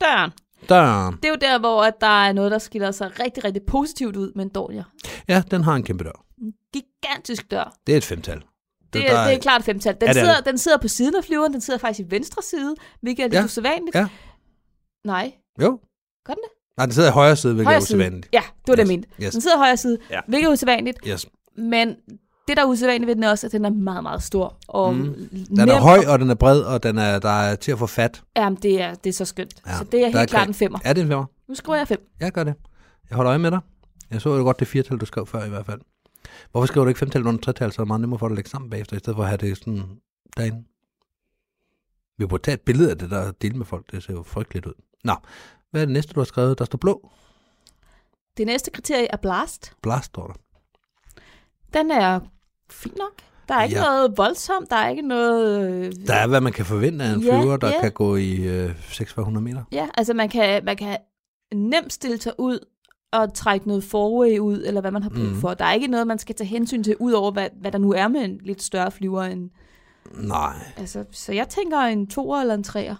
Døren. 0.00 0.30
Døren. 0.68 1.14
Det 1.16 1.24
er 1.24 1.28
jo 1.28 1.36
der, 1.40 1.58
hvor 1.58 1.82
at 1.84 1.94
der 2.00 2.06
er 2.26 2.32
noget, 2.32 2.50
der 2.52 2.58
skiller 2.58 2.90
sig 2.90 3.20
rigtig, 3.20 3.44
rigtig 3.44 3.62
positivt 3.66 4.16
ud 4.16 4.32
med 4.34 4.44
en 4.44 4.48
dårligere. 4.50 4.84
Ja, 5.28 5.42
den 5.50 5.64
har 5.64 5.74
en 5.74 5.82
kæmpe 5.82 6.04
dør. 6.04 6.24
En 6.42 6.52
gigantisk 6.72 7.50
dør. 7.50 7.74
Det 7.86 7.92
er 7.92 7.96
et 7.96 8.04
femtal. 8.04 8.42
Det, 8.92 9.02
der 9.02 9.18
er, 9.18 9.26
det 9.28 9.36
er 9.36 9.40
klart 9.40 9.64
femtal. 9.64 9.94
Den, 10.00 10.06
Ja, 10.08 10.12
det 10.12 10.18
er 10.20 10.22
sidder, 10.24 10.36
det. 10.36 10.46
den 10.46 10.58
sidder 10.58 10.78
på 10.78 10.88
siden 10.88 11.14
af 11.16 11.24
flyveren, 11.24 11.52
den 11.52 11.60
sidder 11.60 11.78
faktisk 11.80 12.06
i 12.06 12.10
venstre 12.10 12.42
side, 12.42 12.74
hvilket 13.02 13.22
er 13.22 13.28
lidt 13.28 13.34
Ja, 13.40 13.44
usædvanligt. 13.44 13.94
ja. 13.94 14.08
Nej, 15.04 15.32
Jo. 15.62 15.80
gør 16.26 16.34
den 16.34 16.42
det? 16.42 16.50
Nej, 16.76 16.86
den 16.86 16.92
sidder 16.94 17.08
i 17.08 17.12
højre 17.12 17.36
side, 17.36 17.54
hvilket 17.54 17.66
Højre 17.66 17.76
er 17.76 17.80
side. 17.80 17.96
usædvanligt. 17.98 18.28
Ja, 18.32 18.40
det 18.40 18.68
var 18.68 18.74
det, 18.74 18.78
jeg 18.78 18.86
Yes, 18.86 18.88
mente. 18.88 19.08
yes. 19.22 19.32
Den 19.32 19.40
sidder 19.40 19.56
i 19.56 19.58
højre 19.58 19.76
side, 19.76 19.98
Ja. 20.10 20.20
hvilket 20.28 20.48
er 20.48 20.52
usædvanligt. 20.52 20.98
Yes. 21.08 21.26
Men 21.58 21.96
det, 22.48 22.56
der 22.56 22.62
er 22.62 22.66
usædvanligt 22.66 23.06
ved 23.06 23.14
den 23.14 23.22
er 23.24 23.30
også, 23.30 23.46
at 23.46 23.52
den 23.52 23.64
er 23.64 23.70
meget, 23.70 24.02
meget 24.02 24.22
stor. 24.22 24.56
Og 24.68 24.94
Mm. 24.94 25.14
Den 25.48 25.68
er 25.68 25.80
høj, 25.80 25.98
og 26.08 26.18
den 26.18 26.30
er 26.30 26.34
bred, 26.34 26.60
og 26.62 26.82
den 26.82 26.98
er, 26.98 27.18
der 27.18 27.28
er 27.28 27.56
til 27.56 27.72
at 27.72 27.78
få 27.78 27.86
fat. 27.86 28.22
Jamen, 28.36 28.58
det 28.62 28.80
er, 28.82 28.94
det 28.94 29.10
er 29.10 29.14
så 29.14 29.24
skønt. 29.24 29.54
Ja, 29.66 29.78
så 29.78 29.84
det 29.84 29.94
er 29.94 29.98
der 30.10 30.14
er 30.14 30.18
helt 30.18 30.30
klart 30.30 30.42
kræ- 30.46 30.48
en 30.48 30.54
femmer. 30.54 30.78
Er 30.84 30.92
det 30.92 31.00
en 31.02 31.08
femmer? 31.08 31.24
Nu 31.48 31.54
skriver 31.54 31.76
jeg 31.76 31.88
fem. 31.88 32.08
Jeg 32.20 32.32
gør 32.32 32.44
det. 32.44 32.54
Jeg 33.10 33.16
holder 33.16 33.30
øje 33.30 33.38
med 33.38 33.50
dig. 33.50 33.60
Jeg 34.10 34.20
så 34.20 34.36
jo 34.36 34.42
godt 34.42 34.60
det 34.60 34.68
firtal, 34.68 34.98
du 34.98 35.06
skrev 35.06 35.26
før 35.26 35.44
i 35.44 35.48
hvert 35.48 35.66
fald. 35.66 35.80
Hvorfor 36.50 36.66
skriver 36.66 36.84
du 36.84 36.88
ikke 36.88 36.98
femtal 36.98 37.26
under 37.26 37.40
tretal, 37.40 37.72
så 37.72 37.82
er 37.82 37.84
det 37.84 37.88
meget 37.88 38.00
nemmere 38.00 38.18
for 38.18 38.28
dig 38.28 38.32
at 38.32 38.36
lægge 38.36 38.50
sammen 38.50 38.70
bagefter, 38.70 38.96
i 38.96 38.98
stedet 38.98 39.16
for 39.16 39.22
at 39.22 39.28
have 39.28 39.36
det 39.38 39.56
sådan 39.58 39.82
derinde? 40.36 40.64
Vi 42.18 42.26
burde 42.26 42.42
tage 42.42 42.54
et 42.54 42.60
billede 42.60 42.90
af 42.90 42.98
det, 42.98 43.10
der 43.10 43.28
og 43.28 43.42
dele 43.42 43.54
med 43.58 43.66
folk. 43.66 43.90
Det 43.92 44.02
ser 44.02 44.12
jo 44.12 44.22
frygteligt 44.22 44.66
ud. 44.66 44.72
Nå, 45.04 45.14
hvad 45.70 45.80
er 45.82 45.86
det 45.86 45.92
næste, 45.92 46.12
du 46.12 46.20
har 46.20 46.24
skrevet? 46.24 46.58
Der 46.58 46.64
står 46.64 46.78
blå. 46.78 47.10
Det 48.36 48.46
næste 48.46 48.70
kriterie 48.70 49.06
er 49.12 49.16
blast. 49.16 49.72
Blast 49.82 50.06
står 50.06 50.26
der. 50.26 50.34
Den 51.78 51.90
er 51.90 52.20
fin 52.70 52.92
nok. 52.98 53.12
Der 53.48 53.54
er 53.54 53.62
ikke 53.64 53.76
Ja. 53.76 53.82
noget 53.84 54.12
voldsomt. 54.16 54.70
Der 54.70 54.76
er 54.76 54.88
ikke 54.88 55.02
noget... 55.02 55.70
øh, 55.70 55.92
Der 56.06 56.14
er, 56.14 56.26
hvad 56.26 56.40
man 56.40 56.52
kan 56.52 56.64
forvente 56.64 57.04
af 57.04 57.12
en 57.14 57.20
Ja, 57.20 57.40
flyver, 57.40 57.56
der 57.56 57.68
ja. 57.68 57.80
kan 57.80 57.92
gå 57.92 58.16
i 58.16 58.34
øh, 58.36 58.70
600 58.88 59.44
meter. 59.44 59.62
Ja, 59.72 59.88
altså 59.94 60.14
man 60.14 60.28
kan, 60.28 60.64
man 60.64 60.76
kan 60.76 60.96
nemt 61.54 61.92
stille 61.92 62.20
sig 62.20 62.32
ud 62.38 62.58
og 63.12 63.34
trække 63.34 63.68
noget 63.68 63.84
forway 63.84 64.38
ud, 64.38 64.62
eller 64.66 64.80
hvad 64.80 64.90
man 64.90 65.02
har 65.02 65.10
brug 65.10 65.18
Mhm. 65.24 65.40
for. 65.40 65.54
Der 65.54 65.64
er 65.64 65.72
ikke 65.72 65.86
noget, 65.86 66.06
man 66.06 66.18
skal 66.18 66.34
tage 66.34 66.48
hensyn 66.48 66.82
til, 66.82 66.96
ud 67.00 67.12
over 67.12 67.30
hvad, 67.30 67.48
hvad 67.60 67.72
der 67.72 67.78
nu 67.78 67.92
er 67.92 68.08
med 68.08 68.20
en 68.24 68.38
lidt 68.42 68.62
større 68.62 68.90
flyver. 68.90 69.22
End, 69.22 69.50
Nej. 70.14 70.56
altså, 70.76 71.04
så 71.10 71.32
jeg 71.32 71.48
tænker 71.48 71.78
en 71.78 72.06
toer 72.06 72.40
eller 72.40 72.54
en 72.54 72.62
treer. 72.64 72.96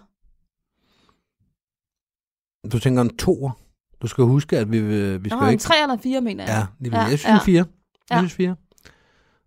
Du 2.71 2.79
tænker 2.79 3.01
en 3.01 3.17
toer. 3.17 3.51
Du 4.01 4.07
skal 4.07 4.23
huske, 4.23 4.57
at 4.57 4.71
vi, 4.71 4.77
øh, 4.77 5.23
vi 5.23 5.29
skal 5.29 5.37
Nå, 5.37 5.43
jo 5.43 5.47
en 5.47 5.51
ikke... 5.51 5.61
tre 5.63 5.81
eller 5.81 5.97
fire, 5.97 6.21
mener 6.21 6.43
jeg. 6.43 6.67
Ja, 6.79 6.83
lige 6.83 6.97
Ja, 6.97 7.01
Jeg 7.03 7.19
synes 7.19 7.33
ja. 7.33 7.37
fire. 7.45 7.65
Jeg 8.09 8.15
Ja. 8.15 8.17
synes 8.17 8.33
fire. 8.33 8.55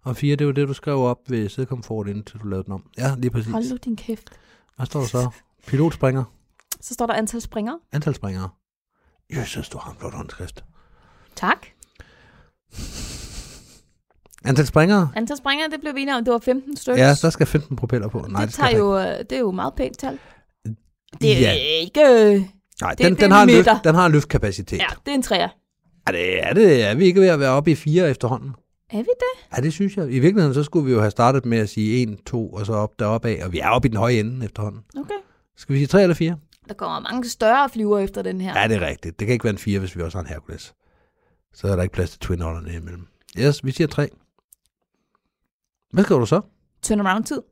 Og 0.04 0.16
fire, 0.16 0.36
det 0.36 0.40
er 0.40 0.46
jo 0.46 0.52
det, 0.52 0.68
du 0.68 0.74
skrev 0.74 0.98
op 0.98 1.18
ved 1.28 1.48
sædekomfort, 1.48 2.08
indtil 2.08 2.38
du 2.40 2.46
lavede 2.48 2.64
den 2.64 2.72
om. 2.72 2.84
Ja, 2.98 3.14
lige 3.18 3.30
præcis. 3.30 3.52
Hold 3.52 3.70
nu 3.70 3.76
din 3.84 3.96
kæft. 3.96 4.30
Hvad 4.76 4.86
står 4.86 5.00
der 5.00 5.06
så? 5.06 5.30
Pilotspringer. 5.66 6.24
Så 6.80 6.94
står 6.94 7.06
der 7.06 7.14
antal 7.14 7.40
springer. 7.40 7.72
Antal 7.92 8.14
springere. 8.14 8.48
Jesus, 9.36 9.68
du 9.68 9.78
har 9.78 9.90
en 9.90 9.96
flot 10.00 10.14
håndskrift. 10.14 10.64
Tak. 11.36 11.66
Antal 14.44 14.66
springere? 14.66 15.08
Antal 15.16 15.36
springer, 15.36 15.68
det 15.68 15.80
blev 15.80 15.94
vi 15.94 16.02
enige 16.02 16.16
om, 16.16 16.24
det 16.24 16.32
var 16.32 16.38
15 16.38 16.76
stykker. 16.76 17.04
Ja, 17.06 17.14
der 17.22 17.30
skal 17.30 17.46
15 17.46 17.76
propeller 17.76 18.08
på. 18.08 18.26
Nej, 18.28 18.44
det, 18.44 18.52
skal 18.54 18.64
tager 18.64 18.78
jo, 18.78 18.98
det 18.98 19.32
er 19.32 19.38
jo 19.38 19.50
meget 19.50 19.74
pænt 19.74 19.98
tal. 19.98 20.18
Det 21.20 21.36
er 21.36 21.40
Ja, 21.40 21.52
ikke... 21.52 22.00
nej, 22.80 22.90
det- 22.90 22.98
den, 22.98 23.12
det 23.12 23.20
den, 23.20 23.30
har 23.32 23.42
en 23.42 23.48
løft, 23.50 23.68
den 23.84 23.94
har 23.94 24.06
en 24.06 24.12
løftkapacitet. 24.12 24.78
Ja, 24.78 24.86
det 25.06 25.10
er 25.10 25.14
en 25.14 25.22
træer. 25.22 25.48
Er 26.06 26.12
det, 26.12 26.46
er 26.46 26.52
det, 26.54 26.84
er 26.84 26.94
vi 26.94 27.04
ikke 27.04 27.20
ved 27.20 27.28
at 27.28 27.40
være 27.40 27.50
oppe 27.50 27.70
i 27.70 27.74
fire 27.74 28.10
efterhånden? 28.10 28.54
Er 28.92 28.98
vi 28.98 29.02
det? 29.02 29.56
Ja, 29.56 29.62
det 29.62 29.72
synes 29.72 29.96
jeg. 29.96 30.12
I 30.12 30.18
virkeligheden, 30.18 30.54
så 30.54 30.62
skulle 30.62 30.86
vi 30.86 30.92
jo 30.92 31.00
have 31.00 31.10
startet 31.10 31.46
med 31.46 31.58
at 31.58 31.68
sige 31.68 32.02
1, 32.02 32.18
2, 32.26 32.52
og 32.52 32.66
så 32.66 32.72
op 32.72 32.98
deroppe 32.98 33.28
af. 33.28 33.44
Og 33.44 33.52
vi 33.52 33.58
er 33.58 33.68
oppe 33.68 33.88
i 33.88 33.90
den 33.90 33.98
høje 33.98 34.14
ende 34.14 34.44
efterhånden. 34.44 34.82
Okay. 34.96 35.14
Skal 35.56 35.72
vi 35.72 35.78
sige 35.78 35.86
3 35.86 36.02
eller 36.02 36.14
4? 36.14 36.38
Der 36.68 36.74
kommer 36.74 37.00
mange 37.00 37.28
større 37.28 37.68
flyver 37.68 37.98
efter 37.98 38.22
den 38.22 38.40
her. 38.40 38.60
Ja, 38.60 38.68
det 38.68 38.76
er 38.76 38.86
rigtigt. 38.86 39.20
Det 39.20 39.26
kan 39.26 39.32
ikke 39.32 39.44
være 39.44 39.52
en 39.52 39.58
4, 39.58 39.78
hvis 39.78 39.96
vi 39.96 40.02
også 40.02 40.18
har 40.18 40.22
en 40.22 40.28
Hercules. 40.28 40.74
Så 41.54 41.66
er 41.68 41.76
der 41.76 41.82
ikke 41.82 41.92
plads 41.92 42.10
til 42.10 42.20
twin 42.20 42.42
otterne 42.42 42.72
imellem. 42.72 43.06
Yes, 43.38 43.64
vi 43.64 43.70
siger 43.70 43.88
3. 43.88 44.08
Hvad 45.92 46.04
skriver 46.04 46.18
du 46.20 46.26
så? 46.26 46.40
Turnaround-tid. 46.82 47.42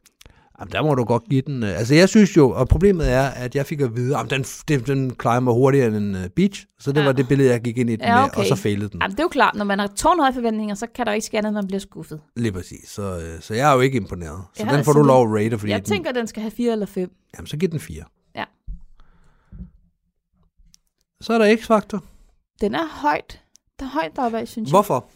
Jamen, 0.60 0.72
der 0.72 0.82
må 0.82 0.94
du 0.94 1.04
godt 1.04 1.24
give 1.24 1.42
den. 1.42 1.62
øh, 1.62 1.78
Altså, 1.78 1.94
jeg 1.94 2.08
synes 2.08 2.36
jo, 2.36 2.50
og 2.50 2.68
problemet 2.68 3.12
er, 3.12 3.28
at 3.28 3.54
jeg 3.54 3.66
fik 3.66 3.80
at 3.80 3.96
vide, 3.96 4.18
at 4.18 4.30
den, 4.30 4.42
den, 4.42 4.80
den 4.80 5.14
mig 5.42 5.54
hurtigere 5.54 5.86
end 5.86 5.96
en 5.96 6.14
uh, 6.14 6.20
beach. 6.36 6.66
Så 6.78 6.90
det 6.92 6.96
Ja. 6.96 7.00
ja. 7.00 7.06
var 7.06 7.12
det 7.12 7.28
billede, 7.28 7.50
jeg 7.50 7.60
gik 7.60 7.78
ind 7.78 7.90
i 7.90 7.96
den 7.96 8.04
Ja, 8.04 8.16
med, 8.16 8.24
okay. 8.24 8.40
og 8.40 8.46
så 8.46 8.54
failede 8.54 8.88
den. 8.90 9.00
Jamen, 9.02 9.10
det 9.12 9.20
er 9.20 9.24
jo 9.24 9.28
klart, 9.28 9.54
når 9.54 9.64
man 9.64 9.78
har 9.78 9.86
tårnhøje 9.86 10.32
forventninger, 10.34 10.74
så 10.74 10.86
kan 10.94 11.06
der 11.06 11.12
ikke 11.12 11.26
ske 11.26 11.38
andet, 11.38 11.52
man 11.54 11.66
bliver 11.66 11.80
skuffet. 11.80 12.20
Lige 12.36 12.52
præcis. 12.52 12.88
Så, 12.88 13.02
øh, 13.18 13.40
så 13.40 13.54
jeg 13.54 13.70
er 13.70 13.74
jo 13.74 13.80
ikke 13.80 13.96
imponeret. 13.96 14.42
Så 14.54 14.64
Ja, 14.66 14.76
den 14.76 14.84
får 14.84 14.92
du 14.92 15.02
lov 15.02 15.28
at 15.28 15.44
rate, 15.44 15.58
fordi 15.58 15.72
Jeg 15.72 15.78
den, 15.80 15.88
tænker, 15.92 16.12
den 16.12 16.26
skal 16.26 16.40
have 16.42 16.50
4 16.50 16.72
eller 16.72 16.86
5. 16.86 17.10
jamen, 17.36 17.46
så 17.46 17.56
giv 17.56 17.68
den 17.68 17.80
4. 17.80 18.02
Ja. 18.36 18.44
Så 21.20 21.32
er 21.32 21.38
der 21.38 21.56
X-Factor. 21.56 21.98
Den 22.60 22.74
er 22.74 22.86
højt. 22.86 23.40
Der 23.80 23.84
er 23.86 23.90
højt 23.90 24.12
deroppe, 24.16 24.46
synes 24.46 24.66
jeg. 24.68 24.70
Hvorfor? 24.72 25.06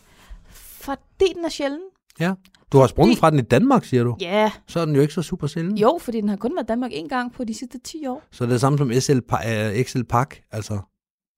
Fordi 0.51 1.33
den 1.37 1.45
er 1.45 1.49
sjælden. 1.49 1.81
Du 2.73 2.79
har 2.79 2.87
sprunget 2.87 3.19
Fordi- 3.19 3.21
fra 3.21 3.31
den 3.31 3.39
i 3.39 3.43
Danmark, 3.43 3.85
siger 3.85 4.05
du. 4.05 4.17
Ja, 4.21 4.53
Så 4.69 4.81
er 4.81 4.85
den 4.85 4.95
jo 4.95 5.01
ikke 5.01 5.15
så 5.15 5.23
super 5.23 5.47
sjælden. 5.47 5.79
jo, 5.79 5.99
fordi 6.01 6.21
den 6.21 6.29
har 6.29 6.37
kun 6.37 6.55
været 6.55 6.65
i 6.65 6.67
Danmark 6.67 6.91
en 6.95 7.09
gang 7.09 7.33
på 7.33 7.45
de 7.45 7.55
sidste 7.55 7.79
10 7.79 8.07
år. 8.07 8.23
Så 8.31 8.45
det 8.45 8.51
er 8.51 8.55
det 8.55 8.61
samme 8.61 8.79
som 8.79 8.93
SL, 9.01 9.19
pa- 9.33 9.49
øh, 9.51 9.85
XL 9.85 10.03
Pack, 10.03 10.43
altså. 10.51 10.79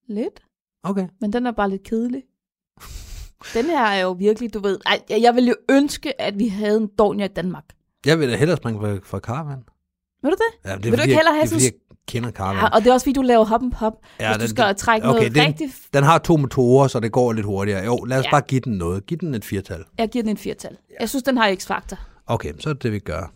Lidt. 0.09 0.41
Okay. 0.82 1.09
Men 1.20 1.32
den 1.32 1.47
er 1.47 1.53
bare 1.53 1.70
lidt 1.70 1.82
kedelig. 1.82 2.22
Den 3.55 3.64
her 3.64 3.85
er 3.85 4.01
jo 4.03 4.12
virkelig, 4.12 4.55
du 4.55 4.59
ved... 4.61 4.78
Ej, 4.87 5.20
jeg 5.22 5.35
ville 5.35 5.49
jo 5.49 5.55
ønske, 5.70 6.20
at 6.20 6.39
vi 6.39 6.49
havde 6.49 6.76
en 6.76 6.89
Dornier 6.99 7.24
i 7.24 7.32
Danmark. 7.37 7.64
Jeg 8.07 8.18
vil 8.20 8.28
da 8.30 8.37
hellere 8.37 8.57
springe 8.57 8.80
fra, 8.80 8.99
fra 9.05 9.18
Caravan. 9.18 9.59
Vil 10.22 10.30
du 10.30 10.37
det? 10.37 10.68
Ja, 10.70 10.74
det 10.76 10.85
Vil 10.85 10.93
du 10.93 10.97
fordi, 10.97 11.03
ikke 11.03 11.12
jeg, 11.12 11.18
hellere 11.18 11.35
have 11.35 11.47
sådan- 11.47 11.61
kender 12.09 12.31
Caravan. 12.31 12.57
Ja, 12.63 12.69
og 12.69 12.81
det 12.83 12.89
er 12.91 12.93
også 12.93 13.05
fordi, 13.05 13.13
du 13.13 13.23
laver 13.23 13.45
hop 13.45 13.63
and 13.63 13.73
pop. 13.73 13.93
Ja, 14.21 14.29
Hvis 14.29 14.37
du 14.37 14.41
den- 14.41 14.49
skal 14.49 14.75
trække 14.77 15.07
okay, 15.09 15.19
noget 15.19 15.35
den- 15.35 15.45
rigtig... 15.47 15.71
Den 15.95 16.05
har 16.05 16.19
to 16.19 16.37
motorer, 16.37 16.89
så 16.89 17.01
det 17.01 17.13
går 17.13 17.33
lidt 17.33 17.47
hurtigere. 17.47 17.85
Jo, 17.85 17.97
lad 18.05 18.19
os 18.19 18.23
Ja. 18.25 18.29
ja. 18.29 18.31
bare 18.31 18.41
give 18.41 18.61
den 18.61 18.73
noget. 18.79 19.07
Giv 19.07 19.19
den 19.19 19.35
et 19.35 19.45
firtal. 19.45 19.85
Jeg 19.99 20.09
giver 20.09 20.23
den 20.23 20.31
en 20.31 20.37
firtal. 20.37 20.77
Jeg 21.01 21.09
synes, 21.09 21.23
den 21.23 21.37
har 21.39 21.55
x-faktor. 21.55 21.99
Okay, 22.27 22.53
så 22.61 22.69
er 22.69 22.73
det 22.73 22.83
det, 22.83 22.93
vi 22.93 22.99
gør. 22.99 23.33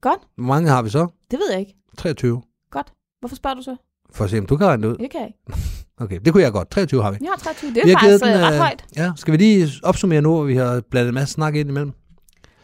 Godt. 0.00 0.20
Hvor 0.36 0.44
mange 0.44 0.68
har 0.70 0.82
vi 0.82 0.90
så? 0.90 1.06
Det 1.30 1.38
ved 1.38 1.50
jeg 1.50 1.60
ikke. 1.60 1.74
23. 1.98 2.42
Godt. 2.70 2.92
Hvorfor 3.20 3.36
spørger 3.36 3.54
du 3.56 3.62
så? 3.62 3.76
For 4.12 4.24
at 4.24 4.30
se, 4.30 4.38
om 4.38 4.46
du 4.46 4.56
kan 4.56 4.66
regne 4.66 4.82
det 4.82 4.88
ud. 4.88 4.96
Det 4.96 5.10
kan 5.10 5.20
jeg 5.20 5.28
ikke. 5.28 5.68
Okay, 6.00 6.20
det 6.24 6.32
kunne 6.32 6.42
jeg 6.42 6.52
godt. 6.52 6.70
23 6.70 7.02
har 7.02 7.10
vi. 7.10 7.18
Har 7.28 7.36
23. 7.36 7.74
Det 7.74 7.84
vi 7.84 7.90
er 7.90 7.96
har 7.96 8.06
faktisk 8.06 8.24
givet 8.24 8.34
øh, 8.34 8.38
den, 8.40 8.46
ret 8.48 8.52
øh, 8.54 8.58
højt. 8.58 8.84
Ja, 8.96 9.12
skal 9.16 9.32
vi 9.32 9.36
lige 9.36 9.68
opsummere 9.82 10.20
nu, 10.22 10.34
hvor 10.34 10.44
vi 10.44 10.56
har 10.56 10.82
blandet 10.90 11.08
en 11.08 11.14
masse 11.14 11.34
snak 11.34 11.54
ind 11.54 11.68
imellem? 11.70 11.92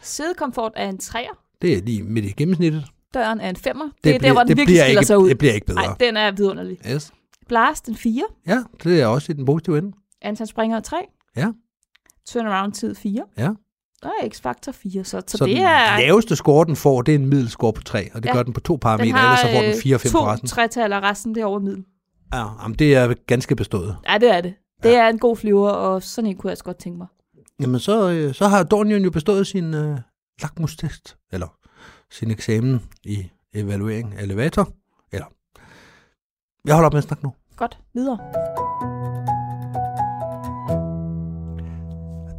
Sædekomfort 0.03 0.73
er 0.77 0.89
en 0.89 0.99
3'er. 1.03 1.57
Det 1.63 1.73
er 1.79 1.83
lige 1.83 2.03
midt 2.03 2.25
i 2.25 2.31
gennemsnittet. 2.37 2.85
Døren 3.15 3.41
er 3.41 3.51
en 3.51 3.57
5'er. 3.57 3.61
Det, 3.63 4.05
Det 4.05 4.11
er 4.11 4.13
der, 4.13 4.19
bliver- 4.19 4.33
hvor 4.33 4.41
den 4.41 4.49
det 4.49 4.57
virkelig 4.57 4.81
skiller 4.81 5.01
ikke, 5.01 5.07
sig 5.07 5.19
ud. 5.19 5.29
Det 5.29 5.39
bliver 5.39 5.55
ikke 5.55 5.67
bedre. 5.67 5.83
Nej, 5.83 5.97
den 6.01 6.17
er 6.17 6.31
vidunderlig. 6.31 6.79
Yes. 6.93 7.13
Blast 7.49 7.89
en 7.89 7.95
4. 7.97 8.23
Ja, 8.47 8.63
det 8.85 9.01
er 9.01 9.07
også 9.07 9.33
i 9.33 9.35
den 9.35 9.45
positive 9.47 9.79
ende. 9.79 9.93
Antal 10.23 10.47
springer 10.47 10.81
3. 10.81 10.97
Ja. 11.37 11.49
Turnaround 12.29 12.73
tid 12.73 12.95
4. 12.95 13.23
Ja. 13.39 13.49
Og 14.03 14.13
X-faktor 14.29 14.73
4. 14.73 15.05
Så, 15.05 15.23
så, 15.27 15.39
Så 15.39 15.45
det 15.47 15.57
den 15.57 15.65
er... 15.65 15.99
laveste 15.99 16.37
score, 16.37 16.65
den 16.67 16.77
får, 16.77 17.03
det 17.03 17.15
er 17.15 17.19
en 17.19 17.27
middelscore 17.27 17.73
på 17.73 17.83
3, 17.83 18.11
og 18.15 18.23
det 18.23 18.29
Ja. 18.29 18.35
gør 18.35 18.43
den 18.43 18.53
på 18.53 18.61
to 18.61 18.77
parametre, 18.81 19.07
ellers 19.21 19.41
så 19.41 19.47
får 19.55 19.61
den 19.61 19.71
øh, 19.71 19.77
4 19.83 19.95
og 19.97 20.01
5 20.01 20.13
på 20.13 20.19
to 20.19 20.27
resten. 20.27 20.49
tretal, 20.49 20.93
og 20.93 21.03
resten 21.03 21.35
det 21.35 21.41
er 21.41 21.45
over 21.45 21.59
middel. 21.59 21.85
Ja, 22.33 22.63
jamen, 22.63 22.79
det 22.79 22.95
er 22.97 23.15
ganske 23.27 23.57
bestået. 23.57 23.97
Ja, 24.09 24.19
det 24.19 24.35
er 24.35 24.41
det. 24.41 24.55
Det 24.83 24.97
er 24.97 25.09
en 25.09 25.19
god 25.19 25.37
flyver, 25.37 25.71
og 25.71 26.03
sådan 26.03 26.31
en 26.31 26.37
kunne 26.37 26.49
jeg 26.49 26.53
også 26.53 26.65
godt 26.65 26.79
tænke 26.79 26.99
mig. 26.99 27.07
Jamen, 27.61 27.81
så, 27.81 28.11
øh, 28.11 28.35
så 28.35 28.49
har 28.49 28.63
Dornion 28.63 29.03
jo 29.03 29.11
bestået 29.11 29.47
sin 29.47 29.75
øh, 29.75 29.99
lakmustest, 30.43 31.17
eller 31.33 31.47
sin 32.15 32.31
eksamen 32.31 32.83
i 33.05 33.31
evaluering 33.55 34.15
af 34.19 34.23
elevator. 34.23 34.69
Eller, 35.13 35.27
jeg 36.67 36.75
holder 36.75 36.87
op 36.87 36.93
med 36.93 36.99
at 36.99 37.05
snakke 37.05 37.25
nu. 37.25 37.33
Godt, 37.57 37.79
videre. 37.95 38.19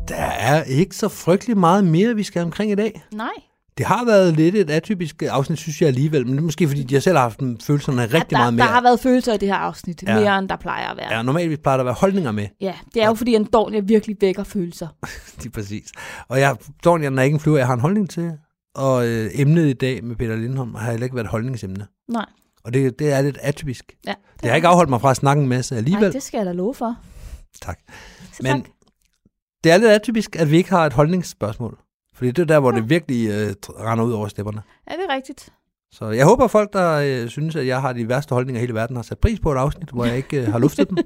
Der 0.08 0.26
er 0.40 0.64
ikke 0.64 0.96
så 0.96 1.10
frygtelig 1.10 1.58
meget 1.58 1.84
mere, 1.84 2.16
vi 2.16 2.24
skal 2.24 2.42
omkring 2.42 2.72
i 2.72 2.76
dag. 2.76 3.04
Nej. 3.14 3.30
Det 3.78 3.86
har 3.86 4.06
været 4.06 4.34
lidt 4.34 4.56
et 4.56 4.70
atypisk 4.70 5.24
afsnit, 5.24 5.60
synes 5.60 5.82
jeg 5.82 5.88
alligevel, 5.88 6.26
men 6.26 6.34
det 6.34 6.40
er 6.40 6.44
måske 6.46 6.68
fordi, 6.68 6.94
jeg 6.94 7.04
selv 7.04 7.16
har 7.16 7.22
haft 7.24 7.40
følelserne 7.64 8.02
rigtig 8.02 8.14
ja, 8.14 8.20
der, 8.20 8.38
meget 8.38 8.54
mere. 8.54 8.66
Der 8.68 8.74
har 8.74 8.82
været 8.82 9.00
følelser 9.00 9.34
i 9.34 9.38
det 9.38 9.48
her 9.48 9.56
afsnit, 9.56 10.04
Ja. 10.08 10.20
mere 10.20 10.40
end 10.40 10.50
der 10.50 10.56
plejer 10.56 10.88
at 10.88 10.98
være. 10.98 11.14
Ja, 11.16 11.22
normalt 11.22 11.62
plejer 11.64 11.78
der 11.78 11.82
at 11.82 11.86
være 11.86 11.96
holdninger 12.00 12.32
med. 12.32 12.48
Ja, 12.62 12.74
det 12.94 13.04
er 13.04 13.08
jo 13.08 13.14
fordi, 13.14 13.36
en 13.36 13.46
Dornier 13.54 13.82
virkelig 13.82 14.18
vækker 14.22 14.44
følelser. 14.44 14.88
Det 15.38 15.46
er 15.46 15.50
præcis. 15.50 15.90
Og 16.28 16.40
jeg, 16.40 16.56
Dornian 16.84 17.20
er 17.20 17.24
ikke 17.24 17.34
en 17.34 17.40
flyver, 17.40 17.58
jeg 17.58 17.68
har 17.68 17.74
en 17.74 17.80
holdning 17.80 18.10
til. 18.10 18.32
Og 18.76 19.08
øh, 19.08 19.30
emnet 19.34 19.66
i 19.68 19.74
dag 19.74 20.04
med 20.04 20.16
Peter 20.16 20.36
Lindholm 20.36 20.76
har 20.76 20.92
heller 20.92 21.04
ikke 21.04 21.16
været 21.16 21.26
et 21.26 21.32
holdningsemne. 21.32 21.88
Nej. 22.08 22.26
Og 22.64 22.74
det, 22.74 23.00
det 23.00 23.14
er 23.14 23.22
lidt 23.22 23.38
atypisk. 23.42 23.96
Ja, 24.08 24.14
Det 24.42 24.50
har 24.50 24.56
ikke 24.56 24.68
afholdt 24.68 24.90
mig 24.90 25.02
fra 25.02 25.12
at 25.12 25.18
snakke 25.18 25.42
en 25.44 25.50
masse 25.50 25.76
alligevel. 25.78 26.02
Nej, 26.04 26.12
det 26.12 26.24
skal 26.24 26.38
jeg 26.38 26.46
da 26.46 26.52
love 26.52 26.74
for. 26.74 26.96
Tak. 27.62 27.80
Så 28.34 28.40
Men 28.44 28.52
tak. 28.62 28.72
det 29.64 29.72
er 29.72 29.78
lidt 29.78 29.90
atypisk, 29.92 30.36
at 30.36 30.52
vi 30.52 30.58
ikke 30.58 30.70
har 30.70 30.86
et 30.86 30.94
holdningsspørgsmål. 30.94 31.78
Fordi 32.16 32.28
det 32.32 32.40
er 32.40 32.46
der, 32.46 32.60
hvor 32.60 32.72
Ja. 32.74 32.80
det 32.80 32.90
virkelig 32.90 33.30
øh, 33.30 33.54
render 33.70 34.06
ud 34.06 34.12
over 34.14 34.28
stepperne. 34.28 34.62
Ja, 34.92 34.96
det 34.96 35.02
er 35.10 35.16
rigtigt. 35.16 35.50
Så 35.92 36.10
jeg 36.10 36.26
håber, 36.26 36.44
at 36.46 36.52
folk, 36.52 36.74
der 36.74 36.92
øh, 37.24 37.30
synes, 37.30 37.56
at 37.56 37.68
jeg 37.68 37.82
har 37.82 37.94
de 37.94 38.10
værste 38.10 38.34
holdninger 38.34 38.60
i 38.60 38.64
hele 38.64 38.74
verden, 38.74 38.96
har 38.96 39.04
sat 39.04 39.20
pris 39.20 39.40
på 39.40 39.52
et 39.52 39.58
afsnit, 39.58 39.90
hvor 39.90 40.06
jeg 40.06 40.18
ikke 40.18 40.42
øh, 40.42 40.52
har 40.52 40.60
luftet 40.60 40.90
dem. 40.90 40.98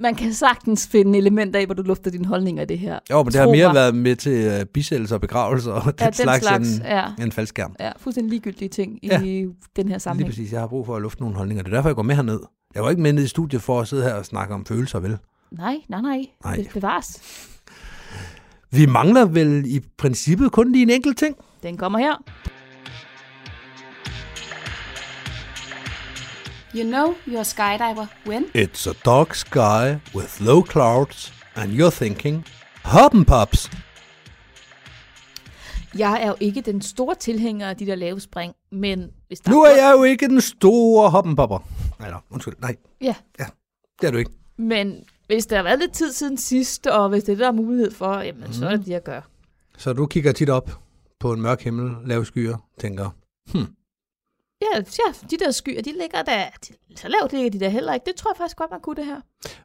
Man 0.00 0.14
kan 0.14 0.32
sagtens 0.32 0.86
finde 0.86 1.18
elementer 1.18 1.60
af, 1.60 1.66
hvor 1.66 1.74
du 1.74 1.82
lufter 1.82 2.10
dine 2.10 2.26
holdninger 2.26 2.62
i 2.62 2.66
det 2.66 2.78
her. 2.78 2.98
Jo, 3.10 3.22
men 3.22 3.32
det 3.32 3.40
har 3.40 3.46
mere 3.46 3.66
mig. 3.68 3.74
været 3.74 3.94
med 3.94 4.16
til 4.16 4.32
øh, 4.32 4.64
bisættelser 4.66 5.14
og 5.14 5.20
begravelser 5.20 5.72
og 5.72 5.84
den, 5.84 5.92
Ja, 6.00 6.04
den 6.06 6.14
slags, 6.14 6.46
slags. 6.46 6.76
End, 6.76 6.84
Ja, 6.84 7.04
end 7.22 7.32
faldskærm. 7.32 7.76
ja, 7.80 7.90
fuldstændig 7.96 8.30
ligegyldige 8.30 8.68
ting 8.68 8.98
Ja. 9.02 9.22
i 9.22 9.46
den 9.76 9.88
her 9.88 9.94
Lige 9.94 9.98
sammenhæng. 10.00 10.30
præcis. 10.32 10.52
Jeg 10.52 10.60
har 10.60 10.66
brug 10.66 10.86
for 10.86 10.96
at 10.96 11.02
lufte 11.02 11.22
nogle 11.22 11.36
holdninger. 11.36 11.62
Det 11.64 11.72
er 11.72 11.76
derfor, 11.76 11.88
jeg 11.88 11.96
går 11.96 12.02
med 12.02 12.14
herned. 12.14 12.40
Jeg 12.74 12.82
var 12.82 12.90
ikke 12.90 13.02
med 13.02 13.12
ned 13.12 13.22
i 13.24 13.28
studiet 13.28 13.62
for 13.62 13.80
at 13.80 13.88
sidde 13.88 14.02
her 14.02 14.14
og 14.14 14.24
snakke 14.24 14.54
om 14.54 14.66
følelser, 14.66 14.98
vel? 15.00 15.18
Nej, 15.52 15.76
nej, 15.88 16.00
nej. 16.00 16.20
Nej. 16.44 16.56
Det 16.56 16.68
bevares. 16.74 17.20
Vi 18.70 18.86
mangler 18.86 19.24
vel 19.24 19.64
i 19.66 19.80
princippet 19.98 20.52
kun 20.52 20.72
lige 20.72 20.82
en 20.82 20.90
enkelt 20.90 21.18
ting. 21.18 21.36
Den 21.62 21.76
kommer 21.76 21.98
her. 21.98 22.22
You 26.74 26.82
know 26.84 27.14
you're 27.26 27.40
a 27.40 27.44
skydiver 27.44 28.06
when? 28.26 28.44
It's 28.54 28.86
a 28.90 28.92
dark 29.04 29.34
sky 29.34 29.98
with 30.14 30.40
low 30.40 30.62
clouds, 30.62 31.32
and 31.56 31.72
you're 31.72 31.90
thinking, 31.90 32.44
hop 32.84 33.14
and 33.14 33.26
pops. 33.26 33.70
Jeg 35.98 36.22
er 36.22 36.28
jo 36.28 36.34
ikke 36.40 36.60
den 36.60 36.82
store 36.82 37.14
tilhænger 37.14 37.68
af 37.68 37.76
de 37.76 37.86
der 37.86 37.94
lave 37.94 38.20
spring, 38.20 38.54
men 38.72 39.10
hvis 39.26 39.40
der 39.40 39.50
Nu 39.50 39.62
er 39.62 39.70
jeg 39.86 39.94
jo 39.98 40.02
ikke 40.02 40.28
den 40.28 40.40
store 40.40 41.10
hop 41.10 41.26
and 41.26 41.36
popper. 41.36 41.58
Nej, 42.00 42.10
no, 42.10 42.16
undskyld. 42.30 42.54
Nej, 42.60 42.76
Ja, 43.00 43.14
det 44.00 44.06
er 44.06 44.10
du 44.10 44.18
ikke. 44.18 44.30
men 44.58 45.04
hvis 45.26 45.46
der 45.46 45.56
har 45.56 45.62
været 45.62 45.78
lidt 45.78 45.92
tid 45.92 46.12
siden 46.12 46.38
sidst, 46.38 46.86
og 46.86 47.08
hvis 47.08 47.24
det 47.24 47.32
er 47.32 47.36
det, 47.36 47.40
der 47.40 47.48
er 47.48 47.52
mulighed 47.52 47.90
for, 47.90 48.20
jamen 48.20 48.44
mm. 48.46 48.52
så 48.52 48.66
er 48.66 48.70
Mhm. 48.70 48.78
det 48.78 48.86
det, 48.86 48.92
jeg 48.92 49.02
gør. 49.02 49.20
Så 49.78 49.92
du 49.92 50.06
kigger 50.06 50.32
tit 50.32 50.50
op 50.50 50.70
på 51.20 51.32
en 51.32 51.40
mørk 51.40 51.62
himmel, 51.62 51.96
lave 52.08 52.26
skyer, 52.26 52.56
tænker, 52.80 53.10
Ja, 54.74 54.78
ja, 54.78 55.12
de 55.30 55.36
der 55.44 55.50
skyer, 55.50 55.82
de 55.82 55.92
ligger 56.00 56.22
der, 56.22 56.44
de, 56.68 56.74
så 56.96 57.08
lavt 57.08 57.32
ligger 57.32 57.50
de 57.50 57.60
der 57.60 57.68
heller 57.68 57.94
ikke. 57.94 58.04
Det 58.06 58.14
tror 58.16 58.30
jeg 58.32 58.36
faktisk 58.38 58.56
godt, 58.56 58.70
man 58.70 58.80
kunne 58.80 58.96
det 58.96 59.04
her. 59.06 59.20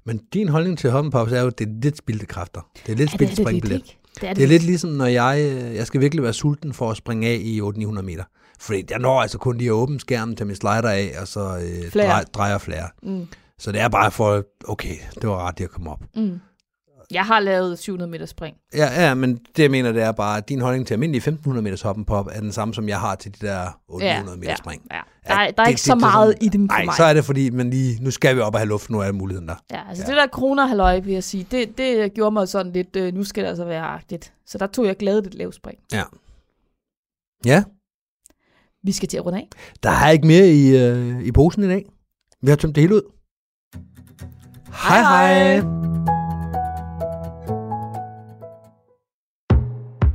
men 0.06 0.22
din 0.34 0.48
holdning 0.50 0.78
til 0.78 0.92
hop 0.92 1.04
and 1.06 1.12
pops 1.12 1.32
er 1.32 1.42
jo, 1.42 1.48
at 1.48 1.60
det 1.60 1.68
er 1.68 1.72
lidt 1.82 1.98
spildte 1.98 2.26
kræfter. 2.26 2.62
Det 2.86 2.92
er 2.92 2.96
lidt 2.96 3.00
Ja, 3.00 3.04
det 3.04 3.10
spildt 3.12 3.32
er 3.32 3.36
det 3.36 3.44
springbillet. 3.46 3.76
ikke? 3.76 3.98
Det 4.16 4.24
er 4.24 4.28
det, 4.28 4.38
Det 4.38 4.44
er 4.44 4.48
lidt 4.48 4.64
ligesom, 4.64 4.90
når 4.90 5.06
jeg, 5.06 5.40
øh, 5.42 5.76
jeg 5.76 5.88
skal 5.88 6.02
virkelig 6.02 6.24
være 6.24 6.34
sulten 6.34 6.74
for 6.74 6.92
at 6.92 6.98
springe 6.98 7.28
af 7.28 7.40
i 7.44 7.62
800 7.62 8.06
meter. 8.06 8.24
Fordi 8.60 8.84
jeg 8.90 9.00
når 9.00 9.22
altså 9.22 9.38
kun 9.38 9.58
lige 9.58 9.68
at 9.68 9.74
åbne 9.74 10.00
skærmen 10.00 10.36
til 10.36 10.48
min 10.48 10.56
slider 10.56 10.90
af, 10.90 11.12
og 11.22 11.28
så 11.28 11.40
øh, 11.40 11.92
drej, 11.92 12.24
drejer 12.34 12.58
flere. 12.58 12.88
Mm, 13.04 13.28
Så 13.60 13.72
det 13.72 13.82
er 13.82 13.88
bare 13.90 14.12
for, 14.12 14.44
okay, 14.68 14.96
det 15.22 15.30
var 15.30 15.48
ret, 15.48 15.58
det 15.58 15.64
at 15.64 15.70
komme 15.70 15.92
op. 15.92 16.00
mm. 16.16 16.40
Jeg 17.12 17.26
har 17.26 17.40
lavet 17.40 17.80
700 17.80 18.12
meter 18.12 18.26
spring. 18.26 18.56
Ja, 18.76 19.08
ja, 19.08 19.14
men 19.14 19.36
det 19.56 19.64
jeg 19.64 19.72
mener, 19.72 19.92
det 19.92 20.04
er 20.04 20.12
bare, 20.12 20.38
at 20.38 20.50
din 20.50 20.62
holdning 20.62 20.88
til 20.88 20.94
almindelig 20.94 21.18
1500 21.18 21.64
meters 21.64 21.82
hoppen 21.82 22.06
pop 22.06 22.28
er 22.32 22.40
den 22.40 22.52
samme, 22.52 22.74
som 22.74 22.90
jeg 22.90 23.00
har 23.00 23.16
til 23.16 23.42
de 23.42 23.48
der 23.48 23.80
800 23.88 24.38
meter 24.38 24.56
spring. 24.56 24.82
Ja. 24.92 25.00
Der, 25.28 25.34
er, 25.36 25.42
Ja, 25.42 25.48
der 25.48 25.62
er 25.62 25.66
det- 25.66 25.68
ikke 25.70 25.78
det- 25.78 25.86
så 25.86 25.94
det 25.94 26.02
meget 26.02 26.34
sådan- 26.34 26.46
i 26.46 26.50
dem 26.50 26.70
for 26.70 26.76
Nej, 26.76 26.86
mig. 26.86 26.94
så 26.98 27.04
er 27.04 27.14
det 27.14 27.26
fordi, 27.26 27.50
men 27.50 27.70
lige, 27.70 28.04
nu 28.04 28.12
skal 28.12 28.36
vi 28.36 28.42
op 28.42 28.54
og 28.54 28.60
have 28.60 28.68
luft, 28.70 28.90
nu 28.90 29.00
er 29.00 29.12
muligheden 29.12 29.48
der. 29.48 29.56
Ja, 29.72 29.82
altså 29.90 30.04
Ja. 30.04 30.08
ja. 30.12 30.16
det 30.16 30.22
der 30.22 30.28
kroner 30.28 30.66
halløj, 30.66 31.00
vil 31.00 31.14
jeg 31.14 31.24
sige, 31.24 31.48
det, 31.52 31.78
det 31.78 32.14
gjorde 32.14 32.32
mig 32.34 32.48
sådan 32.48 32.72
lidt, 32.72 32.96
øh, 32.96 33.14
nu 33.14 33.24
skal 33.24 33.44
det 33.44 33.50
altså 33.50 33.66
være 33.66 33.84
agtigt. 33.86 34.34
Så 34.46 34.58
der 34.58 34.68
tog 34.68 34.86
jeg 34.86 34.98
glædet 34.98 35.28
et 35.28 35.34
lavt 35.34 35.56
spring. 35.56 35.78
Ja, 37.46 37.64
Vi 38.84 38.92
skal 38.92 39.10
til 39.10 39.18
at 39.18 39.26
runde 39.26 39.38
af. 39.40 39.48
der 39.84 39.90
er 39.90 40.10
ikke 40.10 40.28
mere 40.28 40.48
i, 40.50 40.78
øh, 40.78 41.22
i 41.22 41.32
posen 41.32 41.64
i 41.64 41.68
dag. 41.68 41.86
Vi 42.42 42.50
har 42.50 42.56
tømt 42.56 42.76
det 42.76 42.82
hele 42.82 42.96
ud. 42.96 43.02
Hej 44.88 45.02
hej! 45.02 45.60
hej. 45.60 45.89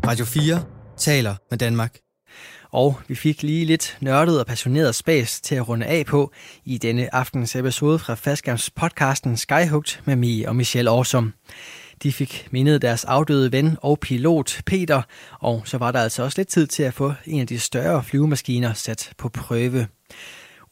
Radio 0.07 0.25
4 0.25 0.65
taler 0.97 1.35
med 1.51 1.59
Danmark. 1.59 1.99
Og 2.71 3.01
vi 3.09 3.15
fik 3.15 3.43
lige 3.43 3.65
lidt 3.65 3.97
nørdet 4.01 4.41
og 4.41 4.47
passioneret 4.47 4.95
spas 4.95 5.41
til 5.41 5.55
at 5.55 5.69
runde 5.69 5.87
af 5.87 6.07
på 6.07 6.33
i 6.65 6.79
denne 6.79 7.15
aftens 7.15 7.57
episode 7.57 7.99
fra 7.99 8.15
Fastgams 8.15 8.71
podcasten 8.71 9.37
Skyhugt 9.37 10.03
med 10.05 10.17
Mie 10.17 10.49
og 10.49 10.57
Michelle 10.57 10.91
Årsom. 10.91 11.35
De 12.03 12.13
fik 12.13 12.49
mindet 12.51 12.83
deres 12.83 13.05
afdøde 13.05 13.53
ven 13.53 13.77
og 13.83 13.99
pilot 14.01 14.61
Peter, 14.67 15.03
og 15.41 15.63
så 15.65 15.79
var 15.79 15.93
der 15.93 16.01
altså 16.01 16.23
også 16.23 16.39
lidt 16.39 16.49
tid 16.49 16.67
til 16.67 16.83
at 16.83 16.95
få 16.95 17.13
en 17.27 17.41
af 17.41 17.47
de 17.47 17.59
større 17.59 18.05
flyvemaskiner 18.05 18.73
sat 18.73 19.13
på 19.19 19.29
prøve. 19.29 19.87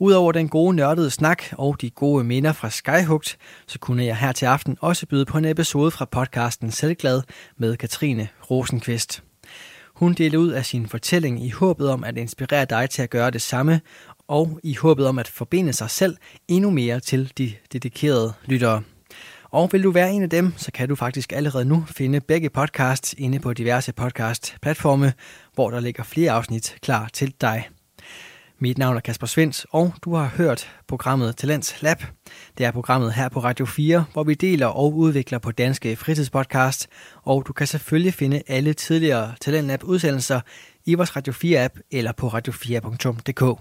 Udover 0.03 0.33
den 0.33 0.49
gode 0.49 0.77
nørdede 0.77 1.11
snak 1.11 1.43
og 1.53 1.81
de 1.81 1.91
gode 1.91 2.25
minder 2.25 2.53
fra 2.53 2.71
Skyhugt, 2.71 3.39
så 3.67 3.79
kunne 3.79 4.05
jeg 4.05 4.17
her 4.17 4.33
til 4.33 4.47
aften 4.47 4.77
også 4.81 5.07
byde 5.07 5.25
på 5.25 5.39
en 5.39 5.45
episode 5.45 5.91
fra 5.91 6.05
podcasten 6.05 6.71
Selvglad 6.71 7.23
med 7.57 7.77
Katrine 7.77 8.29
Rosenqvist. 8.51 9.23
Hun 9.95 10.15
deler 10.15 10.39
ud 10.39 10.49
af 10.49 10.67
sin 10.67 10.87
fortælling 10.87 11.45
i 11.47 11.51
håbet 11.51 11.91
om 11.91 12.05
at 12.05 12.17
inspirere 12.17 12.65
dig 12.65 12.91
til 12.91 13.03
at 13.03 13.11
gøre 13.11 13.31
det 13.31 13.43
samme, 13.43 13.81
og 14.29 14.61
i 14.63 14.75
håbet 14.75 15.07
om 15.07 15.19
at 15.19 15.29
forbinde 15.29 15.73
sig 15.73 15.91
selv 15.91 16.17
endnu 16.49 16.71
mere 16.71 17.01
til 17.01 17.33
de 17.39 17.53
dedikerede 17.73 18.33
lyttere. 18.45 18.83
Og 19.45 19.69
vil 19.73 19.83
du 19.83 19.91
være 19.91 20.13
en 20.13 20.23
af 20.23 20.31
dem, 20.31 20.53
så 20.57 20.73
kan 20.73 20.89
du 20.89 20.95
faktisk 20.95 21.33
allerede 21.33 21.65
nu 21.65 21.85
finde 21.89 22.21
begge 22.21 22.51
podcasts 22.51 23.15
inde 23.19 23.39
på 23.39 23.53
diverse 23.53 23.93
podcast-platforme, 23.93 25.13
hvor 25.55 25.71
der 25.71 25.81
ligger 25.81 26.03
flere 26.03 26.33
afsnit 26.33 26.77
klar 26.81 27.11
til 27.13 27.35
dig. 27.41 27.69
Mit 28.63 28.79
navn 28.79 28.97
er 28.97 29.01
Kasper 29.01 29.27
Svens, 29.27 29.67
og 29.71 29.95
du 30.05 30.15
har 30.15 30.27
hørt 30.37 30.71
programmet 30.89 31.37
Talents 31.37 31.83
Lab. 31.83 32.03
Det 32.59 32.67
er 32.67 32.71
programmet 32.71 33.13
her 33.13 33.29
på 33.29 33.41
Radio 33.41 33.67
4, 33.67 34.05
hvor 34.13 34.25
vi 34.25 34.35
deler 34.35 34.67
og 34.67 34.95
udvikler 34.95 35.39
på 35.39 35.53
danske 35.53 35.97
fritidspodcast, 35.97 36.89
og 37.23 37.45
du 37.47 37.53
kan 37.53 37.67
selvfølgelig 37.67 38.15
finde 38.15 38.43
alle 38.47 38.73
tidligere 38.73 39.35
Talent 39.41 39.67
Lab 39.67 39.85
udsendelser 39.85 40.41
i 40.85 40.95
vores 40.95 41.17
Radio 41.17 41.33
4 41.33 41.65
app 41.65 41.75
eller 41.91 42.13
på 42.13 42.29
radio4.dk. 42.29 43.61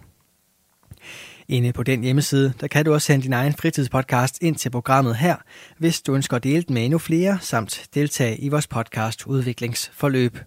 Inde 1.48 1.74
på 1.74 1.84
den 1.84 2.02
hjemmeside, 2.04 2.54
der 2.60 2.68
kan 2.68 2.86
du 2.86 2.94
også 2.94 3.06
sende 3.06 3.24
din 3.24 3.34
egen 3.34 3.54
fritidspodcast 3.54 4.38
ind 4.42 4.56
til 4.56 4.70
programmet 4.70 5.16
her, 5.16 5.36
hvis 5.78 6.02
du 6.02 6.16
ønsker 6.16 6.36
at 6.38 6.44
dele 6.44 6.64
den 6.64 6.74
med 6.74 6.86
endnu 6.86 6.98
flere, 6.98 7.38
samt 7.42 7.90
deltage 7.94 8.38
i 8.38 8.50
vores 8.50 8.68
podcast 8.68 9.28
udviklingsforløb. 9.28 10.38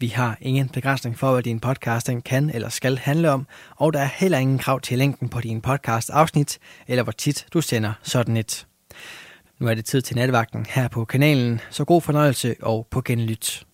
Vi 0.00 0.06
har 0.06 0.38
ingen 0.40 0.68
begrænsning 0.68 1.18
for, 1.18 1.32
hvad 1.32 1.42
din 1.42 1.60
podcasting 1.60 2.24
kan 2.24 2.50
eller 2.50 2.68
skal 2.68 2.98
handle 2.98 3.30
om, 3.30 3.46
og 3.76 3.92
der 3.92 4.00
er 4.00 4.08
heller 4.14 4.38
ingen 4.38 4.58
krav 4.58 4.80
til 4.80 4.98
længden 4.98 5.28
på 5.28 5.40
din 5.40 5.60
podcast 5.60 6.10
afsnit, 6.10 6.58
eller 6.88 7.02
hvor 7.02 7.12
tit 7.12 7.46
du 7.52 7.60
sender 7.60 7.92
sådan 8.02 8.36
et. 8.36 8.66
Nu 9.58 9.66
er 9.66 9.74
det 9.74 9.84
tid 9.84 10.02
til 10.02 10.16
natvagten 10.16 10.66
her 10.68 10.88
på 10.88 11.04
kanalen, 11.04 11.60
så 11.70 11.84
god 11.84 12.02
fornøjelse 12.02 12.54
og 12.62 12.86
på 12.90 13.00
genlyt. 13.00 13.66